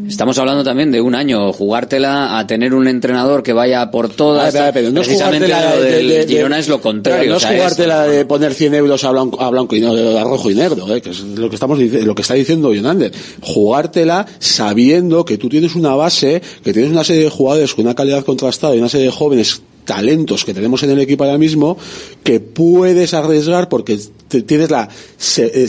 Estamos 0.08 0.38
hablando 0.38 0.64
también 0.64 0.92
de 0.92 1.02
un 1.02 1.14
año, 1.14 1.52
jugártela 1.52 2.38
a 2.40 2.48
tener 2.48 2.74
un 2.74 2.88
entrenador 2.88 3.44
que 3.44 3.52
vaya 3.54 3.92
por 3.92 4.10
todas. 4.10 4.54
Pero 4.74 4.92
no 4.92 5.02
es 5.02 5.08
Precisamente 5.08 5.48
lo 5.48 5.82
de- 5.82 5.92
del 5.92 6.08
de- 6.10 6.26
de- 6.26 6.28
Girona 6.36 6.60
es 6.60 6.68
lo 6.70 6.82
contrario. 6.82 7.30
no 7.30 7.36
o 7.36 7.38
es 7.38 7.44
sea, 7.44 7.52
jugártela 7.54 8.04
de 8.08 8.26
poner 8.26 8.54
100 8.54 8.74
euros 8.76 9.04
a 9.04 9.12
blanco, 9.12 9.42
a 9.42 9.50
blanco 9.50 9.76
y 9.76 9.82
negro, 9.82 10.18
a 10.18 10.24
rojo 10.24 10.50
y 10.50 10.56
negro, 10.56 10.96
eh, 10.96 11.02
que 11.02 11.10
es 11.10 11.20
lo 11.22 11.50
que 11.50 11.56
estamos 11.56 11.78
lo 11.80 12.16
que 12.16 12.22
está 12.22 12.34
diciendo 12.34 12.74
Jonander. 12.74 13.12
Jugártela 13.42 14.26
sabiendo 14.40 15.26
que 15.26 15.38
tú 15.38 15.50
tienes 15.50 15.76
una 15.76 15.96
base, 15.96 16.42
que 16.64 16.74
tienes 16.74 16.92
una 16.92 17.04
serie 17.04 17.24
de 17.24 17.30
jugadores 17.30 17.74
con 17.74 17.86
una 17.86 17.96
calidad 17.96 18.24
contrastada 18.24 18.76
y 18.76 18.80
una 18.80 18.90
serie 18.90 19.08
de 19.08 19.12
jóvenes 19.12 19.62
talentos 19.86 20.46
que 20.46 20.54
tenemos 20.54 20.82
en 20.84 20.92
el 20.92 21.00
equipo 21.00 21.24
ahora 21.24 21.38
mismo 21.38 21.78
que 22.24 22.40
puedes 22.40 23.14
arriesgar 23.14 23.70
porque 23.70 24.00
tienes 24.46 24.70
la, 24.72 24.90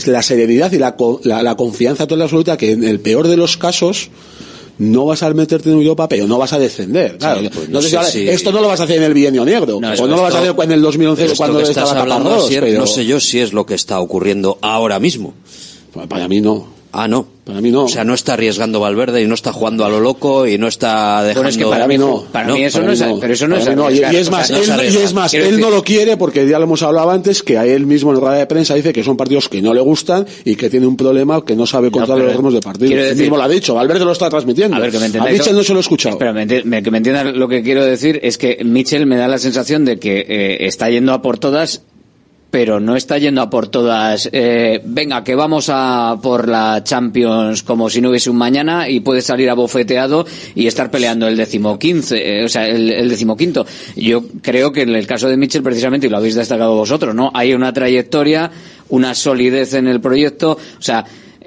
la 0.05 0.21
serenidad 0.21 0.71
y 0.71 0.77
la, 0.77 0.95
la, 1.23 1.43
la 1.43 1.55
confianza 1.55 2.07
total 2.07 2.19
y 2.19 2.23
absoluta 2.23 2.57
que 2.57 2.71
en 2.71 2.83
el 2.83 2.99
peor 2.99 3.27
de 3.27 3.37
los 3.37 3.57
casos 3.57 4.09
no 4.77 5.05
vas 5.05 5.23
a 5.23 5.33
meterte 5.33 5.69
en 5.69 5.77
Europa, 5.77 6.09
pero 6.09 6.27
no 6.27 6.37
vas 6.37 6.51
a 6.51 6.59
descender. 6.59 7.17
Claro, 7.17 7.41
pues 7.53 7.69
no 7.69 7.75
no 7.75 7.81
sé 7.81 7.87
si 7.87 7.91
sé 7.91 7.97
ahora- 7.97 8.09
si- 8.09 8.27
Esto 8.27 8.51
no 8.51 8.59
lo 8.59 8.67
vas 8.67 8.79
a 8.81 8.83
hacer 8.83 8.97
en 8.97 9.03
el 9.03 9.13
bienio 9.13 9.45
negro, 9.45 9.79
No, 9.79 9.87
o 9.89 9.93
esto- 9.93 10.05
no 10.07 10.17
lo 10.17 10.21
vas 10.23 10.35
a 10.35 10.39
hacer 10.39 10.53
en 10.63 10.71
el 10.73 10.81
2011 10.81 11.23
esto 11.25 11.37
cuando 11.37 11.59
estás 11.61 11.91
hablando, 11.91 12.45
pero 12.49 12.79
no 12.79 12.87
sé 12.87 13.05
yo 13.05 13.19
si 13.21 13.39
es 13.39 13.53
lo 13.53 13.65
que 13.65 13.73
está 13.75 13.99
ocurriendo 14.01 14.57
ahora 14.61 14.99
mismo. 14.99 15.33
Para 16.09 16.27
mí 16.27 16.41
no. 16.41 16.74
Ah, 16.97 17.07
no. 17.09 17.27
Para 17.45 17.59
mí 17.61 17.71
no. 17.71 17.83
O 17.83 17.87
sea, 17.89 18.03
no 18.05 18.13
está 18.13 18.33
arriesgando 18.33 18.79
Valverde 18.79 19.21
y 19.21 19.27
no 19.27 19.35
está 19.35 19.51
jugando 19.53 19.83
a 19.85 19.89
lo 19.89 19.99
loco 19.99 20.47
y 20.47 20.57
no 20.57 20.67
está 20.67 21.21
dejando... 21.21 21.41
Bueno, 21.41 21.49
es 21.49 21.57
que 21.57 21.65
para 21.65 21.87
mí 21.87 21.97
no. 21.97 22.23
Para 22.31 22.53
mí 22.53 22.63
eso 22.63 22.81
no 22.81 22.91
es- 22.91 23.03
pero 23.21 23.33
eso 23.33 23.47
no 23.47 23.57
Para 23.59 23.71
es 23.71 23.77
mí 23.77 23.97
Y, 24.11 24.15
y 24.15 24.17
es 24.17 24.27
o 24.29 24.31
más, 24.31 24.47
sea, 24.47 24.57
no 24.57 24.81
él, 24.81 24.93
y 24.93 24.97
es 24.97 25.13
más, 25.13 25.29
Quiero 25.31 25.45
él 25.45 25.51
decir- 25.57 25.63
no 25.65 25.69
lo 25.69 25.83
quiere 25.83 26.15
porque 26.17 26.47
ya 26.47 26.57
lo 26.57 26.63
hemos 26.63 26.81
hablado 26.81 27.11
antes, 27.11 27.43
que 27.43 27.57
a 27.59 27.65
él 27.67 27.85
mismo 27.85 28.11
en 28.13 28.19
rueda 28.21 28.35
de 28.37 28.45
prensa 28.47 28.73
dice 28.75 28.93
que 28.93 29.03
son 29.03 29.17
partidos 29.17 29.47
que 29.49 29.61
no 29.61 29.73
le 29.73 29.81
gustan 29.81 30.25
y 30.45 30.55
que 30.55 30.69
tiene 30.69 30.87
un 30.87 30.95
problema 30.97 31.43
que 31.45 31.55
no 31.55 31.67
sabe 31.67 31.91
controlar 31.91 32.17
pero 32.23 32.27
los 32.27 32.35
ritmos 32.37 32.53
de 32.53 32.61
partido. 32.61 32.87
quiero 32.87 33.03
Él 33.03 33.09
decir- 33.09 33.21
mismo 33.23 33.37
lo 33.37 33.43
ha 33.43 33.49
dicho, 33.49 33.75
Valverde 33.75 34.05
lo 34.05 34.11
está 34.13 34.29
transmitiendo. 34.29 34.77
A 34.77 34.79
ver, 34.79 34.89
que 34.91 34.97
me 34.97 35.03
a 35.03 35.07
entendáis. 35.07 35.37
Mitchell 35.37 35.55
no 35.55 35.63
se 35.63 35.73
lo 35.73 35.79
he 35.79 35.81
escuchado. 35.81 36.17
Me 36.17 36.45
me- 36.63 36.81
que 36.81 36.91
me 36.91 36.97
entiendan 36.97 37.37
lo 37.37 37.47
que 37.47 37.61
quiero 37.61 37.83
decir 37.85 38.19
es 38.23 38.37
que 38.37 38.57
Mitchell 38.63 39.05
me 39.05 39.17
da 39.17 39.27
la 39.27 39.37
sensación 39.37 39.85
de 39.85 39.99
que 39.99 40.25
eh, 40.27 40.57
está 40.65 40.89
yendo 40.89 41.11
a 41.13 41.21
por 41.21 41.37
todas, 41.37 41.83
pero 42.55 42.79
no 42.79 42.95
está 42.95 43.17
yendo 43.17 43.41
a 43.41 43.49
por 43.49 43.67
todas. 43.67 44.29
eh, 44.31 44.79
venga, 44.85 45.25
que 45.25 45.35
vamos 45.35 45.69
a 45.69 46.17
por 46.23 46.47
la 46.47 46.81
Champions 46.85 47.63
como 47.63 47.89
si 47.89 47.99
no 47.99 48.11
hubiese 48.11 48.29
un 48.29 48.37
mañana 48.37 48.87
y 48.87 49.01
puede 49.01 49.21
salir 49.21 49.49
abofeteado 49.49 50.25
y 50.55 50.65
estar 50.65 50.89
peleando 50.89 51.27
el 51.27 51.35
decimoquince, 51.35 52.39
eh, 52.39 52.45
o 52.45 52.47
sea, 52.47 52.65
el, 52.65 52.89
el 52.91 53.09
decimoquinto. 53.09 53.65
Yo 53.97 54.23
creo 54.41 54.71
que 54.71 54.83
en 54.83 54.95
el 54.95 55.05
caso 55.05 55.27
de 55.27 55.35
Mitchell, 55.35 55.63
precisamente, 55.63 56.07
y 56.07 56.09
lo 56.09 56.15
habéis 56.15 56.35
destacado 56.35 56.77
vosotros, 56.77 57.13
¿no? 57.13 57.29
Hay 57.33 57.53
una 57.53 57.73
trayectoria, 57.73 58.49
una 58.87 59.15
solidez 59.15 59.73
en 59.73 59.87
el 59.87 59.99
proyecto, 59.99 60.51
o 60.51 60.81
sea, 60.81 61.03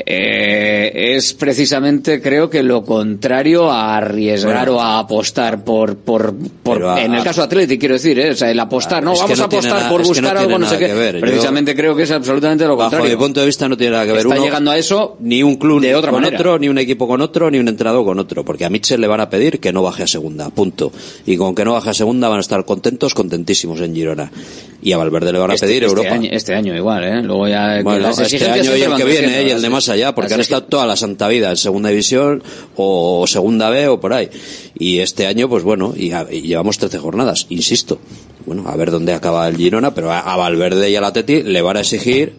eh, 0.06 1.14
es 1.16 1.34
precisamente 1.34 2.20
creo 2.22 2.48
que 2.48 2.62
lo 2.62 2.84
contrario 2.84 3.70
a 3.70 3.96
arriesgar 3.96 4.68
Bueno. 4.68 4.76
o 4.78 4.80
a 4.80 4.98
apostar 5.00 5.64
por 5.64 5.96
por, 5.96 6.34
por 6.62 6.84
a- 6.84 7.04
en 7.04 7.14
el 7.14 7.22
caso 7.22 7.42
Atlético 7.42 7.80
quiero 7.80 7.94
decir 7.94 8.18
¿eh? 8.18 8.30
o 8.30 8.34
sea 8.34 8.50
el 8.50 8.58
apostar 8.60 9.02
no 9.02 9.12
Es 9.12 9.18
que 9.18 9.22
vamos 9.24 9.38
no 9.38 9.44
a 9.44 9.46
apostar 9.46 9.72
nada- 9.78 9.90
por 9.90 10.00
no 10.02 10.06
buscar 10.08 10.36
algo 10.36 10.58
no 10.58 10.68
sé 10.68 10.78
qué. 10.78 10.88
Yo- 10.88 11.20
precisamente 11.20 11.74
creo 11.74 11.96
que 11.96 12.04
es 12.04 12.10
absolutamente 12.10 12.64
lo 12.64 12.76
Bajo 12.76 12.90
contrario 12.90 13.16
mi 13.16 13.22
punto 13.22 13.40
de 13.40 13.46
vista 13.46 13.68
no 13.68 13.76
tiene 13.76 13.92
nada 13.92 14.04
que 14.06 14.12
ver 14.12 14.18
está 14.22 14.34
uno 14.34 14.44
llegando 14.44 14.70
a 14.70 14.78
eso 14.78 15.16
ni 15.20 15.42
un 15.42 15.56
club 15.56 15.80
de 15.80 15.94
otra 15.94 16.10
con 16.10 16.20
manera. 16.22 16.36
otro, 16.38 16.58
ni 16.58 16.68
un 16.68 16.78
equipo 16.78 17.06
con 17.08 17.20
otro, 17.20 17.50
ni 17.50 17.58
un 17.58 17.68
entrenador 17.68 18.04
con 18.04 18.18
otro, 18.18 18.44
porque 18.44 18.64
a 18.64 18.70
Mitchell 18.70 19.00
le 19.00 19.06
van 19.06 19.20
a 19.20 19.28
pedir 19.30 19.58
que 19.60 19.72
no 19.72 19.82
baje 19.82 20.04
a 20.04 20.06
segunda, 20.06 20.50
punto. 20.50 20.92
Y 21.26 21.36
con 21.36 21.54
que 21.54 21.64
no 21.64 21.72
baje 21.72 21.90
a 21.90 21.94
segunda 21.94 22.28
van 22.28 22.38
a 22.38 22.40
estar 22.40 22.64
contentos, 22.64 23.14
contentísimos 23.14 23.80
en 23.80 23.94
Girona. 23.94 24.30
Y 24.82 24.92
a 24.92 24.96
Valverde 24.98 25.32
le 25.32 25.38
van 25.38 25.50
a 25.50 25.54
este, 25.54 25.66
pedir 25.66 25.82
este 25.84 25.96
Europa. 25.96 26.14
año, 26.14 26.28
este 26.32 26.54
año 26.54 26.74
igual 26.76 27.04
eh 27.04 27.22
luego 27.22 27.48
ya 27.48 27.80
Bueno, 27.82 27.98
las 28.00 28.18
este 28.20 28.48
año 28.48 28.76
y 28.76 28.82
el 28.82 28.94
que 28.94 29.04
viene 29.04 29.42
y 29.42 29.46
el 29.46 29.52
las- 29.54 29.62
de 29.62 29.68
más 29.88 29.94
allá, 29.94 30.14
porque 30.14 30.28
las 30.30 30.34
han 30.34 30.40
estado 30.40 30.64
toda 30.64 30.86
la 30.86 30.96
santa 30.96 31.28
vida 31.28 31.50
en 31.50 31.56
segunda 31.56 31.88
división 31.90 32.42
o 32.76 33.26
segunda 33.26 33.70
B 33.70 33.88
o 33.88 34.00
por 34.00 34.12
ahí. 34.12 34.28
Y 34.78 34.98
este 35.00 35.26
año, 35.26 35.48
pues 35.48 35.62
bueno, 35.64 35.94
y, 35.96 36.12
a- 36.12 36.26
y 36.30 36.42
llevamos 36.42 36.78
13 36.78 36.98
jornadas, 36.98 37.46
insisto. 37.48 37.98
Bueno, 38.46 38.64
a 38.68 38.76
ver 38.76 38.90
dónde 38.90 39.12
acaba 39.14 39.46
el 39.48 39.56
Girona, 39.56 39.94
pero 39.94 40.10
a, 40.12 40.20
a 40.20 40.36
Valverde 40.36 40.90
y 40.90 40.96
al 40.96 41.04
Atleti 41.04 41.42
le 41.42 41.60
van 41.62 41.76
a 41.76 41.80
exigir 41.80 42.34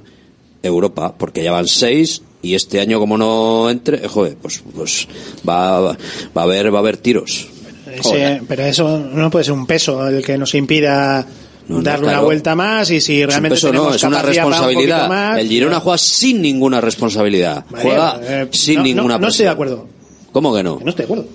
Europa, 0.63 1.15
porque 1.17 1.43
ya 1.43 1.51
van 1.51 1.67
seis 1.67 2.21
y 2.41 2.55
este 2.55 2.79
año 2.79 2.99
como 2.99 3.17
no 3.17 3.69
entre, 3.69 4.07
joder, 4.07 4.35
pues, 4.41 4.61
pues 4.75 5.07
va, 5.47 5.79
va, 5.79 5.97
va 6.37 6.41
a 6.41 6.45
haber, 6.45 6.73
va 6.73 6.79
a 6.79 6.81
haber 6.81 6.97
tiros. 6.97 7.47
Ese- 7.91 8.41
pero 8.47 8.63
eso 8.65 8.99
no 8.99 9.29
puede 9.29 9.45
ser 9.45 9.53
un 9.53 9.65
peso 9.65 10.07
el 10.07 10.23
que 10.23 10.37
nos 10.37 10.53
impida 10.55 11.25
no, 11.69 11.81
darle 11.81 12.05
una 12.05 12.13
claro. 12.13 12.25
vuelta 12.25 12.55
más 12.55 12.89
y 12.91 12.99
si 12.99 13.19
Es 13.21 13.25
un 13.25 13.29
realmente 13.29 13.55
peso, 13.55 13.67
tenemos 13.67 13.89
no, 13.89 13.95
es 13.95 14.03
una 14.03 14.17
para 14.17 14.27
un 14.27 14.35
responsabilidad. 14.35 15.07
más, 15.07 15.39
el 15.39 15.47
Girona 15.47 15.79
juega 15.79 15.97
sin 15.97 16.41
ninguna 16.41 16.81
responsabilidad. 16.81 17.65
Juega 17.69 18.19
eh, 18.23 18.47
sin 18.51 18.75
no, 18.75 18.81
no, 18.81 18.85
ninguna 18.85 19.17
no 19.17 19.27
estoy 19.27 19.45
de 19.45 19.51
acuerdo 19.51 19.87
¿Cómo 20.31 20.53
que 20.53 20.63
no? 20.63 20.79
no 20.83 20.89
estoy 20.89 21.05
de 21.05 21.13
acuerdo 21.13 21.27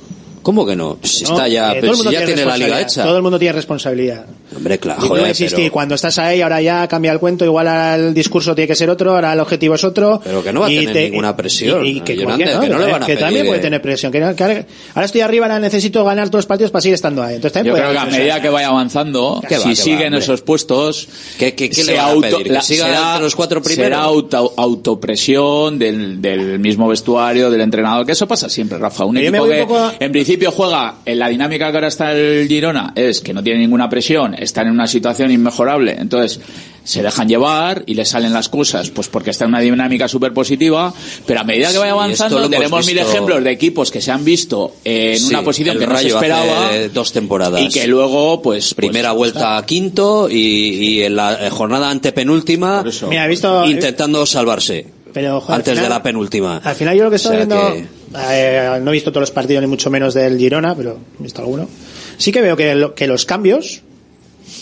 ¿Cómo 0.44 0.64
que 0.64 0.76
no? 0.76 0.98
Si 1.02 1.24
No, 1.24 1.30
está 1.32 1.48
ya, 1.48 1.72
eh, 1.72 1.78
pero 1.80 1.86
todo 1.86 1.90
el 1.90 1.96
si 1.96 2.02
mundo 2.04 2.12
ya 2.12 2.24
tiene 2.26 2.44
la 2.44 2.56
liga 2.56 2.76
responsabilidad, 2.76 2.80
hecha. 2.82 3.02
todo 3.02 3.16
el 3.16 3.22
mundo 3.22 3.38
tiene 3.40 3.52
responsabilidad 3.54 4.26
Hombre, 4.56 4.78
claro, 4.78 5.00
Y 5.00 5.02
no 5.02 5.08
joder, 5.08 5.26
existe, 5.26 5.56
pero- 5.56 5.72
cuando 5.72 5.94
estás 5.96 6.16
ahí, 6.18 6.40
ahora 6.40 6.60
ya 6.62 6.86
cambia 6.86 7.10
el 7.10 7.18
cuento, 7.18 7.44
igual 7.44 7.66
ahora 7.66 7.96
el 7.96 8.14
discurso 8.14 8.54
tiene 8.54 8.68
que 8.68 8.76
ser 8.76 8.88
otro, 8.88 9.12
ahora 9.12 9.32
el 9.32 9.40
objetivo 9.40 9.74
es 9.74 9.82
otro. 9.82 10.20
Pero 10.22 10.44
que 10.44 10.52
no 10.52 10.60
va 10.60 10.66
a 10.66 10.68
tener 10.68 11.10
ninguna 11.10 11.36
presión, 11.36 11.84
Y, 11.84 11.88
y 11.96 12.00
que, 12.02 12.14
Yolanda, 12.16 12.46
¿cómo 12.52 12.60
que 12.60 12.68
no 12.68 12.78
le 12.78 12.84
van 12.92 13.02
a 13.02 13.06
que 13.06 13.12
pedir, 13.14 13.18
también 13.24 13.46
puede 13.46 13.58
eh. 13.58 13.62
tener 13.62 13.82
presión. 13.82 14.12
Que, 14.12 14.20
no- 14.20 14.36
que 14.36 14.44
ahora, 14.44 14.64
ahora 14.94 15.06
estoy 15.06 15.22
arriba, 15.22 15.46
ahora 15.46 15.58
necesito 15.58 16.04
ganar 16.04 16.28
todos 16.28 16.40
los 16.40 16.46
partidos 16.46 16.70
para 16.70 16.82
seguir 16.82 16.94
estando 16.94 17.22
ahí. 17.24 17.34
Entonces 17.34 17.52
también 17.54 17.74
Yo 17.74 17.82
puede 17.82 17.90
creo 17.96 18.02
que 18.04 18.14
a 18.14 18.18
medida 18.18 18.40
que 18.42 18.48
vaya 18.48 18.68
avanzando, 18.68 19.42
¿Qué 19.48 19.56
va, 19.56 19.62
si 19.62 19.68
va, 19.70 19.74
siguen 19.74 20.06
hombre? 20.08 20.18
esos 20.20 20.42
puestos, 20.42 21.08
¿Qué- 21.36 21.54
qué- 21.56 21.68
qué 21.70 21.82
le 21.82 21.92
se 21.92 21.96
van 21.96 22.04
a 22.06 22.10
auto- 22.10 22.20
pedir? 22.28 22.42
¿Que 22.46 22.52
la- 22.52 22.62
siga 22.62 22.86
será, 22.86 23.18
los 23.18 23.34
cuatro 23.34 23.60
primeros? 23.60 23.84
será 23.86 24.02
auto- 24.02 24.54
autopresión 24.56 25.78
del, 25.78 26.22
del 26.22 26.58
mismo 26.60 26.86
vestuario, 26.88 27.50
del 27.50 27.60
entrenador, 27.60 28.06
que 28.06 28.12
eso 28.12 28.28
pasa 28.28 28.48
siempre, 28.48 28.78
Rafa. 28.78 29.04
Un 29.04 29.16
equipo 29.16 29.46
que 29.46 29.66
en 29.98 30.12
principio 30.12 30.33
juega 30.50 30.96
en 31.04 31.18
la 31.18 31.28
dinámica 31.28 31.70
que 31.70 31.76
ahora 31.76 31.88
está 31.88 32.12
el 32.12 32.46
Girona, 32.48 32.92
es 32.94 33.20
que 33.20 33.32
no 33.32 33.42
tiene 33.42 33.60
ninguna 33.60 33.88
presión, 33.88 34.34
están 34.34 34.66
en 34.66 34.72
una 34.74 34.86
situación 34.86 35.30
inmejorable, 35.30 35.96
entonces 35.98 36.40
se 36.84 37.02
dejan 37.02 37.28
llevar 37.28 37.82
y 37.86 37.94
les 37.94 38.10
salen 38.10 38.32
las 38.34 38.48
cosas, 38.50 38.90
pues 38.90 39.08
porque 39.08 39.30
está 39.30 39.44
en 39.44 39.50
una 39.50 39.60
dinámica 39.60 40.06
súper 40.06 40.32
positiva, 40.34 40.92
pero 41.26 41.40
a 41.40 41.44
medida 41.44 41.72
que 41.72 41.78
vaya 41.78 41.92
Sí, 41.92 41.98
avanzando 41.98 42.38
hemos 42.38 42.50
tenemos 42.50 42.86
mil 42.86 42.98
ejemplos 42.98 43.42
de 43.42 43.50
equipos 43.50 43.90
que 43.90 44.02
se 44.02 44.10
han 44.12 44.22
visto 44.24 44.74
en 44.84 45.18
Sí, 45.18 45.28
una 45.28 45.42
posición 45.42 45.78
que 45.78 45.86
no 45.86 45.96
se 45.96 46.08
esperaba 46.08 46.70
dos 46.92 47.12
temporadas. 47.12 47.62
y 47.62 47.68
que 47.70 47.86
luego 47.86 48.42
pues 48.42 48.74
Primera 48.74 49.10
pues, 49.14 49.32
vuelta 49.32 49.56
a 49.56 49.64
quinto 49.64 50.28
y, 50.30 50.36
y 50.36 51.02
en 51.04 51.16
la 51.16 51.46
eh, 51.46 51.50
jornada 51.50 51.88
antepenúltima 51.90 52.84
Mira, 53.08 53.26
visto- 53.28 53.64
intentando 53.66 54.26
salvarse 54.26 54.86
Pero, 55.14 55.40
joder, 55.40 55.56
antes 55.60 55.72
final- 55.74 55.84
de 55.84 55.88
la 55.88 56.02
penúltima. 56.02 56.60
Al 56.62 56.74
final 56.74 56.96
yo 56.98 57.04
lo 57.04 57.10
que 57.10 57.16
estoy 57.16 57.36
O 57.36 57.38
sea 57.38 57.46
viendo, 57.46 57.72
que- 57.72 57.86
eh, 58.30 58.78
no 58.82 58.90
he 58.90 58.94
visto 58.94 59.10
todos 59.10 59.22
los 59.22 59.30
partidos 59.30 59.62
ni 59.62 59.66
mucho 59.68 59.90
menos 59.90 60.14
del 60.14 60.38
Girona, 60.38 60.74
pero 60.74 60.98
he 61.18 61.22
visto 61.22 61.40
alguno. 61.42 61.68
Sí 62.16 62.30
que 62.32 62.40
veo 62.40 62.56
que, 62.56 62.74
lo- 62.74 62.94
que 62.94 63.06
los 63.06 63.24
cambios 63.24 63.82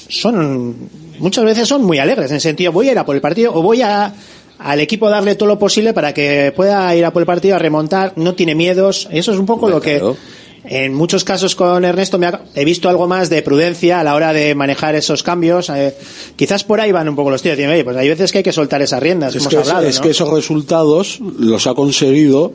son, 0.09 0.77
muchas 1.19 1.45
veces 1.45 1.69
son 1.69 1.85
muy 1.85 1.99
alegres, 1.99 2.31
en 2.31 2.37
el 2.37 2.41
sentido, 2.41 2.73
voy 2.73 2.89
a 2.89 2.93
ir 2.93 2.99
a 2.99 3.05
por 3.07 3.15
el 3.15 3.21
partido 3.21 3.55
o 3.55 3.63
voy 3.63 3.83
a 3.83 4.15
al 4.59 4.79
equipo 4.81 5.11
darle 5.11 5.35
todo 5.35 5.49
lo 5.49 5.59
posible 5.59 5.93
para 5.93 6.15
que 6.15 6.53
pueda 6.55 6.95
ir 6.95 7.05
a 7.05 7.13
por 7.13 7.21
el 7.23 7.27
partido 7.27 7.57
a 7.57 7.59
remontar, 7.59 8.13
no 8.17 8.35
tiene 8.35 8.55
miedos, 8.55 9.09
eso 9.11 9.33
es 9.33 9.39
un 9.39 9.47
poco 9.47 9.69
lo 9.69 9.81
que 9.81 10.01
en 10.65 10.95
muchos 10.95 11.25
casos 11.25 11.57
con 11.57 11.85
Ernesto 11.85 12.17
me 12.17 12.27
ha- 12.27 12.43
he 12.55 12.65
visto 12.65 12.89
algo 12.89 13.09
más 13.09 13.29
de 13.29 13.43
prudencia 13.43 13.99
a 13.99 14.05
la 14.05 14.15
hora 14.15 14.33
de 14.33 14.55
manejar 14.55 14.95
esos 14.95 15.25
cambios. 15.25 15.69
eh, 15.71 15.97
quizás 16.37 16.63
por 16.63 16.81
ahí 16.81 16.93
van 16.93 17.09
un 17.09 17.17
poco 17.17 17.31
los 17.31 17.45
"Oye, 17.45 17.83
pues 17.83 17.97
hay 17.97 18.09
veces 18.09 18.31
que 18.31 18.39
hay 18.39 18.45
que 18.45 18.53
soltar 18.53 18.81
esas 18.83 19.03
riendas. 19.03 19.35
Es 19.35 19.43
hemos 19.43 19.49
que, 19.49 19.57
hablado, 19.57 19.85
es 19.89 19.97
¿no? 19.97 20.03
que 20.03 20.11
esos 20.11 20.31
resultados 20.33 21.19
los 21.21 21.67
ha 21.67 21.75
conseguido 21.75 22.53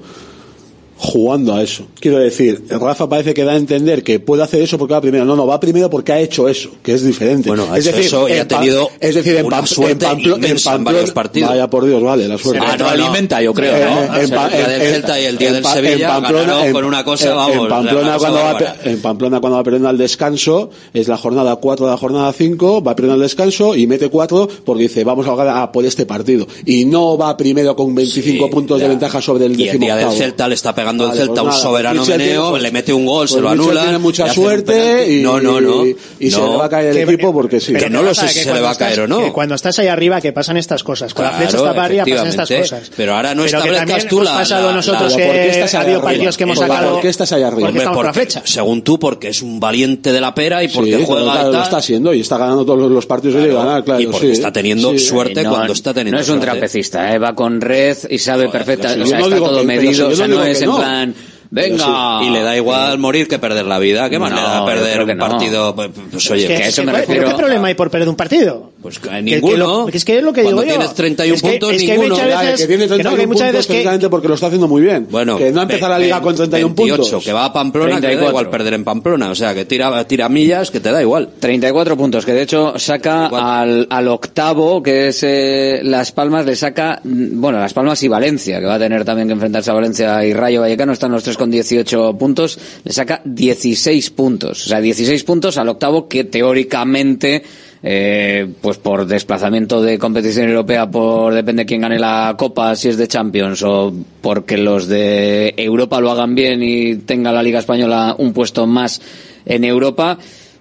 jugando 0.97 1.53
a 1.53 1.61
eso. 1.61 1.85
Quiero 1.99 2.17
decir, 2.19 2.63
Rafa 2.69 3.07
parece 3.07 3.33
que 3.33 3.43
da 3.43 3.53
a 3.53 3.57
entender 3.57 4.03
que 4.03 4.19
puede 4.19 4.43
hacer 4.43 4.61
eso 4.61 4.77
porque 4.77 4.93
va 4.93 5.01
primero. 5.01 5.25
No, 5.25 5.35
no, 5.35 5.45
va 5.47 5.59
primero 5.59 5.89
porque 5.89 6.11
ha 6.13 6.19
hecho 6.19 6.47
eso, 6.49 6.69
que 6.83 6.93
es 6.93 7.03
diferente. 7.05 7.49
Bueno, 7.49 7.67
ha 7.71 7.77
es 7.77 7.85
hecho 7.85 7.95
decir, 7.95 8.07
eso 8.07 8.29
y 8.29 8.33
ha 8.33 8.47
tenido 8.47 8.89
es 8.99 9.15
decir, 9.15 9.35
en, 9.35 9.45
una 9.45 9.65
suerte 9.65 10.05
en 10.05 10.11
Pamplo- 10.11 10.35
en 10.37 10.43
inmensa 10.43 10.71
en 10.71 10.77
Pamplona- 10.77 10.83
varios 10.97 11.11
partidos. 11.11 11.49
Vaya 11.49 11.69
por 11.69 11.85
Dios, 11.85 12.01
vale, 12.01 12.27
la 12.27 12.37
suerte. 12.37 12.65
Retroalimenta, 12.65 13.41
yo 13.41 13.53
creo, 13.53 13.73
¿no? 13.73 14.15
En, 14.15 14.21
el 14.23 14.29
del 14.29 14.81
Celta 14.93 15.21
y 15.21 15.25
el 15.25 15.37
día 15.37 15.53
del 15.53 15.65
Sevilla 15.65 15.93
en 15.93 16.01
Pamplona, 16.23 16.71
con 16.71 16.85
una 16.85 17.03
cosa, 17.03 17.33
vamos, 17.35 17.67
Pamplona, 17.67 18.17
cuando 18.17 18.39
va, 18.39 18.75
en 18.83 19.01
Pamplona 19.01 19.39
cuando 19.39 19.57
va 19.57 19.63
perdiendo 19.63 19.89
al 19.89 19.97
descanso, 19.97 20.69
es 20.93 21.07
la 21.07 21.17
jornada 21.17 21.55
4 21.57 21.85
de 21.85 21.91
la 21.91 21.97
jornada 21.97 22.33
5, 22.33 22.83
va 22.83 22.95
perdiendo 22.95 23.13
al 23.15 23.21
descanso 23.21 23.75
y 23.75 23.85
mete 23.87 24.09
4 24.09 24.47
porque 24.65 24.83
dice, 24.83 25.03
vamos 25.03 25.27
a 25.27 25.35
ganar 25.35 25.57
a 25.61 25.71
por 25.71 25.85
este 25.85 26.05
partido. 26.05 26.47
Y 26.65 26.85
no 26.85 27.17
va 27.17 27.35
primero 27.37 27.75
con 27.75 27.93
25 27.93 28.45
Sí, 28.45 28.51
puntos 28.51 28.79
de 28.79 28.87
ventaja 28.87 29.21
sobre 29.21 29.45
el 29.45 29.59
Y 29.59 29.67
el 29.69 29.79
día 29.79 29.95
del. 29.95 30.11
Celta 30.11 30.47
le 30.47 30.55
está 30.55 30.73
pegando 30.73 30.86
el 30.91 31.09
Vale, 31.09 31.19
Celta 31.21 31.41
pues 31.43 31.55
un 31.55 31.61
soberano 31.61 32.01
Mitchell 32.01 32.17
meneo, 32.19 32.49
tiene- 32.49 32.63
le 32.63 32.71
mete 32.71 32.93
un 32.93 33.05
gol, 33.05 33.27
se 33.27 33.33
pues 33.35 33.43
lo 33.43 33.49
Mitchell 33.51 33.65
anula. 33.69 33.81
tiene 33.83 33.97
mucha 33.99 34.33
suerte 34.33 35.13
y, 35.13 35.21
no, 35.21 35.39
no, 35.39 35.59
no. 35.61 35.85
y 35.85 36.31
se 36.31 36.37
No. 36.37 36.51
le 36.53 36.57
va 36.57 36.65
a 36.65 36.69
caer 36.69 36.87
el 36.97 37.05
Que- 37.05 37.13
equipo 37.13 37.33
porque 37.33 37.59
sí. 37.59 37.73
Pero 37.73 37.83
Que 37.85 37.89
no 37.89 37.99
¿qué 37.99 38.05
lo 38.05 38.15
sé 38.15 38.27
si 38.27 38.33
se 38.33 38.39
le 38.39 38.45
cuando 38.45 38.63
va 38.63 38.71
a 38.71 38.75
caer 38.75 38.91
estás- 38.93 39.05
o 39.05 39.07
no. 39.07 39.23
que 39.25 39.31
cuando 39.31 39.55
estás 39.55 39.79
ahí 39.79 39.87
arriba 39.87 40.21
que 40.21 40.33
pasan 40.33 40.57
estas 40.57 40.83
cosas. 40.83 41.13
Con 41.13 41.23
la 41.25 41.31
Claro, 41.31 41.43
flecha 41.43 41.57
está 41.57 41.69
para 41.73 41.85
arriba 41.85 42.05
pasan 42.07 42.27
estas 42.27 42.49
cosas. 42.51 42.91
Pero 42.95 43.15
ahora 43.15 43.35
no 43.35 43.41
que 43.43 43.47
establezcas 43.47 44.07
tú 44.07 44.15
hemos 44.17 44.25
la- 44.31 44.37
pasado 44.37 44.67
la- 44.69 44.73
nosotros 44.75 45.11
la- 45.11 45.17
que 45.17 45.23
¿por 45.25 45.33
qué 45.35 45.49
estás 45.49 45.73
ha 45.73 45.77
ahí 45.79 45.83
habido 45.83 45.97
arriba? 45.99 46.11
partidos 46.11 46.37
que 46.37 46.43
hemos 46.43 46.57
Porque- 46.57 46.71
sacado. 46.73 46.91
¿Por 46.93 47.01
qué 47.01 47.09
estás 47.09 47.31
ahí 47.31 47.43
arriba? 47.43 47.59
Porque 47.61 47.77
estamos 47.77 47.97
con 47.97 48.05
la 48.05 48.13
flecha. 48.13 48.41
según 48.45 48.81
tú, 48.81 48.99
porque 48.99 49.27
es 49.29 49.41
un 49.41 49.59
valiente 49.59 50.11
de 50.11 50.21
la 50.21 50.33
pera 50.35 50.63
y 50.63 50.67
porque 50.67 51.03
juega 51.05 51.31
claro, 51.33 51.49
y 51.49 51.53
lo 51.53 51.61
está 51.63 51.77
haciendo 51.77 52.13
y 52.13 52.21
está 52.21 52.37
ganando 52.37 52.65
todos 52.65 52.91
los- 52.91 53.05
partidos 53.07 53.35
que 53.35 53.41
Claro, 53.43 53.53
debe 53.53 53.65
ganar, 53.67 53.83
claro. 53.83 54.01
y 54.01 54.07
porque 54.07 54.27
sí. 54.27 54.33
está 54.33 54.51
teniendo 54.51 54.91
Sí. 54.91 54.99
suerte 54.99 55.43
No, 55.43 55.51
cuando 55.51 55.73
está 55.73 55.93
teniendo 55.93 56.17
No 56.17 56.21
es 56.21 56.27
un 56.29 56.35
suerte. 56.39 56.51
trapecista, 56.51 57.13
¿eh? 57.13 57.19
va 57.19 57.33
con 57.35 57.61
red 57.61 57.97
y 58.09 58.17
sabe 58.19 58.49
perfecta, 58.49 58.93
si 58.93 59.01
o 59.01 59.05
sea, 59.05 59.19
no 59.19 59.25
está 59.25 59.37
todo 59.37 59.47
que- 59.61 59.67
pero 59.67 59.81
si 59.81 59.87
medido, 59.87 60.07
o 60.09 60.15
sea, 60.15 60.27
no 60.27 60.43
es 60.43 60.57
que 60.57 60.63
en 60.65 60.69
no. 60.77 60.83
plan, 60.83 61.13
Pero 61.13 61.36
venga. 61.51 62.19
sí, 62.21 62.27
Y 62.27 62.29
le 62.31 62.41
da 62.41 62.55
igual 62.55 62.97
morir 62.97 63.27
que 63.27 63.39
perder 63.39 63.65
la 63.65 63.79
vida. 63.79 64.09
¿Qué 64.09 64.19
más 64.19 64.31
le 64.33 64.41
da 64.41 64.59
No, 64.59 64.65
perder 64.65 65.05
que 65.05 65.11
un 65.11 65.17
no. 65.17 65.27
partido? 65.27 65.75
Pues, 65.75 65.89
pues, 66.11 66.31
oye, 66.31 66.41
Es 66.43 66.47
que- 66.47 66.55
que 66.55 66.63
a 66.63 66.67
es 66.67 66.73
eso 66.73 66.81
que, 66.81 66.85
me 66.87 66.91
¿pero 66.93 67.05
refiero. 67.07 67.27
¿Qué 67.29 67.35
problema 67.35 67.67
hay 67.67 67.73
por 67.75 67.89
perder 67.91 68.09
un 68.09 68.15
partido? 68.15 68.71
Pues 68.81 68.99
que 68.99 69.09
Que- 69.09 69.15
que 69.15 69.21
ninguno. 69.21 69.57
lo- 69.57 69.85
que 69.87 69.97
es 69.97 70.05
que 70.05 70.17
es 70.17 70.23
lo 70.23 70.31
que 70.33 70.43
Cuando 70.43 70.61
digo 70.61 70.73
yo. 70.73 70.77
tienes 70.79 70.95
31 70.95 71.35
Es 71.35 71.41
que- 71.41 71.49
puntos, 71.49 71.71
es 71.73 71.81
que 71.81 71.87
ninguno. 71.93 72.09
muchas 72.15 72.27
Ya, 72.29 72.39
el 72.41 72.45
veces- 72.47 72.61
que 72.61 72.67
tiene 72.67 72.83
que 72.83 72.89
no, 72.89 72.95
que 72.97 73.03
31 73.03 73.27
muchas 73.27 73.41
puntos 73.41 73.53
veces 73.53 73.67
que- 73.67 73.73
precisamente 73.73 74.09
porque 74.09 74.27
lo 74.27 74.33
está 74.35 74.45
haciendo 74.47 74.67
muy 74.67 74.81
bien. 74.81 75.07
Bueno, 75.09 75.37
que 75.37 75.51
no 75.51 75.61
empieza 75.63 75.89
la 75.89 75.99
liga 75.99 76.21
con 76.21 76.35
31 76.35 76.73
28, 76.75 77.01
puntos. 77.03 77.23
que 77.25 77.33
va 77.33 77.45
a 77.45 77.53
Pamplona, 77.53 77.87
que 77.87 77.93
le 77.95 78.01
da 78.01 78.07
34. 78.07 78.29
igual 78.29 78.49
perder 78.49 78.73
en 78.75 78.83
Pamplona. 78.83 79.29
O 79.31 79.35
sea, 79.35 79.53
que 79.55 79.65
tira, 79.65 80.03
tira 80.07 80.29
millas, 80.29 80.71
que 80.71 80.79
te 80.79 80.91
da 80.91 81.01
igual. 81.01 81.29
34 81.39 81.97
puntos, 81.97 82.25
que 82.25 82.33
de 82.33 82.41
hecho 82.43 82.73
saca 82.77 83.27
al, 83.27 83.87
al 83.89 84.07
octavo, 84.07 84.81
que 84.83 85.09
es 85.09 85.23
eh, 85.23 85.81
Las 85.83 86.11
Palmas, 86.11 86.45
le 86.45 86.55
saca, 86.55 87.01
mm, 87.03 87.39
bueno, 87.41 87.59
Las 87.59 87.73
Palmas 87.73 88.01
y 88.03 88.07
Valencia, 88.07 88.59
que 88.59 88.65
va 88.65 88.75
a 88.75 88.79
tener 88.79 89.03
también 89.03 89.27
que 89.27 89.33
enfrentarse 89.33 89.71
a 89.71 89.73
Valencia 89.73 90.23
y 90.25 90.33
Rayo 90.33 90.61
Vallecano, 90.61 90.93
están 90.93 91.11
los 91.11 91.23
tres 91.23 91.36
con 91.37 91.51
18 91.51 92.17
puntos, 92.17 92.59
le 92.83 92.91
saca 92.91 93.21
16 93.23 94.09
puntos, 94.11 94.65
o 94.65 94.69
sea, 94.69 94.81
16 94.81 95.23
puntos 95.23 95.57
al 95.57 95.69
octavo 95.69 96.07
que 96.07 96.23
teóricamente 96.25 97.43
eh, 97.83 98.47
pues 98.61 98.77
por 98.77 99.05
desplazamiento 99.05 99.81
de 99.81 99.99
competición 99.99 100.49
europea, 100.49 100.89
por 100.89 101.33
depende 101.33 101.65
quién 101.65 101.81
gane 101.81 101.99
la 101.99 102.35
Copa, 102.37 102.75
si 102.75 102.89
es 102.89 102.97
de 102.97 103.07
Champions 103.07 103.63
o 103.63 103.93
porque 104.21 104.57
los 104.57 104.87
de 104.87 105.53
Europa 105.57 106.01
lo 106.01 106.11
hagan 106.11 106.35
bien 106.35 106.61
y 106.63 106.95
tenga 106.97 107.31
la 107.31 107.43
Liga 107.43 107.59
Española 107.59 108.15
un 108.17 108.33
puesto 108.33 108.65
más 108.67 109.01
en 109.45 109.63
Europa, 109.63 110.17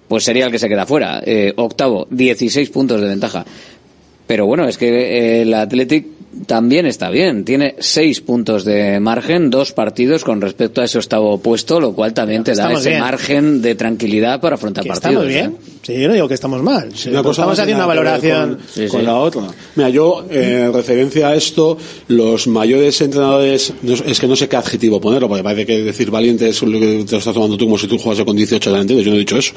pues 0.07 0.23
sería 0.23 0.45
el 0.45 0.51
que 0.51 0.59
se 0.59 0.69
queda 0.69 0.85
fuera. 0.85 1.21
Eh, 1.25 1.53
octavo, 1.57 2.07
16 2.09 2.69
puntos 2.69 3.01
de 3.01 3.07
ventaja. 3.07 3.45
Pero 4.25 4.45
bueno, 4.45 4.67
es 4.67 4.77
que 4.77 4.87
eh, 4.87 5.41
el 5.41 5.53
Athletic 5.53 6.05
también 6.45 6.85
está 6.85 7.09
bien. 7.09 7.43
Tiene 7.45 7.75
seis 7.79 8.21
puntos 8.21 8.63
de 8.65 8.99
margen, 8.99 9.49
dos 9.49 9.71
partidos 9.73 10.23
con 10.23 10.39
respecto 10.41 10.81
a 10.81 10.85
ese 10.85 10.97
octavo 10.99 11.37
puesto, 11.39 11.79
lo 11.79 11.93
cual 11.93 12.13
también 12.13 12.43
te 12.43 12.53
da 12.53 12.71
ese 12.73 12.89
bien. 12.89 13.01
margen 13.01 13.61
de 13.61 13.75
tranquilidad 13.75 14.39
para 14.41 14.55
afrontar 14.55 14.83
Que 14.83 14.89
partidos. 14.89 15.25
estamos 15.27 15.27
bien. 15.27 15.45
¿eh? 15.51 15.77
Sí, 15.81 15.93
yo 16.01 16.07
no 16.09 16.13
digo 16.15 16.27
que 16.27 16.33
estamos 16.33 16.61
mal. 16.61 16.89
Sí, 16.93 17.09
Una 17.09 17.23
cosa 17.23 17.41
estamos 17.43 17.59
haciendo 17.59 17.85
una 17.85 17.87
valoración. 17.87 18.55
con, 18.55 18.59
Sí, 18.73 18.87
con 18.87 18.99
sí. 18.99 19.05
la 19.05 19.15
otra. 19.15 19.43
Mira, 19.75 19.89
yo, 19.89 20.25
eh, 20.29 20.63
en 20.65 20.73
referencia 20.73 21.29
a 21.29 21.35
esto, 21.35 21.77
los 22.09 22.45
mayores 22.47 22.99
entrenadores, 22.99 23.73
no 23.83 23.93
es 23.93 24.19
que 24.19 24.27
no 24.27 24.35
sé 24.35 24.49
qué 24.49 24.57
adjetivo 24.57 24.99
ponerlo, 24.99 25.29
porque 25.29 25.43
parece 25.43 25.65
que 25.65 25.81
decir 25.83 26.11
valiente 26.11 26.49
es 26.49 26.61
lo 26.61 26.77
que 26.77 27.03
te 27.05 27.11
lo 27.13 27.17
estás 27.19 27.33
tomando 27.33 27.55
tú 27.55 27.65
como 27.65 27.77
si 27.77 27.87
tú 27.87 27.97
jugases 27.97 28.25
con 28.25 28.35
18 28.35 28.69
delanteros, 28.69 29.03
yo 29.05 29.11
no 29.11 29.15
he 29.15 29.19
dicho 29.19 29.37
eso. 29.37 29.53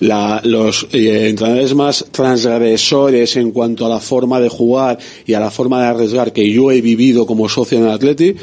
La- 0.00 0.40
los 0.44 0.86
eh, 0.92 1.28
entrenadores 1.28 1.74
más 1.74 2.06
transgresores 2.10 3.36
en 3.36 3.50
cuanto 3.50 3.84
a 3.86 3.88
la 3.88 4.00
forma 4.00 4.40
de 4.40 4.48
jugar 4.48 4.98
y 5.26 5.34
a 5.34 5.40
la 5.40 5.50
forma 5.50 5.80
de 5.82 5.88
que 6.32 6.50
yo 6.50 6.70
he 6.70 6.80
vivido 6.80 7.26
como 7.26 7.48
socio 7.48 7.78
en 7.78 7.84
el 7.84 7.90
Atleti, 7.90 8.34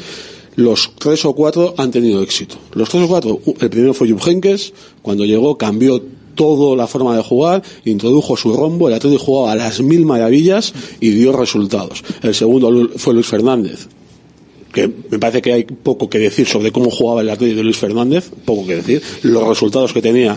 los 0.56 0.92
tres 0.98 1.24
o 1.24 1.34
cuatro 1.34 1.74
han 1.76 1.90
tenido 1.90 2.22
éxito. 2.22 2.56
Los 2.74 2.88
tres 2.88 3.04
o 3.04 3.08
cuatro, 3.08 3.40
el 3.60 3.70
primero 3.70 3.94
fue 3.94 4.08
Jupp 4.08 4.26
Heynckes, 4.26 4.72
cuando 5.02 5.24
llegó 5.24 5.58
cambió 5.58 6.02
toda 6.34 6.76
la 6.76 6.86
forma 6.86 7.16
de 7.16 7.22
jugar, 7.22 7.62
introdujo 7.84 8.36
su 8.36 8.52
rombo, 8.52 8.88
el 8.88 8.94
Atleti 8.94 9.18
jugaba 9.18 9.52
a 9.52 9.56
las 9.56 9.80
mil 9.80 10.04
maravillas 10.04 10.72
y 11.00 11.10
dio 11.10 11.32
resultados. 11.32 12.02
El 12.22 12.34
segundo 12.34 12.90
fue 12.96 13.14
Luis 13.14 13.26
Fernández, 13.26 13.88
que 14.74 14.90
me 15.10 15.18
parece 15.18 15.40
que 15.40 15.52
hay 15.52 15.64
poco 15.64 16.10
que 16.10 16.18
decir 16.18 16.46
sobre 16.46 16.72
cómo 16.72 16.90
jugaba 16.90 17.22
el 17.22 17.30
Atlético 17.30 17.58
de 17.58 17.64
Luis 17.64 17.78
Fernández, 17.78 18.28
poco 18.44 18.66
que 18.66 18.76
decir. 18.76 19.00
Los 19.22 19.46
resultados 19.46 19.92
que 19.92 20.02
tenía, 20.02 20.36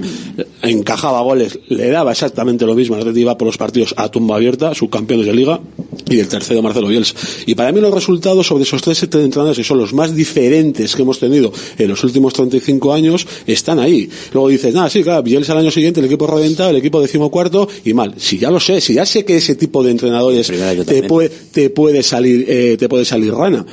encajaba 0.61 1.21
goles, 1.21 1.59
le 1.67 1.89
daba 1.89 2.11
exactamente 2.11 2.65
lo 2.65 2.75
mismo. 2.75 2.95
El 2.95 3.01
Atlético 3.01 3.21
iba 3.21 3.37
por 3.37 3.47
los 3.47 3.57
partidos 3.57 3.95
a 3.97 4.09
tumba 4.09 4.35
abierta, 4.35 4.75
subcampeones 4.75 5.25
de 5.25 5.33
liga, 5.33 5.59
y 6.07 6.19
el 6.19 6.27
tercero 6.27 6.61
Marcelo 6.61 6.87
Bielsa. 6.87 7.15
Y 7.47 7.55
para 7.55 7.71
mí 7.71 7.81
los 7.81 7.93
resultados 7.93 8.45
sobre 8.45 8.63
esos 8.63 8.81
tres 8.81 9.01
entrenadores, 9.01 9.57
que 9.57 9.63
son 9.63 9.79
los 9.79 9.93
más 9.93 10.15
diferentes 10.15 10.95
que 10.95 11.01
hemos 11.01 11.19
tenido 11.19 11.51
en 11.77 11.87
los 11.87 12.03
últimos 12.03 12.33
35 12.33 12.93
años, 12.93 13.27
están 13.47 13.79
ahí. 13.79 14.07
Luego 14.33 14.49
dices, 14.49 14.73
nada, 14.73 14.89
sí, 14.89 15.01
claro, 15.01 15.23
Bielsa 15.23 15.53
el 15.53 15.59
año 15.59 15.71
siguiente, 15.71 15.99
el 15.99 16.05
equipo 16.05 16.27
reventado, 16.27 16.69
el 16.69 16.77
equipo 16.77 17.01
decimocuarto, 17.01 17.67
y 17.83 17.93
mal. 17.93 18.13
Si 18.17 18.37
ya 18.37 18.51
lo 18.51 18.59
sé, 18.59 18.81
si 18.81 18.93
ya 18.93 19.05
sé 19.05 19.25
que 19.25 19.37
ese 19.37 19.55
tipo 19.55 19.83
de 19.83 19.91
entrenadores 19.91 20.51
te 20.85 21.03
puede, 21.03 21.29
te 21.29 21.71
puede 21.71 22.03
salir, 22.03 22.45
eh, 22.47 22.77
te 22.77 22.87
puede 22.87 23.03
salir 23.03 23.33
rana. 23.33 23.65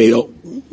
Pero 0.00 0.28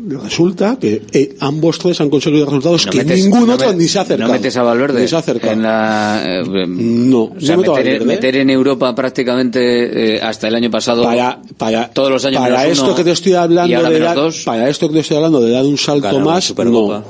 resulta 0.08 0.78
que 0.80 1.02
eh, 1.14 1.36
ambos 1.40 1.80
tres 1.80 2.00
han 2.00 2.10
conseguido 2.10 2.46
resultados 2.46 2.86
No 2.86 2.92
que 2.92 3.00
metes- 3.04 3.24
ningún 3.24 3.48
no 3.48 3.54
otro 3.56 3.70
me- 3.70 3.76
ni 3.78 3.88
se 3.88 3.98
ha 3.98 4.02
acercado. 4.04 4.28
No 4.28 4.34
metes 4.34 4.56
a 4.58 4.62
Valverde 4.64 5.02
Ni 5.02 5.08
se 5.08 5.16
ha 5.16 5.20
acercado. 5.20 5.54
en 5.54 5.64
la... 5.64 6.22
eh, 6.24 6.44
No, 6.68 7.24
o 7.24 7.36
sea, 7.40 7.58
meter, 7.58 7.72
Valverde. 7.72 8.06
meter 8.06 8.36
en 8.38 8.50
Europa 8.52 8.94
prácticamente 8.94 10.16
eh, 10.18 10.22
hasta 10.22 10.48
el 10.48 10.56
año 10.56 10.70
pasado 10.70 11.04
para, 11.04 11.42
para, 11.58 11.90
todos 11.90 12.12
los 12.12 12.24
años 12.26 12.40
para 12.42 12.58
menos 12.60 12.72
esto 12.74 12.86
uno, 12.86 12.96
que 12.96 13.04
te 13.04 13.12
estoy 13.12 13.34
hablando 13.34 13.90
de 13.90 14.00
dar, 14.00 14.18
para 14.46 14.70
esto 14.70 14.88
que 14.90 14.94
te 14.94 15.00
estoy 15.00 15.18
hablando 15.18 15.42
de 15.42 15.52
dar 15.52 15.66
un 15.66 15.78
salto 15.78 16.04
Ganar 16.04 16.22
una 16.22 16.32
más 16.34 16.50
no 16.56 17.04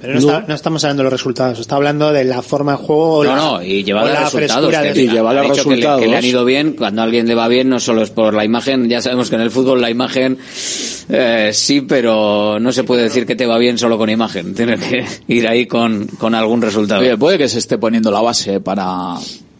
Pero 0.00 0.14
no, 0.14 0.18
Está, 0.20 0.44
no 0.46 0.54
estamos 0.54 0.84
hablando 0.84 1.00
de 1.02 1.04
los 1.04 1.12
resultados, 1.12 1.58
está 1.58 1.74
hablando 1.76 2.12
de 2.12 2.24
la 2.24 2.40
forma 2.42 2.72
de 2.72 2.78
juego 2.78 3.24
No, 3.24 3.30
la, 3.30 3.36
no, 3.36 3.62
y 3.62 3.82
llevar 3.82 4.04
los 4.04 4.12
la 4.14 4.20
resultados. 4.30 4.70
que 4.70 4.92
de- 4.94 5.02
Y 5.02 5.08
llevar 5.08 5.34
los 5.34 5.42
dicho 5.50 5.62
que 5.64 5.70
le- 5.70 5.74
resultados. 5.76 6.00
Que, 6.02 6.06
le, 6.08 6.16
han 6.16 6.24
ido 6.24 6.44
bien. 6.44 6.72
Cuando 6.74 7.00
a 7.00 7.04
alguien 7.04 7.26
le 7.26 7.34
va 7.34 7.48
bien, 7.48 7.68
no 7.68 7.80
solo 7.80 8.02
es 8.02 8.10
por 8.10 8.32
la 8.34 8.44
imagen. 8.44 8.88
Ya 8.88 9.02
sabemos 9.02 9.28
que 9.28 9.34
en 9.36 9.42
el 9.42 9.50
fútbol 9.50 9.80
la 9.80 9.90
imagen 9.90 10.38
eh, 11.08 11.50
sí, 11.52 11.80
pero 11.80 12.60
no 12.60 12.70
se 12.72 12.84
puede 12.84 13.02
decir 13.02 13.26
que 13.26 13.34
te 13.34 13.46
va 13.46 13.58
bien 13.58 13.76
solo 13.78 13.98
con 13.98 14.08
imagen. 14.08 14.54
Tienes 14.54 14.80
que 14.80 15.04
ir 15.28 15.48
ahí 15.48 15.66
con, 15.66 16.06
con 16.06 16.34
algún 16.34 16.62
resultado. 16.62 17.00
Oye, 17.00 17.16
puede 17.16 17.36
que 17.38 17.48
se 17.48 17.58
esté 17.58 17.76
poniendo 17.78 18.10
la 18.12 18.20
base 18.20 18.60
para 18.60 19.14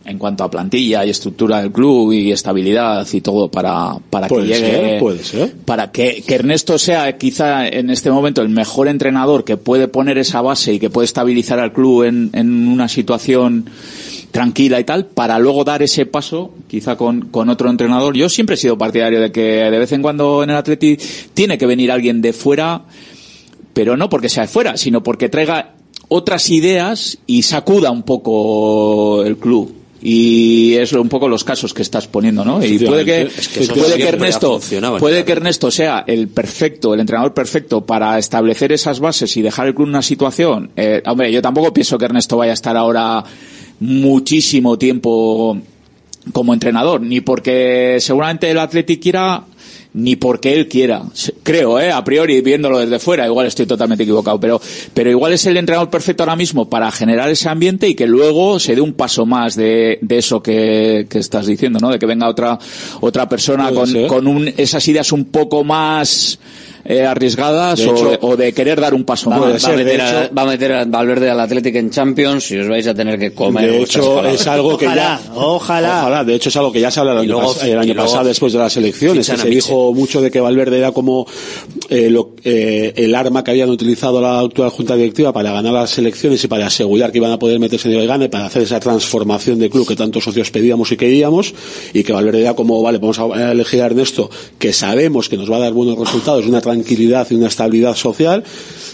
en 0.08 0.18
cuanto 0.18 0.42
a 0.42 0.50
plantilla 0.50 1.04
y 1.04 1.10
estructura 1.10 1.60
del 1.60 1.70
club 1.70 2.12
y 2.12 2.32
estabilidad 2.32 3.06
y 3.12 3.20
todo 3.20 3.50
para, 3.50 3.98
para 4.08 4.26
que 4.26 4.40
llegue 4.40 4.54
ser, 4.56 5.00
puede 5.00 5.22
ser. 5.22 5.52
para 5.66 5.92
que, 5.92 6.24
que 6.26 6.34
Ernesto 6.34 6.78
sea 6.78 7.18
quizá 7.18 7.68
en 7.68 7.90
este 7.90 8.10
momento 8.10 8.40
el 8.40 8.48
mejor 8.48 8.88
entrenador 8.88 9.44
que 9.44 9.58
puede 9.58 9.86
poner 9.86 10.16
esa 10.16 10.40
base 10.40 10.72
y 10.72 10.78
que 10.78 10.88
puede 10.88 11.04
estabilizar 11.04 11.60
al 11.60 11.74
club 11.74 12.04
en, 12.04 12.30
en 12.32 12.68
una 12.68 12.88
situación 12.88 13.68
tranquila 14.30 14.80
y 14.80 14.84
tal, 14.84 15.06
para 15.06 15.38
luego 15.38 15.64
dar 15.64 15.82
ese 15.82 16.06
paso, 16.06 16.54
quizá 16.68 16.96
con, 16.96 17.28
con 17.28 17.50
otro 17.50 17.68
entrenador. 17.68 18.16
Yo 18.16 18.30
siempre 18.30 18.54
he 18.54 18.58
sido 18.58 18.78
partidario 18.78 19.20
de 19.20 19.30
que 19.30 19.40
de 19.40 19.78
vez 19.78 19.92
en 19.92 20.00
cuando 20.00 20.42
en 20.42 20.50
el 20.50 20.56
Atleti 20.56 20.96
tiene 21.34 21.58
que 21.58 21.66
venir 21.66 21.92
alguien 21.92 22.22
de 22.22 22.32
fuera, 22.32 22.82
pero 23.74 23.96
no 23.96 24.08
porque 24.08 24.28
sea 24.30 24.44
de 24.44 24.48
fuera, 24.48 24.76
sino 24.78 25.02
porque 25.02 25.28
traiga 25.28 25.74
otras 26.08 26.48
ideas 26.48 27.18
y 27.26 27.42
sacuda 27.42 27.90
un 27.90 28.02
poco 28.02 29.22
el 29.24 29.36
club. 29.36 29.77
Y 30.00 30.74
es 30.76 30.92
un 30.92 31.08
poco 31.08 31.28
los 31.28 31.42
casos 31.42 31.74
que 31.74 31.82
estás 31.82 32.06
poniendo, 32.06 32.44
¿no? 32.44 32.64
Y 32.64 32.78
puede 32.78 33.04
que, 33.04 33.22
Es 33.22 33.48
que 33.48 33.60
eso 33.64 33.74
puede 33.74 33.96
que 33.96 34.08
Ernesto, 34.08 34.60
puede 34.98 35.24
que 35.24 35.32
Ernesto 35.32 35.70
sea 35.70 36.04
el 36.06 36.28
perfecto, 36.28 36.94
el 36.94 37.00
entrenador 37.00 37.34
perfecto 37.34 37.84
para 37.84 38.16
establecer 38.18 38.70
esas 38.70 39.00
bases 39.00 39.36
y 39.36 39.42
dejar 39.42 39.66
el 39.66 39.74
club 39.74 39.86
en 39.86 39.90
una 39.90 40.02
situación. 40.02 40.70
Eh, 40.76 41.02
hombre, 41.06 41.32
yo 41.32 41.42
tampoco 41.42 41.72
pienso 41.74 41.98
que 41.98 42.04
Ernesto 42.04 42.36
vaya 42.36 42.52
a 42.52 42.54
estar 42.54 42.76
ahora 42.76 43.24
muchísimo 43.80 44.78
tiempo 44.78 45.58
como 46.32 46.54
entrenador, 46.54 47.00
ni 47.00 47.20
porque 47.20 47.98
seguramente 48.00 48.50
el 48.50 48.58
Atleti 48.58 48.98
quiera, 48.98 49.42
ni 49.98 50.16
porque 50.16 50.54
él 50.54 50.68
quiera. 50.68 51.02
Creo, 51.42 51.80
eh, 51.80 51.90
a 51.90 52.04
priori, 52.04 52.40
viéndolo 52.40 52.78
desde 52.78 52.98
fuera, 52.98 53.26
igual 53.26 53.46
estoy 53.46 53.66
totalmente 53.66 54.04
equivocado, 54.04 54.38
pero, 54.38 54.60
pero 54.94 55.10
igual 55.10 55.32
es 55.32 55.44
el 55.46 55.56
entrenador 55.56 55.90
perfecto 55.90 56.22
ahora 56.22 56.36
mismo 56.36 56.68
para 56.68 56.90
generar 56.92 57.28
ese 57.28 57.48
ambiente 57.48 57.88
y 57.88 57.94
que 57.94 58.06
luego 58.06 58.60
se 58.60 58.74
dé 58.74 58.80
un 58.80 58.92
paso 58.92 59.26
más 59.26 59.56
de, 59.56 59.98
de 60.00 60.18
eso 60.18 60.40
que, 60.40 61.06
que 61.10 61.18
estás 61.18 61.46
diciendo, 61.46 61.80
¿no? 61.80 61.90
De 61.90 61.98
que 61.98 62.06
venga 62.06 62.28
otra, 62.28 62.58
otra 63.00 63.28
persona 63.28 63.72
con, 63.72 64.06
con 64.06 64.26
un, 64.26 64.52
esas 64.56 64.86
ideas 64.86 65.10
un 65.10 65.26
poco 65.26 65.64
más, 65.64 66.38
eh, 66.84 67.04
arriesgadas 67.04 67.78
De 67.78 67.84
hecho- 67.84 68.18
o, 68.20 68.28
o 68.30 68.36
de 68.36 68.52
querer 68.52 68.80
dar 68.80 68.94
un 68.94 69.04
paso 69.04 69.30
Va, 69.30 69.38
más. 69.38 69.64
va 69.64 69.72
a 69.72 69.76
meter 69.76 70.00
a, 70.00 70.28
va 70.36 70.42
a 70.42 70.46
meter 70.46 70.72
a 70.72 70.84
Valverde 70.84 71.30
al 71.30 71.40
Atlético 71.40 71.78
en 71.78 71.90
Champions 71.90 72.50
y 72.50 72.58
os 72.58 72.68
vais 72.68 72.86
a 72.86 72.94
tener 72.94 73.18
que 73.18 73.32
comer. 73.32 73.70
de 73.70 73.82
hecho, 73.82 74.24
es 74.26 74.46
algo 74.46 74.76
que 74.78 74.86
Ojalá, 74.86 75.20
ya. 75.24 75.32
ojalá. 75.34 76.24
De 76.24 76.34
hecho, 76.34 76.48
es 76.48 76.56
algo 76.56 76.72
que 76.72 76.80
ya 76.80 76.90
se 76.90 77.00
habla 77.00 77.12
el 77.12 77.18
año, 77.18 77.32
luego- 77.32 77.54
pas- 77.54 77.64
el 77.64 77.78
año 77.78 77.94
pasado 77.94 78.24
después 78.28 78.52
de 78.52 78.58
las 78.58 78.76
elecciones. 78.76 79.28
que 79.28 79.36
se 79.36 79.48
dijo 79.48 79.92
mucho 79.94 80.20
de 80.20 80.30
que 80.30 80.40
Valverde 80.40 80.78
era 80.78 80.92
como 80.92 81.26
eh, 81.88 82.10
lo- 82.10 82.34
eh, 82.44 82.92
el 82.96 83.14
arma 83.14 83.42
que 83.44 83.50
habían 83.50 83.70
utilizado 83.70 84.20
la 84.20 84.40
actual 84.40 84.70
Junta 84.70 84.94
Directiva 84.96 85.32
para 85.32 85.52
ganar 85.52 85.72
las 85.72 85.96
elecciones 85.98 86.42
y 86.44 86.48
para 86.48 86.66
asegurar 86.66 87.12
que 87.12 87.18
iban 87.18 87.32
a 87.32 87.38
poder 87.38 87.58
meterse 87.58 87.92
en 87.92 87.98
el 88.00 88.06
gane, 88.06 88.28
para 88.28 88.46
hacer 88.46 88.62
esa 88.62 88.78
transformación 88.80 89.58
de 89.58 89.70
club 89.70 89.86
que 89.86 89.96
tantos 89.96 90.24
socios 90.24 90.50
pedíamos 90.50 90.90
y 90.92 90.96
queríamos. 90.96 91.54
Y 91.92 92.02
que 92.04 92.12
Valverde 92.12 92.40
era 92.42 92.54
como, 92.54 92.82
vale, 92.82 92.98
vamos 92.98 93.18
a 93.18 93.52
elegir 93.52 93.82
a 93.82 93.86
Ernesto, 93.86 94.30
que 94.58 94.72
sabemos 94.72 95.28
que 95.28 95.36
nos 95.36 95.50
va 95.50 95.56
a 95.56 95.60
dar 95.60 95.72
buenos 95.72 95.98
resultados, 95.98 96.46
una 96.46 96.60
tranquilidad 96.68 97.26
y 97.30 97.34
una 97.34 97.48
estabilidad 97.48 97.96
social 97.96 98.44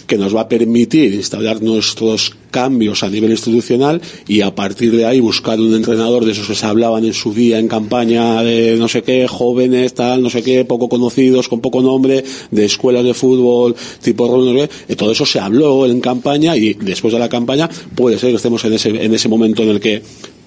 que 0.07 0.17
nos 0.17 0.35
va 0.35 0.41
a 0.41 0.49
permitir 0.49 1.13
instaurar 1.13 1.61
nuestros 1.61 2.35
cambios 2.51 3.03
a 3.03 3.09
nivel 3.09 3.31
institucional 3.31 4.01
y 4.27 4.41
a 4.41 4.55
partir 4.55 4.95
de 4.95 5.05
ahí 5.05 5.19
buscar 5.19 5.59
un 5.59 5.73
entrenador 5.73 6.23
de 6.23 6.31
esos 6.31 6.47
que 6.47 6.55
se 6.55 6.65
hablaban 6.65 7.03
en 7.03 7.13
su 7.13 7.33
día 7.33 7.59
en 7.59 7.67
campaña 7.67 8.41
de 8.43 8.77
no 8.77 8.87
sé 8.87 9.03
qué, 9.03 9.27
jóvenes, 9.27 9.93
tal, 9.93 10.23
no 10.23 10.29
sé 10.29 10.41
qué, 10.41 10.63
poco 10.63 10.87
conocidos, 10.87 11.49
con 11.49 11.59
poco 11.59 11.81
nombre, 11.81 12.23
de 12.51 12.65
escuelas 12.65 13.03
de 13.03 13.13
fútbol, 13.13 13.75
tipo 14.01 14.25
no 14.25 14.53
sé 14.57 14.95
todo 14.95 15.11
eso 15.11 15.25
se 15.25 15.39
habló 15.39 15.85
en 15.85 15.99
campaña 15.99 16.55
y 16.55 16.75
después 16.75 17.13
de 17.13 17.19
la 17.19 17.27
campaña 17.27 17.69
puede 17.93 18.17
ser 18.17 18.29
que 18.29 18.37
estemos 18.37 18.63
en 18.63 18.73
ese, 18.73 18.89
en 18.89 19.13
ese 19.13 19.27
momento 19.27 19.63
en 19.63 19.69
el 19.69 19.79
que 19.81 20.01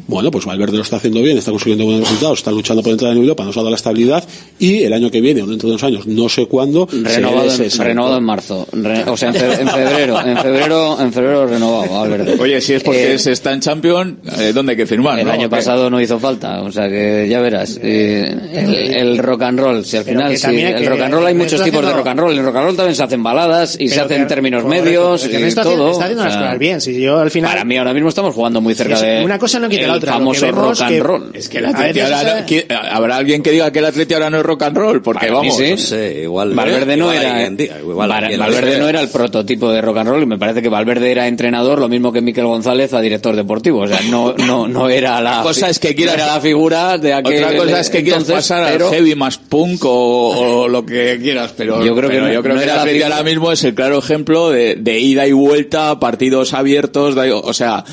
bueno, 0.08 0.30
pues 0.32 0.44
Valverde 0.44 0.76
lo 0.76 0.82
está 0.82 0.96
haciendo 0.96 1.22
bien, 1.22 1.38
está 1.38 1.52
consiguiendo 1.52 1.84
buenos 1.84 2.00
resultados, 2.02 2.38
está 2.40 2.50
luchando 2.50 2.82
por 2.82 2.90
entrar 2.92 3.12
en 3.12 3.18
Europa, 3.18 3.44
nos 3.44 3.56
ha 3.56 3.60
dado 3.60 3.70
la 3.70 3.76
estabilidad 3.76 4.24
y 4.58 4.82
el 4.82 4.92
año 4.92 5.10
que 5.10 5.20
viene 5.20 5.42
o 5.42 5.46
dentro 5.46 5.68
de 5.68 5.74
unos 5.74 5.84
años, 5.84 6.06
no 6.06 6.28
sé 6.28 6.46
cuándo, 6.46 6.88
Renovado, 6.90 7.52
en, 7.52 7.70
renovado 7.78 8.18
en 8.18 8.24
marzo, 8.24 8.66
Re- 8.72 9.04
o 9.08 9.16
sea, 9.16 9.28
en, 9.28 9.34
fe- 9.36 9.60
en 9.62 9.68
febrero, 9.68 10.20
en 10.20 10.36
febrero, 10.38 11.00
en 11.00 11.12
febrero 11.12 11.46
renovado, 11.46 11.92
Valverde. 12.00 12.36
Oye, 12.40 12.60
si 12.60 12.72
es 12.74 12.82
porque 12.82 13.14
Eh, 13.14 13.18
se 13.18 13.32
está 13.32 13.52
en 13.52 13.60
Champions, 13.60 14.14
eh, 14.40 14.52
¿dónde 14.54 14.72
hay 14.72 14.76
que 14.76 14.86
firmar? 14.86 15.18
El 15.20 15.26
no? 15.26 15.32
año 15.32 15.48
pasado 15.48 15.88
no 15.90 16.00
hizo 16.00 16.18
falta, 16.18 16.62
o 16.62 16.72
sea 16.72 16.88
que 16.88 17.26
ya 17.28 17.40
verás. 17.40 17.78
eh, 17.82 18.34
el, 18.54 18.74
el 18.74 19.18
rock 19.18 19.42
and 19.42 19.60
roll, 19.60 19.84
si 19.84 19.96
al 19.98 20.04
final, 20.04 20.32
el 20.32 20.86
rock 20.86 21.00
and 21.02 21.14
roll 21.14 21.26
hay 21.26 21.34
muchos 21.34 21.62
tipos 21.62 21.84
de 21.84 21.92
rock 21.92 22.06
and 22.06 22.20
roll. 22.20 22.36
En 22.38 22.44
rock 22.44 22.56
and 22.56 22.64
roll 22.64 22.76
también 22.76 22.94
se 22.96 23.02
hacen 23.02 23.22
baladas 23.22 23.76
y 23.78 23.88
se 23.88 24.00
hacen 24.00 24.22
que- 24.22 24.26
términos 24.26 24.62
correcto, 24.62 24.84
medios 24.84 25.26
y 25.26 25.36
está 25.36 25.62
todo. 25.62 25.72
haciendo- 25.72 25.92
está 25.92 26.04
haciendo 26.04 26.22
o 26.22 26.26
las 26.26 26.36
cosas 26.36 26.58
bien. 26.58 26.80
Si 26.80 27.00
yo 27.00 27.18
al 27.18 27.30
final. 27.30 27.50
Para 27.50 27.64
mí 27.64 27.76
ahora 27.76 27.92
mismo 27.94 28.08
estamos 28.08 28.34
jugando 28.34 28.60
muy 28.60 28.74
cerca 28.74 28.94
Es- 28.94 29.00
de 29.02 29.24
una 29.24 29.38
cosa 29.38 29.58
no 29.58 29.68
quita 29.68 29.82
el 29.82 29.88
la 29.88 29.97
otra, 29.98 30.12
lo 30.12 30.18
que 30.18 30.20
famoso 30.20 30.46
vemos 30.46 30.68
rock 30.68 30.80
and 30.82 30.90
que- 30.94 31.00
roll. 31.02 31.30
Es 31.34 31.48
que 31.48 31.58
el 31.58 31.66
A 31.66 31.68
Atleti 31.70 32.00
ahora 32.00 32.40
no- 32.40 32.46
¿quién- 32.46 32.64
¿Habrá 32.90 33.16
alguien 33.16 33.42
que 33.42 33.50
diga 33.52 33.70
que 33.70 33.78
el 33.78 33.84
Atleti 33.84 34.14
ahora 34.14 34.30
no 34.30 34.38
es 34.38 34.42
rock 34.42 34.62
and 34.62 34.76
roll? 34.76 35.02
Porque 35.02 35.26
Para 35.28 35.40
mí 35.42 35.48
vamos. 35.48 35.56
sí. 35.56 35.70
No 35.70 35.76
sé, 35.76 36.20
igual. 36.22 36.54
Valverde 36.54 36.96
no 36.96 37.12
igual 37.14 37.16
era 37.26 37.50
diga, 37.50 37.78
igual 37.80 38.08
Val- 38.08 38.38
Valverde 38.38 38.78
no 38.78 38.88
era 38.88 39.00
el 39.00 39.08
prototipo 39.08 39.70
de 39.70 39.80
rock 39.82 39.98
and 39.98 40.08
roll 40.10 40.22
y 40.22 40.26
me 40.26 40.38
parece 40.38 40.62
que 40.62 40.68
Valverde 40.68 41.10
era 41.10 41.28
entrenador 41.28 41.78
lo 41.80 41.88
mismo 41.88 42.12
que 42.12 42.20
Miquel 42.20 42.46
González 42.46 42.92
a 42.94 43.00
director 43.00 43.36
deportivo 43.36 43.80
o 43.80 43.86
sea 43.88 44.00
no 44.10 44.32
no 44.34 44.66
no 44.68 44.88
era 44.88 45.20
la 45.20 45.42
cosa 45.42 45.68
es 45.68 45.78
que 45.78 45.90
no 45.90 45.96
quieras- 45.96 46.14
era 46.14 46.26
la 46.26 46.40
figura 46.40 46.98
de 46.98 47.12
aquel 47.12 47.44
Otra 47.44 47.56
cosa 47.56 47.80
es 47.80 47.90
que 47.90 48.02
quieras 48.02 48.22
entonces, 48.22 48.34
pasar 48.48 48.72
pero 48.72 48.88
al 48.88 48.94
heavy 48.94 49.14
más 49.14 49.38
punk 49.38 49.84
o, 49.84 50.60
o 50.62 50.68
lo 50.68 50.84
que 50.86 51.18
quieras, 51.20 51.52
pero 51.56 51.84
Yo 51.84 51.94
creo 51.94 52.08
que 52.08 52.16
pero 52.16 52.26
no- 52.28 52.32
yo 52.32 52.42
creo 52.42 52.54
no 52.54 52.60
que 52.60 52.64
el 52.64 52.68
era 52.70 52.76
la 52.76 52.82
Atleti 52.82 53.02
ahora 53.02 53.22
mismo 53.22 53.52
es 53.52 53.64
el 53.64 53.74
claro 53.74 53.98
ejemplo 53.98 54.50
de, 54.50 54.76
de 54.76 54.98
ida 55.00 55.26
y 55.26 55.32
vuelta, 55.32 55.98
partidos 56.00 56.54
abiertos, 56.54 57.14
de- 57.14 57.32
o 57.32 57.52
sea, 57.52 57.84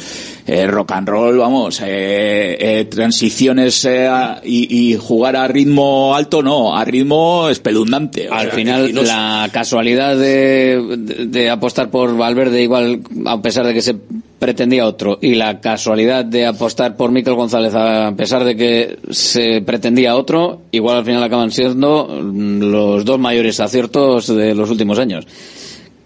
eh, 0.47 0.67
rock 0.67 0.91
and 0.91 1.07
roll, 1.09 1.38
vamos, 1.38 1.81
eh, 1.81 2.55
eh, 2.59 2.85
transiciones 2.85 3.84
eh, 3.85 4.07
y, 4.43 4.91
y 4.91 4.95
jugar 4.95 5.35
a 5.35 5.47
ritmo 5.47 6.13
alto, 6.15 6.43
no, 6.43 6.76
a 6.77 6.85
ritmo 6.85 7.49
espeluznante. 7.49 8.27
al 8.30 8.47
sea, 8.47 8.51
final 8.55 8.93
la 9.07 9.49
casualidad 9.51 10.15
de, 10.17 10.81
de- 10.97 11.26
de 11.26 11.49
apostar 11.49 11.89
por 11.89 12.15
Valverde 12.15 12.61
igual 12.61 13.01
a 13.26 13.41
pesar 13.41 13.65
de 13.65 13.73
que 13.73 13.81
se 13.81 13.95
pretendía 14.38 14.85
otro 14.85 15.17
y 15.22 15.34
la 15.35 15.59
casualidad 15.61 16.23
de 16.26 16.45
apostar 16.45 16.95
por 16.97 17.09
Miquel 17.11 17.34
González 17.35 17.73
a 17.73 18.13
pesar 18.15 18.43
de 18.43 18.55
que 18.55 18.99
se 19.09 19.61
pretendía 19.61 20.15
otro 20.15 20.61
igual 20.72 20.97
al 20.97 21.05
final 21.05 21.23
acaban 21.23 21.51
siendo 21.51 22.07
los 22.22 23.05
dos 23.05 23.17
mayores 23.17 23.59
aciertos 23.61 24.27
de 24.27 24.53
los 24.53 24.69
últimos 24.69 24.99
años 24.99 25.26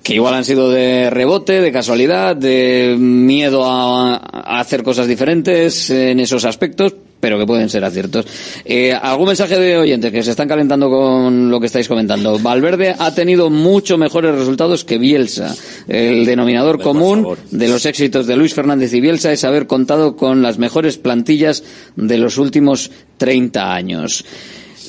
que 0.04 0.16
igual 0.16 0.34
han 0.34 0.46
sido 0.46 0.72
de 0.72 1.10
rebote, 1.10 1.62
de 1.62 1.72
casualidad, 1.72 2.36
de 2.36 2.96
miedo 2.98 3.66
a, 3.66 4.16
a 4.16 4.60
hacer 4.60 4.84
cosas 4.84 5.08
diferentes 5.08 5.90
en 5.90 6.20
esos 6.20 6.46
aspectos, 6.46 6.96
pero 7.20 7.38
que 7.38 7.46
pueden 7.46 7.70
ser 7.70 7.84
aciertos. 7.84 8.26
Eh, 8.66 8.94
¿Algún 8.94 9.28
mensaje 9.28 9.60
de 9.60 9.78
oyentes 9.78 10.12
que 10.12 10.24
se 10.24 10.32
están 10.32 10.48
calentando 10.48 10.90
con 10.90 11.50
lo 11.50 11.60
que 11.60 11.66
estáis 11.66 11.88
comentando? 11.88 12.40
Valverde 12.40 12.96
ha 12.98 13.14
tenido 13.14 13.50
mucho 13.50 13.98
mejores 13.98 14.36
resultados 14.36 14.86
que 14.86 14.98
Bielsa. 14.98 15.56
El 15.88 16.26
denominador 16.26 16.82
común 16.82 17.36
de 17.52 17.68
los 17.68 17.86
éxitos 17.86 18.28
de 18.28 18.36
Luis 18.36 18.54
Fernández 18.54 18.94
y 18.94 19.02
Bielsa 19.02 19.32
es 19.32 19.44
haber 19.44 19.68
contado 19.68 20.16
con 20.16 20.42
las 20.42 20.58
mejores 20.58 20.98
plantillas 20.98 21.64
de 21.96 22.18
los 22.18 22.38
últimos 22.38 22.92
30 23.18 23.74
años. 23.74 24.26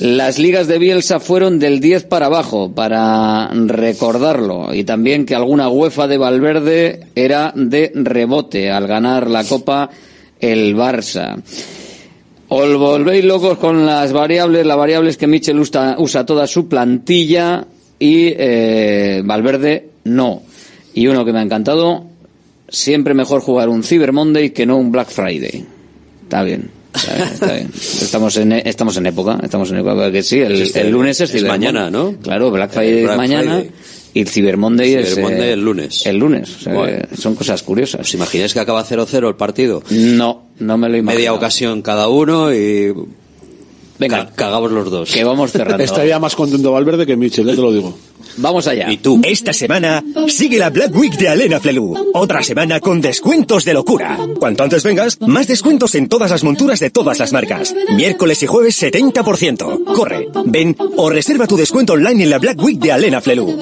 Las 0.01 0.39
ligas 0.39 0.67
de 0.67 0.79
Bielsa 0.79 1.21
fueron 1.21 1.59
del 1.59 1.79
10 1.79 2.05
para 2.05 2.25
abajo, 2.25 2.73
para 2.73 3.51
recordarlo. 3.53 4.73
Y 4.73 4.85
también 4.85 5.27
que 5.27 5.35
alguna 5.35 5.69
UEFA 5.69 6.09
de 6.09 6.17
Valverde 6.17 7.09
era 7.15 7.53
de 7.55 7.93
rebote 7.95 8.71
al 8.71 8.87
ganar 8.87 9.29
la 9.29 9.45
Copa 9.45 9.91
el 10.41 10.75
Barça. 10.75 11.43
Os 12.49 12.77
volvéis 12.79 13.27
locos 13.27 13.59
con 13.59 13.85
las 13.85 14.15
variables. 14.15 14.65
La 14.65 14.75
variable 14.75 15.11
es 15.11 15.19
que 15.19 15.27
Michel 15.27 15.61
usa, 15.61 15.97
usa 15.99 16.25
toda 16.25 16.47
su 16.47 16.67
plantilla 16.67 17.67
y 17.99 18.33
eh, 18.39 19.21
Valverde 19.23 19.91
no. 20.05 20.41
Y 20.95 21.09
uno 21.09 21.27
que 21.27 21.35
me 21.35 21.41
ha 21.41 21.43
encantado, 21.43 22.07
siempre 22.71 23.13
mejor 23.13 23.43
jugar 23.43 23.69
un 23.69 23.83
Cyber 23.83 24.13
Monday 24.13 24.49
que 24.49 24.65
no 24.65 24.79
un 24.79 24.93
Black 24.93 25.11
Friday. 25.11 25.67
Está 26.23 26.43
bien. 26.43 26.80
Está 27.09 27.53
bien. 27.55 27.71
Estamos 27.75 28.37
en 28.37 28.53
estamos 28.53 28.97
en 28.97 29.07
época, 29.07 29.39
estamos 29.43 29.71
en 29.71 29.79
época 29.79 30.11
que 30.13 30.23
sí, 30.23 30.41
el, 30.41 30.63
este- 30.63 30.81
el 30.83 30.91
lunes 30.91 31.21
es, 31.21 31.43
mañana. 31.45 31.91
¿no? 31.91 32.15
Claro, 32.23 32.51
Black 32.51 32.73
Friday 32.73 32.91
El 32.93 32.99
es 32.99 33.05
Black 33.05 33.17
mañana 33.17 33.55
Friday. 33.57 33.71
y 34.15 34.21
el 34.21 34.29
Cyber 34.29 34.57
Monday 34.57 34.89
Cyber 34.91 35.05
es 35.07 35.19
Monday 35.19 35.49
eh, 35.49 35.53
el 35.53 35.61
lunes. 35.65 36.07
El 36.07 36.17
lunes, 36.19 36.57
o 36.57 36.61
sea, 36.61 36.73
Bueno. 36.75 36.99
que 37.11 37.17
son 37.17 37.35
cosas 37.35 37.63
curiosas. 37.63 38.01
¿Os 38.03 38.15
imagináis 38.15 38.53
que 38.53 38.61
acaba 38.61 38.85
0-0 38.85 39.29
el 39.29 39.37
partido? 39.37 39.83
No, 39.91 40.47
no 40.59 40.77
me 40.79 40.89
lo 40.89 40.97
imagino. 40.97 41.19
Media 41.19 41.33
ocasión 41.35 41.83
cada 41.83 42.09
uno 42.09 42.53
y 42.55 42.93
Venga, 43.99 44.27
ca- 44.27 44.33
cagamos 44.35 44.73
los 44.73 44.91
dos. 44.91 45.11
que 45.13 45.23
vamos 45.25 45.53
cerrando. 45.53 45.83
Estaría 45.85 46.19
más 46.19 46.35
contento 46.35 46.73
Valverde 46.73 47.07
que 47.07 47.17
Michel, 47.17 47.47
ya 47.47 47.55
te 47.55 47.61
lo 47.61 47.73
digo. 47.73 47.97
Vamos 48.37 48.67
allá. 48.67 48.91
¿Y 48.91 48.99
tú? 48.99 49.21
Esta 49.25 49.53
semana 49.53 50.03
sigue 50.29 50.59
la 50.59 50.71
Black 50.71 50.95
Week 50.95 51.17
de 51.17 51.29
Alena 51.29 51.61
Flelu. 51.61 52.11
Otra 52.15 52.43
semana 52.43 52.81
con 52.81 53.01
descuentos 53.01 53.65
de 53.65 53.75
locura. 53.75 54.19
Cuanto 54.39 54.65
antes 54.65 54.83
vengas, 54.83 55.21
más 55.21 55.47
descuentos 55.47 55.95
en 55.95 56.09
todas 56.09 56.31
las 56.31 56.45
monturas 56.45 56.81
de 56.81 56.91
todas 56.91 57.19
las 57.19 57.33
marcas. 57.33 57.75
Miércoles 57.95 58.43
y 58.43 58.47
jueves 58.47 58.83
70%. 58.83 59.85
Corre, 59.95 60.29
ven 60.47 60.77
o 60.97 61.11
reserva 61.11 61.47
tu 61.47 61.57
descuento 61.57 61.95
online 61.95 62.25
en 62.25 62.31
la 62.31 62.39
Black 62.39 62.63
Week 62.63 62.79
de 62.79 62.93
Alena 62.93 63.21
Flelu. 63.21 63.57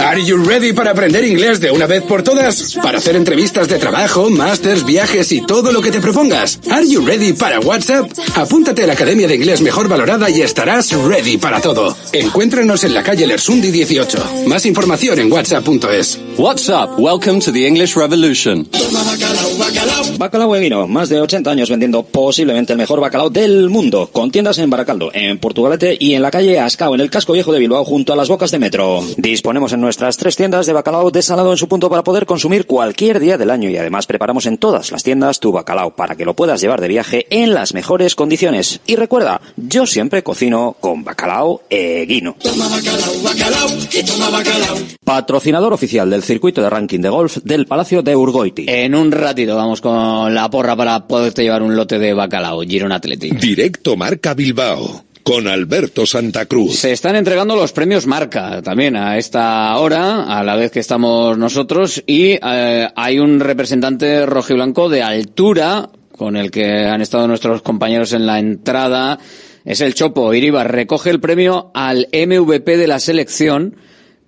Are 0.00 0.24
you 0.24 0.42
ready 0.42 0.72
para 0.72 0.92
aprender 0.92 1.24
inglés 1.24 1.60
de 1.60 1.70
una 1.70 1.86
vez 1.86 2.02
por 2.02 2.22
todas? 2.22 2.74
Para 2.82 2.98
hacer 2.98 3.16
entrevistas 3.16 3.68
de 3.68 3.78
trabajo, 3.78 4.30
másters, 4.30 4.84
viajes 4.84 5.30
y 5.32 5.44
todo 5.44 5.72
lo 5.72 5.82
que 5.82 5.90
te 5.90 6.00
propongas. 6.00 6.58
¿Are 6.70 6.88
you 6.88 7.04
ready 7.04 7.32
para 7.32 7.60
WhatsApp? 7.60 8.10
Apúntate 8.36 8.84
a 8.84 8.86
la 8.86 8.92
Academia 8.92 9.26
de 9.26 9.34
Inglés 9.34 9.60
Mejor 9.60 9.88
Valorada 9.88 10.30
y 10.30 10.40
estarás 10.40 10.92
ready 10.92 11.36
para 11.36 11.60
todo. 11.60 11.96
Encuéntranos 12.12 12.84
en 12.84 12.94
la 12.94 13.02
calle 13.02 13.26
Lersundi 13.26 13.70
18. 13.70 14.46
Más 14.46 14.64
información 14.66 15.18
en 15.18 15.32
whatsapp.es. 15.32 16.18
WhatsApp, 16.38 16.98
welcome 16.98 17.40
to 17.40 17.52
the 17.52 17.66
English 17.66 17.96
Revolution. 17.96 18.66
Bacalao 20.18 20.54
Eguino, 20.56 20.86
más 20.86 21.08
de 21.08 21.20
80 21.20 21.50
años 21.50 21.70
vendiendo 21.70 22.02
posiblemente 22.02 22.72
el 22.72 22.78
mejor 22.78 23.00
bacalao 23.00 23.30
del 23.30 23.68
mundo, 23.68 24.08
con 24.12 24.30
tiendas 24.30 24.58
en 24.58 24.70
Baracaldo, 24.70 25.10
en 25.12 25.38
Portugalete 25.38 25.96
y 25.98 26.14
en 26.14 26.22
la 26.22 26.30
calle 26.30 26.58
Ascao, 26.58 26.94
en 26.94 27.00
el 27.00 27.10
casco 27.10 27.32
viejo 27.32 27.52
de 27.52 27.58
Bilbao, 27.58 27.84
junto 27.84 28.12
a 28.12 28.16
las 28.16 28.28
bocas 28.28 28.50
de 28.50 28.58
metro. 28.58 29.02
Disponemos 29.16 29.72
en 29.72 29.80
nuestras 29.80 30.16
tres 30.16 30.36
tiendas 30.36 30.66
de 30.66 30.72
bacalao 30.72 31.10
desalado 31.10 31.50
en 31.50 31.58
su 31.58 31.68
punto 31.68 31.90
para 31.90 32.04
poder 32.04 32.26
consumir 32.26 32.66
cualquier 32.66 33.20
día 33.20 33.38
del 33.38 33.50
año 33.50 33.68
y 33.68 33.76
además 33.76 34.06
preparamos 34.06 34.46
en 34.46 34.58
todas 34.58 34.92
las 34.92 35.02
tiendas 35.02 35.40
tu 35.40 35.52
bacalao 35.52 35.94
para 35.94 36.16
que 36.16 36.24
lo 36.24 36.34
puedas 36.34 36.60
llevar 36.60 36.80
de 36.80 36.88
viaje 36.88 37.26
en 37.30 37.54
las 37.54 37.74
mejores 37.74 38.14
condiciones. 38.20 38.82
Y 38.86 38.96
recuerda, 38.96 39.40
yo 39.56 39.86
siempre 39.86 40.22
cocino 40.22 40.76
con 40.78 41.02
bacalao 41.02 41.62
Eguino. 41.70 42.36
Patrocinador 45.02 45.72
oficial 45.72 46.10
del 46.10 46.22
circuito 46.22 46.60
de 46.60 46.68
ranking 46.68 47.00
de 47.00 47.08
golf 47.08 47.38
del 47.38 47.64
Palacio 47.64 48.02
de 48.02 48.14
Urgoiti. 48.14 48.66
En 48.68 48.94
un 48.94 49.10
ratito 49.10 49.56
vamos 49.56 49.80
con 49.80 50.34
la 50.34 50.50
porra 50.50 50.76
para 50.76 51.06
poderte 51.08 51.42
llevar 51.42 51.62
un 51.62 51.74
lote 51.74 51.98
de 51.98 52.12
bacalao, 52.12 52.60
Girona 52.60 52.96
Athletic. 52.96 53.40
Directo 53.40 53.96
Marca 53.96 54.34
Bilbao 54.34 55.06
con 55.22 55.48
Alberto 55.48 56.04
Santa 56.04 56.44
Cruz. 56.44 56.76
Se 56.76 56.92
están 56.92 57.16
entregando 57.16 57.56
los 57.56 57.72
premios 57.72 58.06
Marca 58.06 58.60
también 58.60 58.96
a 58.96 59.16
esta 59.16 59.74
hora, 59.78 60.24
a 60.24 60.44
la 60.44 60.56
vez 60.56 60.70
que 60.72 60.80
estamos 60.80 61.38
nosotros, 61.38 62.02
y 62.06 62.38
eh, 62.42 62.88
hay 62.94 63.18
un 63.18 63.40
representante 63.40 64.26
rojiblanco 64.26 64.90
de 64.90 65.02
altura 65.02 65.88
con 66.20 66.36
el 66.36 66.50
que 66.50 66.84
han 66.84 67.00
estado 67.00 67.26
nuestros 67.26 67.62
compañeros 67.62 68.12
en 68.12 68.26
la 68.26 68.38
entrada. 68.38 69.18
Es 69.64 69.80
el 69.80 69.94
Chopo 69.94 70.34
Iribar. 70.34 70.70
Recoge 70.70 71.08
el 71.08 71.18
premio 71.18 71.70
al 71.72 72.08
MVP 72.12 72.76
de 72.76 72.86
la 72.86 73.00
selección, 73.00 73.76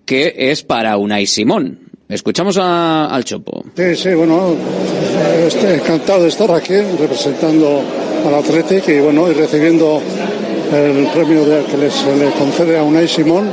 que 0.06 0.32
es 0.39 0.62
para 0.62 0.97
Unai 0.97 1.27
Simón. 1.27 1.90
Escuchamos 2.09 2.56
a- 2.56 3.09
al 3.14 3.24
Chopo. 3.24 3.62
Sí, 3.77 3.94
sí, 3.94 4.14
bueno, 4.14 4.55
estoy 5.47 5.73
encantado 5.74 6.23
de 6.23 6.31
estar 6.31 6.51
aquí 6.52 6.77
representando 6.98 7.82
al 8.27 8.35
Athletic 8.36 8.89
y 8.89 9.01
bueno, 9.01 9.31
y 9.31 9.35
recibiendo 9.35 10.01
el 10.73 11.06
premio 11.09 11.44
de- 11.44 11.64
que 11.66 11.90
se 11.90 12.16
le 12.16 12.31
concede 12.39 12.78
a 12.78 12.85
Unai 12.85 13.06
Simón, 13.06 13.52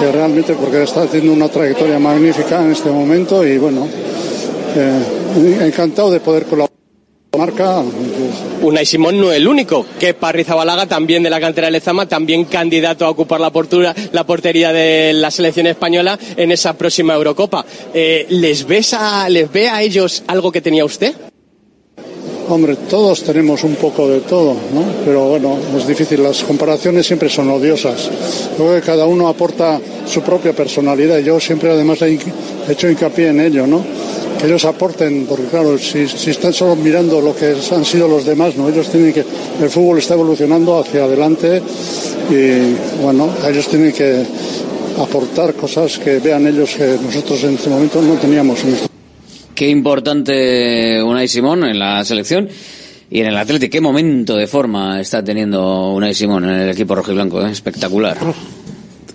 que 0.00 0.10
realmente 0.12 0.54
porque 0.54 0.82
está 0.82 1.02
haciendo 1.02 1.30
una 1.34 1.50
trayectoria 1.50 1.98
magnífica 1.98 2.62
en 2.64 2.72
este 2.72 2.88
momento 2.90 3.46
y 3.46 3.58
bueno, 3.58 3.86
eh, 4.76 5.58
encantado 5.66 6.10
de 6.10 6.20
poder 6.20 6.44
colaborar 6.44 6.75
marca. 7.36 7.82
Unai 8.62 8.86
Simón 8.86 9.20
no 9.20 9.30
es 9.30 9.36
el 9.38 9.46
único, 9.48 9.84
que 9.98 10.14
Parrizabalaga, 10.14 10.86
también 10.86 11.22
de 11.22 11.30
la 11.30 11.40
cantera 11.40 11.66
de 11.66 11.72
Lezama, 11.72 12.06
también 12.06 12.44
candidato 12.44 13.04
a 13.04 13.10
ocupar 13.10 13.40
la, 13.40 13.50
portura- 13.52 13.94
la 14.12 14.24
portería 14.24 14.72
de 14.72 15.12
la 15.12 15.30
selección 15.30 15.66
española 15.66 16.18
en 16.36 16.52
esa 16.52 16.76
próxima 16.76 17.14
Eurocopa. 17.14 17.64
Eh, 17.94 18.26
¿les, 18.30 18.66
¿Les 19.28 19.52
ve 19.52 19.68
a 19.68 19.82
ellos 19.82 20.22
algo 20.26 20.50
que 20.52 20.60
tenía 20.60 20.84
usted? 20.84 21.14
Hombre, 22.48 22.76
todos 22.88 23.24
tenemos 23.24 23.64
un 23.64 23.74
poco 23.74 24.06
de 24.08 24.20
todo, 24.20 24.54
¿no? 24.72 24.84
Pero 25.04 25.28
bueno, 25.30 25.58
es 25.76 25.86
difícil, 25.86 26.22
las 26.22 26.44
comparaciones 26.44 27.04
siempre 27.04 27.28
son 27.28 27.50
odiosas. 27.50 28.08
Creo 28.56 28.74
que 28.74 28.82
cada 28.82 29.04
uno 29.04 29.26
aporta 29.26 29.80
su 30.06 30.22
propia 30.22 30.52
personalidad. 30.52 31.18
Yo 31.18 31.40
siempre 31.40 31.70
además 31.70 32.02
he 32.02 32.18
hecho 32.68 32.88
hincapié 32.88 33.30
en 33.30 33.40
ello, 33.40 33.66
¿no? 33.66 33.84
Que 34.38 34.46
ellos 34.46 34.64
aporten, 34.64 35.26
porque 35.26 35.46
claro, 35.46 35.76
si, 35.76 36.06
si 36.06 36.30
están 36.30 36.52
solo 36.52 36.76
mirando 36.76 37.20
lo 37.20 37.34
que 37.34 37.56
han 37.72 37.84
sido 37.84 38.06
los 38.06 38.24
demás, 38.24 38.54
¿no? 38.56 38.68
Ellos 38.68 38.88
tienen 38.90 39.12
que, 39.12 39.24
el 39.60 39.70
fútbol 39.70 39.98
está 39.98 40.14
evolucionando 40.14 40.78
hacia 40.78 41.02
adelante 41.02 41.60
y 42.30 43.02
bueno, 43.02 43.28
ellos 43.48 43.66
tienen 43.66 43.92
que 43.92 44.22
aportar 45.00 45.54
cosas 45.54 45.98
que 45.98 46.20
vean 46.20 46.46
ellos 46.46 46.74
que 46.76 46.96
nosotros 47.02 47.42
en 47.42 47.54
este 47.54 47.70
momento 47.70 48.00
no 48.00 48.14
teníamos. 48.14 48.62
En 48.62 48.95
Qué 49.56 49.70
importante 49.70 51.02
Unai 51.02 51.28
Simón 51.28 51.64
en 51.64 51.78
la 51.78 52.04
selección 52.04 52.46
y 53.10 53.20
en 53.20 53.28
el 53.28 53.36
Atlético. 53.38 53.72
Qué 53.72 53.80
momento 53.80 54.36
de 54.36 54.46
forma 54.46 55.00
está 55.00 55.24
teniendo 55.24 55.92
Unai 55.94 56.14
Simón 56.14 56.44
en 56.44 56.60
el 56.60 56.68
equipo 56.68 56.94
rojiblanco. 56.94 57.40
¿eh? 57.40 57.52
Espectacular. 57.52 58.18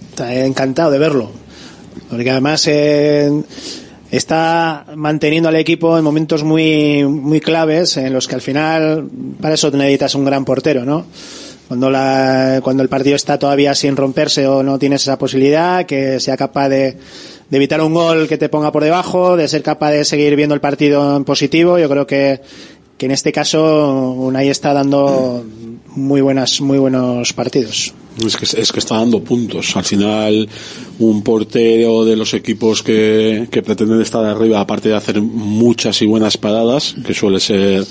Está 0.09 0.33
encantado 0.43 0.89
de 0.89 0.97
verlo. 0.97 1.29
Porque 2.09 2.31
además 2.31 2.67
eh, 2.67 3.29
está 4.09 4.87
manteniendo 4.95 5.47
al 5.47 5.57
equipo 5.57 5.95
en 5.95 6.03
momentos 6.03 6.43
muy, 6.43 7.03
muy 7.05 7.39
claves 7.39 7.97
en 7.97 8.11
los 8.11 8.27
que 8.27 8.33
al 8.33 8.41
final, 8.41 9.07
para 9.39 9.53
eso 9.53 9.69
necesitas 9.69 10.15
un 10.15 10.25
gran 10.25 10.43
portero, 10.43 10.85
¿no? 10.85 11.05
Cuando, 11.67 11.91
la, 11.91 12.61
cuando 12.63 12.81
el 12.81 12.89
partido 12.89 13.15
está 13.15 13.37
todavía 13.37 13.75
sin 13.75 13.95
romperse 13.95 14.47
o 14.47 14.63
no 14.63 14.79
tienes 14.79 15.03
esa 15.03 15.19
posibilidad, 15.19 15.85
que 15.85 16.19
sea 16.19 16.35
capaz 16.35 16.67
de, 16.67 16.97
de 17.51 17.57
evitar 17.57 17.81
un 17.81 17.93
gol 17.93 18.27
que 18.29 18.37
te 18.37 18.49
ponga 18.49 18.71
por 18.71 18.83
debajo, 18.83 19.35
de 19.35 19.47
ser 19.47 19.61
capaz 19.61 19.91
de 19.91 20.05
seguir 20.05 20.35
viendo 20.37 20.55
el 20.55 20.61
partido 20.61 21.17
en 21.17 21.25
positivo. 21.25 21.77
Yo 21.77 21.89
creo 21.89 22.07
que, 22.07 22.39
que 22.97 23.05
en 23.05 23.11
este 23.11 23.33
caso 23.33 24.11
Unai 24.13 24.49
está 24.49 24.73
dando 24.73 25.43
muy 25.95 26.21
buenas, 26.21 26.61
muy 26.61 26.77
buenos 26.77 27.33
partidos. 27.33 27.93
Es 28.25 28.37
que, 28.37 28.45
es 28.61 28.71
que 28.71 28.79
está 28.79 28.95
dando 28.95 29.21
puntos. 29.21 29.75
Al 29.75 29.83
final, 29.83 30.47
un 30.99 31.21
portero 31.23 32.05
de 32.05 32.15
los 32.15 32.33
equipos 32.33 32.83
que, 32.83 33.49
que 33.51 33.61
pretenden 33.61 34.01
estar 34.01 34.23
arriba, 34.23 34.61
aparte 34.61 34.87
de 34.87 34.95
hacer 34.95 35.21
muchas 35.21 36.01
y 36.01 36.05
buenas 36.05 36.37
paradas, 36.37 36.95
que 37.05 37.13
suele 37.13 37.41
ser 37.41 37.85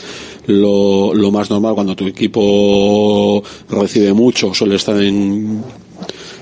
lo, 0.46 1.12
lo 1.12 1.30
más 1.30 1.50
normal 1.50 1.74
cuando 1.74 1.94
tu 1.94 2.06
equipo 2.06 3.42
recibe 3.68 4.14
mucho, 4.14 4.54
suele 4.54 4.76
estar 4.76 4.98
en 5.02 5.62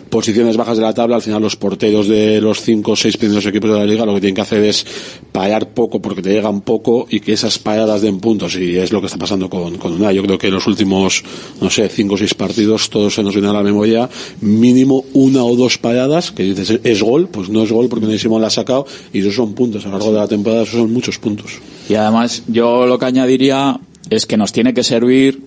posiciones 0.08 0.56
bajas 0.56 0.76
de 0.76 0.82
la 0.82 0.94
tabla, 0.94 1.16
al 1.16 1.22
final 1.22 1.42
los 1.42 1.56
porteros 1.56 2.08
de 2.08 2.40
los 2.40 2.60
cinco 2.60 2.92
o 2.92 2.96
seis 2.96 3.16
primeros 3.16 3.46
equipos 3.46 3.70
de 3.70 3.78
la 3.78 3.86
liga 3.86 4.06
lo 4.06 4.14
que 4.14 4.20
tienen 4.20 4.34
que 4.34 4.40
hacer 4.40 4.64
es 4.64 4.86
parar 5.32 5.70
poco 5.70 6.00
porque 6.00 6.22
te 6.22 6.30
llegan 6.30 6.62
poco 6.62 7.06
y 7.10 7.20
que 7.20 7.32
esas 7.32 7.58
paradas 7.58 8.02
den 8.02 8.20
puntos 8.20 8.56
y 8.56 8.76
es 8.76 8.92
lo 8.92 9.00
que 9.00 9.06
está 9.06 9.18
pasando 9.18 9.48
con, 9.48 9.78
con 9.78 9.92
Unai. 9.92 10.14
Yo 10.14 10.22
creo 10.22 10.38
que 10.38 10.48
en 10.48 10.54
los 10.54 10.66
últimos, 10.66 11.22
no 11.60 11.70
sé, 11.70 11.88
cinco 11.88 12.14
o 12.14 12.18
seis 12.18 12.34
partidos 12.34 12.90
todos 12.90 13.14
se 13.14 13.22
nos 13.22 13.34
viene 13.34 13.48
a 13.48 13.52
la 13.52 13.62
memoria 13.62 14.08
mínimo 14.40 15.04
una 15.14 15.44
o 15.44 15.56
dos 15.56 15.78
paradas 15.78 16.32
que 16.32 16.42
dices 16.42 16.80
es 16.82 17.02
gol, 17.02 17.28
pues 17.28 17.48
no 17.48 17.62
es 17.62 17.72
gol 17.72 17.88
porque 17.88 18.06
Unai 18.06 18.18
Simón 18.18 18.40
la 18.40 18.48
ha 18.48 18.50
sacado 18.50 18.86
y 19.12 19.20
esos 19.20 19.34
son 19.34 19.54
puntos. 19.54 19.84
A 19.84 19.88
lo 19.88 19.98
largo 19.98 20.12
de 20.12 20.18
la 20.18 20.28
temporada 20.28 20.62
esos 20.62 20.80
son 20.80 20.92
muchos 20.92 21.18
puntos. 21.18 21.58
Y 21.88 21.94
además, 21.94 22.42
yo 22.48 22.86
lo 22.86 22.98
que 22.98 23.06
añadiría 23.06 23.78
es 24.10 24.26
que 24.26 24.36
nos 24.36 24.52
tiene 24.52 24.74
que 24.74 24.82
servir 24.82 25.40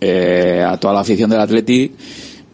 eh, 0.00 0.64
a 0.66 0.76
toda 0.76 0.94
la 0.94 1.00
afición 1.00 1.30
del 1.30 1.40
Atleti 1.40 1.92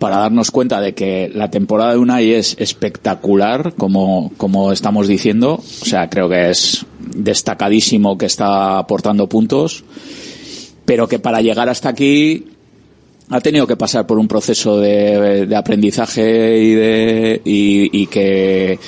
para 0.00 0.16
darnos 0.16 0.50
cuenta 0.50 0.80
de 0.80 0.94
que 0.94 1.30
la 1.32 1.50
temporada 1.50 1.92
de 1.92 1.98
Unai 1.98 2.32
es 2.32 2.56
espectacular, 2.58 3.74
como, 3.74 4.32
como 4.38 4.72
estamos 4.72 5.06
diciendo. 5.06 5.56
O 5.56 5.84
sea, 5.84 6.08
creo 6.08 6.26
que 6.26 6.48
es 6.48 6.86
destacadísimo 7.14 8.16
que 8.16 8.24
está 8.24 8.78
aportando 8.78 9.28
puntos, 9.28 9.84
pero 10.86 11.06
que 11.06 11.18
para 11.18 11.42
llegar 11.42 11.68
hasta 11.68 11.90
aquí 11.90 12.46
ha 13.30 13.40
tenido 13.40 13.66
que 13.66 13.76
pasar 13.76 14.06
por 14.06 14.18
un 14.18 14.28
proceso 14.28 14.78
de, 14.78 15.48
aprendizaje 15.56 16.58
y 16.58 16.74
de 16.74 17.40
y 17.44 18.06
que, 18.08 18.78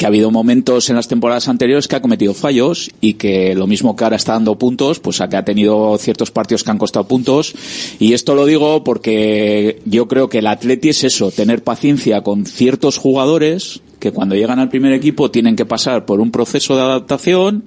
que 0.00 0.06
ha 0.06 0.08
habido 0.08 0.30
momentos 0.30 0.88
en 0.88 0.96
las 0.96 1.08
temporadas 1.08 1.46
anteriores 1.46 1.86
que 1.86 1.94
ha 1.94 2.00
cometido 2.00 2.32
fallos 2.32 2.90
y 3.02 3.14
que 3.14 3.54
lo 3.54 3.66
mismo 3.66 3.94
que 3.94 4.04
ahora 4.04 4.16
está 4.16 4.32
dando 4.32 4.56
puntos, 4.56 4.98
pues 4.98 5.20
a 5.20 5.28
que 5.28 5.36
ha 5.36 5.44
tenido 5.44 5.98
ciertos 5.98 6.30
partidos 6.30 6.64
que 6.64 6.70
han 6.70 6.78
costado 6.78 7.06
puntos. 7.06 7.52
Y 7.98 8.14
esto 8.14 8.34
lo 8.34 8.46
digo 8.46 8.82
porque 8.82 9.82
yo 9.84 10.08
creo 10.08 10.30
que 10.30 10.38
el 10.38 10.46
Atleti 10.46 10.88
es 10.88 11.04
eso, 11.04 11.30
tener 11.30 11.62
paciencia 11.62 12.22
con 12.22 12.46
ciertos 12.46 12.96
jugadores 12.96 13.82
que 14.00 14.10
cuando 14.10 14.34
llegan 14.34 14.58
al 14.58 14.70
primer 14.70 14.92
equipo 14.92 15.30
tienen 15.30 15.54
que 15.54 15.66
pasar 15.66 16.06
por 16.06 16.20
un 16.20 16.32
proceso 16.32 16.74
de 16.74 16.82
adaptación 16.82 17.64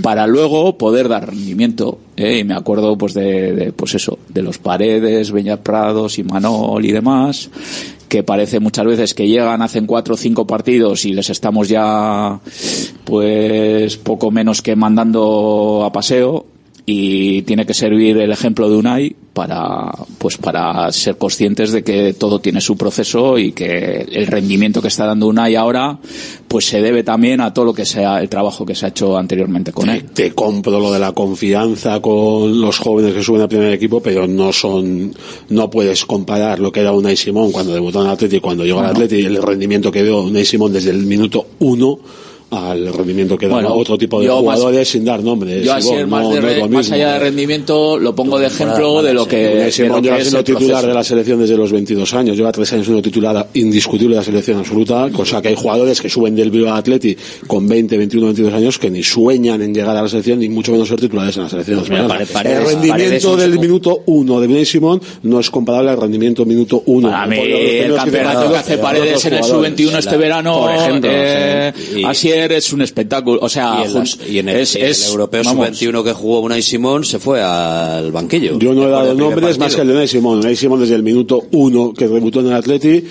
para 0.00 0.26
luego 0.26 0.78
poder 0.78 1.08
dar 1.08 1.28
rendimiento. 1.28 1.98
¿eh? 2.16 2.38
Y 2.38 2.44
me 2.44 2.54
acuerdo 2.54 2.96
pues 2.96 3.12
de, 3.12 3.52
de, 3.52 3.72
pues 3.72 3.94
eso, 3.94 4.18
de 4.28 4.42
los 4.42 4.58
Paredes, 4.58 5.32
Beñat 5.32 5.60
Prados 5.60 6.18
y 6.18 6.22
Manol 6.22 6.86
y 6.86 6.92
demás, 6.92 7.50
que 8.08 8.22
parece 8.22 8.60
muchas 8.60 8.86
veces 8.86 9.14
que 9.14 9.26
llegan, 9.26 9.60
hacen 9.60 9.86
cuatro 9.86 10.14
o 10.14 10.16
cinco 10.16 10.46
partidos 10.46 11.04
y 11.04 11.12
les 11.12 11.28
estamos 11.28 11.68
ya 11.68 12.38
pues 13.04 13.96
poco 13.96 14.30
menos 14.30 14.62
que 14.62 14.76
mandando 14.76 15.82
a 15.84 15.92
paseo 15.92 16.46
y 16.90 17.42
tiene 17.42 17.66
que 17.66 17.74
servir 17.74 18.16
el 18.16 18.32
ejemplo 18.32 18.70
de 18.70 18.76
Unai 18.76 19.14
para 19.34 19.92
pues 20.16 20.38
para 20.38 20.90
ser 20.90 21.18
conscientes 21.18 21.70
de 21.70 21.84
que 21.84 22.14
todo 22.14 22.40
tiene 22.40 22.62
su 22.62 22.78
proceso 22.78 23.38
y 23.38 23.52
que 23.52 24.06
el 24.10 24.26
rendimiento 24.26 24.80
que 24.80 24.88
está 24.88 25.04
dando 25.04 25.26
Unai 25.26 25.54
ahora 25.54 25.98
pues 26.48 26.64
se 26.64 26.80
debe 26.80 27.02
también 27.02 27.42
a 27.42 27.52
todo 27.52 27.66
lo 27.66 27.74
que 27.74 27.84
sea 27.84 28.22
el 28.22 28.30
trabajo 28.30 28.64
que 28.64 28.74
se 28.74 28.86
ha 28.86 28.88
hecho 28.88 29.18
anteriormente 29.18 29.70
con 29.70 29.90
él. 29.90 30.04
Te 30.14 30.32
compro 30.32 30.80
lo 30.80 30.90
de 30.90 30.98
la 30.98 31.12
confianza 31.12 32.00
con 32.00 32.58
los 32.58 32.78
jóvenes 32.78 33.12
que 33.12 33.22
suben 33.22 33.42
al 33.42 33.50
primer 33.50 33.74
equipo, 33.74 34.00
pero 34.00 34.26
no 34.26 34.50
son, 34.50 35.14
no 35.50 35.68
puedes 35.68 36.06
comparar 36.06 36.58
lo 36.58 36.72
que 36.72 36.80
era 36.80 36.92
Unai 36.92 37.18
Simón 37.18 37.52
cuando 37.52 37.74
debutó 37.74 38.00
en 38.00 38.06
el 38.06 38.12
Atleti, 38.14 38.40
cuando 38.40 38.64
llegó 38.64 38.80
al 38.80 38.86
Atleti, 38.86 39.26
el 39.26 39.42
rendimiento 39.42 39.92
que 39.92 40.04
dio 40.04 40.22
Unai 40.22 40.46
Simón 40.46 40.72
desde 40.72 40.88
el 40.88 41.04
minuto 41.04 41.48
uno 41.58 41.98
al 42.50 42.92
rendimiento 42.94 43.36
que 43.36 43.46
da 43.46 43.54
Bueno, 43.54 43.74
otro 43.74 43.98
tipo 43.98 44.20
de 44.20 44.26
yo 44.26 44.36
más- 44.42 44.56
jugadores 44.56 44.88
sin 44.88 45.04
dar 45.04 45.22
nombres. 45.22 45.64
Yo 45.64 45.74
así 45.74 45.90
más, 46.06 46.22
no- 46.24 46.30
de 46.34 46.40
no 46.40 46.48
es 46.48 46.70
más 46.70 46.90
allá 46.90 47.12
de 47.14 47.18
rendimiento 47.18 47.98
lo 47.98 48.14
pongo 48.14 48.38
de 48.38 48.46
ejemplo 48.46 49.02
de 49.02 49.12
lo 49.12 49.26
que, 49.28 49.36
Unai 49.36 49.54
de 49.58 49.64
lo 49.66 49.70
Simón 49.72 49.96
que 49.96 50.02
lleva 50.06 50.16
es 50.18 50.22
siendo 50.24 50.38
el 50.38 50.44
titular 50.44 50.68
proceso. 50.68 50.86
de 50.88 50.94
la 50.94 51.04
selección 51.04 51.40
desde 51.40 51.56
los 51.58 51.72
22 51.72 52.14
años, 52.14 52.36
lleva 52.36 52.50
tres 52.52 52.72
años 52.72 52.86
siendo 52.86 53.02
titular 53.02 53.48
indiscutible 53.54 54.14
de 54.14 54.20
la 54.20 54.24
selección 54.24 54.58
absoluta, 54.58 55.08
cosa 55.12 55.42
que 55.42 55.48
hay 55.48 55.56
jugadores 55.56 56.00
que 56.00 56.08
suben 56.08 56.34
del 56.34 56.50
Bilbao 56.50 56.74
Atleti 56.74 57.14
con 57.46 57.68
20, 57.68 57.98
21, 57.98 58.26
22 58.28 58.54
años 58.54 58.78
que 58.78 58.90
ni 58.90 59.02
sueñan 59.02 59.60
en 59.60 59.74
llegar 59.74 59.94
a 59.96 60.02
la 60.02 60.08
selección 60.08 60.38
ni 60.38 60.48
mucho 60.48 60.72
menos 60.72 60.88
ser 60.88 60.98
titulares 61.00 61.36
en 61.36 61.42
la 61.42 61.48
selección 61.50 61.78
Pues 61.80 61.90
mira. 61.90 62.08
Pare- 62.08 62.24
Paredes- 62.26 62.58
el 62.60 62.66
rendimiento 62.66 63.14
es 63.14 63.24
un- 63.26 63.40
del 63.40 63.58
minuto 63.58 64.02
uno 64.06 64.40
de 64.40 64.46
Unai 64.48 64.64
Simón 64.64 65.00
no 65.22 65.38
es 65.40 65.50
comparable 65.50 65.90
al 65.90 66.00
rendimiento 66.00 66.46
minuto 66.46 66.82
uno. 66.86 67.10
Para 67.10 67.26
mí, 67.26 67.36
el 67.38 67.94
campeonato 67.94 68.50
que 68.50 68.56
hace 68.56 68.78
Paredes 68.78 69.22
en 69.26 69.34
el 69.34 69.44
sub-21 69.44 69.98
este 69.98 70.16
verano, 70.16 70.60
Por 70.60 70.70
ejemplo, 70.74 71.10
eh, 71.12 71.72
sí. 71.94 72.04
Es 72.44 72.72
un 72.72 72.82
espectáculo. 72.82 73.38
O 73.42 73.48
sea, 73.48 73.80
y 73.82 73.86
en, 73.86 73.94
las- 73.94 74.18
jun- 74.18 74.26
y 74.30 74.38
en 74.38 74.48
el, 74.48 74.56
es, 74.56 74.74
y 74.74 74.78
en 74.78 74.84
el 74.84 74.90
es- 74.90 75.08
europeo 75.08 75.42
vamos, 75.44 75.66
sub-21 75.78 76.04
que 76.04 76.12
jugó 76.12 76.40
Unai 76.40 76.62
Simón 76.62 77.04
se 77.04 77.18
fue 77.18 77.42
al 77.42 78.10
banquillo. 78.12 78.58
Yo 78.58 78.72
no 78.74 78.86
he 78.86 78.90
dado 78.90 79.14
nombres 79.14 79.58
más 79.58 79.74
que 79.74 79.82
el 79.82 79.88
de 79.88 79.92
Unai 79.94 80.08
Simón. 80.08 80.38
Unai 80.38 80.56
Simón 80.56 80.80
desde 80.80 80.94
el 80.94 81.02
minuto 81.02 81.44
uno 81.52 81.92
que 81.92 82.08
debutó 82.08 82.40
en 82.40 82.46
el 82.48 82.52
Atleti 82.54 83.04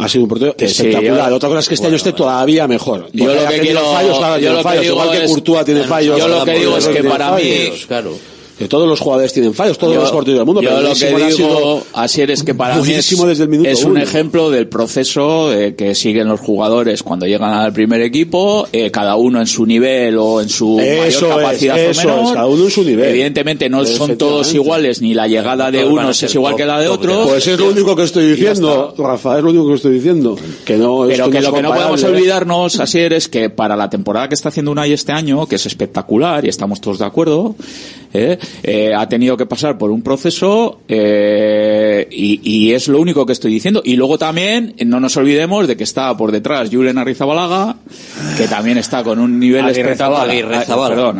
ha 0.00 0.08
sido 0.08 0.22
un 0.24 0.28
portero 0.28 0.54
Que 0.54 0.68
sí, 0.68 0.74
espectacular. 0.86 1.28
yo- 1.30 1.36
Otra 1.36 1.48
cosa 1.48 1.60
es 1.60 1.68
que 1.68 1.74
este 1.74 1.86
año 1.88 1.96
esté 1.96 2.12
todavía 2.12 2.68
mejor. 2.68 3.08
Yo 3.12 3.26
lo 3.26 3.32
que 3.32 3.38
tenido 3.56 3.62
quiero- 3.62 3.92
fallos, 3.92 4.18
claro, 4.18 4.34
yo 4.34 4.40
tiene 4.40 4.52
lo 4.52 4.58
que 4.58 4.62
fallos. 4.62 4.82
digo 4.82 4.94
Igual 4.94 5.10
que 5.10 5.24
es- 5.24 5.30
Courtois 5.30 5.64
tiene 5.64 5.82
fallos. 5.84 6.18
yo 6.18 6.28
lo 6.28 6.44
que 6.44 6.52
digo 6.58 6.76
es 6.78 6.86
que 6.86 6.92
tiene 6.92 7.08
para 7.10 7.32
mí-. 7.36 7.70
Claro. 7.88 8.12
Que 8.58 8.66
todos 8.66 8.88
los 8.88 8.98
jugadores 8.98 9.32
tienen 9.32 9.54
fallos, 9.54 9.78
todos 9.78 9.94
yo- 9.94 10.00
los 10.00 10.10
porteros 10.10 10.38
del 10.40 10.46
mundo. 10.46 10.60
yo 10.60 10.70
pero 10.70 10.82
lo 10.88 10.94
que 10.94 11.32
digo, 11.32 11.82
Asier, 11.92 12.32
es 12.32 12.42
que 12.42 12.54
para 12.54 12.74
mí 12.76 12.90
es, 12.92 13.08
desde 13.08 13.44
el 13.44 13.66
es 13.66 13.84
un 13.84 13.92
uno. 13.92 14.00
ejemplo 14.00 14.50
del 14.50 14.66
proceso 14.66 15.52
eh, 15.52 15.76
que 15.76 15.94
siguen 15.94 16.26
los 16.26 16.40
jugadores 16.40 17.04
cuando 17.04 17.24
llegan 17.26 17.52
al 17.54 17.72
primer 17.72 18.00
equipo, 18.02 18.66
eh, 18.72 18.90
cada 18.90 19.14
uno 19.14 19.40
en 19.40 19.46
su 19.46 19.64
nivel 19.64 20.16
o 20.18 20.40
en 20.40 20.48
su 20.48 20.78
Eso 20.80 21.28
mayor 21.28 21.30
es, 21.30 21.36
capacidad 21.36 21.78
eso 21.78 22.00
o 22.00 22.04
menor. 22.06 22.24
es, 22.24 22.32
cada 22.32 22.46
uno 22.48 22.64
en 22.64 22.70
su 22.70 22.82
nivel. 22.84 23.08
Evidentemente 23.10 23.68
no 23.68 23.84
son 23.86 24.18
todos 24.18 24.52
iguales, 24.52 25.00
ni 25.02 25.14
la 25.14 25.28
llegada 25.28 25.70
de 25.70 25.84
unos 25.84 26.20
es 26.22 26.34
igual 26.34 26.54
top- 26.54 26.58
que 26.58 26.66
la 26.66 26.80
de 26.80 26.88
otros. 26.88 27.28
Pues 27.28 27.46
es 27.46 27.58
lo 27.60 27.68
único 27.70 27.94
que 27.94 28.02
estoy 28.02 28.26
diciendo, 28.32 28.92
Rafa, 28.98 29.38
es 29.38 29.44
lo 29.44 29.50
único 29.50 29.68
que 29.68 29.74
estoy 29.74 29.94
diciendo. 29.94 30.36
Que 30.64 30.76
no, 30.76 31.04
Pero 31.06 31.30
que 31.30 31.38
es 31.38 31.44
lo 31.44 31.52
que 31.52 31.62
no 31.62 31.72
podemos 31.72 32.02
olvidarnos, 32.02 32.80
Asier, 32.80 33.12
es 33.12 33.28
que 33.28 33.50
para 33.50 33.76
la 33.76 33.88
temporada 33.88 34.28
que 34.28 34.34
está 34.34 34.48
haciendo 34.48 34.72
Unai 34.72 34.92
este 34.92 35.12
año, 35.12 35.46
que 35.46 35.54
es 35.54 35.66
espectacular 35.66 36.44
y 36.44 36.48
estamos 36.48 36.80
todos 36.80 36.98
de 36.98 37.04
acuerdo, 37.04 37.54
¿eh? 38.12 38.36
Eh, 38.62 38.92
ha 38.94 39.08
tenido 39.08 39.36
que 39.36 39.46
pasar 39.46 39.78
por 39.78 39.90
un 39.90 40.02
proceso 40.02 40.80
eh, 40.88 42.06
y, 42.10 42.40
y 42.42 42.72
es 42.72 42.88
lo 42.88 43.00
único 43.00 43.24
que 43.24 43.32
estoy 43.32 43.52
diciendo. 43.52 43.82
Y 43.84 43.96
luego 43.96 44.18
también 44.18 44.74
no 44.86 45.00
nos 45.00 45.16
olvidemos 45.16 45.66
de 45.68 45.76
que 45.76 45.84
está 45.84 46.16
por 46.16 46.32
detrás 46.32 46.68
Julen 46.70 46.98
Arrizabalaga, 46.98 47.76
que 48.36 48.46
también 48.48 48.78
está 48.78 49.02
con 49.04 49.18
un 49.18 49.38
nivel 49.38 49.64
espectacular. 50.26 50.26
Perdón, 50.90 51.18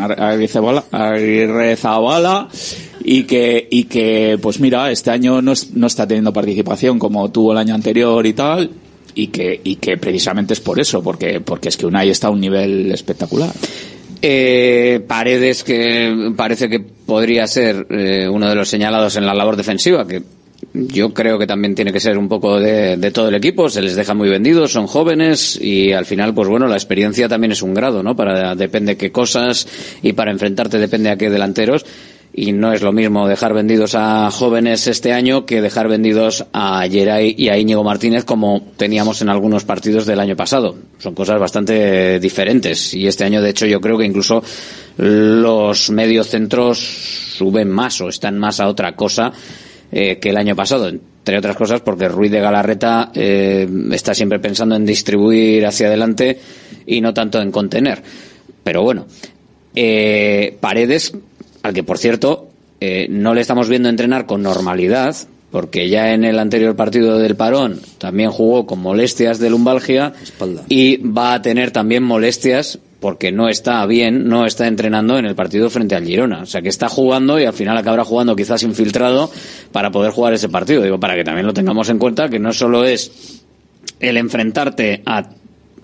y 3.04 3.22
que 3.24 3.66
y 3.70 3.84
que 3.84 4.38
pues 4.42 4.58
mira 4.60 4.90
este 4.90 5.10
año 5.10 5.40
no, 5.40 5.52
es- 5.52 5.72
no 5.74 5.86
está 5.86 6.06
teniendo 6.06 6.32
participación 6.32 6.98
como 6.98 7.30
tuvo 7.30 7.52
el 7.52 7.58
año 7.58 7.74
anterior 7.74 8.26
y 8.26 8.32
tal 8.32 8.70
y 9.14 9.28
que 9.28 9.60
y 9.64 9.76
que 9.76 9.96
precisamente 9.96 10.52
es 10.52 10.60
por 10.60 10.78
eso 10.80 11.02
porque 11.02 11.40
porque 11.40 11.68
es 11.70 11.76
que 11.76 11.86
Unai 11.86 12.10
está 12.10 12.26
a 12.26 12.30
un 12.30 12.40
nivel 12.40 12.90
espectacular 12.92 13.50
Eh, 14.20 15.00
Paredes, 15.06 15.62
que 15.62 16.32
parece 16.36 16.68
que 16.68 16.84
podría 17.08 17.46
ser 17.46 17.86
eh, 17.88 18.28
uno 18.28 18.50
de 18.50 18.54
los 18.54 18.68
señalados 18.68 19.16
en 19.16 19.24
la 19.24 19.32
labor 19.32 19.56
defensiva, 19.56 20.06
que 20.06 20.22
yo 20.74 21.14
creo 21.14 21.38
que 21.38 21.46
también 21.46 21.74
tiene 21.74 21.90
que 21.90 22.00
ser 22.00 22.18
un 22.18 22.28
poco 22.28 22.60
de, 22.60 22.98
de 22.98 23.10
todo 23.10 23.30
el 23.30 23.34
equipo, 23.34 23.70
se 23.70 23.80
les 23.80 23.96
deja 23.96 24.12
muy 24.12 24.28
vendidos, 24.28 24.72
son 24.72 24.86
jóvenes 24.86 25.58
y 25.58 25.92
al 25.92 26.04
final, 26.04 26.34
pues 26.34 26.50
bueno, 26.50 26.66
la 26.66 26.76
experiencia 26.76 27.26
también 27.26 27.52
es 27.52 27.62
un 27.62 27.72
grado, 27.72 28.02
¿no? 28.02 28.14
Para 28.14 28.54
depende 28.54 28.98
qué 28.98 29.10
cosas 29.10 29.66
y 30.02 30.12
para 30.12 30.32
enfrentarte 30.32 30.76
depende 30.76 31.08
a 31.08 31.16
qué 31.16 31.30
delanteros. 31.30 31.86
Y 32.40 32.52
no 32.52 32.72
es 32.72 32.82
lo 32.82 32.92
mismo 32.92 33.26
dejar 33.26 33.52
vendidos 33.52 33.96
a 33.96 34.30
jóvenes 34.30 34.86
este 34.86 35.12
año 35.12 35.44
que 35.44 35.60
dejar 35.60 35.88
vendidos 35.88 36.46
a 36.52 36.86
Geray 36.88 37.34
y 37.36 37.48
a 37.48 37.58
Íñigo 37.58 37.82
Martínez 37.82 38.22
como 38.22 38.62
teníamos 38.76 39.20
en 39.22 39.28
algunos 39.28 39.64
partidos 39.64 40.06
del 40.06 40.20
año 40.20 40.36
pasado. 40.36 40.76
Son 40.98 41.16
cosas 41.16 41.40
bastante 41.40 42.20
diferentes. 42.20 42.94
Y 42.94 43.08
este 43.08 43.24
año, 43.24 43.42
de 43.42 43.50
hecho, 43.50 43.66
yo 43.66 43.80
creo 43.80 43.98
que 43.98 44.04
incluso 44.04 44.40
los 44.98 45.90
mediocentros 45.90 46.78
suben 46.78 47.70
más 47.70 48.00
o 48.02 48.08
están 48.08 48.38
más 48.38 48.60
a 48.60 48.68
otra 48.68 48.94
cosa 48.94 49.32
eh, 49.90 50.18
que 50.20 50.30
el 50.30 50.36
año 50.36 50.54
pasado. 50.54 50.86
Entre 50.86 51.38
otras 51.38 51.56
cosas 51.56 51.80
porque 51.80 52.08
Ruiz 52.08 52.30
de 52.30 52.38
Galarreta 52.38 53.10
eh, 53.16 53.68
está 53.90 54.14
siempre 54.14 54.38
pensando 54.38 54.76
en 54.76 54.86
distribuir 54.86 55.66
hacia 55.66 55.88
adelante 55.88 56.38
y 56.86 57.00
no 57.00 57.12
tanto 57.12 57.42
en 57.42 57.50
contener. 57.50 58.00
Pero 58.62 58.82
bueno, 58.82 59.06
eh, 59.74 60.56
Paredes, 60.60 61.12
al 61.68 61.74
que 61.74 61.82
por 61.82 61.98
cierto 61.98 62.48
eh, 62.80 63.06
no 63.10 63.34
le 63.34 63.40
estamos 63.40 63.68
viendo 63.68 63.88
entrenar 63.88 64.26
con 64.26 64.42
normalidad, 64.42 65.16
porque 65.50 65.88
ya 65.88 66.12
en 66.12 66.24
el 66.24 66.38
anterior 66.38 66.76
partido 66.76 67.18
del 67.18 67.36
parón 67.36 67.80
también 67.98 68.30
jugó 68.30 68.66
con 68.66 68.80
molestias 68.80 69.38
de 69.38 69.50
lumbalgia 69.50 70.12
y 70.68 70.98
va 70.98 71.34
a 71.34 71.42
tener 71.42 71.70
también 71.70 72.02
molestias 72.02 72.78
porque 73.00 73.30
no 73.30 73.48
está 73.48 73.84
bien, 73.86 74.28
no 74.28 74.44
está 74.44 74.66
entrenando 74.66 75.18
en 75.18 75.24
el 75.24 75.34
partido 75.34 75.70
frente 75.70 75.94
al 75.94 76.04
Girona. 76.04 76.42
O 76.42 76.46
sea 76.46 76.62
que 76.62 76.68
está 76.68 76.88
jugando 76.88 77.38
y 77.38 77.44
al 77.44 77.52
final 77.52 77.76
acabará 77.76 78.04
jugando 78.04 78.34
quizás 78.34 78.62
infiltrado 78.64 79.30
para 79.70 79.90
poder 79.90 80.10
jugar 80.10 80.32
ese 80.34 80.48
partido. 80.48 80.82
Digo, 80.82 80.98
para 80.98 81.14
que 81.14 81.24
también 81.24 81.46
lo 81.46 81.54
tengamos 81.54 81.88
en 81.90 81.98
cuenta 81.98 82.28
que 82.28 82.40
no 82.40 82.52
solo 82.52 82.84
es 82.84 83.42
el 84.00 84.16
enfrentarte 84.16 85.02
a 85.06 85.30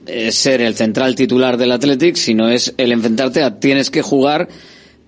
eh, 0.07 0.33
ser 0.33 0.61
el 0.61 0.75
central 0.75 1.15
titular 1.15 1.57
del 1.57 1.73
Athletic, 1.73 2.17
sino 2.17 2.49
es 2.49 2.75
el 2.77 2.93
enfrentarte 2.93 3.43
a 3.43 3.59
tienes 3.61 3.91
que 3.91 4.03
jugar 4.03 4.49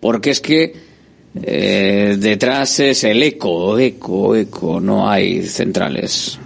porque 0.01 0.31
es 0.31 0.41
que 0.41 0.75
eh, 1.43 2.17
detrás 2.19 2.81
es 2.81 3.05
el 3.05 3.23
eco, 3.23 3.79
eco, 3.79 4.35
eco, 4.35 4.81
no 4.81 5.09
hay 5.09 5.43
centrales. 5.43 6.39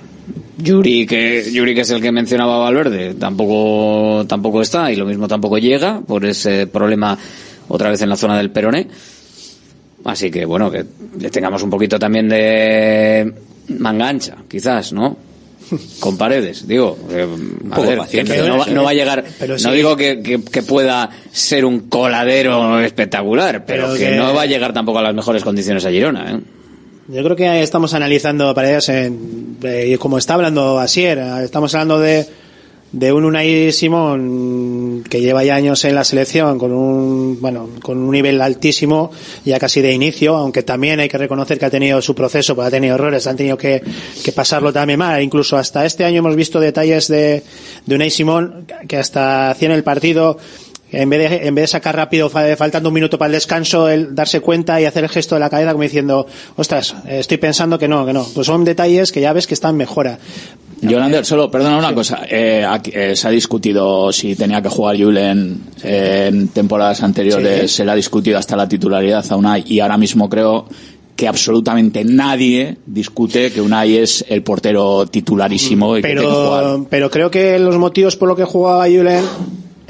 Yuri, 0.59 1.07
que 1.07 1.51
Yuri 1.51 1.75
que 1.75 1.81
es 1.83 1.91
el 1.91 2.03
que 2.03 2.13
mencionaba 2.13 2.59
Valverde, 2.59 3.15
tampoco 3.15 4.27
tampoco 4.27 4.61
está 4.61 4.93
y 4.93 4.97
lo 4.97 5.07
mismo 5.07 5.27
tampoco 5.27 5.59
llega 5.59 6.01
por 6.01 6.25
ese 6.25 6.67
problema 6.67 7.17
otra 7.69 7.91
vez 7.91 8.03
en 8.03 8.09
la 8.09 8.17
zona 8.17 8.37
del 8.37 8.51
peroné. 8.51 8.87
Así 10.05 10.31
que 10.31 10.45
bueno, 10.45 10.71
que 10.71 10.85
le 11.19 11.31
tengamos 11.31 11.63
un 11.63 11.71
poquito 11.71 11.99
también 11.99 12.29
de 12.29 13.33
manga 13.79 14.09
ancha, 14.09 14.37
quizás, 14.49 14.93
¿no? 14.93 15.30
Con 16.01 16.17
paredes, 16.19 16.67
digo. 16.67 16.99
eh, 17.11 17.27
a 17.71 17.81
ver, 17.81 18.01
que 18.09 18.25
no, 18.25 18.59
va, 18.59 18.67
no 18.67 18.83
va 18.85 18.91
a 18.91 18.95
llegar. 18.95 19.25
Pero 19.39 19.55
no 19.55 19.59
sí. 19.59 19.71
digo 19.71 19.97
que, 19.97 20.21
que- 20.23 20.43
que 20.43 20.63
pueda 20.63 21.11
ser 21.33 21.65
un 21.65 21.89
coladero 21.89 22.81
espectacular, 22.81 23.65
pero, 23.65 23.85
Pero 23.89 23.95
que, 23.99 24.11
que- 24.11 24.17
no 24.17 24.35
va 24.35 24.43
a 24.43 24.47
llegar 24.47 24.73
tampoco 24.73 24.99
a 24.99 25.03
las 25.03 25.15
mejores 25.15 25.45
condiciones 25.45 25.85
a 25.87 25.91
Girona, 25.91 26.33
¿eh? 26.33 26.41
Yo 27.09 27.25
creo 27.25 27.35
que 27.37 27.63
estamos 27.63 27.93
analizando 27.95 28.55
Paredes 28.55 28.89
en, 28.89 29.57
eh, 29.65 29.97
como 29.99 30.17
está 30.19 30.35
hablando 30.35 30.79
Asier, 30.79 31.19
estamos 31.43 31.75
hablando 31.75 31.99
de, 31.99 32.25
de 32.93 33.13
un 33.13 33.25
Unai 33.25 33.71
Simón 33.73 35.05
que 35.09 35.21
lleva 35.21 35.45
ya 35.45 35.55
años 35.55 35.85
en 35.85 35.95
la 35.95 36.03
selección 36.03 36.59
con 36.59 36.73
un, 36.73 37.41
bueno, 37.41 37.69
con 37.83 37.99
un 37.99 38.11
nivel 38.11 38.41
altísimo, 38.41 39.13
ya 39.45 39.59
casi 39.61 39.81
de 39.81 39.93
inicio, 39.93 40.35
aunque 40.37 40.63
también 40.65 40.99
hay 40.99 41.09
que 41.09 41.17
reconocer 41.19 41.59
que 41.59 41.67
ha 41.67 41.71
tenido 41.71 42.03
su 42.03 42.15
proceso, 42.17 42.55
pues 42.57 42.67
ha 42.67 42.71
tenido 42.71 42.97
errores, 42.97 43.27
han 43.29 43.37
tenido 43.37 43.57
que, 43.57 43.81
que 44.25 44.33
pasarlo 44.33 44.73
también 44.73 44.99
mal. 44.99 45.23
Incluso 45.23 45.57
hasta 45.57 45.87
este 45.87 46.05
año 46.05 46.19
hemos 46.19 46.35
visto 46.35 46.59
detalles 46.59 47.07
de, 47.07 47.45
de 47.87 47.95
Unai 47.95 48.11
Simón 48.11 48.67
que 48.89 48.97
hasta 48.97 49.51
hacía 49.51 49.69
en 49.69 49.75
el 49.75 49.85
partido 49.85 50.39
en 50.93 51.09
vez 51.09 51.31
de, 51.31 51.47
en 51.47 51.55
vez 51.55 51.63
de 51.63 51.69
sacar 51.69 51.95
rápido, 51.95 52.29
fa- 52.29 52.57
faltando 52.57 52.89
un 52.89 52.95
minuto 52.97 53.17
para 53.17 53.29
el 53.29 53.35
descanso, 53.35 53.89
el 53.89 54.13
darse 54.13 54.41
cuenta 54.41 54.81
y 54.81 54.87
hacer 54.87 55.05
el 55.05 55.11
gesto 55.11 55.37
de 55.37 55.41
la 55.41 55.49
cabeza 55.49 55.71
como 55.71 55.85
diciendo, 55.85 56.27
ostras, 56.57 56.97
estoy 57.07 57.37
pensando 57.37 57.79
que 57.79 57.87
no, 57.87 58.05
que 58.05 58.13
no. 58.13 58.27
Pues 58.35 58.49
son 58.49 58.65
detalles 58.65 59.13
que 59.13 59.21
ya 59.21 59.33
ves 59.33 59.47
que 59.47 59.55
están 59.55 59.77
mejora. 59.77 60.19
Yolander, 60.83 61.25
solo 61.25 61.51
perdona 61.51 61.79
una 61.79 61.95
cosa. 61.95 62.23
Eh, 62.29 62.65
aquí, 62.67 62.91
eh, 62.95 63.15
se 63.15 63.29
ha 63.29 63.31
discutido 63.31 64.13
si 64.13 64.35
tenía 64.35 64.63
que 64.63 64.69
jugar 64.69 64.97
Julen 64.97 65.61
eh, 65.83 66.29
en 66.29 66.49
temporadas 66.49 67.03
anteriores. 67.03 67.71
Sí. 67.71 67.77
Se 67.79 67.85
le 67.85 67.93
ha 67.93 67.95
discutido 67.95 68.39
hasta 68.39 68.57
la 68.57 68.69
titularidad 68.69 69.25
a 69.31 69.37
Unai 69.37 69.65
y 69.67 69.81
ahora 69.81 69.99
mismo 69.99 70.29
creo 70.29 70.67
que 71.17 71.29
absolutamente 71.29 72.03
nadie 72.05 72.79
discute 72.87 73.53
que 73.53 73.61
Unai 73.61 73.99
es 73.99 74.25
el 74.29 74.43
portero 74.43 75.07
titularísimo 75.07 75.99
y 75.99 76.03
que 76.03 76.09
tiene 76.09 76.23
que 76.23 76.27
jugar. 76.27 76.65
Pero, 76.65 76.87
pero 76.89 77.11
creo 77.11 77.31
que 77.31 77.59
los 77.59 77.77
motivos 77.77 78.17
por 78.17 78.29
los 78.29 78.37
que 78.39 78.45
jugaba 78.45 78.85
Julen 78.85 79.25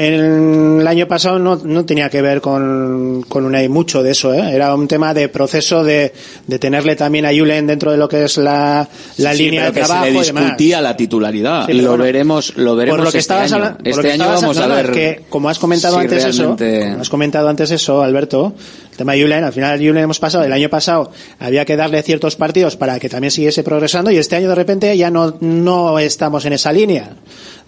en 0.02 0.80
el 0.80 0.86
año 0.86 1.06
pasado 1.06 1.38
no, 1.38 1.56
no 1.62 1.84
tenía 1.84 2.08
que 2.08 2.22
ver 2.22 2.40
con, 2.40 3.22
con 3.28 3.44
Unai 3.44 3.68
mucho 3.68 4.02
de 4.02 4.12
eso, 4.12 4.32
¿eh? 4.32 4.50
era 4.54 4.74
un 4.74 4.88
tema 4.88 5.12
de 5.12 5.28
proceso 5.28 5.84
de, 5.84 6.12
de 6.46 6.58
tenerle 6.58 6.96
también 6.96 7.26
a 7.26 7.30
Julen 7.30 7.66
dentro 7.66 7.92
de 7.92 7.98
lo 7.98 8.08
que 8.08 8.24
es 8.24 8.38
la, 8.38 8.88
la 9.18 9.34
Sí, 9.34 9.42
línea 9.44 9.60
pero 9.64 9.72
de 9.74 9.80
que 9.80 9.86
trabajo 9.86 10.04
se 10.06 10.10
y 10.10 10.14
le 10.14 10.22
demás. 10.24 10.44
discutía 10.44 10.80
la 10.80 10.96
titularidad. 10.96 11.66
Sí, 11.66 11.74
lo 11.74 11.88
bueno, 11.90 12.04
veremos, 12.04 12.56
lo 12.56 12.76
veremos 12.76 12.96
por 12.98 13.04
lo 13.04 13.12
que 13.12 13.18
este 13.18 13.34
estabas 13.34 13.52
año. 13.52 13.76
por 13.76 13.84
lo 13.84 13.90
este 13.90 14.02
que 14.02 14.12
año 14.12 14.22
estabas 14.22 14.40
vamos 14.40 14.56
a 14.58 14.62
hablando, 14.64 14.82
ver 14.84 14.92
que 14.92 15.22
como 15.28 15.48
has 15.50 15.58
comentado 15.58 15.94
si 15.96 16.00
antes 16.00 16.22
realmente- 16.36 16.78
eso, 16.78 16.88
como 16.88 17.00
has 17.02 17.08
comentado 17.10 17.48
antes 17.50 17.70
eso, 17.70 18.02
Alberto, 18.02 18.54
el 18.92 18.96
tema 18.96 19.12
de 19.12 19.22
Julen, 19.22 19.44
al 19.44 19.52
final 19.52 19.78
Julen 19.78 19.98
hemos 19.98 20.18
pasado, 20.18 20.44
el 20.44 20.52
año 20.54 20.70
pasado 20.70 21.12
había 21.38 21.66
que 21.66 21.76
darle 21.76 22.02
ciertos 22.02 22.36
partidos 22.36 22.76
para 22.76 22.98
que 22.98 23.10
también 23.10 23.30
siguiese 23.30 23.62
progresando 23.62 24.10
y 24.10 24.16
este 24.16 24.36
año 24.36 24.48
de 24.48 24.54
repente 24.54 24.96
ya 24.96 25.10
no, 25.10 25.36
no 25.40 25.98
estamos 25.98 26.44
en 26.46 26.54
esa 26.54 26.72
línea. 26.72 27.10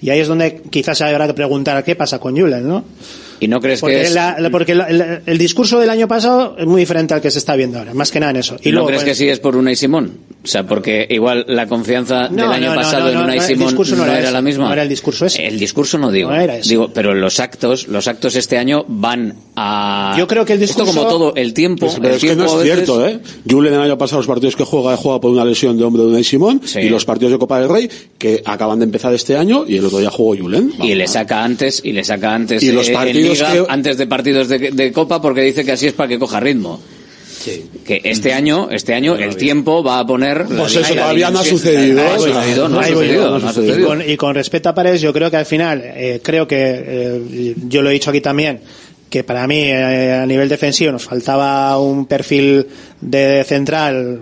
Y 0.03 0.11
ahí 0.11 0.21
es 0.21 0.29
donde 0.29 0.61
quizás 0.69 1.01
habrá 1.01 1.29
que 1.29 1.35
preguntar 1.35 1.83
qué 1.85 1.95
pasa 1.95 2.19
con 2.19 2.37
Julen, 2.37 2.67
¿no? 2.67 2.85
¿Y 3.43 3.49
no 3.49 3.61
crees 3.61 3.81
Porque, 3.81 3.97
que 3.97 4.03
es... 4.03 4.13
la- 4.15 4.39
la- 4.39 4.51
porque 4.51 4.75
la- 4.75 4.87
el, 4.89 5.23
el 5.27 5.39
discurso 5.39 5.81
del 5.81 5.91
año 5.91 6.07
pasado 6.07 6.55
es 6.59 6.67
muy 6.67 6.81
diferente 6.81 7.13
al 7.15 7.21
que 7.21 7.31
se 7.31 7.39
está 7.41 7.57
viendo 7.57 7.79
ahora, 7.79 7.93
más 7.93 8.11
que 8.13 8.21
nada 8.21 8.31
en 8.31 8.37
eso. 8.37 8.57
¿Y 8.63 8.69
no 8.69 8.75
luego, 8.77 8.87
crees 8.89 9.03
pues, 9.03 9.11
que 9.19 9.25
sí 9.25 9.29
es 9.29 9.41
por 9.41 9.57
Unai 9.57 9.75
Simón? 9.75 10.13
O 10.45 10.47
sea, 10.47 10.65
porque 10.67 11.07
igual 11.11 11.45
la 11.49 11.67
confianza 11.67 12.29
No, 12.29 12.45
del 12.45 12.53
año 12.53 12.67
no, 12.71 12.75
no, 12.75 12.81
pasado 12.81 13.05
no, 13.05 13.09
en 13.11 13.15
no, 13.17 13.25
Unai 13.25 13.39
no, 13.39 13.43
Simón 13.45 13.75
no 13.75 13.97
no 13.97 14.05
era 14.05 14.13
era 14.15 14.23
ese, 14.25 14.33
la 14.33 14.43
misma. 14.43 14.67
no 14.67 14.73
era 14.73 14.83
el 14.83 14.89
discurso 14.89 15.27
ese. 15.27 15.47
El 15.47 15.59
discurso 15.59 15.99
no 15.99 16.11
digo. 16.13 16.31
No 16.31 16.37
era 16.41 16.57
ese. 16.57 16.69
Digo, 16.69 16.91
pero 16.95 17.15
los 17.15 17.41
actos, 17.41 17.89
los 17.89 18.07
actos 18.09 18.37
este 18.37 18.59
año 18.59 18.85
van 18.89 19.35
a... 19.57 20.15
Yo 20.19 20.27
creo 20.29 20.45
que 20.45 20.53
el 20.55 20.61
discurso- 20.61 20.89
Esto 20.91 21.01
como 21.01 21.09
todo, 21.09 21.35
el 21.37 21.53
tiempo... 21.55 21.87
Pues, 21.87 21.97
pero 21.97 22.09
el 22.09 22.15
es 22.15 22.21
que 22.21 22.27
tiempo 22.29 22.45
no 22.45 22.51
a 22.51 22.53
es 22.55 22.59
veces- 22.69 22.75
cierto, 22.85 23.07
¿eh? 23.07 23.21
Julen 23.49 23.75
el 23.75 23.81
año 23.81 23.99
pasado 23.99 24.19
los 24.19 24.27
partidos 24.27 24.57
que 24.57 24.65
juega, 24.65 24.97
juega 24.97 25.21
por 25.21 25.31
una 25.31 25.45
lesión 25.45 25.77
de 25.79 25.85
hombro 25.85 26.03
de 26.05 26.09
Unai 26.11 26.25
Simón 26.25 26.61
y 26.77 26.89
los 26.89 27.05
partidos 27.05 27.33
de 27.33 27.39
Copa 27.39 27.61
del 27.61 27.69
Rey 27.69 27.89
que 28.19 28.43
acaban 28.45 28.79
de 28.79 28.85
empezar 28.85 29.13
este 29.15 29.37
año 29.37 29.65
y 29.67 29.77
el 29.79 29.85
otro 29.85 29.99
día 29.99 30.11
jugó 30.11 30.37
Julen. 30.37 30.73
Y 30.83 30.95
le 30.95 31.07
saca 31.07 31.43
antes, 31.45 31.81
y 31.85 31.93
le 31.93 32.05
saca 32.05 32.35
antes 32.35 32.63
Y 32.63 32.73
los 32.73 32.89
eh, 32.89 32.93
partidos 32.93 33.32
Liga, 33.33 33.53
que- 33.53 33.65
antes 33.69 33.97
de 33.99 34.07
partidos 34.07 34.49
de, 34.49 34.59
de 34.71 34.93
Copa, 34.93 35.21
porque 35.21 35.43
dice 35.43 35.65
que 35.65 35.73
así 35.73 35.87
es 35.89 35.93
para 35.93 36.09
que 36.09 36.19
coja 36.19 36.41
ritmo. 36.41 36.81
Que 37.85 38.01
este 38.05 38.33
año, 38.33 38.69
este 38.71 38.95
año 38.95 39.17
el 39.17 39.37
tiempo 39.37 39.83
va 39.83 39.99
a 39.99 40.07
poner. 40.07 40.45
Pues 40.47 40.77
eso 40.77 40.95
todavía 40.95 41.29
no 41.31 41.41
ha 41.41 41.45
sucedido, 41.45 42.03
y 44.07 44.17
con 44.17 44.35
respecto 44.35 44.69
a 44.69 44.75
Paredes, 44.75 45.01
yo 45.01 45.13
creo 45.13 45.29
que 45.31 45.39
al 45.39 45.47
final, 45.47 45.83
eh, 45.85 46.21
creo 46.23 46.47
que, 46.47 46.57
eh, 46.61 47.55
yo 47.67 47.83
lo 47.83 47.91
he 47.91 47.95
dicho 47.95 48.11
aquí 48.11 48.21
también, 48.21 48.61
que 49.11 49.25
para 49.25 49.47
mí 49.49 49.59
eh, 49.59 50.21
a 50.23 50.25
nivel 50.25 50.49
defensivo 50.49 50.93
nos 50.93 51.03
faltaba 51.03 51.79
un 51.81 52.07
perfil 52.07 52.65
de 53.01 53.43
central 53.45 54.21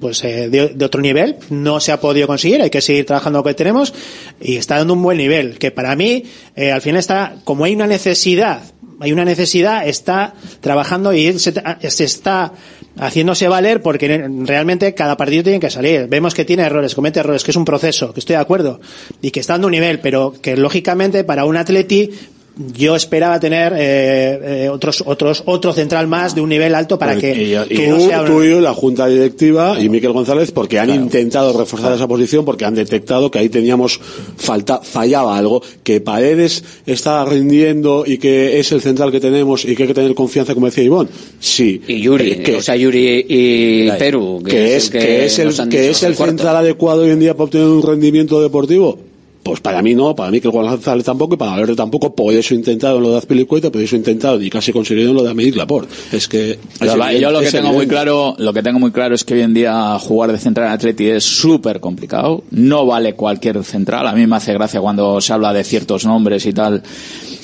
pues 0.00 0.24
eh, 0.24 0.48
de, 0.48 0.84
otro 0.84 1.00
nivel, 1.00 1.36
no 1.50 1.80
se 1.80 1.92
ha 1.92 2.00
podido 2.00 2.26
conseguir, 2.26 2.62
hay 2.62 2.70
que 2.70 2.80
seguir 2.80 3.06
trabajando 3.06 3.40
lo 3.40 3.44
que 3.44 3.54
tenemos 3.54 3.92
y 4.40 4.56
está 4.56 4.78
dando 4.78 4.94
un 4.94 5.02
buen 5.02 5.18
nivel, 5.18 5.58
que 5.58 5.70
para 5.70 5.94
mí 5.96 6.24
eh, 6.56 6.72
al 6.72 6.80
final 6.80 6.98
está, 6.98 7.36
como 7.44 7.64
hay 7.64 7.74
una 7.74 7.86
necesidad, 7.86 8.62
hay 9.00 9.12
una 9.12 9.24
necesidad, 9.24 9.86
está 9.86 10.34
trabajando 10.60 11.12
y 11.12 11.38
se, 11.38 11.52
se 11.88 12.04
está 12.04 12.52
haciéndose 12.98 13.48
valer 13.48 13.80
porque 13.80 14.28
realmente 14.44 14.94
cada 14.94 15.16
partido 15.16 15.42
tiene 15.42 15.58
que 15.60 15.70
salir. 15.70 16.06
Vemos 16.06 16.34
que 16.34 16.44
tiene 16.44 16.64
errores, 16.64 16.94
comete 16.94 17.20
errores, 17.20 17.42
que 17.42 17.50
es 17.50 17.56
un 17.56 17.64
proceso, 17.64 18.12
que 18.12 18.20
estoy 18.20 18.34
de 18.34 18.42
acuerdo 18.42 18.80
y 19.22 19.30
que 19.30 19.40
está 19.40 19.54
dando 19.54 19.68
un 19.68 19.72
nivel, 19.72 20.00
pero 20.00 20.34
que 20.40 20.56
lógicamente 20.56 21.24
para 21.24 21.46
un 21.46 21.56
atleti 21.56 22.10
yo 22.56 22.94
esperaba 22.96 23.40
tener 23.40 23.72
eh, 23.76 24.64
eh, 24.64 24.68
otros 24.68 25.02
otros 25.06 25.42
otro 25.46 25.72
central 25.72 26.08
más 26.08 26.34
de 26.34 26.40
un 26.40 26.48
nivel 26.48 26.74
alto 26.74 26.98
para 26.98 27.16
que, 27.16 27.32
y, 27.34 27.54
y 27.54 27.76
que 27.76 27.86
tú, 27.88 27.96
no 27.96 28.00
sea 28.00 28.24
tú 28.24 28.42
y 28.42 28.50
yo, 28.50 28.60
la 28.60 28.74
Junta 28.74 29.06
Directiva 29.06 29.80
y 29.80 29.88
Miquel 29.88 30.12
González 30.12 30.50
porque 30.52 30.78
han 30.78 30.90
intentado 30.90 31.58
reforzar 31.58 31.92
esa 31.94 32.06
posición 32.06 32.44
porque 32.44 32.64
han 32.64 32.74
detectado 32.74 33.30
que 33.30 33.38
ahí 33.38 33.48
teníamos 33.48 34.00
falta 34.36 34.80
fallaba 34.82 35.38
algo 35.38 35.62
que 35.82 36.00
Paredes 36.00 36.62
está 36.86 37.24
rindiendo 37.24 38.04
y 38.06 38.18
que 38.18 38.60
es 38.60 38.72
el 38.72 38.80
central 38.80 39.10
que 39.10 39.20
tenemos 39.20 39.64
y 39.64 39.74
que 39.74 39.84
hay 39.84 39.88
que 39.88 39.94
tener 39.94 40.14
confianza 40.14 40.54
como 40.54 40.66
decía 40.66 40.84
Ivón. 40.84 41.08
Sí. 41.38 41.80
Y 41.86 42.00
Yuri, 42.00 42.30
Eh, 42.32 42.42
que, 42.42 42.56
o 42.56 42.62
sea, 42.62 42.76
Yuri 42.76 43.24
y 43.28 43.90
Perú. 43.92 44.42
que 44.46 44.76
es 44.76 44.90
que 44.90 45.24
es 45.24 45.38
el 45.38 45.54
que 45.68 45.90
es 45.90 46.02
el 46.02 46.14
central 46.14 46.56
adecuado 46.56 47.02
hoy 47.02 47.10
en 47.10 47.20
día 47.20 47.34
para 47.34 47.44
obtener 47.44 47.68
un 47.68 47.82
rendimiento 47.82 48.40
deportivo 48.42 48.98
pues 49.42 49.60
para 49.60 49.80
mí 49.82 49.94
no, 49.94 50.14
para 50.14 50.30
mí 50.30 50.40
que 50.40 50.48
el 50.48 50.52
González 50.52 51.04
tampoco 51.04 51.34
y 51.34 51.38
para 51.38 51.52
Valverde 51.52 51.74
tampoco, 51.74 52.14
por 52.14 52.32
eso 52.34 52.52
he 52.54 52.58
intentado 52.58 52.98
en 52.98 53.02
lo 53.04 53.10
de 53.12 53.18
Azpilicueta, 53.18 53.70
por 53.72 53.80
eso 53.80 53.96
he 53.96 53.98
intentado 53.98 54.40
y 54.40 54.50
casi 54.50 54.72
conseguido 54.72 55.10
en 55.10 55.16
lo 55.16 55.22
de 55.22 55.30
Améric 55.30 55.56
Laporte. 55.56 55.94
Es 56.12 56.28
que... 56.28 56.58
Yo, 56.80 56.86
es 56.86 56.96
la- 56.96 57.12
yo 57.14 57.30
lo 57.30 57.40
que 57.40 57.50
tengo 57.50 57.72
muy 57.72 57.86
claro, 57.86 58.34
lo 58.38 58.52
que 58.52 58.62
tengo 58.62 58.78
muy 58.78 58.90
claro 58.90 59.14
es 59.14 59.24
que 59.24 59.34
hoy 59.34 59.40
en 59.40 59.54
día 59.54 59.98
jugar 59.98 60.30
de 60.32 60.38
central 60.38 60.66
en 60.68 60.72
Atleti 60.74 61.06
es 61.08 61.24
súper 61.24 61.80
complicado. 61.80 62.44
No 62.50 62.84
vale 62.86 63.14
cualquier 63.14 63.64
central. 63.64 64.06
A 64.06 64.12
mí 64.12 64.26
me 64.26 64.36
hace 64.36 64.52
gracia 64.52 64.80
cuando 64.80 65.20
se 65.20 65.32
habla 65.32 65.52
de 65.54 65.64
ciertos 65.64 66.04
nombres 66.04 66.44
y 66.46 66.52
tal, 66.52 66.82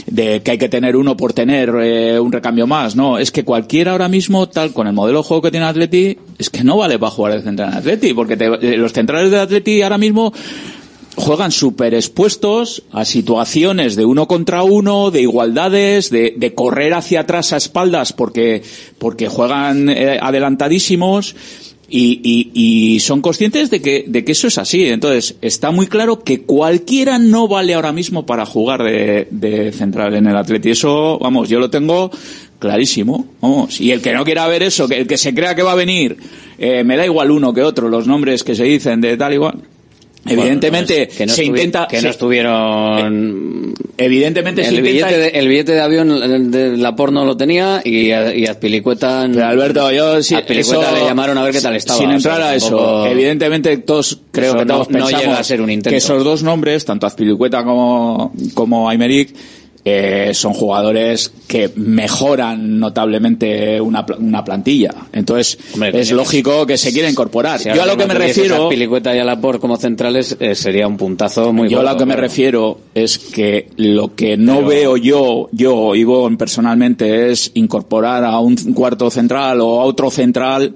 de 0.06 0.43
que 0.43 0.51
hay 0.52 0.59
que 0.59 0.68
tener 0.68 0.97
uno 0.97 1.16
por 1.16 1.32
tener 1.32 1.73
eh, 1.81 2.20
un 2.20 2.31
recambio 2.31 2.66
más. 2.66 2.94
No, 2.94 3.18
es 3.18 3.31
que 3.32 3.43
cualquiera 3.44 3.93
ahora 3.93 4.09
mismo, 4.09 4.48
tal, 4.48 4.73
con 4.73 4.86
el 4.86 4.93
modelo 4.93 5.18
de 5.23 5.24
juego 5.24 5.43
que 5.43 5.51
tiene 5.51 5.66
Atleti, 5.66 6.16
es 6.39 6.51
que 6.51 6.62
no 6.62 6.77
vale 6.77 6.98
para 6.98 7.10
jugar 7.10 7.35
de 7.35 7.43
central 7.43 7.70
en 7.73 7.78
Atleti, 7.78 8.12
porque 8.14 8.36
te- 8.36 8.74
eh, 8.74 8.77
los 8.77 8.93
centrales 8.93 9.31
de 9.31 9.39
Atleti 9.40 9.82
ahora 9.82 9.98
mismo 9.98 10.32
juegan 11.17 11.51
súper 11.51 11.95
expuestos 11.95 12.83
a 12.93 13.05
situaciones 13.05 13.97
de 13.97 14.05
uno 14.05 14.29
contra 14.29 14.63
uno, 14.63 15.11
de 15.11 15.23
igualdades, 15.23 16.11
de, 16.11 16.35
de 16.37 16.55
correr 16.55 16.95
hacia 16.95 17.21
atrás 17.21 17.53
a 17.53 17.57
espaldas 17.57 18.13
porque, 18.13 18.63
porque 18.99 19.29
juegan 19.29 19.89
eh, 19.89 20.19
adelantadísimos 20.21 21.35
y, 21.89 22.21
y, 22.23 22.51
y 22.53 23.01
son 23.01 23.23
conscientes 23.23 23.71
de 23.71 23.81
que, 23.81 24.05
de 24.07 24.25
que 24.25 24.33
eso 24.33 24.49
es 24.49 24.59
así. 24.59 24.85
Entonces, 24.85 25.37
está 25.41 25.71
muy 25.71 25.87
claro 25.87 26.23
que 26.23 26.43
cualquiera 26.43 27.19
no 27.19 27.49
vale 27.49 27.75
ahora 27.75 27.93
mismo 27.93 28.27
para 28.27 28.45
jugar 28.45 28.83
de, 28.83 29.29
de 29.31 29.73
central 29.73 30.15
en 30.15 30.27
el 30.27 30.37
Atleti. 30.37 30.71
Eso, 30.71 31.19
vamos, 31.19 31.49
yo 31.49 31.59
lo 31.59 31.71
tengo 31.71 32.11
clarísimo. 32.59 33.27
Vamos. 33.41 33.81
Y 33.81 33.93
el 33.93 34.03
que 34.03 34.13
no 34.13 34.25
quiera 34.25 34.47
ver 34.49 34.63
eso, 34.63 34.87
que 34.89 34.99
el 34.99 35.07
que 35.07 35.17
se 35.17 35.35
crea 35.35 35.55
que 35.55 35.63
va 35.63 35.73
a 35.73 35.77
venir, 35.77 36.17
eh, 36.59 36.85
me 36.85 36.97
da 36.97 37.07
igual 37.07 37.31
uno 37.31 37.55
que 37.55 37.63
otro, 37.63 37.89
los 37.89 38.07
nombres 38.07 38.45
que 38.45 38.55
se 38.55 38.65
dicen 38.65 39.01
de 39.01 39.17
tal 39.17 39.33
igual. 39.33 39.63
Evidentemente 40.28 41.09
que 41.09 41.27
no 41.27 41.32
se 41.32 41.44
intenta 41.44 41.86
que 41.89 41.97
no 41.97 42.03
se- 42.03 42.09
estuvieron 42.11 43.74
evidentemente 43.98 44.62
se 44.62 44.69
el 44.70 44.77
intenta 44.86 45.07
billete, 45.09 45.19
de, 45.32 45.39
el 45.39 45.48
billete 45.48 45.73
de 45.73 45.81
avión 45.81 46.51
de 46.51 46.77
la 46.77 46.94
porno 46.97 47.24
lo 47.24 47.36
tenía 47.36 47.81
y, 47.85 48.11
a- 48.11 48.35
y 48.35 48.47
Azpilicueta 48.47 49.28
Pero 49.32 49.47
Alberto, 49.47 49.90
yo 49.93 50.23
sí, 50.23 50.35
a 50.35 50.39
Azpilicueta 50.39 50.90
eso- 50.90 50.97
le 50.98 51.05
llamaron 51.05 51.39
a 51.39 51.44
ver 51.44 51.53
qué 51.53 51.61
tal 51.61 51.77
estaba. 51.77 51.98
Sin 51.98 52.07
o 52.09 52.20
sea, 52.20 52.32
entrar 52.32 52.43
a 52.43 52.55
eso, 52.55 52.69
tampoco- 52.77 53.07
evidentemente 53.07 53.77
todos 53.78 54.20
creo 54.31 54.51
Eso 54.51 54.59
que 54.59 54.65
no- 54.65 54.74
todos 54.74 54.89
no 54.90 54.98
pensamos 54.98 55.23
llega 55.23 55.39
a 55.39 55.44
ser 55.44 55.61
un 55.61 55.70
intento. 55.70 55.90
que 55.90 55.97
esos 55.97 56.24
dos 56.24 56.43
nombres, 56.43 56.85
tanto 56.85 57.07
Azpilicueta 57.07 57.65
como 57.65 58.32
como 58.55 58.89
Aymeric, 58.89 59.35
eh, 59.89 60.35
son 60.35 60.53
jugadores 60.53 61.33
que 61.47 61.71
mejoran 61.77 62.81
notablemente 62.81 63.81
una, 63.81 64.05
una 64.19 64.43
plantilla. 64.43 64.93
Entonces, 65.13 65.59
es 65.93 66.11
lógico 66.11 66.67
que 66.67 66.77
se 66.77 66.93
quiera 66.93 67.09
incorporar. 67.09 67.61
Si 67.61 67.69
Yo 67.73 67.85
a 67.85 67.87
lo 67.87 67.97
que 67.97 68.05
me 68.05 68.15
refiero... 68.15 68.57
a 68.57 68.63
Azpilicueta 68.65 69.15
y 69.15 69.21
a 69.21 69.25
Laporte 69.25 69.61
como 69.61 69.77
centrales 69.77 70.37
eh, 70.41 70.57
sería 70.57 70.89
un 70.89 70.97
puntazo 70.97 71.53
muy 71.53 71.69
Yo 71.69 71.79
a 71.79 71.93
lo 71.93 71.97
que 71.97 72.05
me 72.05 72.17
refiero 72.17 72.81
es 72.97 73.17
que 73.17 73.69
lo 73.77 74.17
que 74.17 74.37
no 74.37 74.65
veo 74.65 74.97
yo, 74.97 75.49
yo, 75.53 75.95
Ivonne, 75.95 76.37
personalmente, 76.37 77.31
es 77.31 77.53
incorporar 77.55 78.25
a 78.25 78.41
un 78.41 78.57
cuarto 78.75 79.09
central 79.09 79.61
o 79.61 79.81
a 79.81 79.85
otro 79.85 80.11
central 80.11 80.75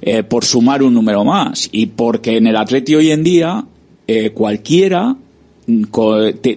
eh, 0.00 0.22
por 0.22 0.46
sumar 0.46 0.82
un 0.82 0.94
número 0.94 1.26
más. 1.26 1.68
Y 1.72 1.88
porque 1.88 2.38
en 2.38 2.46
el 2.46 2.56
Atleti 2.56 2.94
hoy 2.94 3.10
en 3.10 3.22
día, 3.22 3.66
eh, 4.06 4.30
cualquiera 4.30 5.14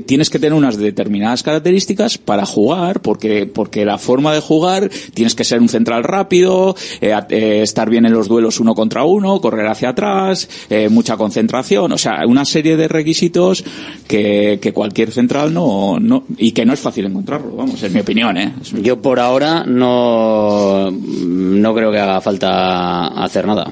tienes 0.06 0.30
que 0.30 0.38
tener 0.38 0.54
unas 0.54 0.78
determinadas 0.78 1.42
características 1.42 2.18
para 2.18 2.46
jugar, 2.46 3.02
porque, 3.02 3.48
porque 3.48 3.84
la 3.84 3.98
forma 3.98 4.34
de 4.34 4.40
jugar 4.40 4.90
tienes 5.14 5.34
que 5.34 5.44
ser 5.44 5.62
un 5.62 5.70
central 5.70 6.04
rápido, 6.04 6.76
eh, 7.02 7.16
eh, 7.30 7.62
estar 7.64 7.90
bien 7.90 8.06
en 8.06 8.14
los 8.14 8.28
duelos 8.28 8.60
uno 8.60 8.76
contra 8.76 9.04
uno, 9.04 9.42
correr 9.42 9.68
hacia 9.68 9.90
atrás, 9.90 10.48
eh, 10.70 10.90
mucha 10.90 11.18
concentración, 11.18 11.92
o 11.92 11.98
sea, 11.98 12.26
una 12.28 12.46
serie 12.46 12.78
de 12.78 12.88
requisitos 12.88 13.64
que, 14.08 14.60
cualquier 14.74 15.12
central 15.12 15.52
no, 15.52 15.98
y 16.38 16.52
que 16.52 16.64
no 16.64 16.74
es 16.74 16.80
fácil 16.80 17.06
encontrarlo, 17.06 17.56
vamos, 17.56 17.82
es 17.82 17.92
mi 17.92 18.02
opinión, 18.02 18.38
eh. 18.38 18.54
Yo 18.84 19.02
por 19.02 19.20
ahora 19.20 19.64
no, 19.66 20.92
no 20.92 21.74
creo 21.74 21.92
que 21.92 21.98
haga 21.98 22.22
falta 22.22 23.08
hacer 23.08 23.48
nada. 23.48 23.72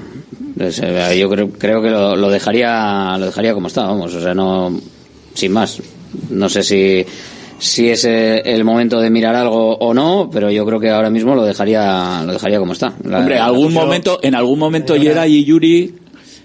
Yo 1.16 1.30
creo, 1.30 1.50
creo 1.52 1.80
que 1.80 1.88
lo, 1.88 2.16
lo 2.16 2.28
dejaría 2.30 3.16
lo 3.16 3.26
dejaría 3.26 3.54
como 3.54 3.68
está, 3.68 3.86
vamos, 3.86 4.12
o 4.12 4.20
sea, 4.20 4.34
no 4.34 4.97
sin 5.38 5.52
más. 5.52 5.80
No 6.30 6.48
sé 6.48 6.62
si 6.62 7.04
si 7.60 7.88
es 7.88 8.04
eh, 8.04 8.40
el 8.44 8.62
momento 8.64 9.00
de 9.00 9.10
mirar 9.10 9.34
algo 9.34 9.74
o 9.76 9.92
no, 9.92 10.30
pero 10.32 10.48
yo 10.50 10.64
creo 10.64 10.78
que 10.78 10.90
ahora 10.90 11.10
mismo 11.10 11.34
lo 11.34 11.44
dejaría 11.44 12.22
lo 12.24 12.32
dejaría 12.32 12.58
como 12.60 12.72
está. 12.72 12.94
La- 13.04 13.18
Hombre, 13.18 13.34
la- 13.36 13.46
algún 13.46 13.72
momento, 13.72 14.20
en 14.22 14.34
algún 14.34 14.58
momento 14.58 14.94
Yera 14.96 15.26
y 15.26 15.44
Yuri 15.44 15.94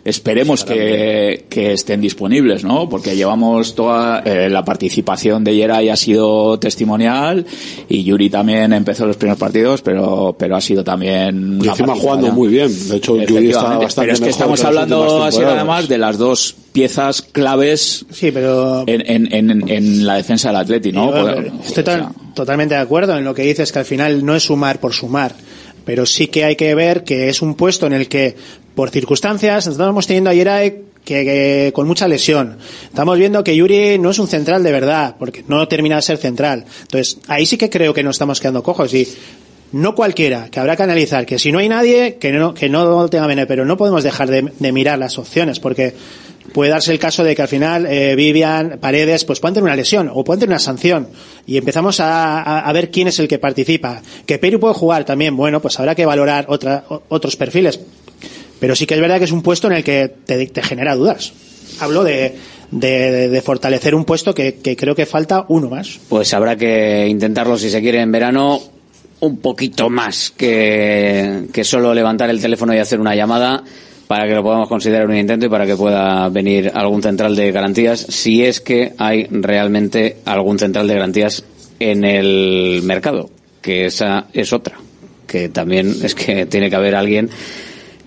esperemos 0.06 0.66
que, 0.66 1.46
que 1.50 1.74
estén 1.74 2.02
disponibles, 2.02 2.64
¿no? 2.64 2.90
Porque 2.90 3.16
llevamos 3.16 3.76
toda 3.76 4.20
eh, 4.20 4.50
la 4.50 4.66
participación 4.66 5.44
de 5.44 5.56
Yeray 5.56 5.90
ha 5.90 5.96
sido 5.96 6.60
testimonial 6.60 7.46
y 7.88 8.04
Yuri 8.04 8.30
también 8.30 8.74
empezó 8.74 9.06
los 9.06 9.18
primeros 9.18 9.40
partidos, 9.40 9.82
pero 9.82 10.36
pero 10.38 10.56
ha 10.56 10.62
sido 10.62 10.84
también 10.84 11.60
y 11.64 11.68
encima 11.68 11.96
jugando 11.96 12.32
muy 12.32 12.50
bien. 12.50 12.90
De 12.90 12.98
hecho, 12.98 13.16
Yuri 13.18 13.50
está 13.52 13.78
bastante 13.78 14.02
Pero 14.02 14.14
es 14.14 14.22
que 14.22 14.30
estamos 14.30 14.64
hablando 14.64 15.24
así 15.24 15.42
además 15.42 15.88
de 15.88 15.98
las 15.98 16.18
dos 16.18 16.56
piezas 16.74 17.22
claves 17.22 18.06
sí, 18.12 18.32
pero... 18.32 18.84
en, 18.88 19.04
en, 19.06 19.52
en, 19.52 19.70
en 19.70 20.06
la 20.06 20.16
defensa 20.16 20.50
del 20.50 20.58
Atleti, 20.58 20.92
¿no? 20.92 21.14
Yo, 21.14 21.42
estoy 21.66 21.84
to 21.84 21.92
totalmente 22.34 22.76
de 22.76 22.82
acuerdo 22.82 23.18
en 23.18 23.24
lo 23.24 23.34
que 23.34 23.44
dices, 23.44 23.72
que 23.72 23.80
al 23.80 23.86
final 23.86 24.26
no 24.26 24.36
es 24.36 24.44
sumar 24.44 24.80
por 24.80 24.94
sumar, 24.94 25.36
pero 25.86 26.06
sí 26.06 26.28
que 26.28 26.46
hay 26.46 26.56
que 26.56 26.74
ver 26.76 27.04
que 27.04 27.30
es 27.30 27.42
un 27.42 27.56
puesto 27.56 27.86
en 27.86 27.94
el 27.94 28.08
que, 28.08 28.36
por 28.76 28.90
circunstancias, 28.90 29.68
estamos 29.68 30.08
teniendo 30.08 30.30
a 30.30 30.34
Yeray 30.34 30.84
que, 31.04 31.24
que, 31.24 31.72
con 31.74 31.88
mucha 31.88 32.08
lesión. 32.08 32.58
Estamos 32.86 33.18
viendo 33.18 33.44
que 33.44 33.56
Yuri 33.56 34.00
no 34.00 34.12
es 34.12 34.20
un 34.20 34.28
central 34.28 34.64
de 34.64 34.72
verdad, 34.72 35.16
porque 35.20 35.44
no 35.48 35.68
termina 35.68 35.98
de 35.98 36.02
ser 36.02 36.18
central. 36.18 36.66
Entonces, 36.82 37.20
ahí 37.28 37.46
sí 37.46 37.58
que 37.58 37.70
creo 37.70 37.94
que 37.94 38.04
nos 38.04 38.16
estamos 38.16 38.40
quedando 38.40 38.64
cojos 38.64 38.94
y 38.94 39.08
no 39.74 39.96
cualquiera, 39.96 40.50
que 40.50 40.60
habrá 40.60 40.76
que 40.76 40.84
analizar, 40.84 41.26
que 41.26 41.40
si 41.40 41.52
no 41.52 41.60
hay 41.60 41.68
nadie, 41.68 42.18
que 42.18 42.32
no, 42.32 42.54
que 42.54 42.70
no 42.70 43.10
tenga 43.10 43.28
veneno, 43.28 43.48
pero 43.48 43.66
no 43.66 43.76
podemos 43.76 44.04
dejar 44.04 44.30
de, 44.30 44.52
de 44.58 44.72
mirar 44.72 45.00
las 45.00 45.18
opciones, 45.18 45.60
porque 45.60 45.96
puede 46.54 46.70
darse 46.70 46.92
el 46.92 47.00
caso 47.00 47.24
de 47.24 47.36
que 47.36 47.42
al 47.42 47.48
final 47.48 47.88
eh, 47.88 48.16
Vivian, 48.16 48.78
Paredes, 48.80 49.26
pues 49.26 49.40
pueden 49.40 49.56
tener 49.56 49.64
una 49.64 49.76
lesión 49.76 50.12
o 50.14 50.24
pueden 50.24 50.42
tener 50.42 50.54
una 50.54 50.60
sanción 50.60 51.08
y 51.48 51.58
empezamos 51.58 52.00
a, 52.00 52.42
a, 52.42 52.60
a, 52.60 52.74
ver 52.74 52.92
quién 52.92 53.08
es 53.08 53.18
el 53.20 53.28
que 53.28 53.40
participa. 53.40 54.02
Que 54.28 54.38
Peru 54.38 54.60
puede 54.60 54.76
jugar 54.76 55.06
también, 55.06 55.36
bueno, 55.36 55.60
pues 55.60 55.80
habrá 55.80 55.96
que 55.96 56.06
valorar 56.06 56.46
otra, 56.50 56.84
otros 57.10 57.36
perfiles. 57.36 57.80
Pero 58.64 58.78
sí 58.78 58.86
que 58.86 58.94
es 58.94 59.02
verdad 59.02 59.18
que 59.18 59.26
es 59.26 59.34
un 59.34 59.42
puesto 59.42 59.68
en 59.68 59.74
el 59.74 59.84
que 59.84 60.08
te, 60.08 60.48
te 60.48 60.64
genera 60.64 60.96
dudas. 60.96 61.34
Hablo 61.82 62.06
de, 62.06 62.34
de, 62.72 63.42
fortalecer 63.44 63.94
un 63.94 64.06
puesto 64.06 64.34
que, 64.34 64.54
que 64.54 64.78
creo 64.78 64.96
que 64.96 65.06
falta 65.06 65.44
uno 65.50 65.70
más. 65.70 66.00
Pues 66.08 66.34
habrá 66.34 66.56
que 66.56 67.06
intentarlo 67.10 67.58
si 67.58 67.70
se 67.70 67.82
quiere 67.82 68.00
en 68.00 68.14
verano 68.14 68.62
un 69.20 69.40
poquito 69.40 69.90
más 69.90 70.32
que, 70.38 71.48
que 71.52 71.66
solo 71.66 71.94
levantar 71.94 72.30
el 72.30 72.40
teléfono 72.40 72.74
y 72.74 72.78
hacer 72.78 73.02
una 73.02 73.14
llamada 73.14 73.66
para 74.08 74.30
que 74.30 74.34
lo 74.34 74.44
podamos 74.44 74.70
considerar 74.70 75.10
un 75.10 75.18
intento 75.18 75.48
y 75.48 75.50
para 75.50 75.66
que 75.66 75.76
pueda 75.76 76.30
venir 76.30 76.72
algún 76.74 77.04
central 77.04 77.36
de 77.36 77.52
garantías, 77.52 78.00
si 78.00 78.46
es 78.46 78.62
que 78.62 78.94
hay 78.98 79.28
realmente 79.30 80.20
algún 80.24 80.58
central 80.58 80.88
de 80.88 80.94
garantías 80.94 81.44
en 81.82 82.06
el 82.06 82.80
mercado, 82.84 83.30
que 83.62 83.88
esa 83.88 84.28
es 84.32 84.54
otra, 84.54 84.78
que 85.28 85.50
también 85.50 85.94
es 86.02 86.16
que 86.16 86.46
tiene 86.46 86.70
que 86.70 86.78
haber 86.78 86.96
alguien 86.96 87.30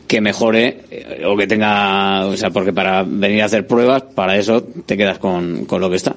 que 0.06 0.20
mejore 0.20 0.84
eh, 0.90 1.24
o 1.26 1.36
que 1.36 1.46
tenga, 1.46 2.26
o 2.26 2.36
sea, 2.36 2.50
porque 2.50 2.72
para 2.72 3.02
venir 3.02 3.42
a 3.42 3.46
hacer 3.46 3.66
pruebas, 3.66 4.02
para 4.14 4.36
eso 4.38 4.62
te 4.62 4.96
quedas 4.96 5.18
con, 5.18 5.64
con 5.64 5.80
lo 5.80 5.90
que 5.90 5.96
está. 5.96 6.16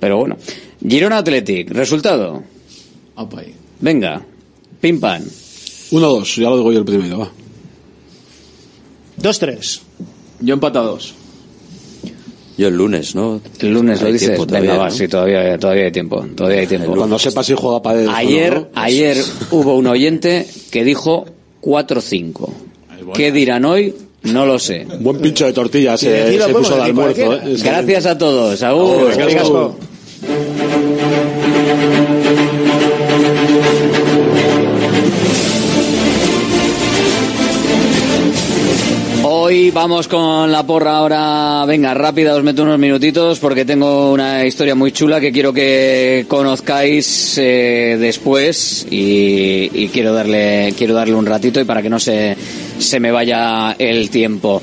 Pero 0.00 0.18
bueno, 0.18 0.36
Girona 0.86 1.18
Athletic, 1.18 1.70
resultado. 1.70 2.42
Venga, 3.80 4.22
pim 4.80 5.00
pam. 5.00 5.22
1-2, 5.90 6.40
ya 6.42 6.50
lo 6.50 6.58
digo 6.58 6.72
yo 6.72 6.78
el 6.80 6.84
primero, 6.84 7.18
va. 7.18 7.30
2-3. 9.20 9.80
Yo 10.40 10.54
empata 10.54 10.80
dos. 10.80 11.14
Yo 12.56 12.68
el 12.68 12.74
lunes, 12.74 13.14
¿no? 13.14 13.40
El 13.60 13.72
lunes 13.72 14.02
lo 14.02 14.12
dices. 14.12 14.38
Venga, 14.48 14.76
va, 14.76 14.84
¿no? 14.86 14.90
sí, 14.90 15.08
todavía, 15.08 15.56
todavía 15.58 15.84
hay 15.84 15.92
tiempo. 15.92 16.24
Todavía 16.34 16.60
hay 16.60 16.66
tiempo. 16.66 16.94
Cuando 16.94 17.18
sepa 17.18 17.42
si 17.42 17.54
juega 17.54 17.80
para 17.80 18.16
Ayer, 18.16 18.54
¿no? 18.54 18.68
ayer 18.74 19.16
hubo 19.52 19.76
un 19.76 19.86
oyente 19.86 20.46
que 20.70 20.84
dijo 20.84 21.24
4-5. 21.62 22.50
¿Qué 23.14 23.32
dirán 23.32 23.64
hoy? 23.64 23.94
No 24.22 24.46
lo 24.46 24.58
sé. 24.58 24.86
Buen 25.00 25.18
pincho 25.20 25.46
de 25.46 25.52
tortillas 25.52 26.00
se, 26.00 26.38
se 26.38 26.48
puso 26.52 26.76
de 26.76 26.82
almuerzo. 26.82 27.34
¿eh? 27.34 27.56
Gracias 27.62 28.06
a 28.06 28.18
todos. 28.18 28.62
Agur. 28.62 29.12
Agur. 29.12 29.74
Hoy 39.30 39.70
vamos 39.70 40.08
con 40.08 40.52
la 40.52 40.66
porra 40.66 40.96
ahora. 40.96 41.64
Venga, 41.66 41.94
rápida, 41.94 42.34
os 42.34 42.42
meto 42.42 42.64
unos 42.64 42.78
minutitos 42.78 43.38
porque 43.38 43.64
tengo 43.64 44.12
una 44.12 44.44
historia 44.44 44.74
muy 44.74 44.92
chula 44.92 45.20
que 45.20 45.32
quiero 45.32 45.54
que 45.54 46.26
conozcáis 46.28 47.38
eh, 47.38 47.96
después 47.98 48.86
y, 48.90 49.70
y, 49.72 49.88
quiero 49.88 50.12
darle 50.12 50.74
quiero 50.76 50.92
darle 50.94 51.14
un 51.14 51.24
ratito 51.24 51.60
y 51.60 51.64
para 51.64 51.80
que 51.80 51.88
no 51.88 51.98
se, 51.98 52.36
se 52.78 53.00
me 53.00 53.10
vaya 53.10 53.74
el 53.78 54.10
tiempo. 54.10 54.60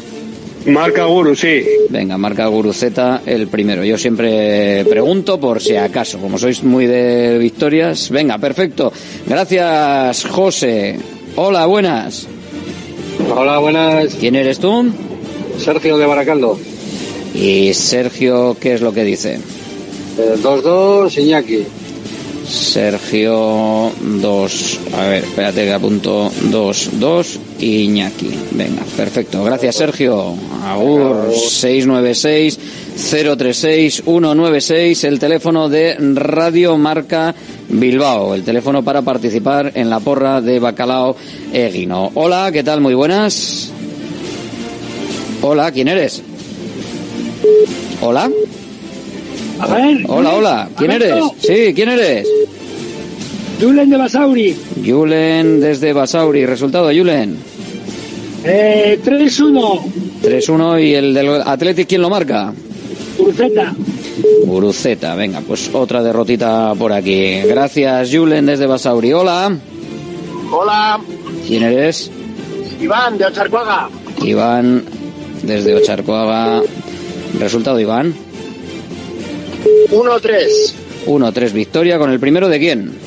Marca 0.66 1.06
Guru, 1.06 1.36
sí. 1.36 1.64
Venga, 1.90 2.18
marca 2.18 2.46
Guru 2.48 2.72
Z 2.72 3.22
el 3.26 3.48
primero. 3.48 3.84
Yo 3.84 3.98
siempre 3.98 4.86
pregunto 4.86 5.40
por 5.40 5.62
si 5.62 5.76
acaso, 5.76 6.20
como 6.20 6.38
sois 6.38 6.64
muy 6.64 6.86
de 6.86 7.38
victorias. 7.40 8.10
Venga, 8.10 8.38
perfecto. 8.38 8.94
Gracias, 9.26 10.26
José. 10.26 11.00
Hola, 11.36 11.66
buenas. 11.66 12.28
Hola, 13.36 13.58
buenas. 13.58 14.16
¿Quién 14.16 14.36
eres 14.36 14.60
tú? 14.60 14.92
Sergio 15.58 15.98
de 15.98 16.06
Baracaldo. 16.06 16.60
¿Y 17.34 17.74
Sergio 17.74 18.56
qué 18.60 18.74
es 18.74 18.82
lo 18.82 18.94
que 18.94 19.04
dice? 19.04 19.40
2-2, 20.44 21.18
eh, 21.18 21.22
Iñaki. 21.22 21.66
Sergio 22.52 23.92
2. 24.00 24.80
A 24.94 25.08
ver, 25.08 25.24
espérate 25.24 25.64
que 25.64 25.72
apunto 25.72 26.30
2, 26.52 26.90
2 27.00 27.40
Iñaki. 27.60 28.30
Venga, 28.52 28.84
perfecto. 28.98 29.44
Gracias, 29.44 29.76
Sergio. 29.76 30.36
Agur 30.66 31.32
696 31.34 32.60
036 33.10 34.04
196, 34.04 35.04
el 35.06 35.18
teléfono 35.18 35.70
de 35.70 35.96
Radio 36.14 36.78
Marca 36.78 37.34
Bilbao, 37.70 38.36
el 38.36 38.44
teléfono 38.44 38.84
para 38.84 39.02
participar 39.02 39.72
en 39.76 39.90
la 39.90 40.02
porra 40.02 40.42
de 40.42 40.60
Bacalao 40.60 41.16
Eguino. 41.54 42.12
Hola, 42.16 42.50
¿qué 42.52 42.64
tal? 42.64 42.82
Muy 42.82 42.94
buenas. 42.94 43.72
Hola, 45.42 45.72
¿quién 45.72 45.88
eres? 45.88 46.22
Hola. 48.02 48.30
A 49.60 49.68
ver, 49.68 50.06
hola, 50.08 50.34
hola. 50.36 50.70
¿Quién 50.76 50.92
eres? 50.92 51.24
Sí, 51.40 51.74
¿quién 51.74 51.90
eres? 51.90 52.28
Julen 53.62 53.92
de 53.92 53.98
Basauri. 53.98 54.58
Julen 54.84 55.60
desde 55.60 55.94
Basauri. 55.94 56.48
¿Resultado, 56.48 56.88
Julen? 56.88 57.38
Eh, 58.44 59.00
3-1. 59.04 59.82
3-1 60.24 60.84
y 60.84 60.96
el 60.96 61.14
del 61.14 61.42
Athletic, 61.46 61.88
¿quién 61.88 62.02
lo 62.02 62.10
marca? 62.10 62.52
Uruceta. 63.20 63.74
Uruceta, 64.48 65.14
venga, 65.14 65.42
pues 65.42 65.70
otra 65.74 66.02
derrotita 66.02 66.74
por 66.74 66.92
aquí. 66.92 67.42
Gracias, 67.42 68.10
Julen 68.12 68.48
desde 68.48 68.66
Basauri. 68.66 69.14
Hola. 69.14 69.56
Hola. 70.52 71.00
¿Quién 71.48 71.64
eres? 71.64 72.10
Iván 72.82 73.20
de 73.20 73.26
Ocharcuaga. 73.26 73.90
Iván 74.24 74.84
desde 75.44 75.76
Ocharcuaga. 75.76 76.64
¿Resultado, 77.40 77.80
Iván? 77.80 78.14
1-3. 79.92 80.74
1-3 81.06 81.52
victoria 81.52 82.00
con 82.00 82.12
el 82.12 82.20
primero 82.20 82.50
de 82.50 82.60
quién? 82.60 83.01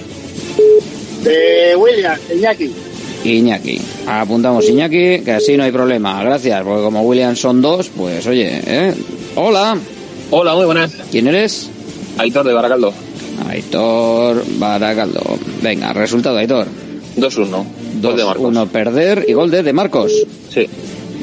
De 1.24 1.74
William, 1.76 2.18
Iñaki. 2.34 2.70
Iñaki. 3.24 3.80
Apuntamos 4.06 4.68
Iñaki, 4.68 5.20
que 5.24 5.32
así 5.32 5.56
no 5.56 5.64
hay 5.64 5.72
problema. 5.72 6.22
Gracias, 6.22 6.62
porque 6.62 6.82
como 6.82 7.02
William 7.02 7.34
son 7.34 7.62
dos, 7.62 7.88
pues 7.88 8.26
oye, 8.26 8.60
¿eh? 8.66 8.94
Hola. 9.34 9.78
Hola, 10.30 10.54
muy 10.54 10.66
buenas. 10.66 10.92
¿Quién 11.10 11.26
eres? 11.28 11.70
Aitor 12.18 12.46
de 12.46 12.52
Baracaldo. 12.52 12.92
Aitor 13.48 14.44
Baracaldo. 14.58 15.38
Venga, 15.62 15.92
resultado, 15.94 16.36
Aitor. 16.36 16.66
2-1. 17.16 17.64
Gol 18.02 18.16
de 18.16 18.24
Marcos. 18.24 18.44
1 18.46 18.66
perder 18.66 19.24
y 19.26 19.32
gol 19.32 19.50
de, 19.50 19.62
de 19.62 19.72
Marcos. 19.72 20.12
Sí. 20.52 20.68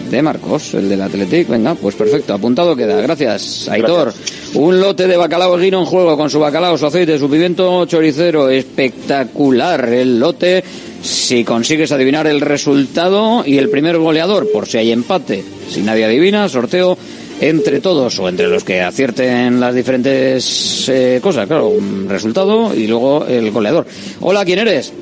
De 0.10 0.22
Marcos, 0.22 0.74
el 0.74 0.90
del 0.90 1.02
Athletic. 1.02 1.48
Venga, 1.48 1.76
pues 1.76 1.96
perfecto. 1.96 2.34
Apuntado 2.34 2.76
queda. 2.76 3.00
Gracias, 3.02 3.68
Aitor. 3.70 4.14
Gracias. 4.14 4.56
Un 4.56 4.80
lote 4.80 5.08
de 5.08 5.16
bacalao 5.16 5.58
guino 5.58 5.80
en 5.80 5.86
juego 5.86 6.18
con 6.18 6.30
su 6.30 6.40
bacalao, 6.40 6.78
su 6.78 6.86
aceite, 6.86 7.18
su 7.18 7.30
pimiento 7.30 7.86
choricero. 7.86 8.50
Espectacular 8.50 9.88
el 9.90 10.20
lote. 10.20 10.64
Si 11.02 11.44
consigues 11.44 11.92
adivinar 11.92 12.28
el 12.28 12.42
resultado 12.42 13.44
y 13.46 13.58
el 13.58 13.70
primer 13.70 13.98
goleador, 13.98 14.52
por 14.52 14.68
si 14.68 14.78
hay 14.78 14.92
empate. 14.92 15.44
Si 15.70 15.82
nadie 15.82 16.06
adivina, 16.06 16.48
sorteo 16.48 16.98
entre 17.42 17.80
todos 17.80 18.20
o 18.20 18.30
entre 18.30 18.48
los 18.48 18.64
que 18.64 18.82
acierten 18.82 19.60
las 19.60 19.74
diferentes 19.74 20.88
eh, 20.90 21.20
cosas. 21.22 21.48
Claro, 21.48 21.70
un 21.70 22.08
resultado 22.08 22.74
y 22.76 22.86
luego 22.86 23.26
el 23.26 23.50
goleador. 23.52 23.86
Hola, 24.20 24.46
¿quién 24.46 24.60
eres? 24.60 24.94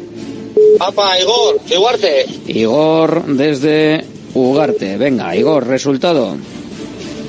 Papá, 0.77 1.19
Igor, 1.19 1.59
Iguarte. 1.69 2.25
Igor 2.47 3.25
desde 3.25 4.05
Ugarte. 4.33 4.97
Venga, 4.97 5.35
Igor, 5.35 5.67
resultado. 5.67 6.35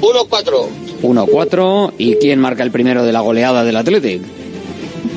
1-4. 0.01 0.67
1-4. 1.03 1.93
¿Y 1.99 2.17
quién 2.17 2.39
marca 2.39 2.63
el 2.63 2.71
primero 2.71 3.05
de 3.05 3.13
la 3.13 3.21
goleada 3.21 3.65
del 3.65 3.77
Athletic? 3.77 4.23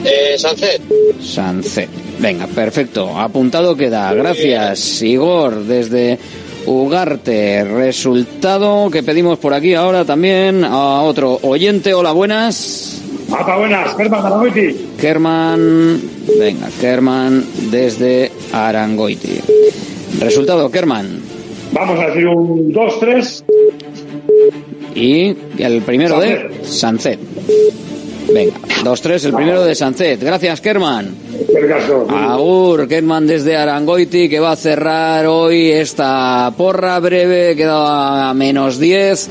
Eh, 0.06 0.36
Sancet. 0.38 0.82
Sancet. 1.22 1.90
Venga, 2.20 2.48
perfecto. 2.48 3.18
Apuntado 3.18 3.76
queda. 3.76 4.14
Gracias, 4.14 5.02
Igor, 5.02 5.64
desde 5.64 6.20
Ugarte. 6.66 7.64
Resultado 7.64 8.90
que 8.90 9.04
pedimos 9.04 9.40
por 9.40 9.54
aquí 9.54 9.74
ahora 9.74 10.06
también 10.06 10.64
a 10.64 11.02
otro 11.02 11.40
oyente. 11.44 11.94
Hola, 11.94 12.12
buenas. 12.12 13.02
Hola, 13.30 13.58
buenas. 13.58 13.96
Kerman 13.96 14.26
Arangoiti. 14.26 14.90
Kerman. 15.00 16.02
Venga, 16.40 16.70
Kerman 16.80 17.46
desde 17.72 18.32
Arangoiti. 18.52 19.40
Resultado, 20.20 20.70
Kerman. 20.70 21.33
Vamos 21.74 22.00
a 22.00 22.08
decir 22.08 22.28
un 22.28 22.72
2-3. 22.72 23.44
Y 24.96 25.36
el 25.58 25.82
primero 25.82 26.20
de 26.20 26.50
Sancet. 26.64 27.20
Venga, 28.32 28.54
2-3, 28.84 29.26
el 29.26 29.34
primero 29.34 29.64
de 29.64 29.76
Sancet. 29.76 30.24
Gracias, 30.24 30.62
Kerman. 30.62 31.16
Agur, 32.10 32.88
Kerman 32.88 33.28
desde 33.28 33.58
Arangoiti, 33.58 34.30
que 34.30 34.40
va 34.40 34.52
a 34.52 34.56
cerrar 34.56 35.26
hoy 35.26 35.72
esta 35.72 36.54
porra 36.56 37.00
breve, 37.00 37.56
queda 37.56 38.30
a 38.30 38.34
menos 38.34 38.80
10. 38.80 39.30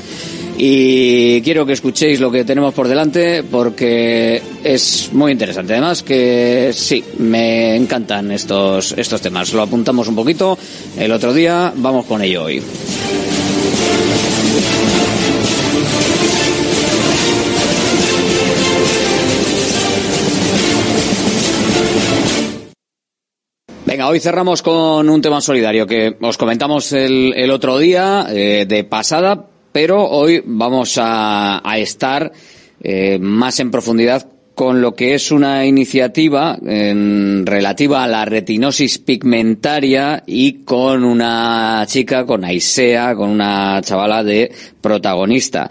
Y 0.65 1.41
quiero 1.41 1.65
que 1.65 1.73
escuchéis 1.73 2.21
lo 2.21 2.31
que 2.31 2.45
tenemos 2.45 2.73
por 2.73 2.87
delante 2.87 3.43
porque 3.43 4.41
es 4.63 5.09
muy 5.11 5.33
interesante. 5.33 5.73
Además 5.73 6.03
que 6.03 6.71
sí, 6.71 7.03
me 7.17 7.75
encantan 7.75 8.31
estos, 8.31 8.93
estos 8.93 9.19
temas. 9.19 9.51
Lo 9.51 9.61
apuntamos 9.61 10.07
un 10.07 10.15
poquito 10.15 10.57
el 10.97 11.11
otro 11.11 11.33
día, 11.33 11.73
vamos 11.75 12.05
con 12.05 12.21
ello 12.21 12.45
hoy. 12.45 12.63
Venga, 23.85 24.07
hoy 24.07 24.21
cerramos 24.21 24.61
con 24.61 25.09
un 25.09 25.21
tema 25.21 25.41
solidario 25.41 25.85
que 25.85 26.15
os 26.21 26.37
comentamos 26.37 26.93
el, 26.93 27.33
el 27.35 27.51
otro 27.51 27.77
día 27.77 28.27
eh, 28.29 28.65
de 28.65 28.85
pasada, 28.85 29.49
pero 29.73 30.07
hoy 30.07 30.41
vamos 30.45 30.97
a, 30.97 31.61
a 31.69 31.77
estar 31.77 32.31
eh, 32.81 33.19
más 33.19 33.59
en 33.59 33.71
profundidad 33.71 34.29
con 34.55 34.81
lo 34.81 34.93
que 34.93 35.15
es 35.15 35.31
una 35.31 35.65
iniciativa 35.65 36.57
relativa 36.61 38.03
a 38.03 38.07
la 38.07 38.25
retinosis 38.25 38.99
pigmentaria 38.99 40.23
y 40.27 40.63
con 40.63 41.03
una 41.03 41.83
chica, 41.87 42.25
con 42.25 42.45
Aisea, 42.45 43.15
con 43.15 43.29
una 43.29 43.81
chavala 43.81 44.23
de 44.23 44.51
protagonista. 44.79 45.69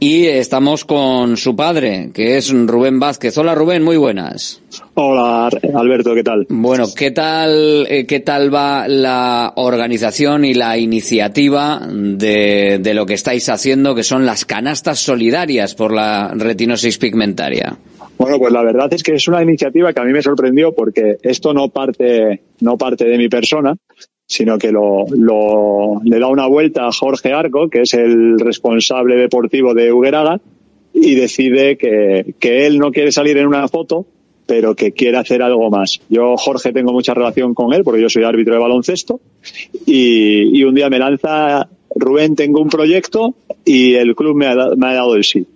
Y 0.00 0.26
estamos 0.26 0.84
con 0.84 1.36
su 1.36 1.54
padre, 1.54 2.10
que 2.12 2.36
es 2.36 2.50
Rubén 2.50 2.98
Vázquez. 3.00 3.36
Hola 3.38 3.54
Rubén, 3.54 3.82
muy 3.82 3.96
buenas. 3.96 4.62
Hola 5.00 5.48
Alberto, 5.74 6.12
¿qué 6.12 6.24
tal? 6.24 6.44
Bueno, 6.48 6.86
¿qué 6.96 7.12
tal, 7.12 7.86
eh, 7.88 8.04
qué 8.04 8.18
tal 8.18 8.52
va 8.52 8.88
la 8.88 9.52
organización 9.54 10.44
y 10.44 10.54
la 10.54 10.76
iniciativa 10.76 11.80
de, 11.88 12.80
de 12.82 12.94
lo 12.94 13.06
que 13.06 13.14
estáis 13.14 13.48
haciendo, 13.48 13.94
que 13.94 14.02
son 14.02 14.26
las 14.26 14.44
canastas 14.44 14.98
solidarias 14.98 15.76
por 15.76 15.94
la 15.94 16.34
retinosis 16.34 16.98
pigmentaria? 16.98 17.76
Bueno, 18.18 18.40
pues 18.40 18.52
la 18.52 18.64
verdad 18.64 18.92
es 18.92 19.04
que 19.04 19.14
es 19.14 19.28
una 19.28 19.40
iniciativa 19.40 19.92
que 19.92 20.00
a 20.00 20.04
mí 20.04 20.12
me 20.12 20.20
sorprendió 20.20 20.74
porque 20.74 21.18
esto 21.22 21.54
no 21.54 21.68
parte, 21.68 22.42
no 22.60 22.76
parte 22.76 23.04
de 23.04 23.18
mi 23.18 23.28
persona, 23.28 23.76
sino 24.26 24.58
que 24.58 24.72
lo, 24.72 25.04
lo, 25.16 26.00
le 26.02 26.18
da 26.18 26.26
una 26.26 26.48
vuelta 26.48 26.88
a 26.88 26.92
Jorge 26.92 27.32
Arco, 27.32 27.68
que 27.70 27.82
es 27.82 27.94
el 27.94 28.40
responsable 28.40 29.14
deportivo 29.14 29.74
de 29.74 29.92
Ugueraga, 29.92 30.40
y 30.92 31.14
decide 31.14 31.76
que, 31.76 32.34
que 32.40 32.66
él 32.66 32.80
no 32.80 32.90
quiere 32.90 33.12
salir 33.12 33.38
en 33.38 33.46
una 33.46 33.68
foto, 33.68 34.04
pero 34.48 34.74
que 34.74 34.92
quiere 34.92 35.18
hacer 35.18 35.42
algo 35.42 35.68
más. 35.68 36.00
Yo, 36.08 36.34
Jorge, 36.38 36.72
tengo 36.72 36.90
mucha 36.90 37.12
relación 37.12 37.52
con 37.52 37.74
él, 37.74 37.84
porque 37.84 38.00
yo 38.00 38.08
soy 38.08 38.24
árbitro 38.24 38.54
de 38.54 38.60
baloncesto, 38.60 39.20
y, 39.84 40.64
un 40.64 40.74
día 40.74 40.88
me 40.88 40.98
lanza, 40.98 41.68
Rubén, 41.94 42.34
tengo 42.34 42.62
un 42.62 42.70
proyecto, 42.70 43.34
y 43.66 43.92
el 43.92 44.16
club 44.16 44.34
me 44.34 44.46
ha, 44.46 44.54
me 44.74 44.86
ha 44.86 44.94
dado 44.94 45.16
el 45.16 45.24
sí. 45.24 45.46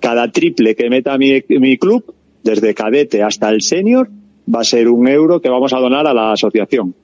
Cada 0.00 0.32
triple 0.32 0.74
que 0.74 0.88
meta 0.88 1.18
mi, 1.18 1.42
mi 1.60 1.76
club, 1.76 2.14
desde 2.42 2.72
cadete 2.72 3.22
hasta 3.22 3.50
el 3.50 3.60
senior, 3.60 4.08
va 4.52 4.60
a 4.60 4.64
ser 4.64 4.88
un 4.88 5.06
euro 5.08 5.42
que 5.42 5.50
vamos 5.50 5.74
a 5.74 5.78
donar 5.78 6.06
a 6.06 6.14
la 6.14 6.32
asociación 6.32 6.94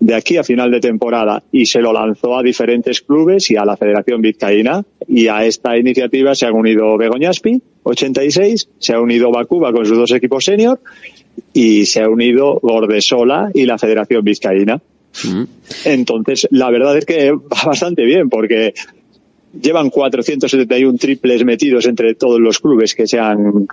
de 0.00 0.14
aquí 0.14 0.36
a 0.36 0.44
final 0.44 0.70
de 0.70 0.80
temporada 0.80 1.44
y 1.50 1.64
se 1.64 1.80
lo 1.80 1.92
lanzó 1.92 2.36
a 2.36 2.42
diferentes 2.42 3.00
clubes 3.00 3.50
y 3.52 3.56
a 3.56 3.64
la 3.64 3.76
Federación 3.76 4.20
Vizcaína 4.20 4.84
y 5.06 5.28
a 5.28 5.44
esta 5.44 5.78
iniciativa 5.78 6.34
se 6.34 6.44
han 6.44 6.54
unido 6.54 6.98
Begoñaspi, 6.98 7.62
86, 7.84 8.68
se 8.78 8.92
ha 8.92 9.00
unido 9.00 9.30
Bacuba 9.30 9.72
con 9.72 9.86
sus 9.86 9.96
dos 9.96 10.10
equipos 10.12 10.44
senior 10.44 10.80
y 11.52 11.86
se 11.86 12.02
ha 12.02 12.08
unido 12.08 12.58
Gordesola 12.62 13.50
y 13.54 13.66
la 13.66 13.78
Federación 13.78 14.24
Vizcaína. 14.24 14.80
Entonces, 15.84 16.48
la 16.50 16.70
verdad 16.70 16.96
es 16.96 17.04
que 17.04 17.32
va 17.32 17.62
bastante 17.66 18.04
bien 18.04 18.28
porque 18.28 18.74
llevan 19.60 19.90
471 19.90 20.96
triples 20.98 21.44
metidos 21.44 21.86
entre 21.86 22.14
todos 22.14 22.40
los 22.40 22.58
clubes 22.58 22.94
que 22.94 23.06
se 23.06 23.18
han 23.18 23.66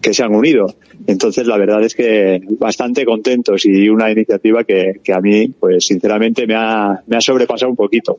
que 0.00 0.12
se 0.12 0.24
han 0.24 0.34
unido. 0.34 0.74
Entonces, 1.06 1.46
la 1.46 1.56
verdad 1.56 1.84
es 1.84 1.94
que 1.94 2.40
bastante 2.58 3.04
contentos 3.04 3.64
y 3.64 3.88
una 3.88 4.10
iniciativa 4.10 4.64
que, 4.64 5.00
que 5.02 5.12
a 5.12 5.20
mí, 5.20 5.48
pues 5.48 5.86
sinceramente, 5.86 6.46
me 6.46 6.54
ha, 6.54 7.02
me 7.06 7.16
ha 7.16 7.20
sobrepasado 7.20 7.70
un 7.70 7.76
poquito. 7.76 8.18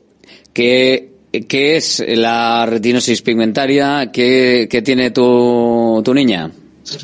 ¿Qué, 0.52 1.13
qué 1.42 1.76
es 1.76 2.04
la 2.06 2.66
retinosis 2.66 3.22
pigmentaria? 3.22 4.10
¿Qué, 4.12 4.68
qué 4.70 4.82
tiene 4.82 5.10
tu, 5.10 6.00
tu 6.04 6.14
niña? 6.14 6.50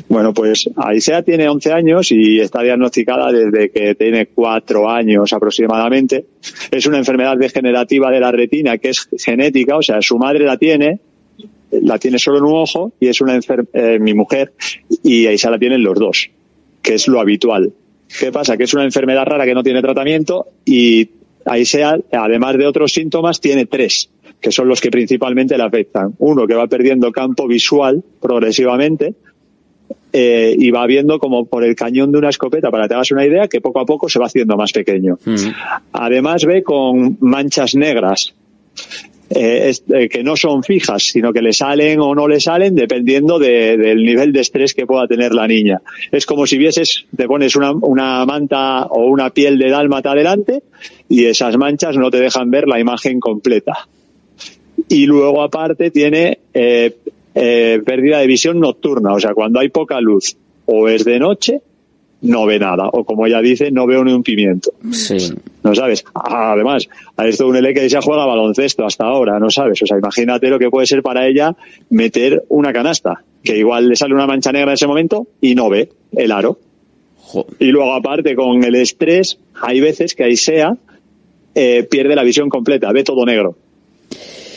Bueno, 0.07 0.33
pues 0.33 0.69
Aisea 0.75 1.23
tiene 1.23 1.49
11 1.49 1.73
años 1.73 2.11
y 2.11 2.39
está 2.39 2.61
diagnosticada 2.61 3.31
desde 3.31 3.71
que 3.71 3.95
tiene 3.95 4.27
cuatro 4.27 4.89
años 4.89 5.33
aproximadamente. 5.33 6.25
Es 6.69 6.85
una 6.85 6.99
enfermedad 6.99 7.37
degenerativa 7.37 8.11
de 8.11 8.19
la 8.19 8.31
retina 8.31 8.77
que 8.77 8.89
es 8.89 9.09
genética, 9.17 9.77
o 9.77 9.81
sea, 9.81 10.01
su 10.01 10.17
madre 10.17 10.45
la 10.45 10.57
tiene, 10.57 10.99
la 11.71 11.97
tiene 11.97 12.19
solo 12.19 12.37
en 12.37 12.43
un 12.43 12.61
ojo 12.61 12.93
y 12.99 13.07
es 13.07 13.21
una 13.21 13.39
eh, 13.73 13.99
mi 13.99 14.13
mujer 14.13 14.53
y 15.03 15.25
Aisea 15.25 15.49
la 15.49 15.59
tienen 15.59 15.83
los 15.83 15.97
dos, 15.97 16.29
que 16.81 16.95
es 16.95 17.07
lo 17.07 17.19
habitual. 17.19 17.73
¿Qué 18.19 18.31
pasa? 18.31 18.57
Que 18.57 18.65
es 18.65 18.73
una 18.73 18.83
enfermedad 18.83 19.25
rara 19.25 19.45
que 19.45 19.53
no 19.53 19.63
tiene 19.63 19.81
tratamiento 19.81 20.47
y 20.63 21.09
Aisea, 21.45 21.97
además 22.11 22.57
de 22.57 22.67
otros 22.67 22.93
síntomas, 22.93 23.39
tiene 23.41 23.65
tres, 23.65 24.09
que 24.41 24.51
son 24.51 24.67
los 24.67 24.81
que 24.81 24.89
principalmente 24.89 25.55
le 25.55 25.63
afectan. 25.63 26.15
Uno, 26.17 26.47
que 26.47 26.55
va 26.55 26.67
perdiendo 26.67 27.11
campo 27.11 27.47
visual 27.47 28.03
progresivamente, 28.19 29.13
eh, 30.13 30.55
y 30.57 30.71
va 30.71 30.85
viendo 30.87 31.19
como 31.19 31.45
por 31.45 31.63
el 31.63 31.75
cañón 31.75 32.11
de 32.11 32.17
una 32.17 32.29
escopeta, 32.29 32.69
para 32.69 32.83
que 32.83 32.89
te 32.89 32.95
hagas 32.95 33.11
una 33.11 33.25
idea, 33.25 33.47
que 33.47 33.61
poco 33.61 33.79
a 33.79 33.85
poco 33.85 34.09
se 34.09 34.19
va 34.19 34.25
haciendo 34.25 34.57
más 34.57 34.73
pequeño. 34.73 35.17
Mm. 35.23 35.35
Además 35.93 36.43
ve 36.43 36.63
con 36.63 37.17
manchas 37.21 37.75
negras. 37.75 38.33
Eh, 39.29 39.69
es, 39.69 39.85
eh, 39.87 40.09
que 40.09 40.23
no 40.23 40.35
son 40.35 40.61
fijas, 40.61 41.03
sino 41.03 41.31
que 41.31 41.41
le 41.41 41.53
salen 41.53 42.01
o 42.01 42.13
no 42.13 42.27
le 42.27 42.41
salen 42.41 42.75
dependiendo 42.75 43.39
de, 43.39 43.77
del 43.77 44.03
nivel 44.03 44.33
de 44.33 44.41
estrés 44.41 44.73
que 44.73 44.85
pueda 44.85 45.07
tener 45.07 45.33
la 45.33 45.47
niña. 45.47 45.81
Es 46.11 46.25
como 46.25 46.45
si 46.45 46.57
vieses, 46.57 47.05
te 47.15 47.27
pones 47.27 47.55
una, 47.55 47.71
una 47.71 48.25
manta 48.25 48.87
o 48.87 49.05
una 49.05 49.29
piel 49.29 49.57
de 49.57 49.69
dálmata 49.69 50.11
adelante 50.11 50.63
y 51.07 51.23
esas 51.23 51.55
manchas 51.55 51.95
no 51.95 52.11
te 52.11 52.19
dejan 52.19 52.51
ver 52.51 52.67
la 52.67 52.81
imagen 52.81 53.21
completa. 53.21 53.87
Y 54.87 55.05
luego 55.05 55.41
aparte 55.41 55.91
tiene 55.91 56.39
eh, 56.53 56.95
eh, 57.35 57.81
pérdida 57.85 58.19
de 58.19 58.27
visión 58.27 58.59
nocturna, 58.59 59.13
o 59.13 59.19
sea, 59.19 59.33
cuando 59.33 59.59
hay 59.59 59.69
poca 59.69 59.99
luz 60.01 60.35
o 60.65 60.87
es 60.89 61.05
de 61.05 61.19
noche, 61.19 61.61
no 62.21 62.45
ve 62.45 62.59
nada, 62.59 62.87
o 62.91 63.03
como 63.03 63.25
ella 63.25 63.41
dice, 63.41 63.71
no 63.71 63.87
veo 63.87 64.03
ni 64.03 64.13
un 64.13 64.23
pimiento. 64.23 64.73
Sí. 64.91 65.17
¿No 65.63 65.73
sabes? 65.73 66.05
Además, 66.13 66.87
a 67.17 67.27
esto 67.27 67.47
un 67.47 67.55
L 67.55 67.73
que 67.73 67.89
ya 67.89 68.01
juega 68.01 68.25
baloncesto 68.25 68.85
hasta 68.85 69.05
ahora, 69.05 69.39
¿no 69.39 69.49
sabes? 69.49 69.81
O 69.81 69.85
sea, 69.85 69.97
imagínate 69.97 70.49
lo 70.49 70.59
que 70.59 70.69
puede 70.69 70.87
ser 70.87 71.01
para 71.01 71.27
ella 71.27 71.55
meter 71.89 72.43
una 72.49 72.71
canasta, 72.73 73.23
que 73.43 73.57
igual 73.57 73.89
le 73.89 73.95
sale 73.95 74.13
una 74.13 74.27
mancha 74.27 74.51
negra 74.51 74.71
en 74.71 74.75
ese 74.75 74.87
momento 74.87 75.27
y 75.41 75.55
no 75.55 75.69
ve 75.69 75.89
el 76.15 76.31
aro. 76.31 76.59
Y 77.59 77.67
luego 77.67 77.93
aparte 77.93 78.35
con 78.35 78.63
el 78.63 78.75
estrés, 78.75 79.39
hay 79.61 79.79
veces 79.79 80.15
que 80.15 80.23
ahí 80.23 80.35
sea, 80.35 80.75
eh, 81.55 81.87
pierde 81.89 82.15
la 82.15 82.23
visión 82.23 82.49
completa, 82.49 82.91
ve 82.91 83.03
todo 83.03 83.25
negro, 83.25 83.55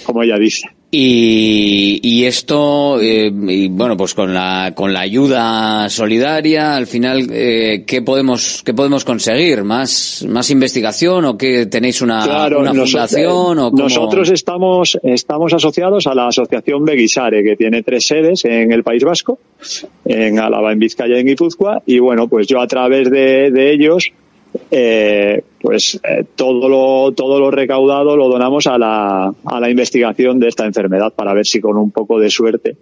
como 0.04 0.22
ella 0.22 0.38
dice. 0.38 0.68
Y, 0.96 1.98
y 2.04 2.24
esto, 2.24 3.00
eh, 3.00 3.26
y 3.26 3.66
bueno, 3.66 3.96
pues 3.96 4.14
con 4.14 4.32
la, 4.32 4.72
con 4.76 4.92
la 4.92 5.00
ayuda 5.00 5.88
solidaria, 5.88 6.76
al 6.76 6.86
final, 6.86 7.26
eh, 7.32 7.82
¿qué 7.84 8.00
podemos, 8.02 8.62
qué 8.64 8.74
podemos 8.74 9.04
conseguir? 9.04 9.64
¿Más, 9.64 10.24
más 10.28 10.50
investigación 10.50 11.24
o 11.24 11.36
que 11.36 11.66
tenéis 11.66 12.00
una, 12.00 12.22
Claro, 12.22 12.60
una 12.60 12.72
fundación 12.72 13.58
o 13.58 13.70
cómo? 13.72 13.82
Nosotros 13.82 14.30
estamos, 14.30 14.96
estamos 15.02 15.52
asociados 15.52 16.06
a 16.06 16.14
la 16.14 16.28
Asociación 16.28 16.84
Beguisare, 16.84 17.42
que 17.42 17.56
tiene 17.56 17.82
tres 17.82 18.06
sedes 18.06 18.44
en 18.44 18.70
el 18.70 18.84
País 18.84 19.02
Vasco, 19.02 19.40
en 20.04 20.38
Álava, 20.38 20.70
en 20.70 20.78
Vizcaya 20.78 21.16
y 21.16 21.22
en 21.22 21.26
Guipúzcoa, 21.26 21.82
y 21.86 21.98
bueno, 21.98 22.28
pues 22.28 22.46
yo 22.46 22.60
a 22.60 22.68
través 22.68 23.10
de, 23.10 23.50
de 23.50 23.72
ellos 23.72 24.12
eh, 24.70 25.42
pues 25.60 26.00
eh, 26.02 26.24
todo 26.34 26.68
lo 26.68 27.12
todo 27.12 27.40
lo 27.40 27.50
recaudado 27.50 28.16
lo 28.16 28.28
donamos 28.28 28.66
a 28.66 28.78
la, 28.78 29.32
a 29.44 29.60
la 29.60 29.70
investigación 29.70 30.38
de 30.38 30.48
esta 30.48 30.64
enfermedad 30.64 31.12
para 31.14 31.34
ver 31.34 31.46
si 31.46 31.60
con 31.60 31.76
un 31.76 31.90
poco 31.90 32.18
de 32.18 32.30
suerte 32.30 32.76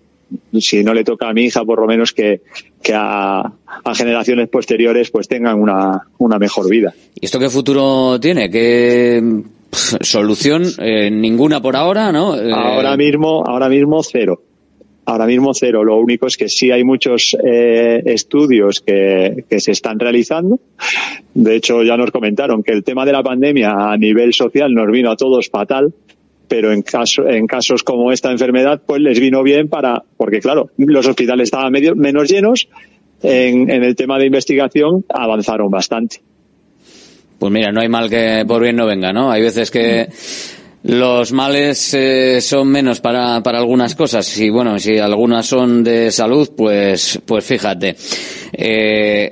si 0.59 0.83
no 0.83 0.95
le 0.95 1.05
toca 1.05 1.29
a 1.29 1.33
mi 1.33 1.45
hija 1.45 1.65
por 1.65 1.81
lo 1.81 1.87
menos 1.87 2.13
que, 2.13 2.41
que 2.83 2.95
a, 2.95 3.41
a 3.41 3.95
generaciones 3.95 4.49
posteriores 4.49 5.11
pues 5.11 5.29
tengan 5.29 5.61
una, 5.61 6.03
una 6.19 6.39
mejor 6.39 6.69
vida 6.69 6.95
¿Y 7.21 7.27
esto 7.27 7.39
qué 7.39 7.49
futuro 7.49 8.19
tiene? 8.21 8.51
¿Qué 8.51 9.43
solución? 10.01 10.65
Eh, 10.79 11.11
ninguna 11.11 11.63
por 11.63 11.77
ahora, 11.77 12.13
¿no? 12.13 12.37
Eh, 12.37 12.53
ahora 12.53 12.97
mismo 12.97 13.45
ahora 13.47 13.69
mismo 13.69 14.03
cero 14.03 14.43
ahora 15.05 15.27
mismo 15.27 15.53
cero. 15.55 15.85
Lo 15.85 15.97
único 15.97 16.27
es 16.27 16.37
que 16.37 16.49
sí 16.49 16.71
hay 16.71 16.85
muchos 16.85 17.37
eh, 17.43 18.03
estudios 18.07 18.81
que, 18.81 19.45
se 19.59 19.73
están 19.73 19.99
realizando. 19.99 20.61
De 21.35 21.57
hecho, 21.57 21.83
ya 21.83 21.97
nos 21.97 22.11
comentaron 22.11 22.63
que 22.63 22.73
el 22.73 22.85
tema 22.85 23.05
de 23.05 23.13
la 23.13 23.23
pandemia 23.23 23.93
a 23.93 23.97
nivel 23.97 24.33
social 24.33 24.73
nos 24.73 24.91
vino 24.91 25.11
a 25.11 25.17
todos 25.17 25.49
fatal, 25.49 25.93
pero 26.49 26.73
en, 26.73 26.83
caso, 26.83 27.27
en 27.29 27.47
casos 27.47 27.83
como 27.83 28.13
esta 28.13 28.31
enfermedad, 28.31 28.83
pues 28.85 29.01
les 29.01 29.19
vino 29.19 29.43
bien 29.43 29.69
para, 29.69 30.03
porque 30.17 30.41
claro, 30.41 30.71
los 30.77 31.07
hospitales 31.07 31.45
estaban 31.45 31.73
medio, 31.73 31.95
menos 31.95 32.31
llenos. 32.31 32.69
En, 33.25 33.71
en 33.71 33.85
el 33.85 33.95
tema 33.95 34.19
de 34.19 34.27
investigación 34.27 35.05
avanzaron 35.09 35.71
bastante. 35.71 36.17
Pues 37.39 37.53
mira, 37.53 37.71
no 37.71 37.81
hay 37.81 37.89
mal 37.89 38.11
que 38.11 38.45
por 38.47 38.63
bien 38.63 38.75
no 38.75 38.85
venga, 38.85 39.13
¿no? 39.13 39.31
Hay 39.31 39.43
veces 39.43 39.71
que 39.71 40.09
los 40.85 41.33
males 41.33 41.95
eh, 41.95 42.41
son 42.41 42.69
menos 42.69 43.01
para, 43.01 43.41
para 43.43 43.59
algunas 43.59 43.95
cosas 43.95 44.37
y 44.39 44.51
bueno, 44.51 44.79
si 44.79 44.99
algunas 44.99 45.47
son 45.47 45.85
de 45.85 46.11
salud, 46.11 46.51
pues, 46.57 47.21
pues 47.25 47.45
fíjate. 47.45 47.95
Eh, 48.53 49.31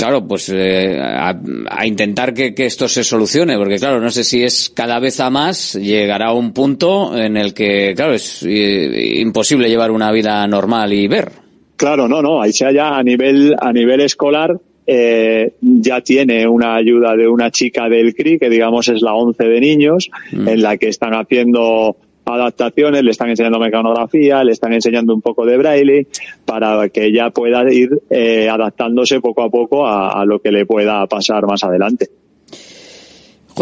claro, 0.00 0.26
pues 0.26 0.48
eh, 0.48 0.98
a, 0.98 1.38
a, 1.68 1.86
intentar 1.86 2.32
que, 2.32 2.54
que, 2.54 2.64
esto 2.64 2.88
se 2.88 3.04
solucione, 3.04 3.58
porque 3.58 3.76
claro, 3.76 4.00
no 4.00 4.10
sé 4.10 4.24
si 4.24 4.42
es 4.42 4.70
cada 4.74 4.98
vez 4.98 5.20
a 5.20 5.28
más, 5.28 5.74
llegará 5.74 6.32
un 6.32 6.52
punto 6.52 7.16
en 7.16 7.36
el 7.36 7.52
que, 7.52 7.92
claro, 7.94 8.14
es 8.14 8.42
eh, 8.42 9.18
imposible 9.18 9.68
llevar 9.68 9.90
una 9.90 10.10
vida 10.10 10.46
normal 10.46 10.94
y 10.94 11.06
ver. 11.06 11.32
Claro, 11.76 12.08
no, 12.08 12.22
no, 12.22 12.40
ahí 12.40 12.52
sea 12.52 12.72
ya 12.72 12.96
a 12.96 13.02
nivel, 13.02 13.54
a 13.60 13.72
nivel 13.72 14.00
escolar, 14.00 14.58
eh, 14.92 15.52
ya 15.60 16.00
tiene 16.00 16.48
una 16.48 16.74
ayuda 16.74 17.14
de 17.14 17.28
una 17.28 17.52
chica 17.52 17.88
del 17.88 18.12
CRI, 18.12 18.40
que 18.40 18.50
digamos 18.50 18.88
es 18.88 19.02
la 19.02 19.14
11 19.14 19.44
de 19.44 19.60
niños, 19.60 20.10
mm. 20.32 20.48
en 20.48 20.62
la 20.62 20.78
que 20.78 20.88
están 20.88 21.14
haciendo 21.14 21.96
adaptaciones, 22.24 23.04
le 23.04 23.12
están 23.12 23.30
enseñando 23.30 23.60
mecanografía, 23.60 24.42
le 24.42 24.50
están 24.50 24.72
enseñando 24.72 25.14
un 25.14 25.22
poco 25.22 25.46
de 25.46 25.58
braille, 25.58 26.08
para 26.44 26.88
que 26.88 27.04
ella 27.04 27.30
pueda 27.30 27.72
ir 27.72 28.02
eh, 28.10 28.48
adaptándose 28.48 29.20
poco 29.20 29.42
a 29.42 29.48
poco 29.48 29.86
a, 29.86 30.20
a 30.20 30.24
lo 30.24 30.40
que 30.40 30.50
le 30.50 30.66
pueda 30.66 31.06
pasar 31.06 31.46
más 31.46 31.62
adelante. 31.62 32.08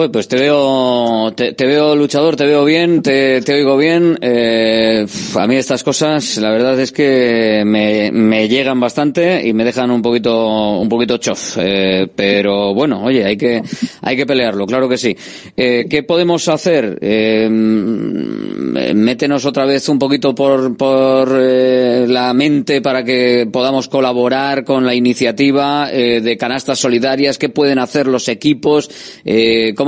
Pues 0.07 0.29
te 0.29 0.37
veo, 0.37 1.33
te, 1.35 1.67
veo 1.67 1.97
luchador, 1.97 2.37
te 2.37 2.47
veo 2.47 2.65
bien, 2.65 3.03
te, 3.03 3.43
te 3.43 3.55
oigo 3.55 3.77
bien. 3.77 4.17
Eh, 4.21 5.05
a 5.35 5.47
mí 5.49 5.57
estas 5.57 5.83
cosas, 5.83 6.37
la 6.37 6.53
verdad 6.53 6.79
es 6.79 6.93
que 6.93 7.65
me, 7.67 8.13
me 8.13 8.49
llegan 8.49 8.79
bastante 8.79 9.45
y 9.45 9.53
me 9.53 9.65
dejan 9.65 9.91
un 9.91 10.01
poquito, 10.01 10.79
un 10.79 10.89
poquito 10.89 11.17
chof. 11.17 11.57
Eh, 11.59 12.07
pero 12.15 12.75
bueno, 12.75 13.03
oye, 13.03 13.25
hay 13.25 13.37
que, 13.37 13.61
hay 14.03 14.17
que 14.17 14.25
pelearlo, 14.25 14.67
claro 14.67 14.89
que 14.89 14.99
sí. 14.99 15.17
Eh, 15.57 15.87
¿Qué 15.91 16.05
podemos 16.05 16.47
hacer? 16.47 16.97
Eh, 17.01 17.49
métenos 17.51 19.47
otra 19.47 19.65
vez 19.65 19.89
un 19.89 19.99
poquito 19.99 20.33
por, 20.33 20.77
por 20.77 21.29
la 21.29 22.33
mente 22.35 22.81
para 22.81 23.03
que 23.03 23.49
podamos 23.53 23.89
colaborar 23.89 24.63
con 24.63 24.87
la 24.87 24.95
iniciativa 24.95 25.89
de 25.89 26.37
canastas 26.39 26.79
solidarias. 26.79 27.37
¿Qué 27.37 27.49
pueden 27.49 27.81
hacer 27.81 28.07
los 28.07 28.29
equipos? 28.29 28.89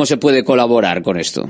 ¿Cómo 0.01 0.07
se 0.07 0.17
puede 0.17 0.45
colaborar 0.45 1.03
con 1.03 1.19
esto? 1.19 1.47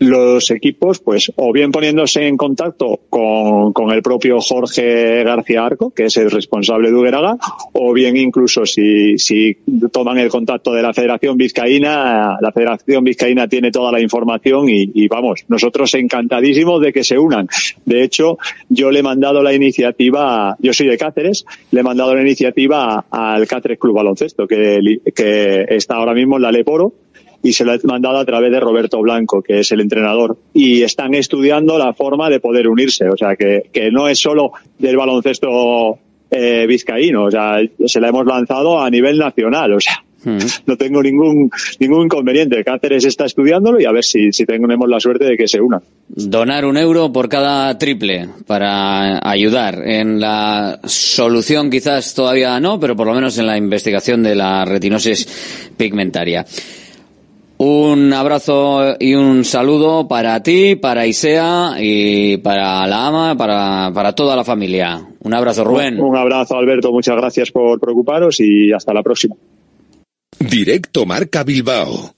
los 0.00 0.50
equipos, 0.50 1.00
pues, 1.00 1.32
o 1.36 1.52
bien 1.52 1.72
poniéndose 1.72 2.26
en 2.26 2.36
contacto 2.36 3.00
con, 3.10 3.72
con, 3.72 3.90
el 3.90 4.02
propio 4.02 4.40
Jorge 4.40 5.24
García 5.24 5.64
Arco, 5.64 5.90
que 5.90 6.04
es 6.04 6.16
el 6.16 6.30
responsable 6.30 6.90
de 6.90 6.94
Uberaga, 6.94 7.36
o 7.72 7.92
bien 7.92 8.16
incluso 8.16 8.64
si, 8.64 9.18
si 9.18 9.56
toman 9.90 10.18
el 10.18 10.28
contacto 10.28 10.72
de 10.72 10.82
la 10.82 10.94
Federación 10.94 11.36
Vizcaína, 11.36 12.38
la 12.40 12.52
Federación 12.52 13.02
Vizcaína 13.02 13.48
tiene 13.48 13.70
toda 13.72 13.90
la 13.90 14.00
información 14.00 14.68
y, 14.68 14.90
y 14.94 15.08
vamos, 15.08 15.44
nosotros 15.48 15.92
encantadísimos 15.94 16.80
de 16.80 16.92
que 16.92 17.02
se 17.02 17.18
unan. 17.18 17.48
De 17.84 18.02
hecho, 18.04 18.38
yo 18.68 18.90
le 18.90 19.00
he 19.00 19.02
mandado 19.02 19.42
la 19.42 19.52
iniciativa, 19.52 20.56
yo 20.60 20.72
soy 20.72 20.86
de 20.86 20.96
Cáceres, 20.96 21.44
le 21.72 21.80
he 21.80 21.82
mandado 21.82 22.14
la 22.14 22.22
iniciativa 22.22 23.04
al 23.10 23.48
Cáceres 23.48 23.78
Club 23.78 23.96
Baloncesto, 23.96 24.46
que, 24.46 25.00
que 25.14 25.66
está 25.70 25.96
ahora 25.96 26.14
mismo 26.14 26.36
en 26.36 26.42
la 26.42 26.52
Leporo, 26.52 26.92
y 27.48 27.52
se 27.52 27.64
lo 27.64 27.72
he 27.72 27.80
mandado 27.84 28.18
a 28.18 28.24
través 28.24 28.50
de 28.52 28.60
Roberto 28.60 29.00
Blanco, 29.00 29.42
que 29.42 29.60
es 29.60 29.72
el 29.72 29.80
entrenador. 29.80 30.36
Y 30.52 30.82
están 30.82 31.14
estudiando 31.14 31.78
la 31.78 31.94
forma 31.94 32.28
de 32.28 32.40
poder 32.40 32.68
unirse. 32.68 33.08
O 33.08 33.16
sea, 33.16 33.36
que, 33.36 33.64
que 33.72 33.90
no 33.90 34.08
es 34.08 34.18
solo 34.18 34.52
del 34.78 34.96
baloncesto 34.96 35.98
eh, 36.30 36.66
vizcaíno. 36.66 37.24
O 37.24 37.30
sea, 37.30 37.58
se 37.86 38.00
la 38.00 38.08
hemos 38.08 38.26
lanzado 38.26 38.80
a 38.80 38.90
nivel 38.90 39.18
nacional. 39.18 39.72
O 39.72 39.80
sea, 39.80 40.02
Mm. 40.24 40.38
No 40.66 40.76
tengo 40.76 41.02
ningún 41.02 41.50
ningún 41.78 42.04
inconveniente. 42.06 42.62
Cáceres 42.64 43.04
está 43.04 43.24
estudiándolo 43.24 43.80
y 43.80 43.84
a 43.84 43.92
ver 43.92 44.04
si, 44.04 44.32
si 44.32 44.44
tenemos 44.44 44.88
la 44.88 45.00
suerte 45.00 45.24
de 45.24 45.36
que 45.36 45.46
se 45.46 45.60
una. 45.60 45.80
Donar 46.08 46.64
un 46.64 46.76
euro 46.76 47.12
por 47.12 47.28
cada 47.28 47.76
triple 47.78 48.28
para 48.46 49.20
ayudar 49.22 49.86
en 49.86 50.20
la 50.20 50.80
solución, 50.84 51.70
quizás 51.70 52.14
todavía 52.14 52.58
no, 52.58 52.80
pero 52.80 52.96
por 52.96 53.06
lo 53.06 53.14
menos 53.14 53.38
en 53.38 53.46
la 53.46 53.56
investigación 53.56 54.22
de 54.22 54.34
la 54.34 54.64
retinosis 54.64 55.72
pigmentaria. 55.76 56.44
Un 57.58 58.12
abrazo 58.12 58.94
y 59.00 59.14
un 59.14 59.44
saludo 59.44 60.06
para 60.06 60.40
ti, 60.42 60.76
para 60.76 61.06
Isea 61.06 61.74
y 61.80 62.36
para 62.36 62.86
la 62.86 63.06
ama, 63.06 63.36
para, 63.36 63.90
para 63.92 64.14
toda 64.14 64.36
la 64.36 64.44
familia. 64.44 65.04
Un 65.20 65.34
abrazo, 65.34 65.64
Rubén. 65.64 66.00
Un, 66.00 66.10
un 66.10 66.16
abrazo, 66.16 66.56
Alberto. 66.56 66.92
Muchas 66.92 67.16
gracias 67.16 67.50
por 67.50 67.80
preocuparos 67.80 68.38
y 68.40 68.72
hasta 68.72 68.94
la 68.94 69.02
próxima. 69.02 69.34
Directo 70.38 71.04
Marca 71.04 71.42
Bilbao 71.42 72.17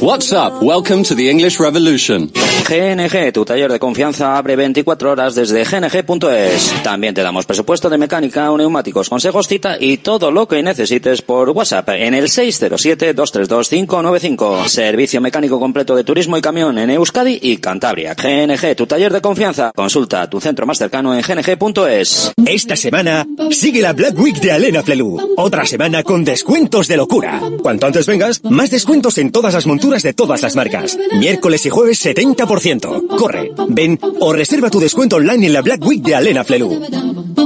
WhatsApp, 0.00 0.62
welcome 0.62 1.02
to 1.02 1.16
the 1.16 1.28
English 1.28 1.58
Revolution. 1.58 2.30
GNG, 2.68 3.32
tu 3.32 3.44
taller 3.44 3.72
de 3.72 3.80
confianza 3.80 4.38
abre 4.38 4.54
24 4.54 5.10
horas 5.10 5.34
desde 5.34 5.64
gng.es. 5.64 6.72
También 6.84 7.14
te 7.14 7.22
damos 7.22 7.46
presupuesto 7.46 7.90
de 7.90 7.98
mecánica, 7.98 8.48
neumáticos, 8.56 9.08
consejos, 9.08 9.48
cita 9.48 9.76
y 9.80 9.96
todo 9.96 10.30
lo 10.30 10.46
que 10.46 10.62
necesites 10.62 11.20
por 11.22 11.50
WhatsApp 11.50 11.88
en 11.88 12.14
el 12.14 12.26
607-232-595. 12.26 14.68
Servicio 14.68 15.20
mecánico 15.20 15.58
completo 15.58 15.96
de 15.96 16.04
turismo 16.04 16.36
y 16.36 16.42
camión 16.42 16.78
en 16.78 16.90
Euskadi 16.90 17.40
y 17.42 17.56
Cantabria. 17.56 18.14
GNG, 18.14 18.76
tu 18.76 18.86
taller 18.86 19.12
de 19.12 19.20
confianza. 19.20 19.72
Consulta 19.74 20.30
tu 20.30 20.40
centro 20.40 20.64
más 20.64 20.78
cercano 20.78 21.12
en 21.12 21.22
gng.es. 21.22 22.30
Esta 22.46 22.76
semana 22.76 23.26
sigue 23.50 23.82
la 23.82 23.94
Black 23.94 24.16
Week 24.16 24.40
de 24.40 24.52
Alena 24.52 24.84
Flelu. 24.84 25.34
Otra 25.36 25.66
semana 25.66 26.04
con 26.04 26.22
descuentos 26.22 26.86
de 26.86 26.96
locura. 26.96 27.42
Cuanto 27.62 27.86
antes 27.86 28.06
vengas, 28.06 28.44
más 28.44 28.70
descuentos 28.70 29.18
en 29.18 29.32
todas 29.32 29.54
las 29.54 29.66
monturas 29.66 29.87
de 29.88 30.12
todas 30.12 30.42
las 30.42 30.54
marcas. 30.54 30.98
Miércoles 31.18 31.64
y 31.64 31.70
jueves 31.70 32.04
70%. 32.04 33.06
Corre, 33.16 33.52
ven 33.68 33.98
o 34.20 34.32
reserva 34.32 34.70
tu 34.70 34.80
descuento 34.80 35.16
online 35.16 35.46
en 35.46 35.52
la 35.54 35.62
Black 35.62 35.84
Week 35.84 36.02
de 36.02 36.14
Alena 36.14 36.44
Flelu. 36.44 36.80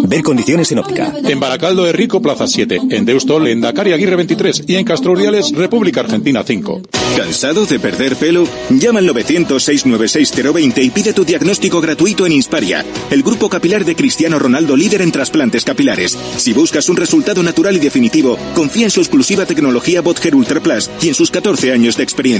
Ver 0.08 0.22
condiciones 0.22 0.70
en 0.72 0.80
óptica. 0.80 1.14
En 1.22 1.38
Baracaldo 1.38 1.84
de 1.84 1.92
Rico, 1.92 2.20
Plaza 2.20 2.46
7. 2.46 2.80
En 2.90 3.04
Deustol, 3.04 3.46
en 3.46 3.60
Dakar 3.60 3.86
Aguirre 3.86 4.16
23. 4.16 4.64
Y 4.66 4.74
en 4.74 4.84
Castro 4.84 5.12
Urdiales, 5.12 5.52
República 5.52 6.00
Argentina 6.00 6.42
5. 6.42 6.82
¿Cansado 7.16 7.66
de 7.66 7.78
perder 7.78 8.16
pelo? 8.16 8.46
Llama 8.70 8.98
al 8.98 9.08
900-696-020 9.08 10.82
y 10.82 10.90
pide 10.90 11.12
tu 11.12 11.24
diagnóstico 11.24 11.80
gratuito 11.80 12.26
en 12.26 12.32
Insparia, 12.32 12.84
el 13.10 13.22
grupo 13.22 13.48
capilar 13.48 13.84
de 13.84 13.94
Cristiano 13.94 14.38
Ronaldo 14.38 14.76
líder 14.76 15.02
en 15.02 15.12
trasplantes 15.12 15.64
capilares. 15.64 16.18
Si 16.36 16.52
buscas 16.52 16.88
un 16.88 16.96
resultado 16.96 17.42
natural 17.42 17.76
y 17.76 17.80
definitivo, 17.80 18.38
confía 18.54 18.84
en 18.84 18.90
su 18.90 19.00
exclusiva 19.00 19.46
tecnología 19.46 20.00
Botger 20.00 20.34
Ultra 20.34 20.60
Plus 20.60 20.90
y 21.00 21.08
en 21.08 21.14
sus 21.14 21.30
14 21.30 21.72
años 21.72 21.96
de 21.96 22.02
experiencia. 22.02 22.31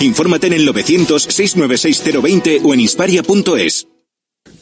Infórmate 0.00 0.48
en 0.48 0.52
el 0.54 0.68
900-696-020 0.68 2.60
o 2.64 2.74
en 2.74 2.80
insparia.es. 2.80 3.86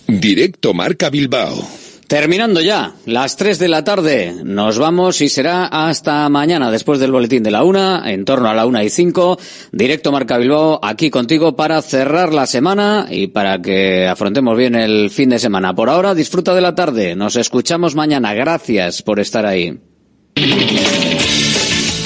Directo 0.07 0.75
Marca 0.75 1.11
Bilbao. 1.11 1.67
Terminando 2.07 2.61
ya, 2.61 2.95
las 3.05 3.37
3 3.37 3.59
de 3.59 3.67
la 3.67 3.83
tarde, 3.83 4.33
nos 4.45 4.79
vamos 4.79 5.21
y 5.21 5.29
será 5.29 5.67
hasta 5.67 6.29
mañana 6.29 6.71
después 6.71 7.01
del 7.01 7.11
boletín 7.11 7.43
de 7.43 7.51
la 7.51 7.65
una, 7.65 8.13
en 8.13 8.25
torno 8.25 8.49
a 8.49 8.55
la 8.55 8.65
una 8.65 8.85
y 8.85 8.91
cinco, 8.91 9.41
directo 9.73 10.13
Marca 10.13 10.39
Bilbao, 10.39 10.79
aquí 10.85 11.11
contigo 11.11 11.57
para 11.57 11.83
cerrar 11.83 12.33
la 12.33 12.47
semana 12.47 13.09
y 13.11 13.27
para 13.27 13.61
que 13.61 14.07
afrontemos 14.07 14.57
bien 14.57 14.77
el 14.77 15.11
fin 15.11 15.31
de 15.31 15.41
semana. 15.41 15.75
Por 15.75 15.91
ahora, 15.91 16.15
disfruta 16.15 16.55
de 16.55 16.61
la 16.61 16.77
tarde, 16.77 17.17
nos 17.17 17.35
escuchamos 17.35 17.97
mañana, 17.97 18.35
gracias 18.35 19.03
por 19.03 19.19
estar 19.19 19.45
ahí. 19.45 19.77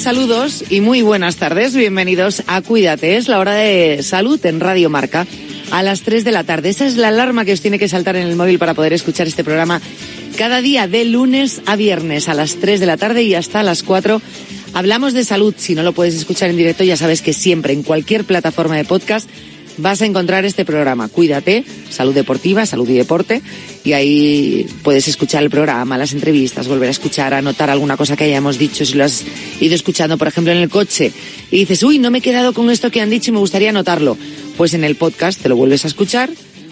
Saludos 0.00 0.64
y 0.70 0.80
muy 0.80 1.02
buenas 1.02 1.36
tardes. 1.36 1.76
Bienvenidos 1.76 2.42
a 2.46 2.62
Cuídate. 2.62 3.18
Es 3.18 3.28
la 3.28 3.38
hora 3.38 3.52
de 3.52 4.02
salud 4.02 4.44
en 4.46 4.58
Radio 4.58 4.88
Marca 4.88 5.26
a 5.70 5.82
las 5.82 6.00
3 6.00 6.24
de 6.24 6.32
la 6.32 6.42
tarde. 6.42 6.70
Esa 6.70 6.86
es 6.86 6.96
la 6.96 7.08
alarma 7.08 7.44
que 7.44 7.52
os 7.52 7.60
tiene 7.60 7.78
que 7.78 7.86
saltar 7.86 8.16
en 8.16 8.26
el 8.26 8.34
móvil 8.34 8.58
para 8.58 8.72
poder 8.72 8.94
escuchar 8.94 9.26
este 9.26 9.44
programa 9.44 9.78
cada 10.38 10.62
día 10.62 10.88
de 10.88 11.04
lunes 11.04 11.60
a 11.66 11.76
viernes 11.76 12.30
a 12.30 12.34
las 12.34 12.56
3 12.56 12.80
de 12.80 12.86
la 12.86 12.96
tarde 12.96 13.24
y 13.24 13.34
hasta 13.34 13.62
las 13.62 13.82
4. 13.82 14.22
Hablamos 14.72 15.12
de 15.12 15.22
salud. 15.22 15.54
Si 15.58 15.74
no 15.74 15.82
lo 15.82 15.92
puedes 15.92 16.14
escuchar 16.14 16.48
en 16.48 16.56
directo, 16.56 16.82
ya 16.82 16.96
sabes 16.96 17.20
que 17.20 17.34
siempre 17.34 17.74
en 17.74 17.82
cualquier 17.82 18.24
plataforma 18.24 18.76
de 18.76 18.86
podcast 18.86 19.28
vas 19.78 20.02
a 20.02 20.06
encontrar 20.06 20.44
este 20.44 20.64
programa. 20.64 21.08
Cuídate, 21.08 21.64
salud 21.90 22.14
deportiva, 22.14 22.66
salud 22.66 22.88
y 22.88 22.94
deporte. 22.94 23.42
Y 23.84 23.92
ahí 23.92 24.66
puedes 24.82 25.08
escuchar 25.08 25.42
el 25.42 25.50
programa, 25.50 25.96
las 25.98 26.12
entrevistas, 26.12 26.68
volver 26.68 26.88
a 26.88 26.92
escuchar, 26.92 27.34
anotar 27.34 27.70
alguna 27.70 27.96
cosa 27.96 28.16
que 28.16 28.24
hayamos 28.24 28.58
dicho, 28.58 28.84
si 28.84 28.94
lo 28.94 29.04
has 29.04 29.24
ido 29.60 29.74
escuchando, 29.74 30.18
por 30.18 30.28
ejemplo, 30.28 30.52
en 30.52 30.58
el 30.58 30.68
coche, 30.68 31.12
y 31.50 31.58
dices, 31.58 31.82
uy, 31.82 31.98
no 31.98 32.10
me 32.10 32.18
he 32.18 32.22
quedado 32.22 32.52
con 32.52 32.70
esto 32.70 32.90
que 32.90 33.00
han 33.00 33.10
dicho 33.10 33.30
y 33.30 33.34
me 33.34 33.40
gustaría 33.40 33.70
anotarlo. 33.70 34.16
Pues 34.56 34.74
en 34.74 34.84
el 34.84 34.96
podcast 34.96 35.40
te 35.40 35.48
lo 35.48 35.56
vuelves 35.56 35.84
a 35.84 35.88
escuchar 35.88 36.30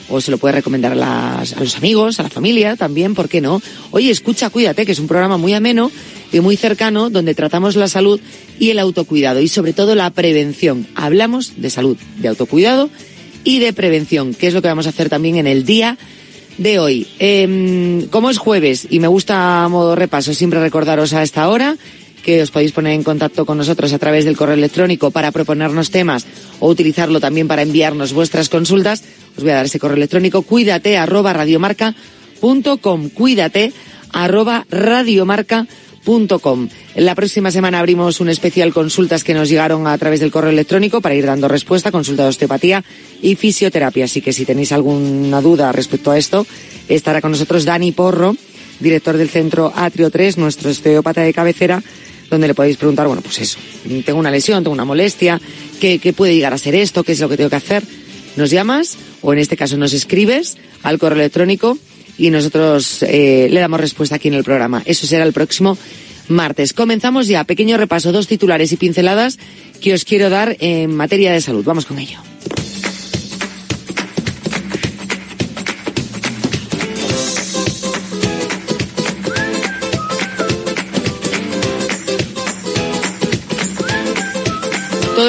o 0.09 0.21
se 0.21 0.31
lo 0.31 0.39
puedes 0.39 0.55
recomendar 0.55 0.93
a, 0.93 0.95
las- 0.95 1.53
a 1.55 1.61
los 1.61 1.77
amigos, 1.77 2.19
a 2.21 2.23
la 2.23 2.31
familia 2.31 2.77
también, 2.77 3.15
¿por 3.15 3.29
qué 3.29 3.41
no? 3.41 3.61
Oye, 3.91 4.11
escucha, 4.11 4.51
cuídate, 4.51 4.85
que 4.87 4.93
es 4.93 4.99
un 4.99 5.07
programa 5.09 5.37
muy 5.37 5.53
ameno 5.55 5.91
y 6.33 6.41
muy 6.41 6.57
cercano 6.57 7.11
donde 7.11 7.35
tratamos 7.35 7.77
la 7.77 7.89
salud 7.89 8.21
y 8.59 8.71
el 8.71 8.79
autocuidado 8.79 9.41
y 9.41 9.49
sobre 9.49 9.73
todo 9.73 9.95
la 9.95 10.11
prevención. 10.11 10.87
Hablamos 10.95 11.53
de 11.61 11.71
salud, 11.71 11.97
de 12.19 12.29
autocuidado 12.29 12.91
y 13.45 13.59
de 13.61 13.73
prevención, 13.73 14.35
que 14.35 14.47
es 14.49 14.55
lo 14.55 14.63
que 14.63 14.69
vamos 14.69 14.87
a 14.87 14.91
hacer 14.91 15.09
también 15.09 15.37
en 15.37 15.47
el 15.47 15.65
día 15.65 15.97
de 16.59 16.79
hoy. 16.81 17.07
Em, 17.19 18.07
como 18.09 18.31
es 18.31 18.39
jueves 18.39 18.87
y 18.91 18.99
me 19.01 19.07
gusta 19.09 19.67
modo 19.71 19.95
repaso 19.95 20.35
siempre 20.35 20.61
recordaros 20.61 21.13
a 21.13 21.23
esta 21.23 21.49
hora 21.49 21.77
que 22.29 22.45
os 22.45 22.53
podéis 22.53 22.77
poner 22.77 22.93
en 22.93 23.01
contacto 23.01 23.49
con 23.49 23.57
nosotros 23.57 23.89
a 23.89 23.97
través 23.97 24.29
del 24.29 24.37
correo 24.37 24.53
electrónico 24.53 25.11
para 25.11 25.33
proponernos 25.33 25.89
temas 25.89 26.29
o 26.61 26.69
utilizarlo 26.69 27.25
también 27.25 27.49
para 27.49 27.65
enviarnos 27.65 28.13
vuestras 28.13 28.53
consultas, 28.53 29.01
os 29.33 29.41
voy 29.41 29.53
a 29.53 29.57
dar 29.57 29.65
ese 29.65 29.81
correo 29.81 29.97
electrónico 29.97 30.43
cuídate 30.43 30.99
arroba 31.01 31.33
radiomarca.com 31.33 33.09
cuídate 33.17 33.73
arroba 34.13 34.67
radiomarca.com. 34.69 36.69
La 36.97 37.15
próxima 37.15 37.51
semana 37.51 37.79
abrimos 37.79 38.21
un 38.21 38.29
especial 38.29 38.75
consultas 38.75 39.25
que 39.25 39.33
nos 39.33 39.49
llegaron 39.49 39.87
a 39.87 39.97
través 39.97 40.21
del 40.21 40.31
correo 40.31 40.53
electrónico 40.53 41.01
para 41.01 41.15
ir 41.15 41.25
dando 41.25 41.49
respuesta, 41.49 41.91
consulta 41.91 42.25
de 42.25 42.29
osteopatía 42.29 42.85
y 43.23 43.37
fisioterapia. 43.37 44.05
Así 44.05 44.21
que 44.21 44.35
si 44.35 44.45
tenéis 44.45 44.73
alguna 44.73 45.41
duda 45.41 45.73
respecto 45.73 46.11
a 46.11 46.19
esto, 46.19 46.47
estará 46.91 47.23
con 47.23 47.31
nosotros 47.31 47.65
Dani 47.65 47.93
Porro, 47.93 48.37
director 48.81 49.17
del 49.17 49.31
centro 49.31 49.73
Atrio 49.75 50.11
3, 50.11 50.37
nuestro 50.37 50.69
osteópata 50.69 51.23
de 51.23 51.33
cabecera, 51.33 51.83
donde 52.31 52.49
le 52.49 52.55
podéis 52.55 52.77
preguntar, 52.77 53.07
bueno, 53.07 53.23
pues 53.23 53.39
eso, 53.41 53.59
tengo 54.05 54.19
una 54.19 54.31
lesión, 54.31 54.63
tengo 54.63 54.75
una 54.75 54.85
molestia, 54.85 55.41
¿qué, 55.81 55.99
qué 55.99 56.13
puede 56.13 56.35
llegar 56.35 56.53
a 56.53 56.59
ser 56.59 56.75
esto? 56.75 57.05
¿Qué 57.05 57.13
es 57.13 57.21
lo 57.21 57.29
que 57.29 57.37
tengo 57.37 57.51
que 57.51 57.57
hacer? 57.57 57.83
Nos 58.37 58.51
llamas 58.51 58.97
o 59.23 59.33
en 59.33 59.39
este 59.39 59.57
caso 59.57 59.77
nos 59.77 59.93
escribes 59.93 60.59
al 60.83 60.99
correo 60.99 61.19
electrónico 61.19 61.79
y 62.19 62.31
nosotros 62.31 63.03
eh, 63.03 63.49
le 63.51 63.61
damos 63.61 63.81
respuesta 63.81 64.17
aquí 64.17 64.29
en 64.29 64.35
el 64.35 64.45
programa. 64.45 64.83
Eso 64.85 65.07
será 65.07 65.25
el 65.25 65.33
próximo 65.33 65.79
martes. 66.29 66.73
Comenzamos 66.73 67.29
ya. 67.29 67.45
Pequeño 67.45 67.77
repaso, 67.77 68.13
dos 68.13 68.27
titulares 68.27 68.73
y 68.73 68.77
pinceladas 68.77 69.39
que 69.81 69.95
os 69.95 70.05
quiero 70.05 70.29
dar 70.29 70.57
en 70.61 70.95
materia 70.95 71.33
de 71.33 71.41
salud. 71.41 71.65
Vamos 71.65 71.87
con 71.87 71.99
ello. 71.99 72.19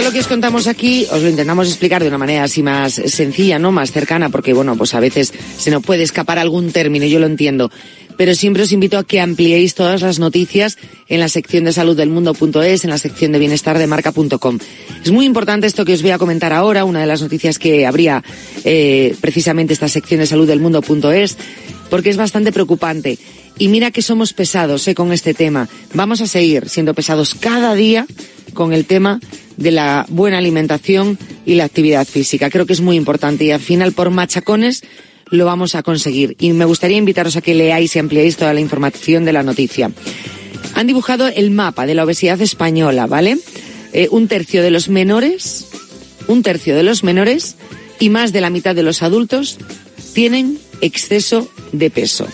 Lo 0.09 0.13
que 0.13 0.21
os 0.21 0.27
contamos 0.27 0.65
aquí 0.65 1.05
os 1.11 1.21
lo 1.21 1.29
intentamos 1.29 1.67
explicar 1.67 2.01
de 2.01 2.07
una 2.07 2.17
manera 2.17 2.43
así 2.43 2.63
más 2.63 2.93
sencilla, 2.93 3.59
¿no? 3.59 3.71
Más 3.71 3.91
cercana, 3.91 4.29
porque 4.29 4.53
bueno, 4.53 4.75
pues 4.75 4.95
a 4.95 4.99
veces 4.99 5.31
se 5.55 5.69
nos 5.69 5.83
puede 5.83 6.01
escapar 6.01 6.39
algún 6.39 6.71
término, 6.71 7.05
yo 7.05 7.19
lo 7.19 7.27
entiendo. 7.27 7.69
Pero 8.17 8.33
siempre 8.33 8.63
os 8.63 8.71
invito 8.71 8.97
a 8.97 9.03
que 9.03 9.21
ampliéis 9.21 9.75
todas 9.75 10.01
las 10.01 10.17
noticias 10.17 10.79
en 11.09 11.19
la 11.19 11.29
sección 11.29 11.63
de 11.63 11.73
salud 11.73 11.95
del 11.95 12.09
mundo.es, 12.09 12.83
en 12.83 12.89
la 12.89 12.97
sección 12.97 13.33
de 13.33 13.37
bienestar 13.37 13.77
de 13.77 13.85
marca.com. 13.85 14.57
Es 15.05 15.11
muy 15.11 15.27
importante 15.27 15.67
esto 15.67 15.85
que 15.85 15.93
os 15.93 16.01
voy 16.01 16.09
a 16.09 16.17
comentar 16.17 16.53
ahora, 16.53 16.85
una 16.85 17.01
de 17.01 17.05
las 17.05 17.21
noticias 17.21 17.59
que 17.59 17.85
habría 17.85 18.23
eh, 18.63 19.15
precisamente 19.21 19.73
esta 19.73 19.89
sección 19.89 20.21
de 20.21 20.25
salud 20.25 20.47
del 20.47 20.59
mundo.es, 20.59 21.37
porque 21.91 22.09
es 22.09 22.17
bastante 22.17 22.51
preocupante. 22.51 23.19
Y 23.59 23.67
mira 23.67 23.91
que 23.91 24.01
somos 24.01 24.33
pesados 24.33 24.87
eh, 24.87 24.95
con 24.95 25.11
este 25.11 25.33
tema. 25.33 25.67
Vamos 25.93 26.21
a 26.21 26.27
seguir 26.27 26.69
siendo 26.69 26.93
pesados 26.93 27.35
cada 27.35 27.75
día 27.75 28.07
con 28.53 28.73
el 28.73 28.85
tema 28.85 29.19
de 29.57 29.71
la 29.71 30.05
buena 30.09 30.37
alimentación 30.37 31.17
y 31.45 31.55
la 31.55 31.65
actividad 31.65 32.07
física. 32.07 32.49
Creo 32.49 32.65
que 32.65 32.73
es 32.73 32.81
muy 32.81 32.95
importante 32.95 33.43
y 33.43 33.51
al 33.51 33.59
final 33.59 33.91
por 33.91 34.09
machacones 34.09 34.83
lo 35.29 35.45
vamos 35.45 35.75
a 35.75 35.83
conseguir. 35.83 36.37
Y 36.39 36.53
me 36.53 36.65
gustaría 36.65 36.97
invitaros 36.97 37.35
a 37.35 37.41
que 37.41 37.53
leáis 37.53 37.95
y 37.95 37.99
ampliéis 37.99 38.37
toda 38.37 38.53
la 38.53 38.61
información 38.61 39.25
de 39.25 39.33
la 39.33 39.43
noticia. 39.43 39.91
Han 40.75 40.87
dibujado 40.87 41.27
el 41.27 41.51
mapa 41.51 41.85
de 41.85 41.95
la 41.95 42.05
obesidad 42.05 42.39
española, 42.41 43.07
¿vale? 43.07 43.37
Eh, 43.91 44.07
un 44.11 44.29
tercio 44.29 44.63
de 44.63 44.71
los 44.71 44.87
menores, 44.87 45.67
un 46.27 46.43
tercio 46.43 46.75
de 46.75 46.83
los 46.83 47.03
menores 47.03 47.57
y 47.99 48.09
más 48.09 48.31
de 48.31 48.39
la 48.39 48.49
mitad 48.49 48.73
de 48.73 48.83
los 48.83 49.03
adultos 49.03 49.57
tienen 50.13 50.59
exceso 50.81 51.49
de 51.73 51.89
peso. 51.89 52.27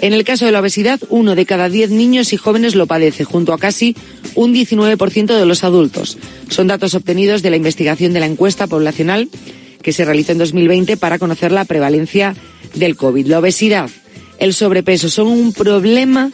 En 0.00 0.12
el 0.12 0.24
caso 0.24 0.46
de 0.46 0.52
la 0.52 0.60
obesidad, 0.60 1.00
uno 1.10 1.34
de 1.34 1.44
cada 1.44 1.68
diez 1.68 1.90
niños 1.90 2.32
y 2.32 2.36
jóvenes 2.36 2.76
lo 2.76 2.86
padece, 2.86 3.24
junto 3.24 3.52
a 3.52 3.58
casi 3.58 3.96
un 4.36 4.54
19% 4.54 5.26
de 5.36 5.46
los 5.46 5.64
adultos. 5.64 6.18
Son 6.48 6.68
datos 6.68 6.94
obtenidos 6.94 7.42
de 7.42 7.50
la 7.50 7.56
investigación 7.56 8.12
de 8.12 8.20
la 8.20 8.26
encuesta 8.26 8.68
poblacional 8.68 9.28
que 9.82 9.92
se 9.92 10.04
realizó 10.04 10.32
en 10.32 10.38
2020 10.38 10.96
para 10.96 11.18
conocer 11.18 11.50
la 11.50 11.64
prevalencia 11.64 12.36
del 12.74 12.94
COVID. 12.94 13.26
La 13.26 13.40
obesidad, 13.40 13.90
el 14.38 14.54
sobrepeso 14.54 15.10
son 15.10 15.26
un 15.26 15.52
problema 15.52 16.30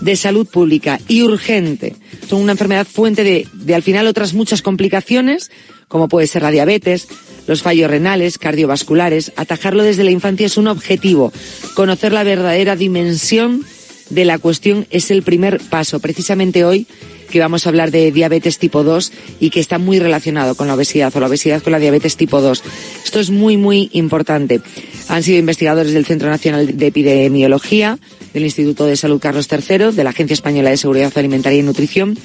de 0.00 0.16
salud 0.16 0.46
pública 0.46 1.00
y 1.08 1.22
urgente. 1.22 1.94
Son 2.28 2.40
una 2.40 2.52
enfermedad 2.52 2.86
fuente 2.86 3.24
de, 3.24 3.46
de 3.52 3.74
al 3.74 3.82
final 3.82 4.06
otras 4.06 4.34
muchas 4.34 4.62
complicaciones, 4.62 5.50
como 5.88 6.08
puede 6.08 6.26
ser 6.26 6.42
la 6.42 6.50
diabetes, 6.50 7.08
los 7.46 7.62
fallos 7.62 7.90
renales, 7.90 8.38
cardiovasculares. 8.38 9.32
Atajarlo 9.36 9.82
desde 9.82 10.04
la 10.04 10.10
infancia 10.10 10.46
es 10.46 10.56
un 10.56 10.68
objetivo. 10.68 11.32
Conocer 11.74 12.12
la 12.12 12.24
verdadera 12.24 12.76
dimensión 12.76 13.64
de 14.10 14.24
la 14.24 14.38
cuestión 14.38 14.86
es 14.90 15.10
el 15.10 15.22
primer 15.22 15.60
paso. 15.60 16.00
Precisamente 16.00 16.64
hoy 16.64 16.86
que 17.30 17.40
vamos 17.40 17.66
a 17.66 17.68
hablar 17.68 17.90
de 17.90 18.10
diabetes 18.10 18.58
tipo 18.58 18.82
2 18.82 19.12
y 19.40 19.50
que 19.50 19.60
está 19.60 19.78
muy 19.78 19.98
relacionado 19.98 20.54
con 20.54 20.66
la 20.66 20.74
obesidad 20.74 21.14
o 21.14 21.20
la 21.20 21.26
obesidad 21.26 21.62
con 21.62 21.72
la 21.72 21.78
diabetes 21.78 22.16
tipo 22.16 22.40
2. 22.40 22.62
Esto 23.04 23.20
es 23.20 23.30
muy, 23.30 23.56
muy 23.56 23.90
importante. 23.92 24.60
Han 25.08 25.22
sido 25.22 25.38
investigadores 25.38 25.92
del 25.92 26.06
Centro 26.06 26.30
Nacional 26.30 26.76
de 26.76 26.86
Epidemiología, 26.86 27.98
del 28.32 28.44
Instituto 28.44 28.86
de 28.86 28.96
Salud 28.96 29.20
Carlos 29.20 29.48
III, 29.50 29.92
de 29.92 30.04
la 30.04 30.10
Agencia 30.10 30.34
Española 30.34 30.70
de 30.70 30.76
Seguridad 30.76 31.12
Alimentaria 31.16 31.58
y 31.58 31.62
Nutrición, 31.62 32.18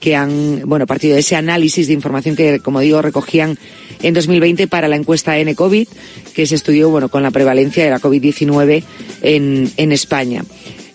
que 0.00 0.14
han, 0.16 0.62
bueno, 0.66 0.86
partido 0.86 1.14
de 1.14 1.20
ese 1.20 1.36
análisis 1.36 1.88
de 1.88 1.92
información 1.92 2.36
que, 2.36 2.60
como 2.60 2.80
digo, 2.80 3.02
recogían 3.02 3.58
en 4.02 4.14
2020 4.14 4.68
para 4.68 4.88
la 4.88 4.96
encuesta 4.96 5.38
N-COVID, 5.38 5.88
que 6.34 6.46
se 6.46 6.54
estudió, 6.54 6.90
bueno, 6.90 7.08
con 7.08 7.22
la 7.22 7.30
prevalencia 7.30 7.84
de 7.84 7.90
la 7.90 8.00
COVID-19 8.00 8.84
en, 9.22 9.72
en 9.76 9.92
España. 9.92 10.44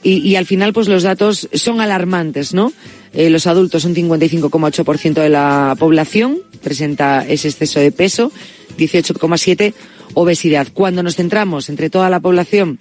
Y, 0.02 0.18
y 0.18 0.36
al 0.36 0.46
final, 0.46 0.74
pues 0.74 0.88
los 0.88 1.04
datos 1.04 1.50
son 1.54 1.82
alarmantes, 1.82 2.54
¿no? 2.54 2.74
Eh, 3.14 3.30
los 3.30 3.46
adultos 3.46 3.84
son 3.84 3.94
55,8% 3.94 5.14
de 5.14 5.30
la 5.30 5.76
población, 5.78 6.40
presenta 6.62 7.26
ese 7.28 7.50
exceso 7.50 7.80
de 7.80 7.92
peso, 7.92 8.32
18,7 8.78 9.74
obesidad. 10.14 10.68
Cuando 10.74 11.04
nos 11.04 11.16
centramos 11.16 11.70
entre 11.70 11.90
toda 11.90 12.10
la 12.10 12.20
población, 12.20 12.80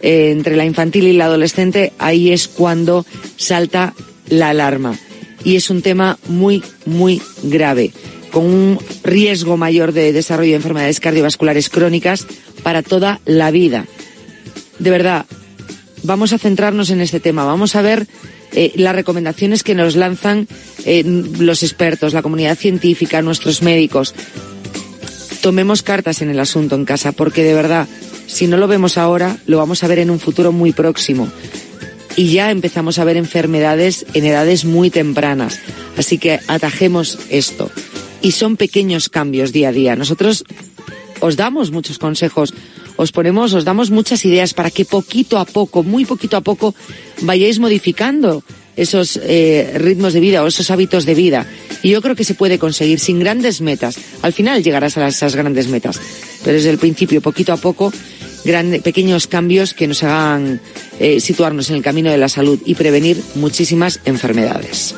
eh, 0.00 0.30
entre 0.30 0.56
la 0.56 0.64
infantil 0.64 1.06
y 1.06 1.12
la 1.12 1.26
adolescente, 1.26 1.92
ahí 1.98 2.32
es 2.32 2.48
cuando 2.48 3.06
salta 3.36 3.94
la 4.28 4.50
alarma. 4.50 4.98
Y 5.44 5.56
es 5.56 5.70
un 5.70 5.82
tema 5.82 6.18
muy, 6.28 6.62
muy 6.84 7.22
grave, 7.42 7.92
con 8.30 8.44
un 8.44 8.78
riesgo 9.04 9.56
mayor 9.56 9.92
de 9.92 10.12
desarrollo 10.12 10.50
de 10.50 10.56
enfermedades 10.56 11.00
cardiovasculares 11.00 11.68
crónicas 11.68 12.26
para 12.62 12.82
toda 12.82 13.20
la 13.24 13.50
vida. 13.50 13.86
De 14.78 14.90
verdad, 14.90 15.26
vamos 16.02 16.32
a 16.32 16.38
centrarnos 16.38 16.90
en 16.90 17.00
este 17.00 17.20
tema. 17.20 17.44
Vamos 17.44 17.76
a 17.76 17.82
ver 17.82 18.06
eh, 18.52 18.72
las 18.76 18.94
recomendaciones 18.94 19.62
que 19.62 19.74
nos 19.74 19.96
lanzan 19.96 20.48
eh, 20.84 21.02
los 21.04 21.62
expertos, 21.62 22.12
la 22.12 22.22
comunidad 22.22 22.56
científica, 22.56 23.22
nuestros 23.22 23.62
médicos. 23.62 24.14
Tomemos 25.40 25.82
cartas 25.82 26.22
en 26.22 26.30
el 26.30 26.40
asunto 26.40 26.74
en 26.74 26.84
casa, 26.84 27.12
porque 27.12 27.44
de 27.44 27.54
verdad, 27.54 27.88
si 28.26 28.46
no 28.46 28.56
lo 28.56 28.68
vemos 28.68 28.98
ahora, 28.98 29.38
lo 29.46 29.58
vamos 29.58 29.84
a 29.84 29.88
ver 29.88 30.00
en 30.00 30.10
un 30.10 30.18
futuro 30.18 30.52
muy 30.52 30.72
próximo. 30.72 31.28
Y 32.16 32.32
ya 32.32 32.50
empezamos 32.50 32.98
a 32.98 33.04
ver 33.04 33.16
enfermedades 33.16 34.06
en 34.14 34.24
edades 34.24 34.64
muy 34.64 34.90
tempranas. 34.90 35.60
Así 35.96 36.18
que 36.18 36.40
atajemos 36.48 37.18
esto. 37.28 37.70
Y 38.22 38.32
son 38.32 38.56
pequeños 38.56 39.08
cambios 39.08 39.52
día 39.52 39.68
a 39.68 39.72
día. 39.72 39.96
Nosotros 39.96 40.44
os 41.20 41.36
damos 41.36 41.70
muchos 41.70 41.98
consejos, 41.98 42.54
os 42.96 43.12
ponemos, 43.12 43.52
os 43.52 43.64
damos 43.64 43.90
muchas 43.90 44.24
ideas 44.24 44.54
para 44.54 44.70
que 44.70 44.84
poquito 44.84 45.38
a 45.38 45.44
poco, 45.44 45.82
muy 45.82 46.04
poquito 46.04 46.36
a 46.36 46.40
poco, 46.40 46.74
vayáis 47.22 47.58
modificando 47.58 48.42
esos 48.76 49.18
eh, 49.22 49.72
ritmos 49.76 50.12
de 50.12 50.20
vida 50.20 50.42
o 50.42 50.46
esos 50.46 50.70
hábitos 50.70 51.06
de 51.06 51.14
vida. 51.14 51.46
Y 51.82 51.90
yo 51.90 52.02
creo 52.02 52.14
que 52.14 52.24
se 52.24 52.34
puede 52.34 52.58
conseguir 52.58 53.00
sin 53.00 53.18
grandes 53.18 53.60
metas. 53.60 53.96
Al 54.22 54.32
final 54.32 54.62
llegarás 54.62 54.96
a 54.98 55.08
esas 55.08 55.34
grandes 55.34 55.68
metas. 55.68 55.98
Pero 56.44 56.56
desde 56.56 56.70
el 56.70 56.78
principio, 56.78 57.20
poquito 57.20 57.52
a 57.52 57.56
poco, 57.56 57.92
pequeños 58.82 59.26
cambios 59.26 59.74
que 59.74 59.88
nos 59.88 60.02
hagan 60.02 60.60
eh, 61.00 61.20
situarnos 61.20 61.70
en 61.70 61.76
el 61.76 61.82
camino 61.82 62.10
de 62.10 62.18
la 62.18 62.28
salud 62.28 62.60
y 62.64 62.74
prevenir 62.74 63.20
muchísimas 63.34 64.00
enfermedades. 64.04 64.94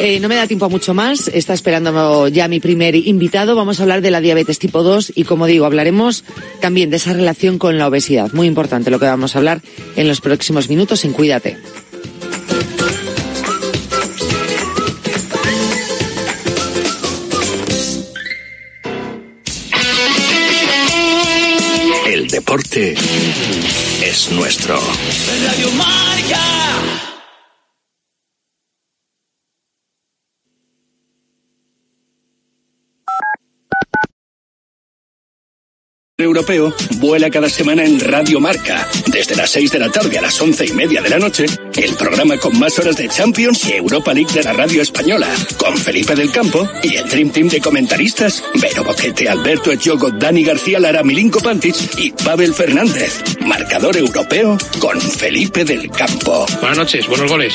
Eh, 0.00 0.20
no 0.20 0.28
me 0.28 0.36
da 0.36 0.46
tiempo 0.46 0.64
a 0.64 0.68
mucho 0.68 0.94
más. 0.94 1.26
Está 1.26 1.54
esperando 1.54 2.28
ya 2.28 2.46
mi 2.46 2.60
primer 2.60 2.94
invitado. 2.94 3.56
Vamos 3.56 3.80
a 3.80 3.82
hablar 3.82 4.00
de 4.00 4.12
la 4.12 4.20
diabetes 4.20 4.60
tipo 4.60 4.84
2 4.84 5.12
y, 5.16 5.24
como 5.24 5.46
digo, 5.46 5.66
hablaremos 5.66 6.24
también 6.60 6.88
de 6.90 6.96
esa 6.98 7.12
relación 7.12 7.58
con 7.58 7.78
la 7.78 7.88
obesidad. 7.88 8.32
Muy 8.32 8.46
importante 8.46 8.90
lo 8.90 9.00
que 9.00 9.06
vamos 9.06 9.34
a 9.34 9.38
hablar 9.38 9.60
en 9.96 10.06
los 10.06 10.20
próximos 10.20 10.68
minutos 10.68 11.04
en 11.04 11.12
Cuídate. 11.12 11.56
El 22.06 22.28
deporte 22.28 22.94
es 24.02 24.30
nuestro. 24.30 24.78
Europeo 36.20 36.74
vuela 36.96 37.30
cada 37.30 37.48
semana 37.48 37.84
en 37.84 38.00
Radio 38.00 38.40
Marca, 38.40 38.88
desde 39.06 39.36
las 39.36 39.50
6 39.50 39.70
de 39.70 39.78
la 39.78 39.88
tarde 39.88 40.18
a 40.18 40.22
las 40.22 40.40
once 40.40 40.66
y 40.66 40.72
media 40.72 41.00
de 41.00 41.10
la 41.10 41.18
noche, 41.20 41.46
el 41.76 41.94
programa 41.94 42.36
con 42.38 42.58
más 42.58 42.76
horas 42.80 42.96
de 42.96 43.08
Champions 43.08 43.64
y 43.68 43.74
Europa 43.74 44.12
League 44.12 44.32
de 44.34 44.42
la 44.42 44.52
radio 44.52 44.82
española, 44.82 45.28
con 45.58 45.78
Felipe 45.78 46.16
del 46.16 46.32
Campo 46.32 46.68
y 46.82 46.96
el 46.96 47.08
Dream 47.08 47.30
Team 47.30 47.48
de 47.48 47.60
comentaristas, 47.60 48.42
Vero 48.60 48.82
Boquete, 48.82 49.28
Alberto 49.28 49.70
Echogo, 49.70 50.10
Dani 50.10 50.42
García 50.42 50.80
Lara, 50.80 51.04
Milinko 51.04 51.38
Pantic 51.38 51.76
y 51.98 52.10
Pavel 52.10 52.52
Fernández. 52.52 53.22
Marcador 53.46 53.96
europeo 53.96 54.58
con 54.80 55.00
Felipe 55.00 55.64
del 55.64 55.88
Campo. 55.88 56.46
Buenas 56.60 56.78
noches, 56.78 57.06
buenos 57.06 57.30
goles. 57.30 57.54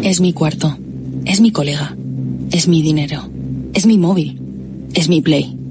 Es 0.00 0.20
mi 0.20 0.32
cuarto. 0.32 0.78
Es 1.26 1.42
mi 1.42 1.52
colega. 1.52 1.94
Es 2.50 2.66
mi 2.66 2.80
dinero. 2.80 3.28
Es 3.74 3.84
mi 3.84 3.98
móvil. 3.98 4.40
Es 4.94 5.10
mi 5.10 5.20
play. 5.20 5.61